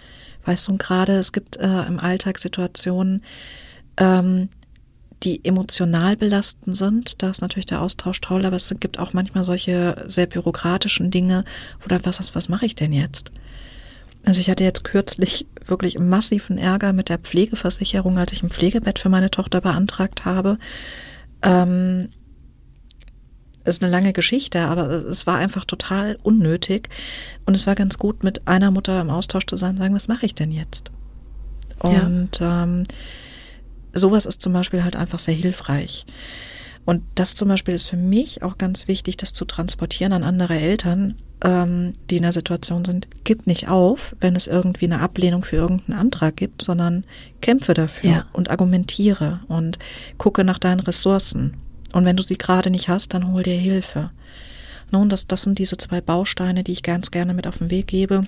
Weißt 0.45 0.67
du, 0.67 0.71
und 0.71 0.79
gerade 0.79 1.13
es 1.13 1.31
gibt 1.31 1.57
äh, 1.57 1.85
im 1.87 1.99
Alltag 1.99 2.39
Situationen, 2.39 3.23
ähm, 3.97 4.49
die 5.23 5.45
emotional 5.45 6.17
belastend 6.17 6.75
sind. 6.75 7.21
Da 7.21 7.29
ist 7.29 7.41
natürlich 7.41 7.67
der 7.67 7.81
Austausch 7.81 8.21
toll, 8.21 8.45
aber 8.45 8.55
es 8.55 8.73
gibt 8.79 8.97
auch 8.97 9.13
manchmal 9.13 9.43
solche 9.43 10.03
sehr 10.07 10.25
bürokratischen 10.25 11.11
Dinge, 11.11 11.45
wo 11.79 11.87
dann 11.87 12.03
was 12.05 12.19
ist, 12.19 12.33
was 12.33 12.49
mache 12.49 12.65
ich 12.65 12.75
denn 12.75 12.91
jetzt? 12.91 13.31
Also 14.25 14.39
ich 14.39 14.49
hatte 14.49 14.63
jetzt 14.63 14.83
kürzlich 14.83 15.45
wirklich 15.65 15.99
massiven 15.99 16.57
Ärger 16.57 16.93
mit 16.93 17.09
der 17.09 17.17
Pflegeversicherung, 17.17 18.17
als 18.17 18.31
ich 18.31 18.43
ein 18.43 18.49
Pflegebett 18.49 18.99
für 18.99 19.09
meine 19.09 19.31
Tochter 19.31 19.61
beantragt 19.61 20.25
habe. 20.25 20.57
Ähm, 21.43 22.09
ist 23.63 23.83
eine 23.83 23.91
lange 23.91 24.13
Geschichte, 24.13 24.61
aber 24.61 24.89
es 24.89 25.27
war 25.27 25.37
einfach 25.37 25.65
total 25.65 26.17
unnötig. 26.23 26.89
Und 27.45 27.55
es 27.55 27.67
war 27.67 27.75
ganz 27.75 27.97
gut, 27.97 28.23
mit 28.23 28.47
einer 28.47 28.71
Mutter 28.71 28.99
im 28.99 29.09
Austausch 29.09 29.45
zu 29.45 29.57
sein, 29.57 29.77
sagen, 29.77 29.93
was 29.93 30.07
mache 30.07 30.25
ich 30.25 30.35
denn 30.35 30.51
jetzt? 30.51 30.91
Und 31.79 32.39
ja. 32.39 32.63
ähm, 32.63 32.83
sowas 33.93 34.25
ist 34.25 34.41
zum 34.41 34.53
Beispiel 34.53 34.83
halt 34.83 34.95
einfach 34.95 35.19
sehr 35.19 35.33
hilfreich. 35.33 36.05
Und 36.85 37.03
das 37.15 37.35
zum 37.35 37.49
Beispiel 37.49 37.75
ist 37.75 37.87
für 37.87 37.97
mich 37.97 38.41
auch 38.41 38.57
ganz 38.57 38.87
wichtig, 38.87 39.17
das 39.17 39.33
zu 39.33 39.45
transportieren 39.45 40.13
an 40.13 40.23
andere 40.23 40.57
Eltern, 40.57 41.15
ähm, 41.43 41.93
die 42.09 42.17
in 42.17 42.23
der 42.23 42.31
Situation 42.31 42.85
sind. 42.85 43.07
Gib 43.23 43.47
nicht 43.47 43.67
auf, 43.67 44.15
wenn 44.19 44.35
es 44.35 44.47
irgendwie 44.47 44.85
eine 44.85 44.99
Ablehnung 44.99 45.43
für 45.43 45.55
irgendeinen 45.55 45.99
Antrag 45.99 46.37
gibt, 46.37 46.61
sondern 46.61 47.03
kämpfe 47.41 47.73
dafür 47.73 48.09
ja. 48.09 48.25
und 48.33 48.51
argumentiere 48.51 49.41
und 49.47 49.79
gucke 50.17 50.43
nach 50.43 50.59
deinen 50.59 50.79
Ressourcen. 50.79 51.55
Und 51.93 52.05
wenn 52.05 52.15
du 52.15 52.23
sie 52.23 52.37
gerade 52.37 52.69
nicht 52.69 52.89
hast, 52.89 53.13
dann 53.13 53.31
hol 53.31 53.43
dir 53.43 53.55
Hilfe. 53.55 54.11
Nun, 54.91 55.09
das, 55.09 55.27
das 55.27 55.43
sind 55.43 55.57
diese 55.57 55.77
zwei 55.77 56.01
Bausteine, 56.01 56.63
die 56.63 56.73
ich 56.73 56.83
ganz 56.83 57.11
gerne 57.11 57.33
mit 57.33 57.47
auf 57.47 57.57
den 57.57 57.71
Weg 57.71 57.87
gebe. 57.87 58.23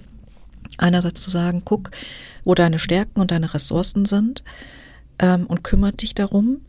Einerseits 0.78 1.22
zu 1.22 1.30
sagen, 1.30 1.62
guck, 1.66 1.92
wo 2.46 2.56
deine 2.56 2.80
Stärken 2.80 3.20
und 3.20 3.32
deine 3.32 3.54
Ressourcen 3.54 4.06
sind 4.06 4.44
ähm, 5.20 5.46
und 5.46 5.64
kümmert 5.64 6.02
dich 6.02 6.16
darum. 6.16 6.62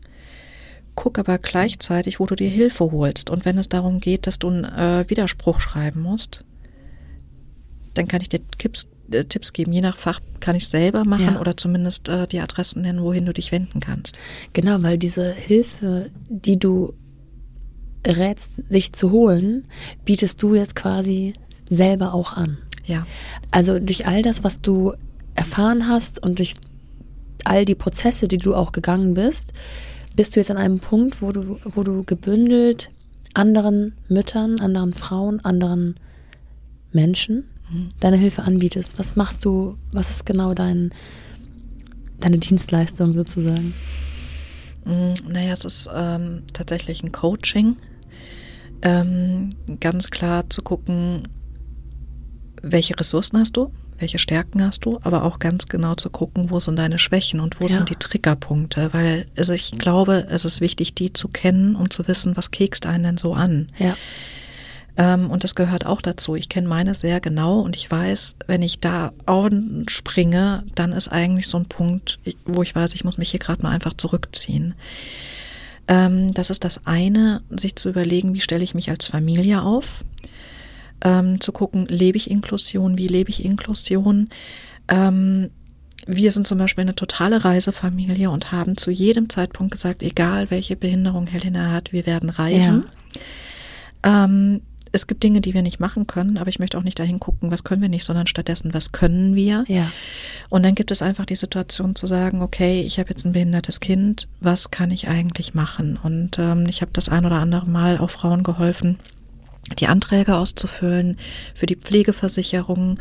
Guck 0.95 1.19
aber 1.19 1.37
gleichzeitig, 1.37 2.19
wo 2.19 2.25
du 2.25 2.35
dir 2.35 2.49
Hilfe 2.49 2.91
holst. 2.91 3.29
Und 3.29 3.45
wenn 3.45 3.57
es 3.57 3.69
darum 3.69 3.99
geht, 3.99 4.27
dass 4.27 4.39
du 4.39 4.47
einen 4.47 4.63
äh, 4.63 5.05
Widerspruch 5.09 5.59
schreiben 5.59 6.01
musst, 6.01 6.45
dann 7.93 8.07
kann 8.07 8.21
ich 8.21 8.29
dir 8.29 8.39
Tipps, 8.57 8.87
äh, 9.11 9.25
Tipps 9.25 9.53
geben. 9.53 9.73
Je 9.73 9.81
nach 9.81 9.97
Fach 9.97 10.21
kann 10.39 10.55
ich 10.55 10.63
es 10.63 10.71
selber 10.71 11.03
machen 11.05 11.35
ja. 11.35 11.39
oder 11.39 11.57
zumindest 11.57 12.09
äh, 12.09 12.27
die 12.27 12.39
Adressen 12.39 12.81
nennen, 12.81 13.01
wohin 13.01 13.25
du 13.25 13.33
dich 13.33 13.51
wenden 13.51 13.79
kannst. 13.79 14.17
Genau, 14.53 14.81
weil 14.83 14.97
diese 14.97 15.33
Hilfe, 15.33 16.11
die 16.29 16.57
du 16.57 16.93
rätst, 18.05 18.61
sich 18.69 18.93
zu 18.93 19.11
holen, 19.11 19.65
bietest 20.05 20.41
du 20.41 20.55
jetzt 20.55 20.75
quasi 20.75 21.33
selber 21.69 22.13
auch 22.13 22.33
an. 22.33 22.57
Ja. 22.85 23.05
Also 23.51 23.79
durch 23.79 24.05
all 24.05 24.21
das, 24.21 24.43
was 24.43 24.61
du 24.61 24.93
erfahren 25.33 25.87
hast 25.87 26.21
und 26.21 26.39
durch 26.39 26.55
all 27.43 27.65
die 27.65 27.75
Prozesse, 27.75 28.27
die 28.27 28.37
du 28.37 28.55
auch 28.55 28.71
gegangen 28.71 29.13
bist, 29.13 29.53
bist 30.15 30.35
du 30.35 30.39
jetzt 30.39 30.51
an 30.51 30.57
einem 30.57 30.79
Punkt, 30.79 31.21
wo 31.21 31.31
du, 31.31 31.59
wo 31.63 31.83
du 31.83 32.03
gebündelt 32.03 32.91
anderen 33.33 33.93
Müttern, 34.07 34.59
anderen 34.59 34.93
Frauen, 34.93 35.43
anderen 35.43 35.95
Menschen 36.91 37.45
mhm. 37.69 37.89
deine 37.99 38.17
Hilfe 38.17 38.43
anbietest. 38.43 38.97
Was 38.97 39.15
machst 39.15 39.43
du, 39.45 39.77
was 39.91 40.09
ist 40.09 40.25
genau 40.25 40.53
dein, 40.53 40.93
deine 42.19 42.37
Dienstleistung 42.37 43.13
sozusagen? 43.13 43.73
Mhm, 44.85 45.13
naja, 45.27 45.53
es 45.53 45.65
ist 45.65 45.89
ähm, 45.93 46.43
tatsächlich 46.53 47.03
ein 47.03 47.11
Coaching. 47.11 47.75
Ähm, 48.81 49.49
ganz 49.79 50.09
klar 50.09 50.49
zu 50.49 50.61
gucken, 50.61 51.27
welche 52.61 52.99
Ressourcen 52.99 53.39
hast 53.39 53.57
du, 53.57 53.71
welche 53.99 54.19
Stärken 54.19 54.63
hast 54.63 54.85
du, 54.85 54.99
aber 55.03 55.23
auch 55.23 55.39
ganz 55.39 55.67
genau 55.67 55.95
zu 55.95 56.09
gucken, 56.09 56.49
wo 56.49 56.59
sind 56.59 56.77
deine 56.77 56.99
Schwächen 56.99 57.39
und 57.39 57.59
wo 57.59 57.65
ja. 57.65 57.73
sind 57.73 57.89
die 57.89 57.95
Triggerpunkte, 57.95 58.93
weil 58.93 59.25
also 59.37 59.53
ich 59.53 59.71
glaube, 59.71 60.27
es 60.29 60.45
ist 60.45 60.61
wichtig, 60.61 60.95
die 60.95 61.13
zu 61.13 61.27
kennen, 61.27 61.75
um 61.75 61.89
zu 61.89 62.07
wissen, 62.07 62.35
was 62.35 62.51
kekst 62.51 62.85
einen 62.85 63.03
denn 63.03 63.17
so 63.17 63.33
an. 63.33 63.67
Ja. 63.79 63.95
Ähm, 64.97 65.29
und 65.29 65.43
das 65.43 65.55
gehört 65.55 65.85
auch 65.85 66.01
dazu. 66.01 66.35
Ich 66.35 66.49
kenne 66.49 66.67
meine 66.67 66.95
sehr 66.95 67.19
genau 67.19 67.59
und 67.59 67.75
ich 67.75 67.89
weiß, 67.89 68.35
wenn 68.47 68.61
ich 68.61 68.79
da 68.79 69.11
springe, 69.87 70.63
dann 70.75 70.93
ist 70.93 71.09
eigentlich 71.09 71.47
so 71.47 71.57
ein 71.57 71.65
Punkt, 71.65 72.19
wo 72.45 72.63
ich 72.63 72.75
weiß, 72.75 72.93
ich 72.95 73.03
muss 73.03 73.17
mich 73.17 73.31
hier 73.31 73.39
gerade 73.39 73.63
mal 73.63 73.71
einfach 73.71 73.93
zurückziehen. 73.93 74.75
Ähm, 75.87 76.33
das 76.33 76.49
ist 76.49 76.63
das 76.63 76.85
eine, 76.85 77.41
sich 77.49 77.75
zu 77.75 77.89
überlegen, 77.89 78.33
wie 78.33 78.41
stelle 78.41 78.63
ich 78.63 78.73
mich 78.73 78.89
als 78.89 79.07
Familie 79.07 79.61
auf 79.61 80.03
ähm, 81.05 81.39
zu 81.39 81.53
gucken, 81.53 81.85
lebe 81.85 82.17
ich 82.17 82.29
Inklusion, 82.29 82.97
wie 82.97 83.07
lebe 83.07 83.29
ich 83.29 83.45
Inklusion. 83.45 84.29
Ähm, 84.89 85.51
wir 86.07 86.31
sind 86.31 86.47
zum 86.47 86.57
Beispiel 86.57 86.81
eine 86.81 86.95
totale 86.95 87.45
Reisefamilie 87.45 88.29
und 88.29 88.51
haben 88.51 88.75
zu 88.75 88.91
jedem 88.91 89.29
Zeitpunkt 89.29 89.71
gesagt, 89.71 90.03
egal 90.03 90.51
welche 90.51 90.75
Behinderung 90.75 91.27
Helena 91.27 91.71
hat, 91.71 91.93
wir 91.93 92.05
werden 92.05 92.29
reisen. 92.29 92.85
Ja. 94.03 94.25
Ähm, 94.25 94.61
es 94.91 95.07
gibt 95.07 95.23
Dinge, 95.23 95.41
die 95.41 95.53
wir 95.53 95.61
nicht 95.61 95.79
machen 95.79 96.07
können, 96.07 96.37
aber 96.37 96.49
ich 96.49 96.57
möchte 96.57 96.77
auch 96.77 96.83
nicht 96.83 96.97
dahin 96.97 97.19
gucken, 97.19 97.51
was 97.51 97.65
können 97.65 97.81
wir 97.81 97.89
nicht, 97.89 98.05
sondern 98.05 98.27
stattdessen, 98.27 98.73
was 98.73 98.93
können 98.93 99.35
wir. 99.35 99.65
Ja. 99.67 99.91
Und 100.49 100.63
dann 100.63 100.73
gibt 100.73 100.89
es 100.89 101.01
einfach 101.01 101.25
die 101.25 101.35
Situation 101.35 101.95
zu 101.95 102.07
sagen, 102.07 102.41
okay, 102.41 102.81
ich 102.81 102.97
habe 102.97 103.09
jetzt 103.09 103.25
ein 103.25 103.33
behindertes 103.33 103.81
Kind, 103.81 104.27
was 104.39 104.71
kann 104.71 104.91
ich 104.91 105.09
eigentlich 105.09 105.53
machen? 105.53 105.99
Und 106.01 106.39
ähm, 106.39 106.65
ich 106.67 106.81
habe 106.81 106.91
das 106.93 107.09
ein 107.09 107.25
oder 107.25 107.37
andere 107.37 107.67
Mal 107.67 107.97
auch 107.97 108.09
Frauen 108.09 108.43
geholfen, 108.43 108.97
die 109.79 109.87
Anträge 109.87 110.37
auszufüllen 110.37 111.17
für 111.53 111.65
die 111.65 111.75
Pflegeversicherung, 111.75 112.99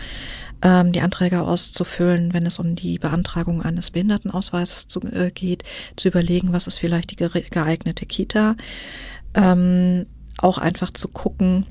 ähm, 0.63 0.93
die 0.93 1.03
Anträge 1.03 1.43
auszufüllen, 1.43 2.33
wenn 2.33 2.47
es 2.47 2.59
um 2.59 2.75
die 2.75 2.99
Beantragung 2.99 3.63
eines 3.63 3.91
Behindertenausweises 3.91 4.87
zu, 4.87 5.01
äh, 5.01 5.31
geht, 5.31 5.65
zu 5.97 6.09
überlegen, 6.09 6.53
was 6.53 6.67
ist 6.67 6.79
vielleicht 6.79 7.11
die 7.11 7.17
geeignete 7.17 8.07
Kita. 8.07 8.57
Ähm, 9.35 10.07
auch 10.39 10.59
einfach 10.59 10.91
zu 10.91 11.09
gucken, 11.09 11.67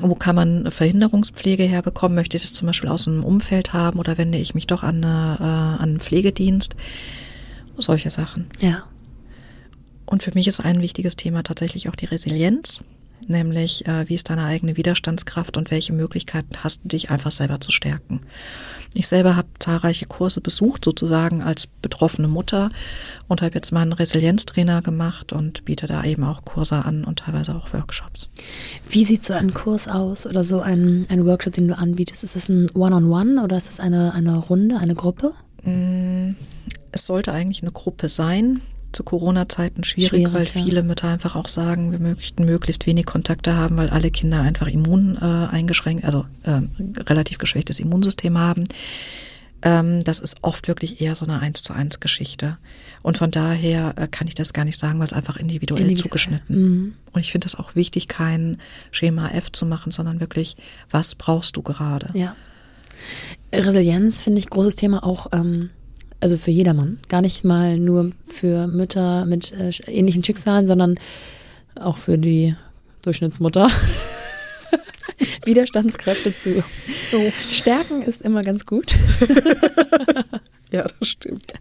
wo 0.00 0.14
kann 0.14 0.34
man 0.34 0.70
Verhinderungspflege 0.70 1.64
herbekommen? 1.64 2.16
Möchte 2.16 2.36
ich 2.36 2.44
es 2.44 2.54
zum 2.54 2.66
Beispiel 2.66 2.88
aus 2.88 3.06
einem 3.06 3.22
Umfeld 3.22 3.74
haben 3.74 3.98
oder 3.98 4.16
wende 4.16 4.38
ich 4.38 4.54
mich 4.54 4.66
doch 4.66 4.82
an, 4.82 5.04
eine, 5.04 5.36
äh, 5.38 5.42
an 5.42 5.90
einen 5.90 6.00
Pflegedienst? 6.00 6.74
Solche 7.76 8.10
Sachen. 8.10 8.46
Ja. 8.60 8.84
Und 10.06 10.22
für 10.22 10.32
mich 10.34 10.48
ist 10.48 10.60
ein 10.60 10.82
wichtiges 10.82 11.16
Thema 11.16 11.42
tatsächlich 11.42 11.88
auch 11.88 11.96
die 11.96 12.06
Resilienz 12.06 12.80
nämlich 13.26 13.86
äh, 13.86 14.08
wie 14.08 14.14
ist 14.14 14.30
deine 14.30 14.44
eigene 14.44 14.76
Widerstandskraft 14.76 15.56
und 15.56 15.70
welche 15.70 15.92
Möglichkeiten 15.92 16.50
hast 16.58 16.82
du, 16.84 16.88
dich 16.88 17.10
einfach 17.10 17.30
selber 17.30 17.60
zu 17.60 17.70
stärken. 17.70 18.20
Ich 18.92 19.06
selber 19.06 19.36
habe 19.36 19.48
zahlreiche 19.60 20.06
Kurse 20.06 20.40
besucht, 20.40 20.84
sozusagen 20.84 21.42
als 21.42 21.68
betroffene 21.68 22.26
Mutter 22.26 22.70
und 23.28 23.40
habe 23.40 23.54
jetzt 23.54 23.70
mal 23.70 23.82
einen 23.82 23.92
Resilienztrainer 23.92 24.82
gemacht 24.82 25.32
und 25.32 25.64
biete 25.64 25.86
da 25.86 26.02
eben 26.02 26.24
auch 26.24 26.44
Kurse 26.44 26.84
an 26.84 27.04
und 27.04 27.20
teilweise 27.20 27.54
auch 27.54 27.72
Workshops. 27.72 28.30
Wie 28.88 29.04
sieht 29.04 29.24
so 29.24 29.34
ein 29.34 29.54
Kurs 29.54 29.86
aus 29.86 30.26
oder 30.26 30.42
so 30.42 30.60
ein, 30.60 31.06
ein 31.08 31.24
Workshop, 31.24 31.54
den 31.54 31.68
du 31.68 31.78
anbietest? 31.78 32.24
Ist 32.24 32.34
das 32.34 32.48
ein 32.48 32.68
One-on-One 32.70 33.32
-on 33.32 33.38
-One 33.38 33.44
oder 33.44 33.56
ist 33.56 33.68
das 33.68 33.78
eine, 33.78 34.12
eine 34.12 34.36
Runde, 34.36 34.78
eine 34.78 34.94
Gruppe? 34.94 35.34
Mm, 35.62 36.34
es 36.90 37.06
sollte 37.06 37.32
eigentlich 37.32 37.62
eine 37.62 37.72
Gruppe 37.72 38.08
sein 38.08 38.60
zu 38.92 39.04
Corona-Zeiten 39.04 39.84
schwierig, 39.84 40.10
schwierig, 40.10 40.34
weil 40.34 40.44
ja. 40.44 40.50
viele 40.50 40.82
Mütter 40.82 41.08
einfach 41.08 41.36
auch 41.36 41.48
sagen, 41.48 41.92
wir 41.92 42.00
möchten 42.00 42.44
möglichst 42.44 42.86
wenig 42.86 43.06
Kontakte 43.06 43.54
haben, 43.54 43.76
weil 43.76 43.90
alle 43.90 44.10
Kinder 44.10 44.40
einfach 44.40 44.66
immun 44.66 45.16
äh, 45.20 45.24
eingeschränkt, 45.24 46.04
also 46.04 46.26
äh, 46.44 46.60
relativ 47.02 47.38
geschwächtes 47.38 47.80
Immunsystem 47.80 48.38
haben. 48.38 48.64
Ähm, 49.62 50.02
das 50.04 50.20
ist 50.20 50.38
oft 50.42 50.68
wirklich 50.68 51.00
eher 51.00 51.14
so 51.14 51.26
eine 51.26 51.40
eins 51.40 51.62
zu 51.62 51.72
eins 51.72 52.00
Geschichte. 52.00 52.58
Und 53.02 53.18
von 53.18 53.30
daher 53.30 53.94
äh, 53.96 54.08
kann 54.08 54.26
ich 54.26 54.34
das 54.34 54.52
gar 54.52 54.64
nicht 54.64 54.78
sagen, 54.78 54.98
weil 54.98 55.06
es 55.06 55.12
einfach 55.12 55.36
individuell, 55.36 55.82
individuell. 55.82 56.02
zugeschnitten. 56.02 56.56
Mhm. 56.56 56.94
Und 57.12 57.20
ich 57.20 57.32
finde 57.32 57.46
es 57.46 57.56
auch 57.56 57.74
wichtig, 57.74 58.08
kein 58.08 58.58
Schema 58.90 59.28
F 59.28 59.52
zu 59.52 59.66
machen, 59.66 59.92
sondern 59.92 60.20
wirklich, 60.20 60.56
was 60.90 61.14
brauchst 61.14 61.56
du 61.56 61.62
gerade? 61.62 62.08
Ja. 62.14 62.36
Resilienz 63.52 64.20
finde 64.20 64.38
ich 64.38 64.50
großes 64.50 64.76
Thema 64.76 65.04
auch. 65.04 65.28
Ähm 65.32 65.70
also 66.20 66.36
für 66.36 66.50
jedermann. 66.50 66.98
Gar 67.08 67.22
nicht 67.22 67.44
mal 67.44 67.78
nur 67.78 68.10
für 68.26 68.66
Mütter 68.66 69.24
mit 69.26 69.52
äh, 69.52 69.70
ähnlichen 69.86 70.22
Schicksalen, 70.24 70.66
sondern 70.66 70.96
auch 71.74 71.98
für 71.98 72.18
die 72.18 72.54
Durchschnittsmutter. 73.02 73.68
Widerstandskräfte 75.44 76.36
zu 76.36 76.62
Oh. 77.12 77.32
stärken 77.50 78.02
ist 78.02 78.22
immer 78.22 78.42
ganz 78.42 78.66
gut. 78.66 78.86
Ja, 80.72 80.86
das 81.00 81.08
stimmt. 81.08 81.52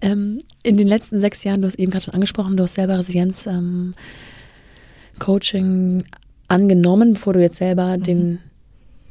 Ähm, 0.00 0.38
in 0.62 0.78
den 0.78 0.88
letzten 0.88 1.20
sechs 1.20 1.44
Jahren, 1.44 1.60
du 1.60 1.66
hast 1.66 1.74
eben 1.74 1.92
gerade 1.92 2.06
schon 2.06 2.14
angesprochen, 2.14 2.56
du 2.56 2.62
hast 2.62 2.72
selber 2.72 2.96
Resilienz 2.96 3.46
ähm, 3.46 3.92
Coaching 5.18 6.04
angenommen, 6.48 7.12
bevor 7.12 7.34
du 7.34 7.42
jetzt 7.42 7.56
selber 7.56 7.98
den, 7.98 8.40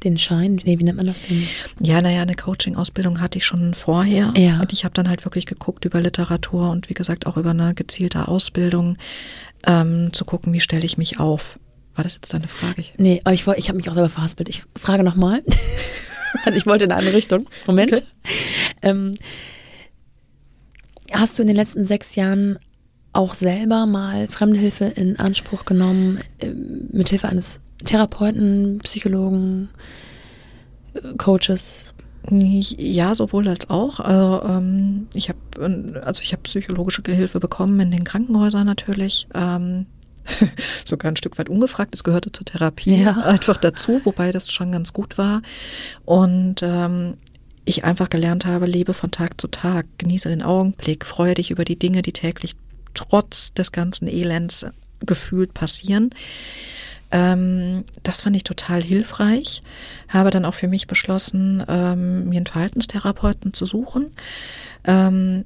den 0.04 0.18
Schein, 0.18 0.60
nee, 0.64 0.78
wie 0.78 0.84
nennt 0.84 0.96
man 0.96 1.06
das 1.06 1.22
denn? 1.22 1.46
Ja, 1.80 2.00
naja, 2.02 2.22
eine 2.22 2.34
Coaching-Ausbildung 2.34 3.20
hatte 3.20 3.38
ich 3.38 3.44
schon 3.44 3.74
vorher. 3.74 4.32
Ja. 4.36 4.60
Und 4.60 4.72
ich 4.72 4.84
habe 4.84 4.94
dann 4.94 5.08
halt 5.08 5.24
wirklich 5.24 5.46
geguckt 5.46 5.84
über 5.84 6.00
Literatur 6.00 6.70
und 6.70 6.88
wie 6.88 6.94
gesagt 6.94 7.26
auch 7.26 7.36
über 7.36 7.50
eine 7.50 7.74
gezielte 7.74 8.28
Ausbildung 8.28 8.98
ähm, 9.66 10.12
zu 10.12 10.24
gucken, 10.24 10.52
wie 10.52 10.60
stelle 10.60 10.84
ich 10.84 10.98
mich 10.98 11.18
auf. 11.18 11.58
War 11.94 12.04
das 12.04 12.14
jetzt 12.14 12.32
deine 12.34 12.48
Frage? 12.48 12.84
Nee, 12.96 13.20
aber 13.24 13.34
ich, 13.34 13.46
ich 13.46 13.68
habe 13.68 13.76
mich 13.76 13.88
auch 13.88 13.94
selber 13.94 14.08
verhaspelt. 14.08 14.48
Ich 14.48 14.62
frage 14.76 15.04
nochmal. 15.04 15.42
ich 16.54 16.66
wollte 16.66 16.84
in 16.84 16.92
eine 16.92 16.98
andere 16.98 17.16
Richtung. 17.16 17.46
Moment. 17.66 17.92
Okay. 17.92 18.02
Ähm, 18.82 19.14
hast 21.12 21.38
du 21.38 21.42
in 21.42 21.46
den 21.46 21.56
letzten 21.56 21.84
sechs 21.84 22.16
Jahren 22.16 22.58
auch 23.12 23.34
selber 23.34 23.86
mal 23.86 24.28
Fremdhilfe 24.28 24.86
in 24.86 25.18
Anspruch 25.18 25.64
genommen, 25.64 26.20
ähm, 26.40 26.88
mit 26.92 27.08
Hilfe 27.08 27.28
eines 27.28 27.60
Therapeuten, 27.84 28.80
Psychologen, 28.82 29.68
Coaches? 31.18 31.94
Ja, 32.30 33.14
sowohl 33.14 33.48
als 33.48 33.68
auch. 33.68 34.00
Also 34.00 34.42
ähm, 34.48 35.08
ich 35.14 35.28
habe 35.28 36.02
also 36.02 36.22
ich 36.22 36.32
habe 36.32 36.42
psychologische 36.42 37.02
Hilfe 37.06 37.38
bekommen 37.38 37.78
in 37.80 37.90
den 37.90 38.04
Krankenhäusern 38.04 38.66
natürlich. 38.66 39.26
Ähm, 39.34 39.86
sogar 40.86 41.12
ein 41.12 41.16
Stück 41.16 41.38
weit 41.38 41.50
ungefragt. 41.50 41.94
Es 41.94 42.02
gehörte 42.02 42.32
zur 42.32 42.46
Therapie 42.46 43.02
Ja. 43.02 43.12
einfach 43.12 43.58
dazu, 43.58 44.00
wobei 44.04 44.30
das 44.30 44.50
schon 44.50 44.72
ganz 44.72 44.94
gut 44.94 45.18
war. 45.18 45.42
Und 46.06 46.62
ähm, 46.62 47.18
ich 47.66 47.84
einfach 47.84 48.08
gelernt 48.08 48.46
habe, 48.46 48.66
lebe 48.66 48.94
von 48.94 49.10
Tag 49.10 49.40
zu 49.40 49.48
Tag, 49.48 49.86
genieße 49.98 50.28
den 50.28 50.42
Augenblick, 50.42 51.04
freue 51.04 51.34
dich 51.34 51.50
über 51.50 51.64
die 51.64 51.78
Dinge, 51.78 52.02
die 52.02 52.12
täglich 52.12 52.54
trotz 52.94 53.52
des 53.54 53.72
ganzen 53.72 54.06
Elends 54.06 54.66
gefühlt 55.00 55.54
passieren. 55.54 56.10
Ähm, 57.14 57.84
das 58.02 58.22
fand 58.22 58.34
ich 58.34 58.42
total 58.42 58.82
hilfreich. 58.82 59.62
Habe 60.08 60.30
dann 60.30 60.44
auch 60.44 60.54
für 60.54 60.66
mich 60.66 60.88
beschlossen, 60.88 61.64
ähm, 61.68 62.28
mir 62.28 62.38
einen 62.38 62.46
Verhaltenstherapeuten 62.46 63.54
zu 63.54 63.66
suchen. 63.66 64.10
Ähm, 64.84 65.44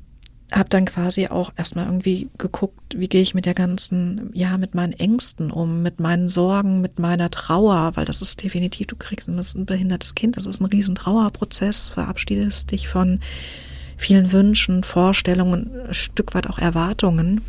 habe 0.50 0.70
dann 0.70 0.86
quasi 0.86 1.26
auch 1.26 1.52
erstmal 1.56 1.84
irgendwie 1.84 2.30
geguckt, 2.38 2.98
wie 2.98 3.08
gehe 3.08 3.20
ich 3.20 3.34
mit 3.34 3.44
der 3.44 3.52
ganzen, 3.52 4.30
ja, 4.32 4.56
mit 4.56 4.74
meinen 4.74 4.94
Ängsten 4.94 5.50
um, 5.50 5.82
mit 5.82 6.00
meinen 6.00 6.26
Sorgen, 6.26 6.80
mit 6.80 6.98
meiner 6.98 7.30
Trauer, 7.30 7.92
weil 7.96 8.06
das 8.06 8.22
ist 8.22 8.42
definitiv, 8.42 8.86
du 8.86 8.96
kriegst 8.96 9.28
ein 9.28 9.66
behindertes 9.66 10.14
Kind, 10.14 10.38
das 10.38 10.46
ist 10.46 10.62
ein 10.62 10.64
riesen 10.64 10.94
Trauerprozess, 10.94 11.88
verabschiedest 11.88 12.70
dich 12.70 12.88
von 12.88 13.20
vielen 13.98 14.32
Wünschen, 14.32 14.84
Vorstellungen, 14.84 15.70
ein 15.88 15.92
Stück 15.92 16.34
weit 16.34 16.46
auch 16.46 16.58
Erwartungen 16.58 17.42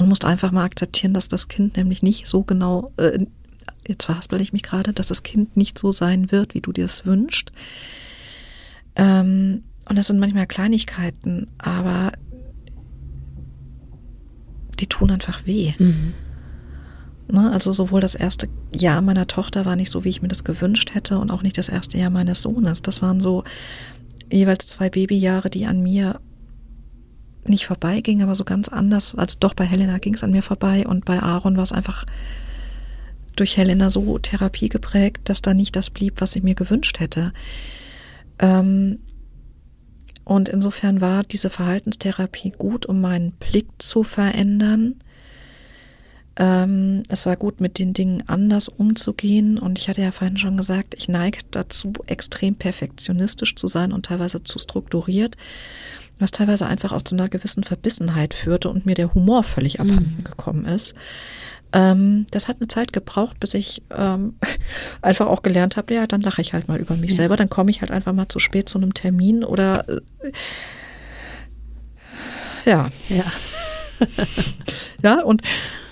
und 0.00 0.08
musst 0.08 0.24
einfach 0.24 0.50
mal 0.50 0.64
akzeptieren, 0.64 1.12
dass 1.12 1.28
das 1.28 1.48
Kind 1.48 1.76
nämlich 1.76 2.02
nicht 2.02 2.26
so 2.26 2.42
genau, 2.42 2.90
äh, 2.96 3.26
jetzt 3.86 4.04
verhaspel 4.04 4.40
ich 4.40 4.54
mich 4.54 4.62
gerade, 4.62 4.94
dass 4.94 5.08
das 5.08 5.22
Kind 5.22 5.58
nicht 5.58 5.78
so 5.78 5.92
sein 5.92 6.32
wird, 6.32 6.54
wie 6.54 6.62
du 6.62 6.72
dir 6.72 6.86
es 6.86 7.04
wünschst. 7.04 7.52
Ähm, 8.96 9.62
und 9.86 9.98
das 9.98 10.06
sind 10.06 10.18
manchmal 10.18 10.46
Kleinigkeiten, 10.46 11.48
aber 11.58 12.12
die 14.78 14.86
tun 14.86 15.10
einfach 15.10 15.44
weh. 15.44 15.74
Ne, 17.30 17.50
also 17.52 17.74
sowohl 17.74 18.00
das 18.00 18.14
erste 18.14 18.48
Jahr 18.74 19.02
meiner 19.02 19.26
Tochter 19.26 19.66
war 19.66 19.76
nicht 19.76 19.90
so, 19.90 20.04
wie 20.04 20.08
ich 20.08 20.22
mir 20.22 20.28
das 20.28 20.44
gewünscht 20.44 20.94
hätte 20.94 21.18
und 21.18 21.30
auch 21.30 21.42
nicht 21.42 21.58
das 21.58 21.68
erste 21.68 21.98
Jahr 21.98 22.10
meines 22.10 22.40
Sohnes. 22.40 22.80
Das 22.80 23.02
waren 23.02 23.20
so 23.20 23.44
jeweils 24.32 24.66
zwei 24.66 24.88
Babyjahre, 24.88 25.50
die 25.50 25.66
an 25.66 25.82
mir 25.82 26.20
nicht 27.46 27.66
vorbeigingen, 27.66 28.22
aber 28.22 28.34
so 28.34 28.44
ganz 28.44 28.68
anders. 28.68 29.14
Also 29.14 29.36
doch 29.40 29.54
bei 29.54 29.64
Helena 29.64 29.98
ging 29.98 30.14
es 30.14 30.22
an 30.24 30.30
mir 30.30 30.42
vorbei 30.42 30.86
und 30.86 31.04
bei 31.04 31.20
Aaron 31.20 31.56
war 31.56 31.64
es 31.64 31.72
einfach 31.72 32.04
durch 33.36 33.56
Helena 33.56 33.90
so 33.90 34.18
Therapie 34.18 34.68
geprägt, 34.68 35.28
dass 35.28 35.42
da 35.42 35.54
nicht 35.54 35.76
das 35.76 35.90
blieb, 35.90 36.20
was 36.20 36.36
ich 36.36 36.42
mir 36.42 36.54
gewünscht 36.54 37.00
hätte. 37.00 37.32
Ähm, 38.38 38.98
und 40.24 40.48
insofern 40.48 41.00
war 41.00 41.24
diese 41.24 41.50
Verhaltenstherapie 41.50 42.50
gut, 42.50 42.86
um 42.86 43.00
meinen 43.00 43.32
Blick 43.32 43.66
zu 43.78 44.02
verändern. 44.02 44.96
Ähm, 46.38 47.02
es 47.08 47.26
war 47.26 47.36
gut, 47.36 47.60
mit 47.60 47.78
den 47.78 47.92
Dingen 47.94 48.22
anders 48.28 48.68
umzugehen. 48.68 49.58
Und 49.58 49.78
ich 49.78 49.88
hatte 49.88 50.02
ja 50.02 50.12
vorhin 50.12 50.36
schon 50.36 50.56
gesagt, 50.56 50.94
ich 50.96 51.08
neige 51.08 51.38
dazu, 51.50 51.92
extrem 52.06 52.54
perfektionistisch 52.54 53.56
zu 53.56 53.66
sein 53.66 53.92
und 53.92 54.06
teilweise 54.06 54.42
zu 54.42 54.58
strukturiert, 54.58 55.36
was 56.20 56.30
teilweise 56.30 56.66
einfach 56.66 56.92
auch 56.92 57.02
zu 57.02 57.14
einer 57.14 57.28
gewissen 57.28 57.64
Verbissenheit 57.64 58.34
führte 58.34 58.68
und 58.68 58.86
mir 58.86 58.94
der 58.94 59.14
Humor 59.14 59.42
völlig 59.42 59.80
abhanden 59.80 60.24
gekommen 60.24 60.64
ist. 60.64 60.94
Ähm, 61.72 62.26
das 62.30 62.48
hat 62.48 62.56
eine 62.56 62.68
Zeit 62.68 62.92
gebraucht, 62.92 63.38
bis 63.38 63.54
ich 63.54 63.82
ähm, 63.96 64.34
einfach 65.02 65.28
auch 65.28 65.42
gelernt 65.42 65.76
habe, 65.76 65.94
ja, 65.94 66.06
dann 66.06 66.20
lache 66.20 66.42
ich 66.42 66.52
halt 66.52 66.68
mal 66.68 66.78
über 66.78 66.96
mich 66.96 67.14
selber, 67.14 67.36
dann 67.36 67.48
komme 67.48 67.70
ich 67.70 67.80
halt 67.80 67.90
einfach 67.90 68.12
mal 68.12 68.28
zu 68.28 68.38
spät 68.38 68.68
zu 68.68 68.78
einem 68.78 68.94
Termin 68.94 69.44
oder 69.44 69.88
äh, 69.88 70.00
ja, 72.66 72.90
Ja. 73.08 73.24
ja, 75.02 75.22
und 75.22 75.42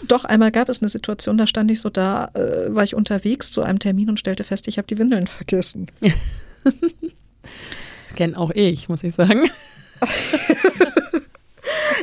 doch 0.06 0.24
einmal 0.24 0.50
gab 0.50 0.68
es 0.68 0.80
eine 0.80 0.88
Situation, 0.88 1.36
da 1.38 1.46
stand 1.46 1.70
ich 1.70 1.80
so 1.80 1.90
da, 1.90 2.30
äh, 2.34 2.74
war 2.74 2.84
ich 2.84 2.94
unterwegs 2.94 3.50
zu 3.50 3.62
einem 3.62 3.78
Termin 3.78 4.08
und 4.08 4.18
stellte 4.18 4.44
fest, 4.44 4.68
ich 4.68 4.78
habe 4.78 4.86
die 4.86 4.98
Windeln 4.98 5.26
vergessen. 5.26 5.90
Kenn 8.16 8.34
auch 8.34 8.50
ich, 8.50 8.88
muss 8.88 9.04
ich 9.04 9.14
sagen. 9.14 9.50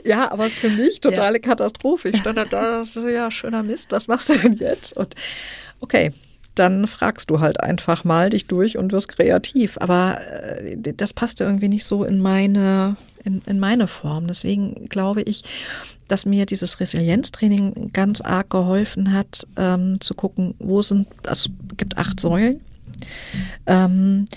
Ja, 0.05 0.31
aber 0.31 0.49
für 0.49 0.69
mich 0.69 0.99
totale 0.99 1.39
Katastrophe. 1.39 2.09
Ich 2.09 2.17
stand 2.19 2.37
da, 2.37 2.45
da 2.45 2.85
so, 2.85 3.07
ja, 3.07 3.31
schöner 3.31 3.63
Mist, 3.63 3.91
was 3.91 4.07
machst 4.07 4.29
du 4.29 4.37
denn 4.37 4.53
jetzt? 4.53 4.95
Und 4.95 5.15
okay, 5.79 6.11
dann 6.53 6.87
fragst 6.87 7.29
du 7.29 7.39
halt 7.39 7.61
einfach 7.61 8.03
mal 8.03 8.29
dich 8.29 8.47
durch 8.47 8.77
und 8.77 8.91
wirst 8.91 9.09
kreativ. 9.09 9.77
Aber 9.79 10.19
äh, 10.31 10.77
das 10.95 11.13
passte 11.13 11.43
irgendwie 11.43 11.67
nicht 11.67 11.85
so 11.85 12.03
in 12.03 12.21
meine, 12.21 12.95
in, 13.23 13.41
in 13.45 13.59
meine 13.59 13.87
Form. 13.87 14.27
Deswegen 14.27 14.87
glaube 14.87 15.21
ich, 15.21 15.43
dass 16.07 16.25
mir 16.25 16.45
dieses 16.45 16.79
Resilienztraining 16.79 17.91
ganz 17.91 18.21
arg 18.21 18.49
geholfen 18.51 19.11
hat, 19.11 19.45
ähm, 19.57 19.99
zu 19.99 20.13
gucken, 20.13 20.53
wo 20.59 20.81
sind, 20.81 21.07
also 21.25 21.49
es 21.71 21.77
gibt 21.77 21.97
acht 21.97 22.19
Säulen. 22.19 22.61
Ähm, 23.67 24.27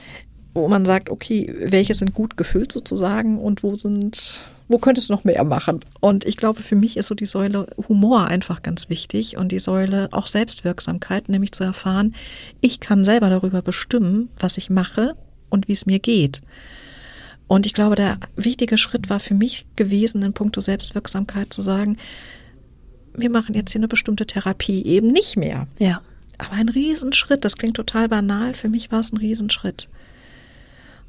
wo 0.58 0.68
man 0.68 0.84
sagt, 0.84 1.10
okay, 1.10 1.52
welche 1.58 1.94
sind 1.94 2.14
gut 2.14 2.36
gefüllt 2.36 2.72
sozusagen 2.72 3.38
und 3.38 3.62
wo 3.62 3.76
sind, 3.76 4.40
wo 4.68 4.78
könntest 4.78 5.08
du 5.08 5.12
noch 5.14 5.24
mehr 5.24 5.44
machen? 5.44 5.80
Und 6.00 6.24
ich 6.26 6.36
glaube, 6.36 6.62
für 6.62 6.76
mich 6.76 6.96
ist 6.96 7.08
so 7.08 7.14
die 7.14 7.26
Säule 7.26 7.66
Humor 7.88 8.26
einfach 8.26 8.62
ganz 8.62 8.88
wichtig 8.88 9.36
und 9.36 9.52
die 9.52 9.58
Säule 9.58 10.08
auch 10.12 10.26
Selbstwirksamkeit, 10.26 11.28
nämlich 11.28 11.52
zu 11.52 11.64
erfahren, 11.64 12.14
ich 12.60 12.80
kann 12.80 13.04
selber 13.04 13.30
darüber 13.30 13.62
bestimmen, 13.62 14.28
was 14.38 14.58
ich 14.58 14.70
mache 14.70 15.14
und 15.50 15.68
wie 15.68 15.72
es 15.72 15.86
mir 15.86 15.98
geht. 15.98 16.42
Und 17.46 17.64
ich 17.64 17.72
glaube, 17.72 17.96
der 17.96 18.18
wichtige 18.36 18.76
Schritt 18.76 19.08
war 19.08 19.20
für 19.20 19.34
mich 19.34 19.64
gewesen, 19.74 20.22
in 20.22 20.34
puncto 20.34 20.60
Selbstwirksamkeit 20.60 21.52
zu 21.52 21.62
sagen, 21.62 21.96
wir 23.14 23.30
machen 23.30 23.54
jetzt 23.54 23.72
hier 23.72 23.80
eine 23.80 23.88
bestimmte 23.88 24.26
Therapie 24.26 24.84
eben 24.84 25.10
nicht 25.10 25.36
mehr. 25.36 25.66
Ja. 25.78 26.02
Aber 26.36 26.52
ein 26.52 26.68
Riesenschritt, 26.68 27.44
das 27.44 27.56
klingt 27.56 27.76
total 27.76 28.08
banal, 28.08 28.54
für 28.54 28.68
mich 28.68 28.92
war 28.92 29.00
es 29.00 29.12
ein 29.12 29.16
Riesenschritt. 29.16 29.88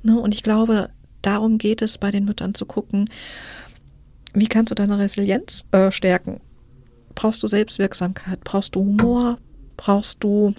Ne? 0.03 0.19
Und 0.19 0.33
ich 0.33 0.43
glaube, 0.43 0.89
darum 1.21 1.57
geht 1.57 1.81
es 1.81 1.97
bei 1.97 2.11
den 2.11 2.25
Müttern 2.25 2.53
zu 2.53 2.65
gucken, 2.65 3.09
wie 4.33 4.47
kannst 4.47 4.71
du 4.71 4.75
deine 4.75 4.97
Resilienz 4.97 5.65
äh, 5.71 5.91
stärken? 5.91 6.39
Brauchst 7.15 7.41
du 7.43 7.47
Selbstwirksamkeit? 7.47 8.43
Brauchst 8.43 8.75
du 8.75 8.81
Humor? 8.81 9.39
Brauchst 9.75 10.23
du 10.23 10.53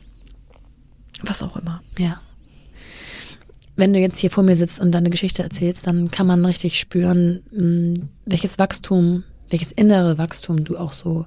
was 1.22 1.42
auch 1.42 1.56
immer? 1.56 1.82
Ja. 1.98 2.20
Wenn 3.76 3.92
du 3.92 3.98
jetzt 3.98 4.18
hier 4.18 4.30
vor 4.30 4.42
mir 4.44 4.56
sitzt 4.56 4.80
und 4.80 4.92
deine 4.92 5.10
Geschichte 5.10 5.42
erzählst, 5.42 5.86
dann 5.86 6.10
kann 6.10 6.26
man 6.26 6.44
richtig 6.44 6.78
spüren, 6.78 7.42
mh, 7.50 8.06
welches 8.26 8.58
Wachstum, 8.58 9.24
welches 9.48 9.72
innere 9.72 10.18
Wachstum 10.18 10.64
du 10.64 10.76
auch 10.76 10.92
so 10.92 11.26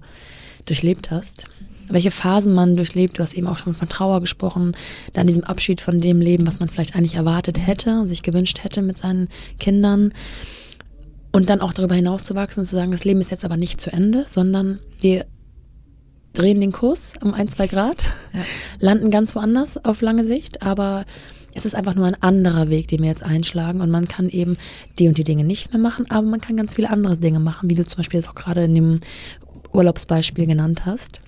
durchlebt 0.65 1.09
hast. 1.09 1.45
Welche 1.89 2.11
Phasen 2.11 2.53
man 2.53 2.75
durchlebt. 2.75 3.19
Du 3.19 3.23
hast 3.23 3.33
eben 3.33 3.47
auch 3.47 3.57
schon 3.57 3.73
von 3.73 3.89
Trauer 3.89 4.21
gesprochen, 4.21 4.75
dann 5.13 5.27
diesem 5.27 5.43
Abschied 5.43 5.81
von 5.81 5.99
dem 6.01 6.21
Leben, 6.21 6.47
was 6.47 6.59
man 6.59 6.69
vielleicht 6.69 6.95
eigentlich 6.95 7.15
erwartet 7.15 7.65
hätte, 7.65 8.07
sich 8.07 8.23
gewünscht 8.23 8.63
hätte 8.63 8.81
mit 8.81 8.97
seinen 8.97 9.27
Kindern. 9.59 10.13
Und 11.31 11.49
dann 11.49 11.61
auch 11.61 11.73
darüber 11.73 11.95
hinaus 11.95 12.25
zu 12.25 12.35
wachsen 12.35 12.59
und 12.61 12.65
zu 12.65 12.75
sagen, 12.75 12.91
das 12.91 13.03
Leben 13.03 13.19
ist 13.19 13.31
jetzt 13.31 13.43
aber 13.43 13.57
nicht 13.57 13.81
zu 13.81 13.91
Ende, 13.91 14.25
sondern 14.27 14.79
wir 15.01 15.25
drehen 16.33 16.61
den 16.61 16.71
Kurs 16.71 17.13
um 17.21 17.33
ein, 17.33 17.47
zwei 17.47 17.67
Grad, 17.67 18.09
Ja. 18.33 18.39
landen 18.79 19.11
ganz 19.11 19.35
woanders 19.35 19.83
auf 19.83 20.01
lange 20.01 20.25
Sicht, 20.25 20.61
aber 20.61 21.05
es 21.53 21.65
ist 21.65 21.75
einfach 21.75 21.95
nur 21.95 22.07
ein 22.07 22.21
anderer 22.21 22.69
Weg, 22.69 22.87
den 22.87 23.01
wir 23.01 23.09
jetzt 23.09 23.23
einschlagen 23.23 23.81
und 23.81 23.91
man 23.91 24.07
kann 24.07 24.29
eben 24.29 24.57
die 24.97 25.07
und 25.07 25.17
die 25.17 25.23
Dinge 25.23 25.43
nicht 25.43 25.71
mehr 25.71 25.81
machen, 25.81 26.09
aber 26.09 26.25
man 26.25 26.41
kann 26.41 26.57
ganz 26.57 26.73
viele 26.73 26.89
andere 26.89 27.17
Dinge 27.17 27.39
machen, 27.39 27.69
wie 27.69 27.75
du 27.75 27.85
zum 27.85 27.97
Beispiel 27.97 28.19
jetzt 28.19 28.29
auch 28.29 28.35
gerade 28.35 28.63
in 28.63 28.73
dem 28.75 28.99
Urlaubsbeispiel 29.71 30.47
genannt 30.47 30.85
hast. 30.85 31.21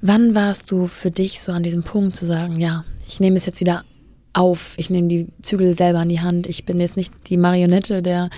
Wann 0.00 0.34
warst 0.34 0.70
du 0.70 0.86
für 0.86 1.10
dich 1.10 1.40
so 1.40 1.52
an 1.52 1.62
diesem 1.62 1.82
Punkt 1.82 2.14
zu 2.14 2.24
sagen, 2.24 2.60
ja, 2.60 2.84
ich 3.06 3.20
nehme 3.20 3.36
es 3.36 3.46
jetzt 3.46 3.60
wieder 3.60 3.84
auf, 4.32 4.74
ich 4.76 4.90
nehme 4.90 5.08
die 5.08 5.28
Zügel 5.42 5.74
selber 5.74 6.02
in 6.02 6.08
die 6.08 6.20
Hand, 6.20 6.46
ich 6.46 6.64
bin 6.64 6.78
jetzt 6.80 6.96
nicht 6.96 7.28
die 7.28 7.36
Marionette 7.36 8.02
der 8.02 8.30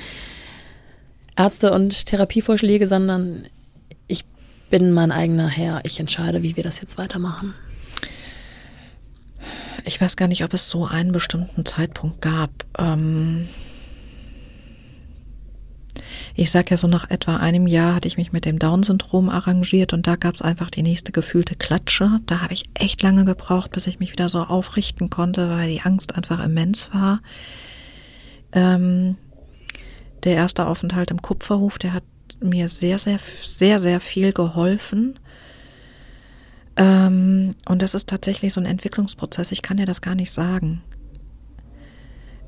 Ärzte 1.37 1.73
und 1.73 2.07
Therapievorschläge, 2.07 2.87
sondern 2.87 3.47
ich 4.07 4.25
bin 4.71 4.93
mein 4.93 5.13
eigener 5.13 5.49
Herr, 5.49 5.81
ich 5.85 6.01
entscheide, 6.01 6.43
wie 6.43 6.57
wir 6.57 6.65
das 6.65 6.81
jetzt 6.81 6.97
weitermachen. 6.97 7.55
Ich 9.85 10.01
weiß 10.01 10.17
gar 10.17 10.29
nicht, 10.29 10.45
ob 10.45 10.55
es 10.55 10.69
so 10.69 10.87
einen 10.87 11.13
bestimmten 11.13 11.65
Zeitpunkt 11.67 12.21
gab. 12.21 12.51
Ähm 12.79 13.49
ich 16.35 16.51
sage 16.51 16.71
ja 16.71 16.77
so, 16.77 16.87
nach 16.87 17.11
etwa 17.11 17.37
einem 17.37 17.67
Jahr 17.67 17.95
hatte 17.95 18.09
ich 18.09 18.17
mich 18.17 18.33
mit 18.33 18.45
dem 18.45 18.59
Down-Syndrom 18.59 19.29
arrangiert 19.29 19.93
und 19.93 20.07
da 20.07 20.17
gab 20.17 20.35
es 20.35 20.43
einfach 20.43 20.71
die 20.71 20.83
nächste 20.83 21.13
gefühlte 21.13 21.55
Klatsche. 21.55 22.21
Da 22.27 22.41
habe 22.41 22.55
ich 22.55 22.65
echt 22.75 23.03
lange 23.03 23.25
gebraucht, 23.25 23.73
bis 23.73 23.87
ich 23.87 23.99
mich 23.99 24.13
wieder 24.13 24.29
so 24.29 24.41
aufrichten 24.41 25.11
konnte, 25.11 25.49
weil 25.51 25.71
die 25.71 25.83
Angst 25.83 26.15
einfach 26.15 26.45
immens 26.45 26.91
war. 26.93 27.21
Ähm, 28.53 29.17
der 30.25 30.35
erste 30.35 30.67
Aufenthalt 30.67 31.11
im 31.11 31.23
Kupferhof, 31.23 31.79
der 31.79 31.93
hat 31.93 32.05
mir 32.41 32.69
sehr, 32.69 32.99
sehr, 32.99 33.19
sehr, 33.19 33.79
sehr 33.79 34.01
viel 34.01 34.33
geholfen. 34.33 35.19
Ähm, 36.77 37.55
und 37.67 37.83
das 37.83 37.95
ist 37.95 38.09
tatsächlich 38.09 38.53
so 38.53 38.61
ein 38.61 38.67
Entwicklungsprozess. 38.67 39.53
Ich 39.53 39.63
kann 39.63 39.77
dir 39.77 39.87
das 39.87 40.01
gar 40.01 40.15
nicht 40.15 40.33
sagen. 40.33 40.83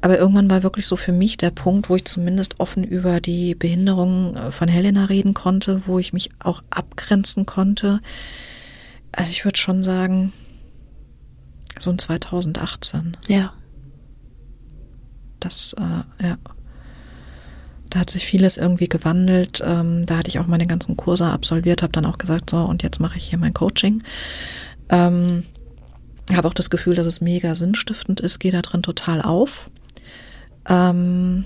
Aber 0.02 0.18
irgendwann 0.18 0.50
war 0.50 0.64
wirklich 0.64 0.86
so 0.86 0.96
für 0.96 1.12
mich 1.12 1.36
der 1.36 1.52
Punkt, 1.52 1.88
wo 1.88 1.94
ich 1.94 2.04
zumindest 2.04 2.58
offen 2.58 2.82
über 2.82 3.20
die 3.20 3.54
Behinderung 3.54 4.34
äh, 4.34 4.50
von 4.50 4.68
Helena 4.68 5.04
reden 5.04 5.32
konnte, 5.32 5.82
wo 5.86 6.00
ich 6.00 6.12
mich 6.12 6.30
auch 6.40 6.62
abgrenzen 6.70 7.46
konnte. 7.46 8.00
Also 9.12 9.30
ich 9.30 9.44
würde 9.44 9.58
schon 9.58 9.84
sagen, 9.84 10.32
so 11.78 11.92
in 11.92 11.98
2018. 11.98 13.16
Ja. 13.28 13.52
Das, 15.38 15.74
äh, 15.78 16.26
ja. 16.26 16.36
Da 17.88 18.00
hat 18.00 18.10
sich 18.10 18.26
vieles 18.26 18.56
irgendwie 18.56 18.88
gewandelt. 18.88 19.62
Ähm, 19.64 20.04
da 20.04 20.18
hatte 20.18 20.30
ich 20.30 20.40
auch 20.40 20.48
meine 20.48 20.66
ganzen 20.66 20.96
Kurse 20.96 21.26
absolviert, 21.26 21.82
habe 21.82 21.92
dann 21.92 22.06
auch 22.06 22.18
gesagt, 22.18 22.50
so, 22.50 22.58
und 22.58 22.82
jetzt 22.82 22.98
mache 22.98 23.18
ich 23.18 23.28
hier 23.28 23.38
mein 23.38 23.54
Coaching. 23.54 24.02
Ähm, 24.88 25.44
habe 26.32 26.48
auch 26.48 26.54
das 26.54 26.70
Gefühl, 26.70 26.96
dass 26.96 27.06
es 27.06 27.20
mega 27.20 27.54
sinnstiftend 27.54 28.20
ist, 28.20 28.40
gehe 28.40 28.50
da 28.50 28.62
drin 28.62 28.82
total 28.82 29.22
auf. 29.22 29.70
Ähm, 30.68 31.44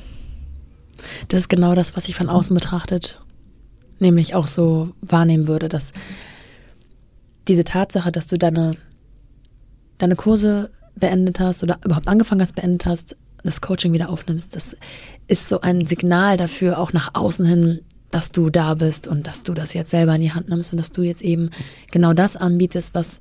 das 1.28 1.40
ist 1.40 1.48
genau 1.48 1.74
das, 1.74 1.96
was 1.96 2.08
ich 2.08 2.14
von 2.14 2.28
außen 2.28 2.54
betrachtet, 2.54 3.20
nämlich 3.98 4.34
auch 4.34 4.46
so 4.46 4.90
wahrnehmen 5.00 5.46
würde, 5.46 5.68
dass 5.68 5.92
diese 7.48 7.64
Tatsache, 7.64 8.12
dass 8.12 8.26
du 8.26 8.38
deine, 8.38 8.76
deine 9.98 10.16
Kurse 10.16 10.70
beendet 10.96 11.40
hast 11.40 11.62
oder 11.62 11.78
überhaupt 11.84 12.08
angefangen 12.08 12.40
hast, 12.40 12.54
beendet 12.54 12.86
hast, 12.86 13.16
das 13.44 13.60
Coaching 13.60 13.92
wieder 13.92 14.10
aufnimmst, 14.10 14.56
das 14.56 14.76
ist 15.28 15.48
so 15.48 15.60
ein 15.60 15.86
Signal 15.86 16.36
dafür, 16.36 16.78
auch 16.78 16.92
nach 16.92 17.14
außen 17.14 17.46
hin, 17.46 17.80
dass 18.10 18.32
du 18.32 18.50
da 18.50 18.74
bist 18.74 19.08
und 19.08 19.26
dass 19.26 19.42
du 19.42 19.52
das 19.52 19.74
jetzt 19.74 19.90
selber 19.90 20.14
in 20.14 20.20
die 20.20 20.32
Hand 20.32 20.48
nimmst 20.48 20.72
und 20.72 20.78
dass 20.78 20.90
du 20.90 21.02
jetzt 21.02 21.22
eben 21.22 21.50
genau 21.90 22.12
das 22.12 22.36
anbietest, 22.36 22.94
was, 22.94 23.20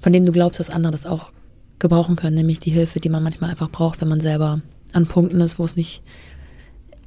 von 0.00 0.12
dem 0.12 0.24
du 0.24 0.32
glaubst, 0.32 0.58
dass 0.58 0.70
andere 0.70 0.92
das 0.92 1.06
auch 1.06 1.32
gebrauchen 1.78 2.16
können, 2.16 2.36
nämlich 2.36 2.58
die 2.58 2.70
Hilfe, 2.70 3.00
die 3.00 3.08
man 3.08 3.22
manchmal 3.22 3.50
einfach 3.50 3.70
braucht, 3.70 4.00
wenn 4.00 4.08
man 4.08 4.20
selber 4.20 4.62
an 4.92 5.06
Punkten 5.06 5.40
ist, 5.40 5.58
wo 5.58 5.64
es 5.64 5.76
nicht, 5.76 6.02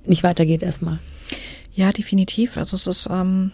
nicht 0.05 0.23
weitergeht 0.23 0.63
erstmal. 0.63 0.99
Ja, 1.73 1.91
definitiv. 1.91 2.57
Also 2.57 2.75
es 2.75 2.87
ist, 2.87 3.07
ähm, 3.09 3.51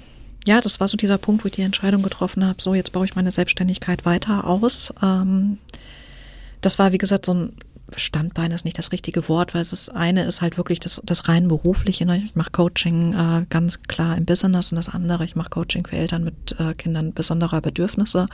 ja, 0.48 0.62
das 0.62 0.80
war 0.80 0.88
so 0.88 0.98
dieser 0.98 1.18
Punkt, 1.18 1.44
wo 1.44 1.48
ich 1.48 1.56
die 1.56 1.62
Entscheidung 1.62 2.02
getroffen 2.02 2.46
habe, 2.46 2.62
so 2.62 2.74
jetzt 2.74 2.92
baue 2.92 3.06
ich 3.06 3.16
meine 3.16 3.32
Selbstständigkeit 3.32 4.06
weiter 4.06 4.48
aus. 4.48 4.94
Ähm, 5.04 5.58
das 6.62 6.80
war, 6.80 6.92
wie 6.92 6.98
gesagt, 6.98 7.26
so 7.26 7.34
ein 7.34 7.52
Standbein 7.96 8.52
ist 8.52 8.66
nicht 8.66 8.78
das 8.78 8.92
richtige 8.92 9.30
Wort, 9.30 9.54
weil 9.54 9.62
es 9.62 9.72
ist, 9.72 9.90
eine 9.90 10.26
ist 10.26 10.42
halt 10.42 10.58
wirklich 10.58 10.80
das, 10.80 11.00
das 11.06 11.30
rein 11.30 11.48
berufliche. 11.48 12.06
Ne? 12.06 12.18
Ich 12.26 12.36
mache 12.36 12.52
Coaching 12.52 13.14
äh, 13.14 13.46
ganz 13.50 13.82
klar 13.84 14.18
im 14.18 14.26
Business 14.26 14.72
und 14.72 14.76
das 14.76 14.90
andere, 14.90 15.24
ich 15.24 15.36
mache 15.36 15.50
Coaching 15.50 15.86
für 15.86 15.96
Eltern 15.96 16.24
mit 16.24 16.56
äh, 16.60 16.74
Kindern 16.74 17.14
besonderer 17.14 17.62
Bedürfnisse. 17.62 18.28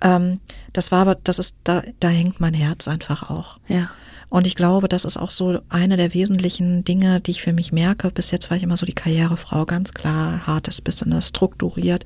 Ähm, 0.00 0.40
das 0.72 0.92
war 0.92 1.02
aber, 1.02 1.16
das 1.16 1.38
ist, 1.38 1.56
da, 1.64 1.82
da 2.00 2.08
hängt 2.08 2.40
mein 2.40 2.54
Herz 2.54 2.88
einfach 2.88 3.28
auch. 3.28 3.58
Ja. 3.68 3.90
Und 4.34 4.48
ich 4.48 4.56
glaube, 4.56 4.88
das 4.88 5.04
ist 5.04 5.16
auch 5.16 5.30
so 5.30 5.60
eine 5.68 5.94
der 5.94 6.12
wesentlichen 6.12 6.82
Dinge, 6.82 7.20
die 7.20 7.30
ich 7.30 7.40
für 7.40 7.52
mich 7.52 7.70
merke. 7.70 8.10
Bis 8.10 8.32
jetzt 8.32 8.50
war 8.50 8.56
ich 8.56 8.64
immer 8.64 8.76
so 8.76 8.84
die 8.84 8.92
Karrierefrau, 8.92 9.64
ganz 9.64 9.94
klar, 9.94 10.44
hartes 10.44 10.80
Business, 10.80 11.28
strukturiert. 11.28 12.04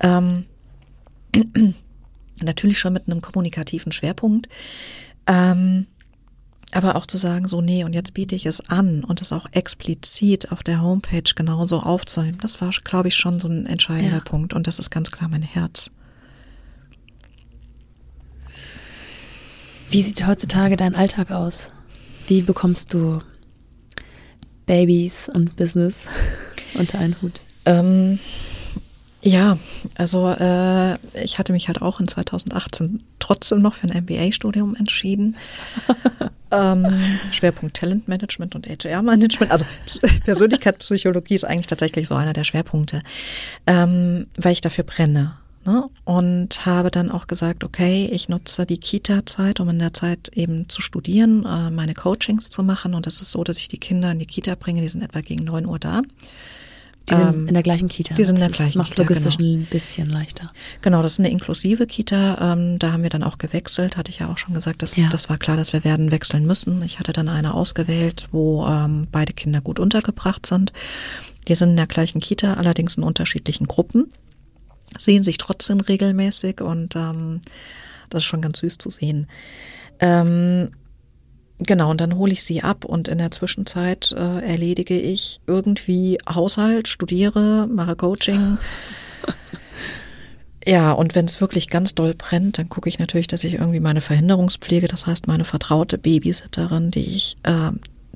Ähm, 0.00 0.46
natürlich 2.42 2.78
schon 2.78 2.94
mit 2.94 3.08
einem 3.08 3.20
kommunikativen 3.20 3.92
Schwerpunkt. 3.92 4.48
Ähm, 5.26 5.86
aber 6.72 6.96
auch 6.96 7.04
zu 7.04 7.18
sagen, 7.18 7.46
so, 7.46 7.60
nee, 7.60 7.84
und 7.84 7.92
jetzt 7.92 8.14
biete 8.14 8.34
ich 8.34 8.46
es 8.46 8.66
an 8.70 9.04
und 9.04 9.20
es 9.20 9.30
auch 9.30 9.44
explizit 9.52 10.50
auf 10.50 10.62
der 10.62 10.80
Homepage 10.80 11.30
genauso 11.36 11.80
aufzunehmen, 11.80 12.38
das 12.40 12.62
war, 12.62 12.70
glaube 12.70 13.08
ich, 13.08 13.16
schon 13.16 13.38
so 13.38 13.48
ein 13.48 13.66
entscheidender 13.66 14.16
ja. 14.16 14.24
Punkt. 14.24 14.54
Und 14.54 14.66
das 14.66 14.78
ist 14.78 14.88
ganz 14.88 15.10
klar 15.10 15.28
mein 15.28 15.42
Herz. 15.42 15.90
Wie 19.94 20.02
sieht 20.02 20.26
heutzutage 20.26 20.74
dein 20.74 20.96
Alltag 20.96 21.30
aus? 21.30 21.70
Wie 22.26 22.42
bekommst 22.42 22.92
du 22.92 23.20
Babys 24.66 25.30
und 25.32 25.54
Business 25.54 26.08
unter 26.74 26.98
einen 26.98 27.14
Hut? 27.22 27.40
Ähm, 27.64 28.18
ja, 29.22 29.56
also 29.94 30.30
äh, 30.30 30.94
ich 31.22 31.38
hatte 31.38 31.52
mich 31.52 31.68
halt 31.68 31.80
auch 31.80 32.00
in 32.00 32.08
2018 32.08 33.04
trotzdem 33.20 33.62
noch 33.62 33.74
für 33.74 33.86
ein 33.86 34.02
MBA-Studium 34.02 34.74
entschieden. 34.74 35.36
ähm, 36.50 37.20
Schwerpunkt 37.30 37.76
Talentmanagement 37.76 38.56
und 38.56 38.68
HR-Management. 38.68 39.52
Also 39.52 39.64
Persönlichkeitspsychologie 40.24 41.36
ist 41.36 41.44
eigentlich 41.44 41.68
tatsächlich 41.68 42.08
so 42.08 42.16
einer 42.16 42.32
der 42.32 42.42
Schwerpunkte, 42.42 43.00
ähm, 43.68 44.26
weil 44.38 44.54
ich 44.54 44.60
dafür 44.60 44.82
brenne. 44.82 45.36
Ne? 45.66 45.88
Und 46.04 46.66
habe 46.66 46.90
dann 46.90 47.10
auch 47.10 47.26
gesagt, 47.26 47.64
okay, 47.64 48.08
ich 48.12 48.28
nutze 48.28 48.66
die 48.66 48.78
Kita-Zeit, 48.78 49.60
um 49.60 49.70
in 49.70 49.78
der 49.78 49.94
Zeit 49.94 50.30
eben 50.34 50.68
zu 50.68 50.82
studieren, 50.82 51.46
äh, 51.46 51.70
meine 51.70 51.94
Coachings 51.94 52.50
zu 52.50 52.62
machen. 52.62 52.94
Und 52.94 53.06
das 53.06 53.20
ist 53.20 53.30
so, 53.30 53.44
dass 53.44 53.56
ich 53.56 53.68
die 53.68 53.78
Kinder 53.78 54.12
in 54.12 54.18
die 54.18 54.26
Kita 54.26 54.56
bringe, 54.56 54.82
die 54.82 54.88
sind 54.88 55.02
etwa 55.02 55.20
gegen 55.20 55.44
neun 55.44 55.64
Uhr 55.64 55.78
da. 55.78 56.02
Die 57.08 57.14
sind 57.14 57.34
ähm, 57.34 57.48
in 57.48 57.54
der 57.54 57.62
gleichen 57.62 57.88
Kita. 57.88 58.14
Die 58.14 58.24
sind 58.24 58.36
in 58.36 58.40
der 58.40 58.50
gleichen 58.50 58.78
macht 58.78 58.90
Kita. 58.90 59.02
Macht 59.02 59.10
logistisch 59.10 59.36
genau. 59.36 59.58
ein 59.58 59.66
bisschen 59.66 60.08
leichter. 60.08 60.52
Genau, 60.80 61.02
das 61.02 61.12
ist 61.12 61.20
eine 61.20 61.30
inklusive 61.30 61.86
Kita. 61.86 62.52
Ähm, 62.52 62.78
da 62.78 62.92
haben 62.92 63.02
wir 63.02 63.10
dann 63.10 63.22
auch 63.22 63.38
gewechselt, 63.38 63.96
hatte 63.96 64.10
ich 64.10 64.20
ja 64.20 64.30
auch 64.30 64.38
schon 64.38 64.54
gesagt. 64.54 64.82
Das, 64.82 64.96
ja. 64.96 65.08
das 65.08 65.28
war 65.28 65.38
klar, 65.38 65.56
dass 65.56 65.72
wir 65.72 65.84
werden 65.84 66.10
wechseln 66.10 66.46
müssen. 66.46 66.82
Ich 66.82 66.98
hatte 66.98 67.12
dann 67.12 67.28
eine 67.28 67.54
ausgewählt, 67.54 68.28
wo 68.32 68.66
ähm, 68.66 69.06
beide 69.12 69.32
Kinder 69.32 69.60
gut 69.60 69.78
untergebracht 69.78 70.46
sind. 70.46 70.72
Die 71.48 71.54
sind 71.54 71.70
in 71.70 71.76
der 71.76 71.86
gleichen 71.86 72.20
Kita, 72.20 72.54
allerdings 72.54 72.96
in 72.96 73.02
unterschiedlichen 73.02 73.66
Gruppen 73.66 74.10
sehen 74.98 75.22
sich 75.22 75.38
trotzdem 75.38 75.80
regelmäßig 75.80 76.60
und 76.60 76.96
ähm, 76.96 77.40
das 78.10 78.22
ist 78.22 78.26
schon 78.26 78.40
ganz 78.40 78.58
süß 78.58 78.78
zu 78.78 78.90
sehen. 78.90 79.26
Ähm, 80.00 80.70
genau, 81.58 81.90
und 81.90 82.00
dann 82.00 82.16
hole 82.16 82.32
ich 82.32 82.42
sie 82.42 82.62
ab 82.62 82.84
und 82.84 83.08
in 83.08 83.18
der 83.18 83.30
Zwischenzeit 83.30 84.12
äh, 84.12 84.40
erledige 84.44 84.98
ich 84.98 85.40
irgendwie 85.46 86.18
Haushalt, 86.28 86.88
studiere, 86.88 87.66
mache 87.66 87.96
Coaching. 87.96 88.58
Ja, 90.66 90.92
und 90.92 91.14
wenn 91.14 91.26
es 91.26 91.40
wirklich 91.40 91.68
ganz 91.68 91.94
doll 91.94 92.14
brennt, 92.14 92.58
dann 92.58 92.70
gucke 92.70 92.88
ich 92.88 92.98
natürlich, 92.98 93.26
dass 93.26 93.44
ich 93.44 93.54
irgendwie 93.54 93.80
meine 93.80 94.00
Verhinderungspflege, 94.00 94.88
das 94.88 95.06
heißt 95.06 95.26
meine 95.26 95.44
vertraute 95.44 95.98
Babysitterin, 95.98 96.90
die 96.90 97.04
ich, 97.04 97.36
äh, 97.42 97.70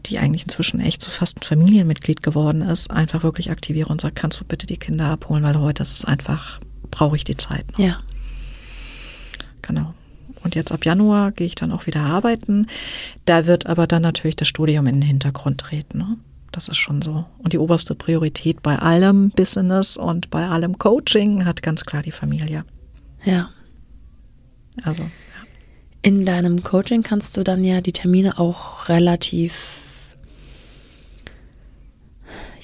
die 0.06 0.18
eigentlich 0.18 0.44
inzwischen 0.44 0.80
echt 0.80 1.02
so 1.02 1.10
fast 1.10 1.40
ein 1.40 1.42
Familienmitglied 1.42 2.22
geworden 2.22 2.62
ist, 2.62 2.90
einfach 2.90 3.22
wirklich 3.22 3.50
aktiviere 3.50 3.90
und 3.90 4.00
sage, 4.00 4.14
kannst 4.14 4.40
du 4.40 4.46
bitte 4.46 4.66
die 4.66 4.78
Kinder 4.78 5.09
abholen, 5.09 5.42
weil 5.42 5.59
heute 5.60 5.82
ist 5.82 5.92
es 5.92 6.05
einfach 6.06 6.60
brauche 6.90 7.16
ich 7.16 7.24
die 7.24 7.36
Zeit 7.36 7.70
noch. 7.73 7.78
Ja. 7.78 8.01
Genau. 9.62 9.94
Und 10.43 10.55
jetzt 10.55 10.73
ab 10.73 10.85
Januar 10.85 11.32
gehe 11.32 11.47
ich 11.47 11.55
dann 11.55 11.73
auch 11.73 11.86
wieder 11.86 12.01
arbeiten. 12.01 12.66
Da 13.24 13.47
wird 13.47 13.66
aber 13.66 13.86
dann 13.86 14.02
natürlich 14.02 14.36
das 14.36 14.48
Studium 14.48 14.86
in 14.86 15.01
den 15.01 15.09
Hintergrund 15.09 15.60
treten. 15.60 15.98
Ne? 15.98 16.16
Das 16.52 16.69
ist 16.69 16.78
schon 16.78 17.02
so. 17.02 17.24
Und 17.39 17.52
die 17.52 17.59
oberste 17.59 17.94
Priorität 17.94 18.62
bei 18.62 18.78
allem 18.78 19.31
Business 19.31 19.97
und 19.97 20.31
bei 20.31 20.47
allem 20.47 20.78
Coaching 20.78 21.44
hat 21.44 21.62
ganz 21.62 21.85
klar 21.85 22.02
die 22.02 22.12
Familie. 22.12 22.65
Ja. 23.24 23.51
Also. 24.85 25.02
Ja. 25.02 25.10
In 26.02 26.24
deinem 26.24 26.62
Coaching 26.62 27.02
kannst 27.02 27.36
du 27.36 27.43
dann 27.43 27.65
ja 27.65 27.81
die 27.81 27.93
Termine 27.93 28.39
auch 28.39 28.89
relativ 28.89 29.88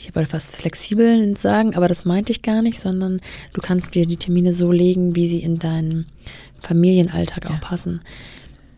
ich 0.08 0.14
wollte 0.14 0.30
fast 0.30 0.54
flexibel 0.54 1.36
sagen, 1.36 1.74
aber 1.74 1.88
das 1.88 2.04
meinte 2.04 2.32
ich 2.32 2.42
gar 2.42 2.62
nicht, 2.62 2.80
sondern 2.80 3.20
du 3.52 3.60
kannst 3.60 3.94
dir 3.94 4.06
die 4.06 4.16
Termine 4.16 4.52
so 4.52 4.70
legen, 4.70 5.16
wie 5.16 5.26
sie 5.26 5.42
in 5.42 5.58
deinen 5.58 6.06
Familienalltag 6.60 7.50
auch 7.50 7.60
passen. 7.60 8.00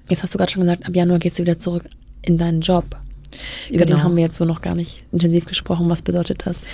Jetzt 0.08 0.22
hast 0.22 0.34
du 0.34 0.38
gerade 0.38 0.52
schon 0.52 0.62
gesagt, 0.62 0.86
ab 0.86 0.94
Januar 0.94 1.18
gehst 1.18 1.38
du 1.38 1.42
wieder 1.42 1.58
zurück 1.58 1.84
in 2.22 2.38
deinen 2.38 2.60
Job. 2.60 2.84
Über 3.68 3.84
genau. 3.84 3.98
den 3.98 4.04
haben 4.04 4.16
wir 4.16 4.24
jetzt 4.24 4.36
so 4.36 4.44
noch 4.44 4.62
gar 4.62 4.74
nicht 4.74 5.04
intensiv 5.12 5.46
gesprochen. 5.46 5.90
Was 5.90 6.02
bedeutet 6.02 6.46
das? 6.46 6.66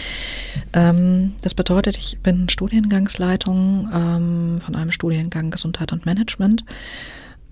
Ähm, 0.74 1.32
das 1.40 1.54
bedeutet, 1.54 1.96
ich 1.96 2.18
bin 2.22 2.48
Studiengangsleitung 2.48 3.88
ähm, 3.92 4.58
von 4.60 4.76
einem 4.76 4.90
Studiengang 4.90 5.50
Gesundheit 5.50 5.92
und 5.92 6.06
Management, 6.06 6.64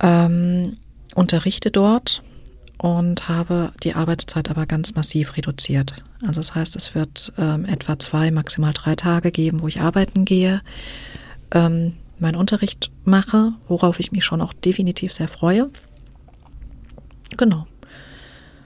ähm, 0.02 0.77
unterrichte 1.14 1.70
dort 1.70 2.22
und 2.81 3.28
habe 3.28 3.73
die 3.82 3.94
Arbeitszeit 3.94 4.48
aber 4.48 4.65
ganz 4.65 4.94
massiv 4.94 5.36
reduziert. 5.36 6.02
Also 6.27 6.40
das 6.40 6.55
heißt, 6.55 6.77
es 6.77 6.94
wird 6.94 7.31
ähm, 7.36 7.66
etwa 7.66 7.98
zwei, 7.98 8.31
maximal 8.31 8.73
drei 8.73 8.94
Tage 8.94 9.31
geben, 9.31 9.61
wo 9.61 9.69
ich 9.69 9.82
arbeiten 9.82 10.24
gehe, 10.24 10.62
ähm, 11.52 11.97
meinen 12.19 12.36
Unterricht 12.36 12.90
mache, 13.05 13.52
worauf 13.69 14.01
ich 14.01 14.12
mich 14.12 14.24
schon 14.24 14.40
auch 14.40 14.55
definitiv 14.55 15.12
sehr 15.12 15.28
freue. 15.28 15.69
Genau. 17.36 17.66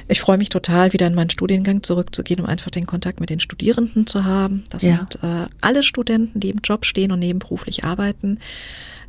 Ich 0.06 0.20
freue 0.20 0.38
mich 0.38 0.48
total, 0.48 0.92
wieder 0.92 1.08
in 1.08 1.14
meinen 1.14 1.30
Studiengang 1.30 1.82
zurückzugehen, 1.82 2.40
um 2.40 2.46
einfach 2.46 2.70
den 2.70 2.86
Kontakt 2.86 3.18
mit 3.18 3.30
den 3.30 3.40
Studierenden 3.40 4.06
zu 4.06 4.24
haben. 4.24 4.62
Das 4.70 4.84
ja. 4.84 4.98
sind 4.98 5.24
äh, 5.24 5.48
alle 5.60 5.82
Studenten, 5.82 6.38
die 6.38 6.50
im 6.50 6.60
Job 6.62 6.84
stehen 6.84 7.10
und 7.10 7.18
nebenberuflich 7.18 7.82
arbeiten. 7.82 8.38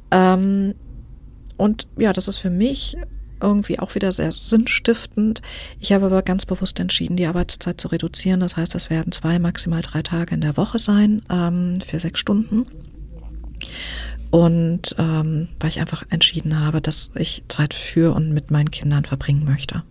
Ähm, 0.09 0.73
und 1.57 1.87
ja, 1.95 2.11
das 2.11 2.27
ist 2.27 2.39
für 2.39 2.49
mich 2.49 2.97
irgendwie 3.45 3.79
auch 3.79 3.95
wieder 3.95 4.11
sehr 4.11 4.31
sinnstiftend. 4.31 5.41
Ich 5.79 5.93
habe 5.93 6.07
aber 6.07 6.21
ganz 6.21 6.45
bewusst 6.45 6.79
entschieden, 6.79 7.15
die 7.15 7.25
Arbeitszeit 7.25 7.79
zu 7.79 7.87
reduzieren. 7.87 8.39
Das 8.39 8.57
heißt, 8.57 8.75
es 8.75 8.89
werden 8.89 9.11
zwei, 9.11 9.39
maximal 9.39 9.81
drei 9.81 10.01
Tage 10.01 10.35
in 10.35 10.41
der 10.41 10.57
Woche 10.57 10.79
sein 10.79 11.21
ähm, 11.31 11.79
für 11.81 11.99
sechs 11.99 12.19
Stunden. 12.19 12.65
Und 14.31 14.95
ähm, 14.97 15.47
weil 15.59 15.69
ich 15.69 15.79
einfach 15.79 16.03
entschieden 16.09 16.59
habe, 16.59 16.81
dass 16.81 17.11
ich 17.15 17.43
Zeit 17.47 17.73
für 17.73 18.13
und 18.13 18.33
mit 18.33 18.51
meinen 18.51 18.71
Kindern 18.71 19.05
verbringen 19.05 19.45
möchte. 19.45 19.83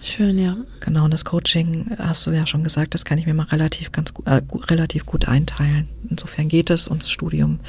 Schön, 0.00 0.38
ja. 0.38 0.56
Genau, 0.80 1.04
und 1.04 1.12
das 1.12 1.24
Coaching, 1.24 1.86
hast 1.98 2.26
du 2.26 2.30
ja 2.30 2.46
schon 2.46 2.62
gesagt, 2.62 2.94
das 2.94 3.04
kann 3.04 3.16
ich 3.16 3.26
mir 3.26 3.32
mal 3.32 3.46
relativ 3.46 3.90
ganz 3.90 4.12
äh, 4.26 4.42
relativ 4.68 5.06
gut 5.06 5.28
einteilen. 5.28 5.88
Insofern 6.10 6.48
geht 6.48 6.68
es 6.68 6.88
und 6.88 7.02
das 7.02 7.10
Studium 7.10 7.60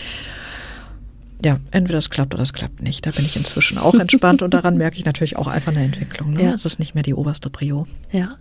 ja, 1.46 1.60
entweder 1.70 2.00
es 2.00 2.10
klappt 2.10 2.34
oder 2.34 2.42
es 2.42 2.54
klappt 2.54 2.82
nicht. 2.82 3.06
Da 3.06 3.12
bin 3.12 3.24
ich 3.24 3.36
inzwischen 3.36 3.78
auch 3.78 3.94
entspannt 3.94 4.42
und 4.42 4.56
daran 4.56 4.78
merke 4.78 4.98
ich 4.98 5.06
natürlich 5.06 5.38
auch 5.38 5.46
einfach 5.46 5.74
eine 5.74 5.86
Entwicklung. 5.86 6.32
Ne? 6.34 6.44
Ja. 6.44 6.54
Es 6.56 6.66
ist 6.66 6.80
nicht 6.80 6.96
mehr 6.96 7.04
die 7.04 7.14
oberste 7.14 7.52
Prio. 7.52 7.86
Ja. 8.12 8.38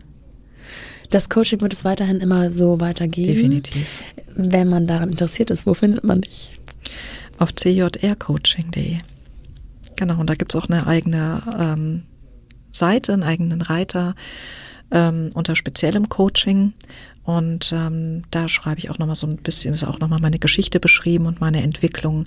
Das 1.10 1.28
Coaching 1.28 1.60
wird 1.60 1.74
es 1.74 1.84
weiterhin 1.84 2.20
immer 2.20 2.50
so 2.50 2.80
weitergeben. 2.80 3.34
Definitiv. 3.34 4.02
Wenn 4.34 4.70
man 4.70 4.86
daran 4.86 5.10
interessiert 5.10 5.50
ist, 5.50 5.66
wo 5.66 5.74
findet 5.74 6.02
man 6.02 6.22
dich? 6.22 6.58
Auf 7.36 7.54
cjrcoaching.de. 7.54 8.96
Genau, 9.96 10.18
und 10.18 10.30
da 10.30 10.34
gibt 10.34 10.54
es 10.54 10.62
auch 10.62 10.70
eine 10.70 10.86
eigene 10.86 11.42
ähm, 11.58 12.04
Seite, 12.72 13.12
einen 13.12 13.22
eigenen 13.22 13.60
Reiter 13.60 14.14
ähm, 14.90 15.28
unter 15.34 15.56
speziellem 15.56 16.08
Coaching. 16.08 16.72
Und 17.24 17.72
ähm, 17.72 18.22
da 18.30 18.48
schreibe 18.48 18.78
ich 18.78 18.90
auch 18.90 18.98
nochmal 18.98 19.16
so 19.16 19.26
ein 19.26 19.38
bisschen, 19.38 19.72
ist 19.72 19.84
auch 19.84 19.98
nochmal 19.98 20.20
meine 20.20 20.38
Geschichte 20.38 20.78
beschrieben 20.78 21.26
und 21.26 21.40
meine 21.40 21.62
Entwicklung 21.62 22.24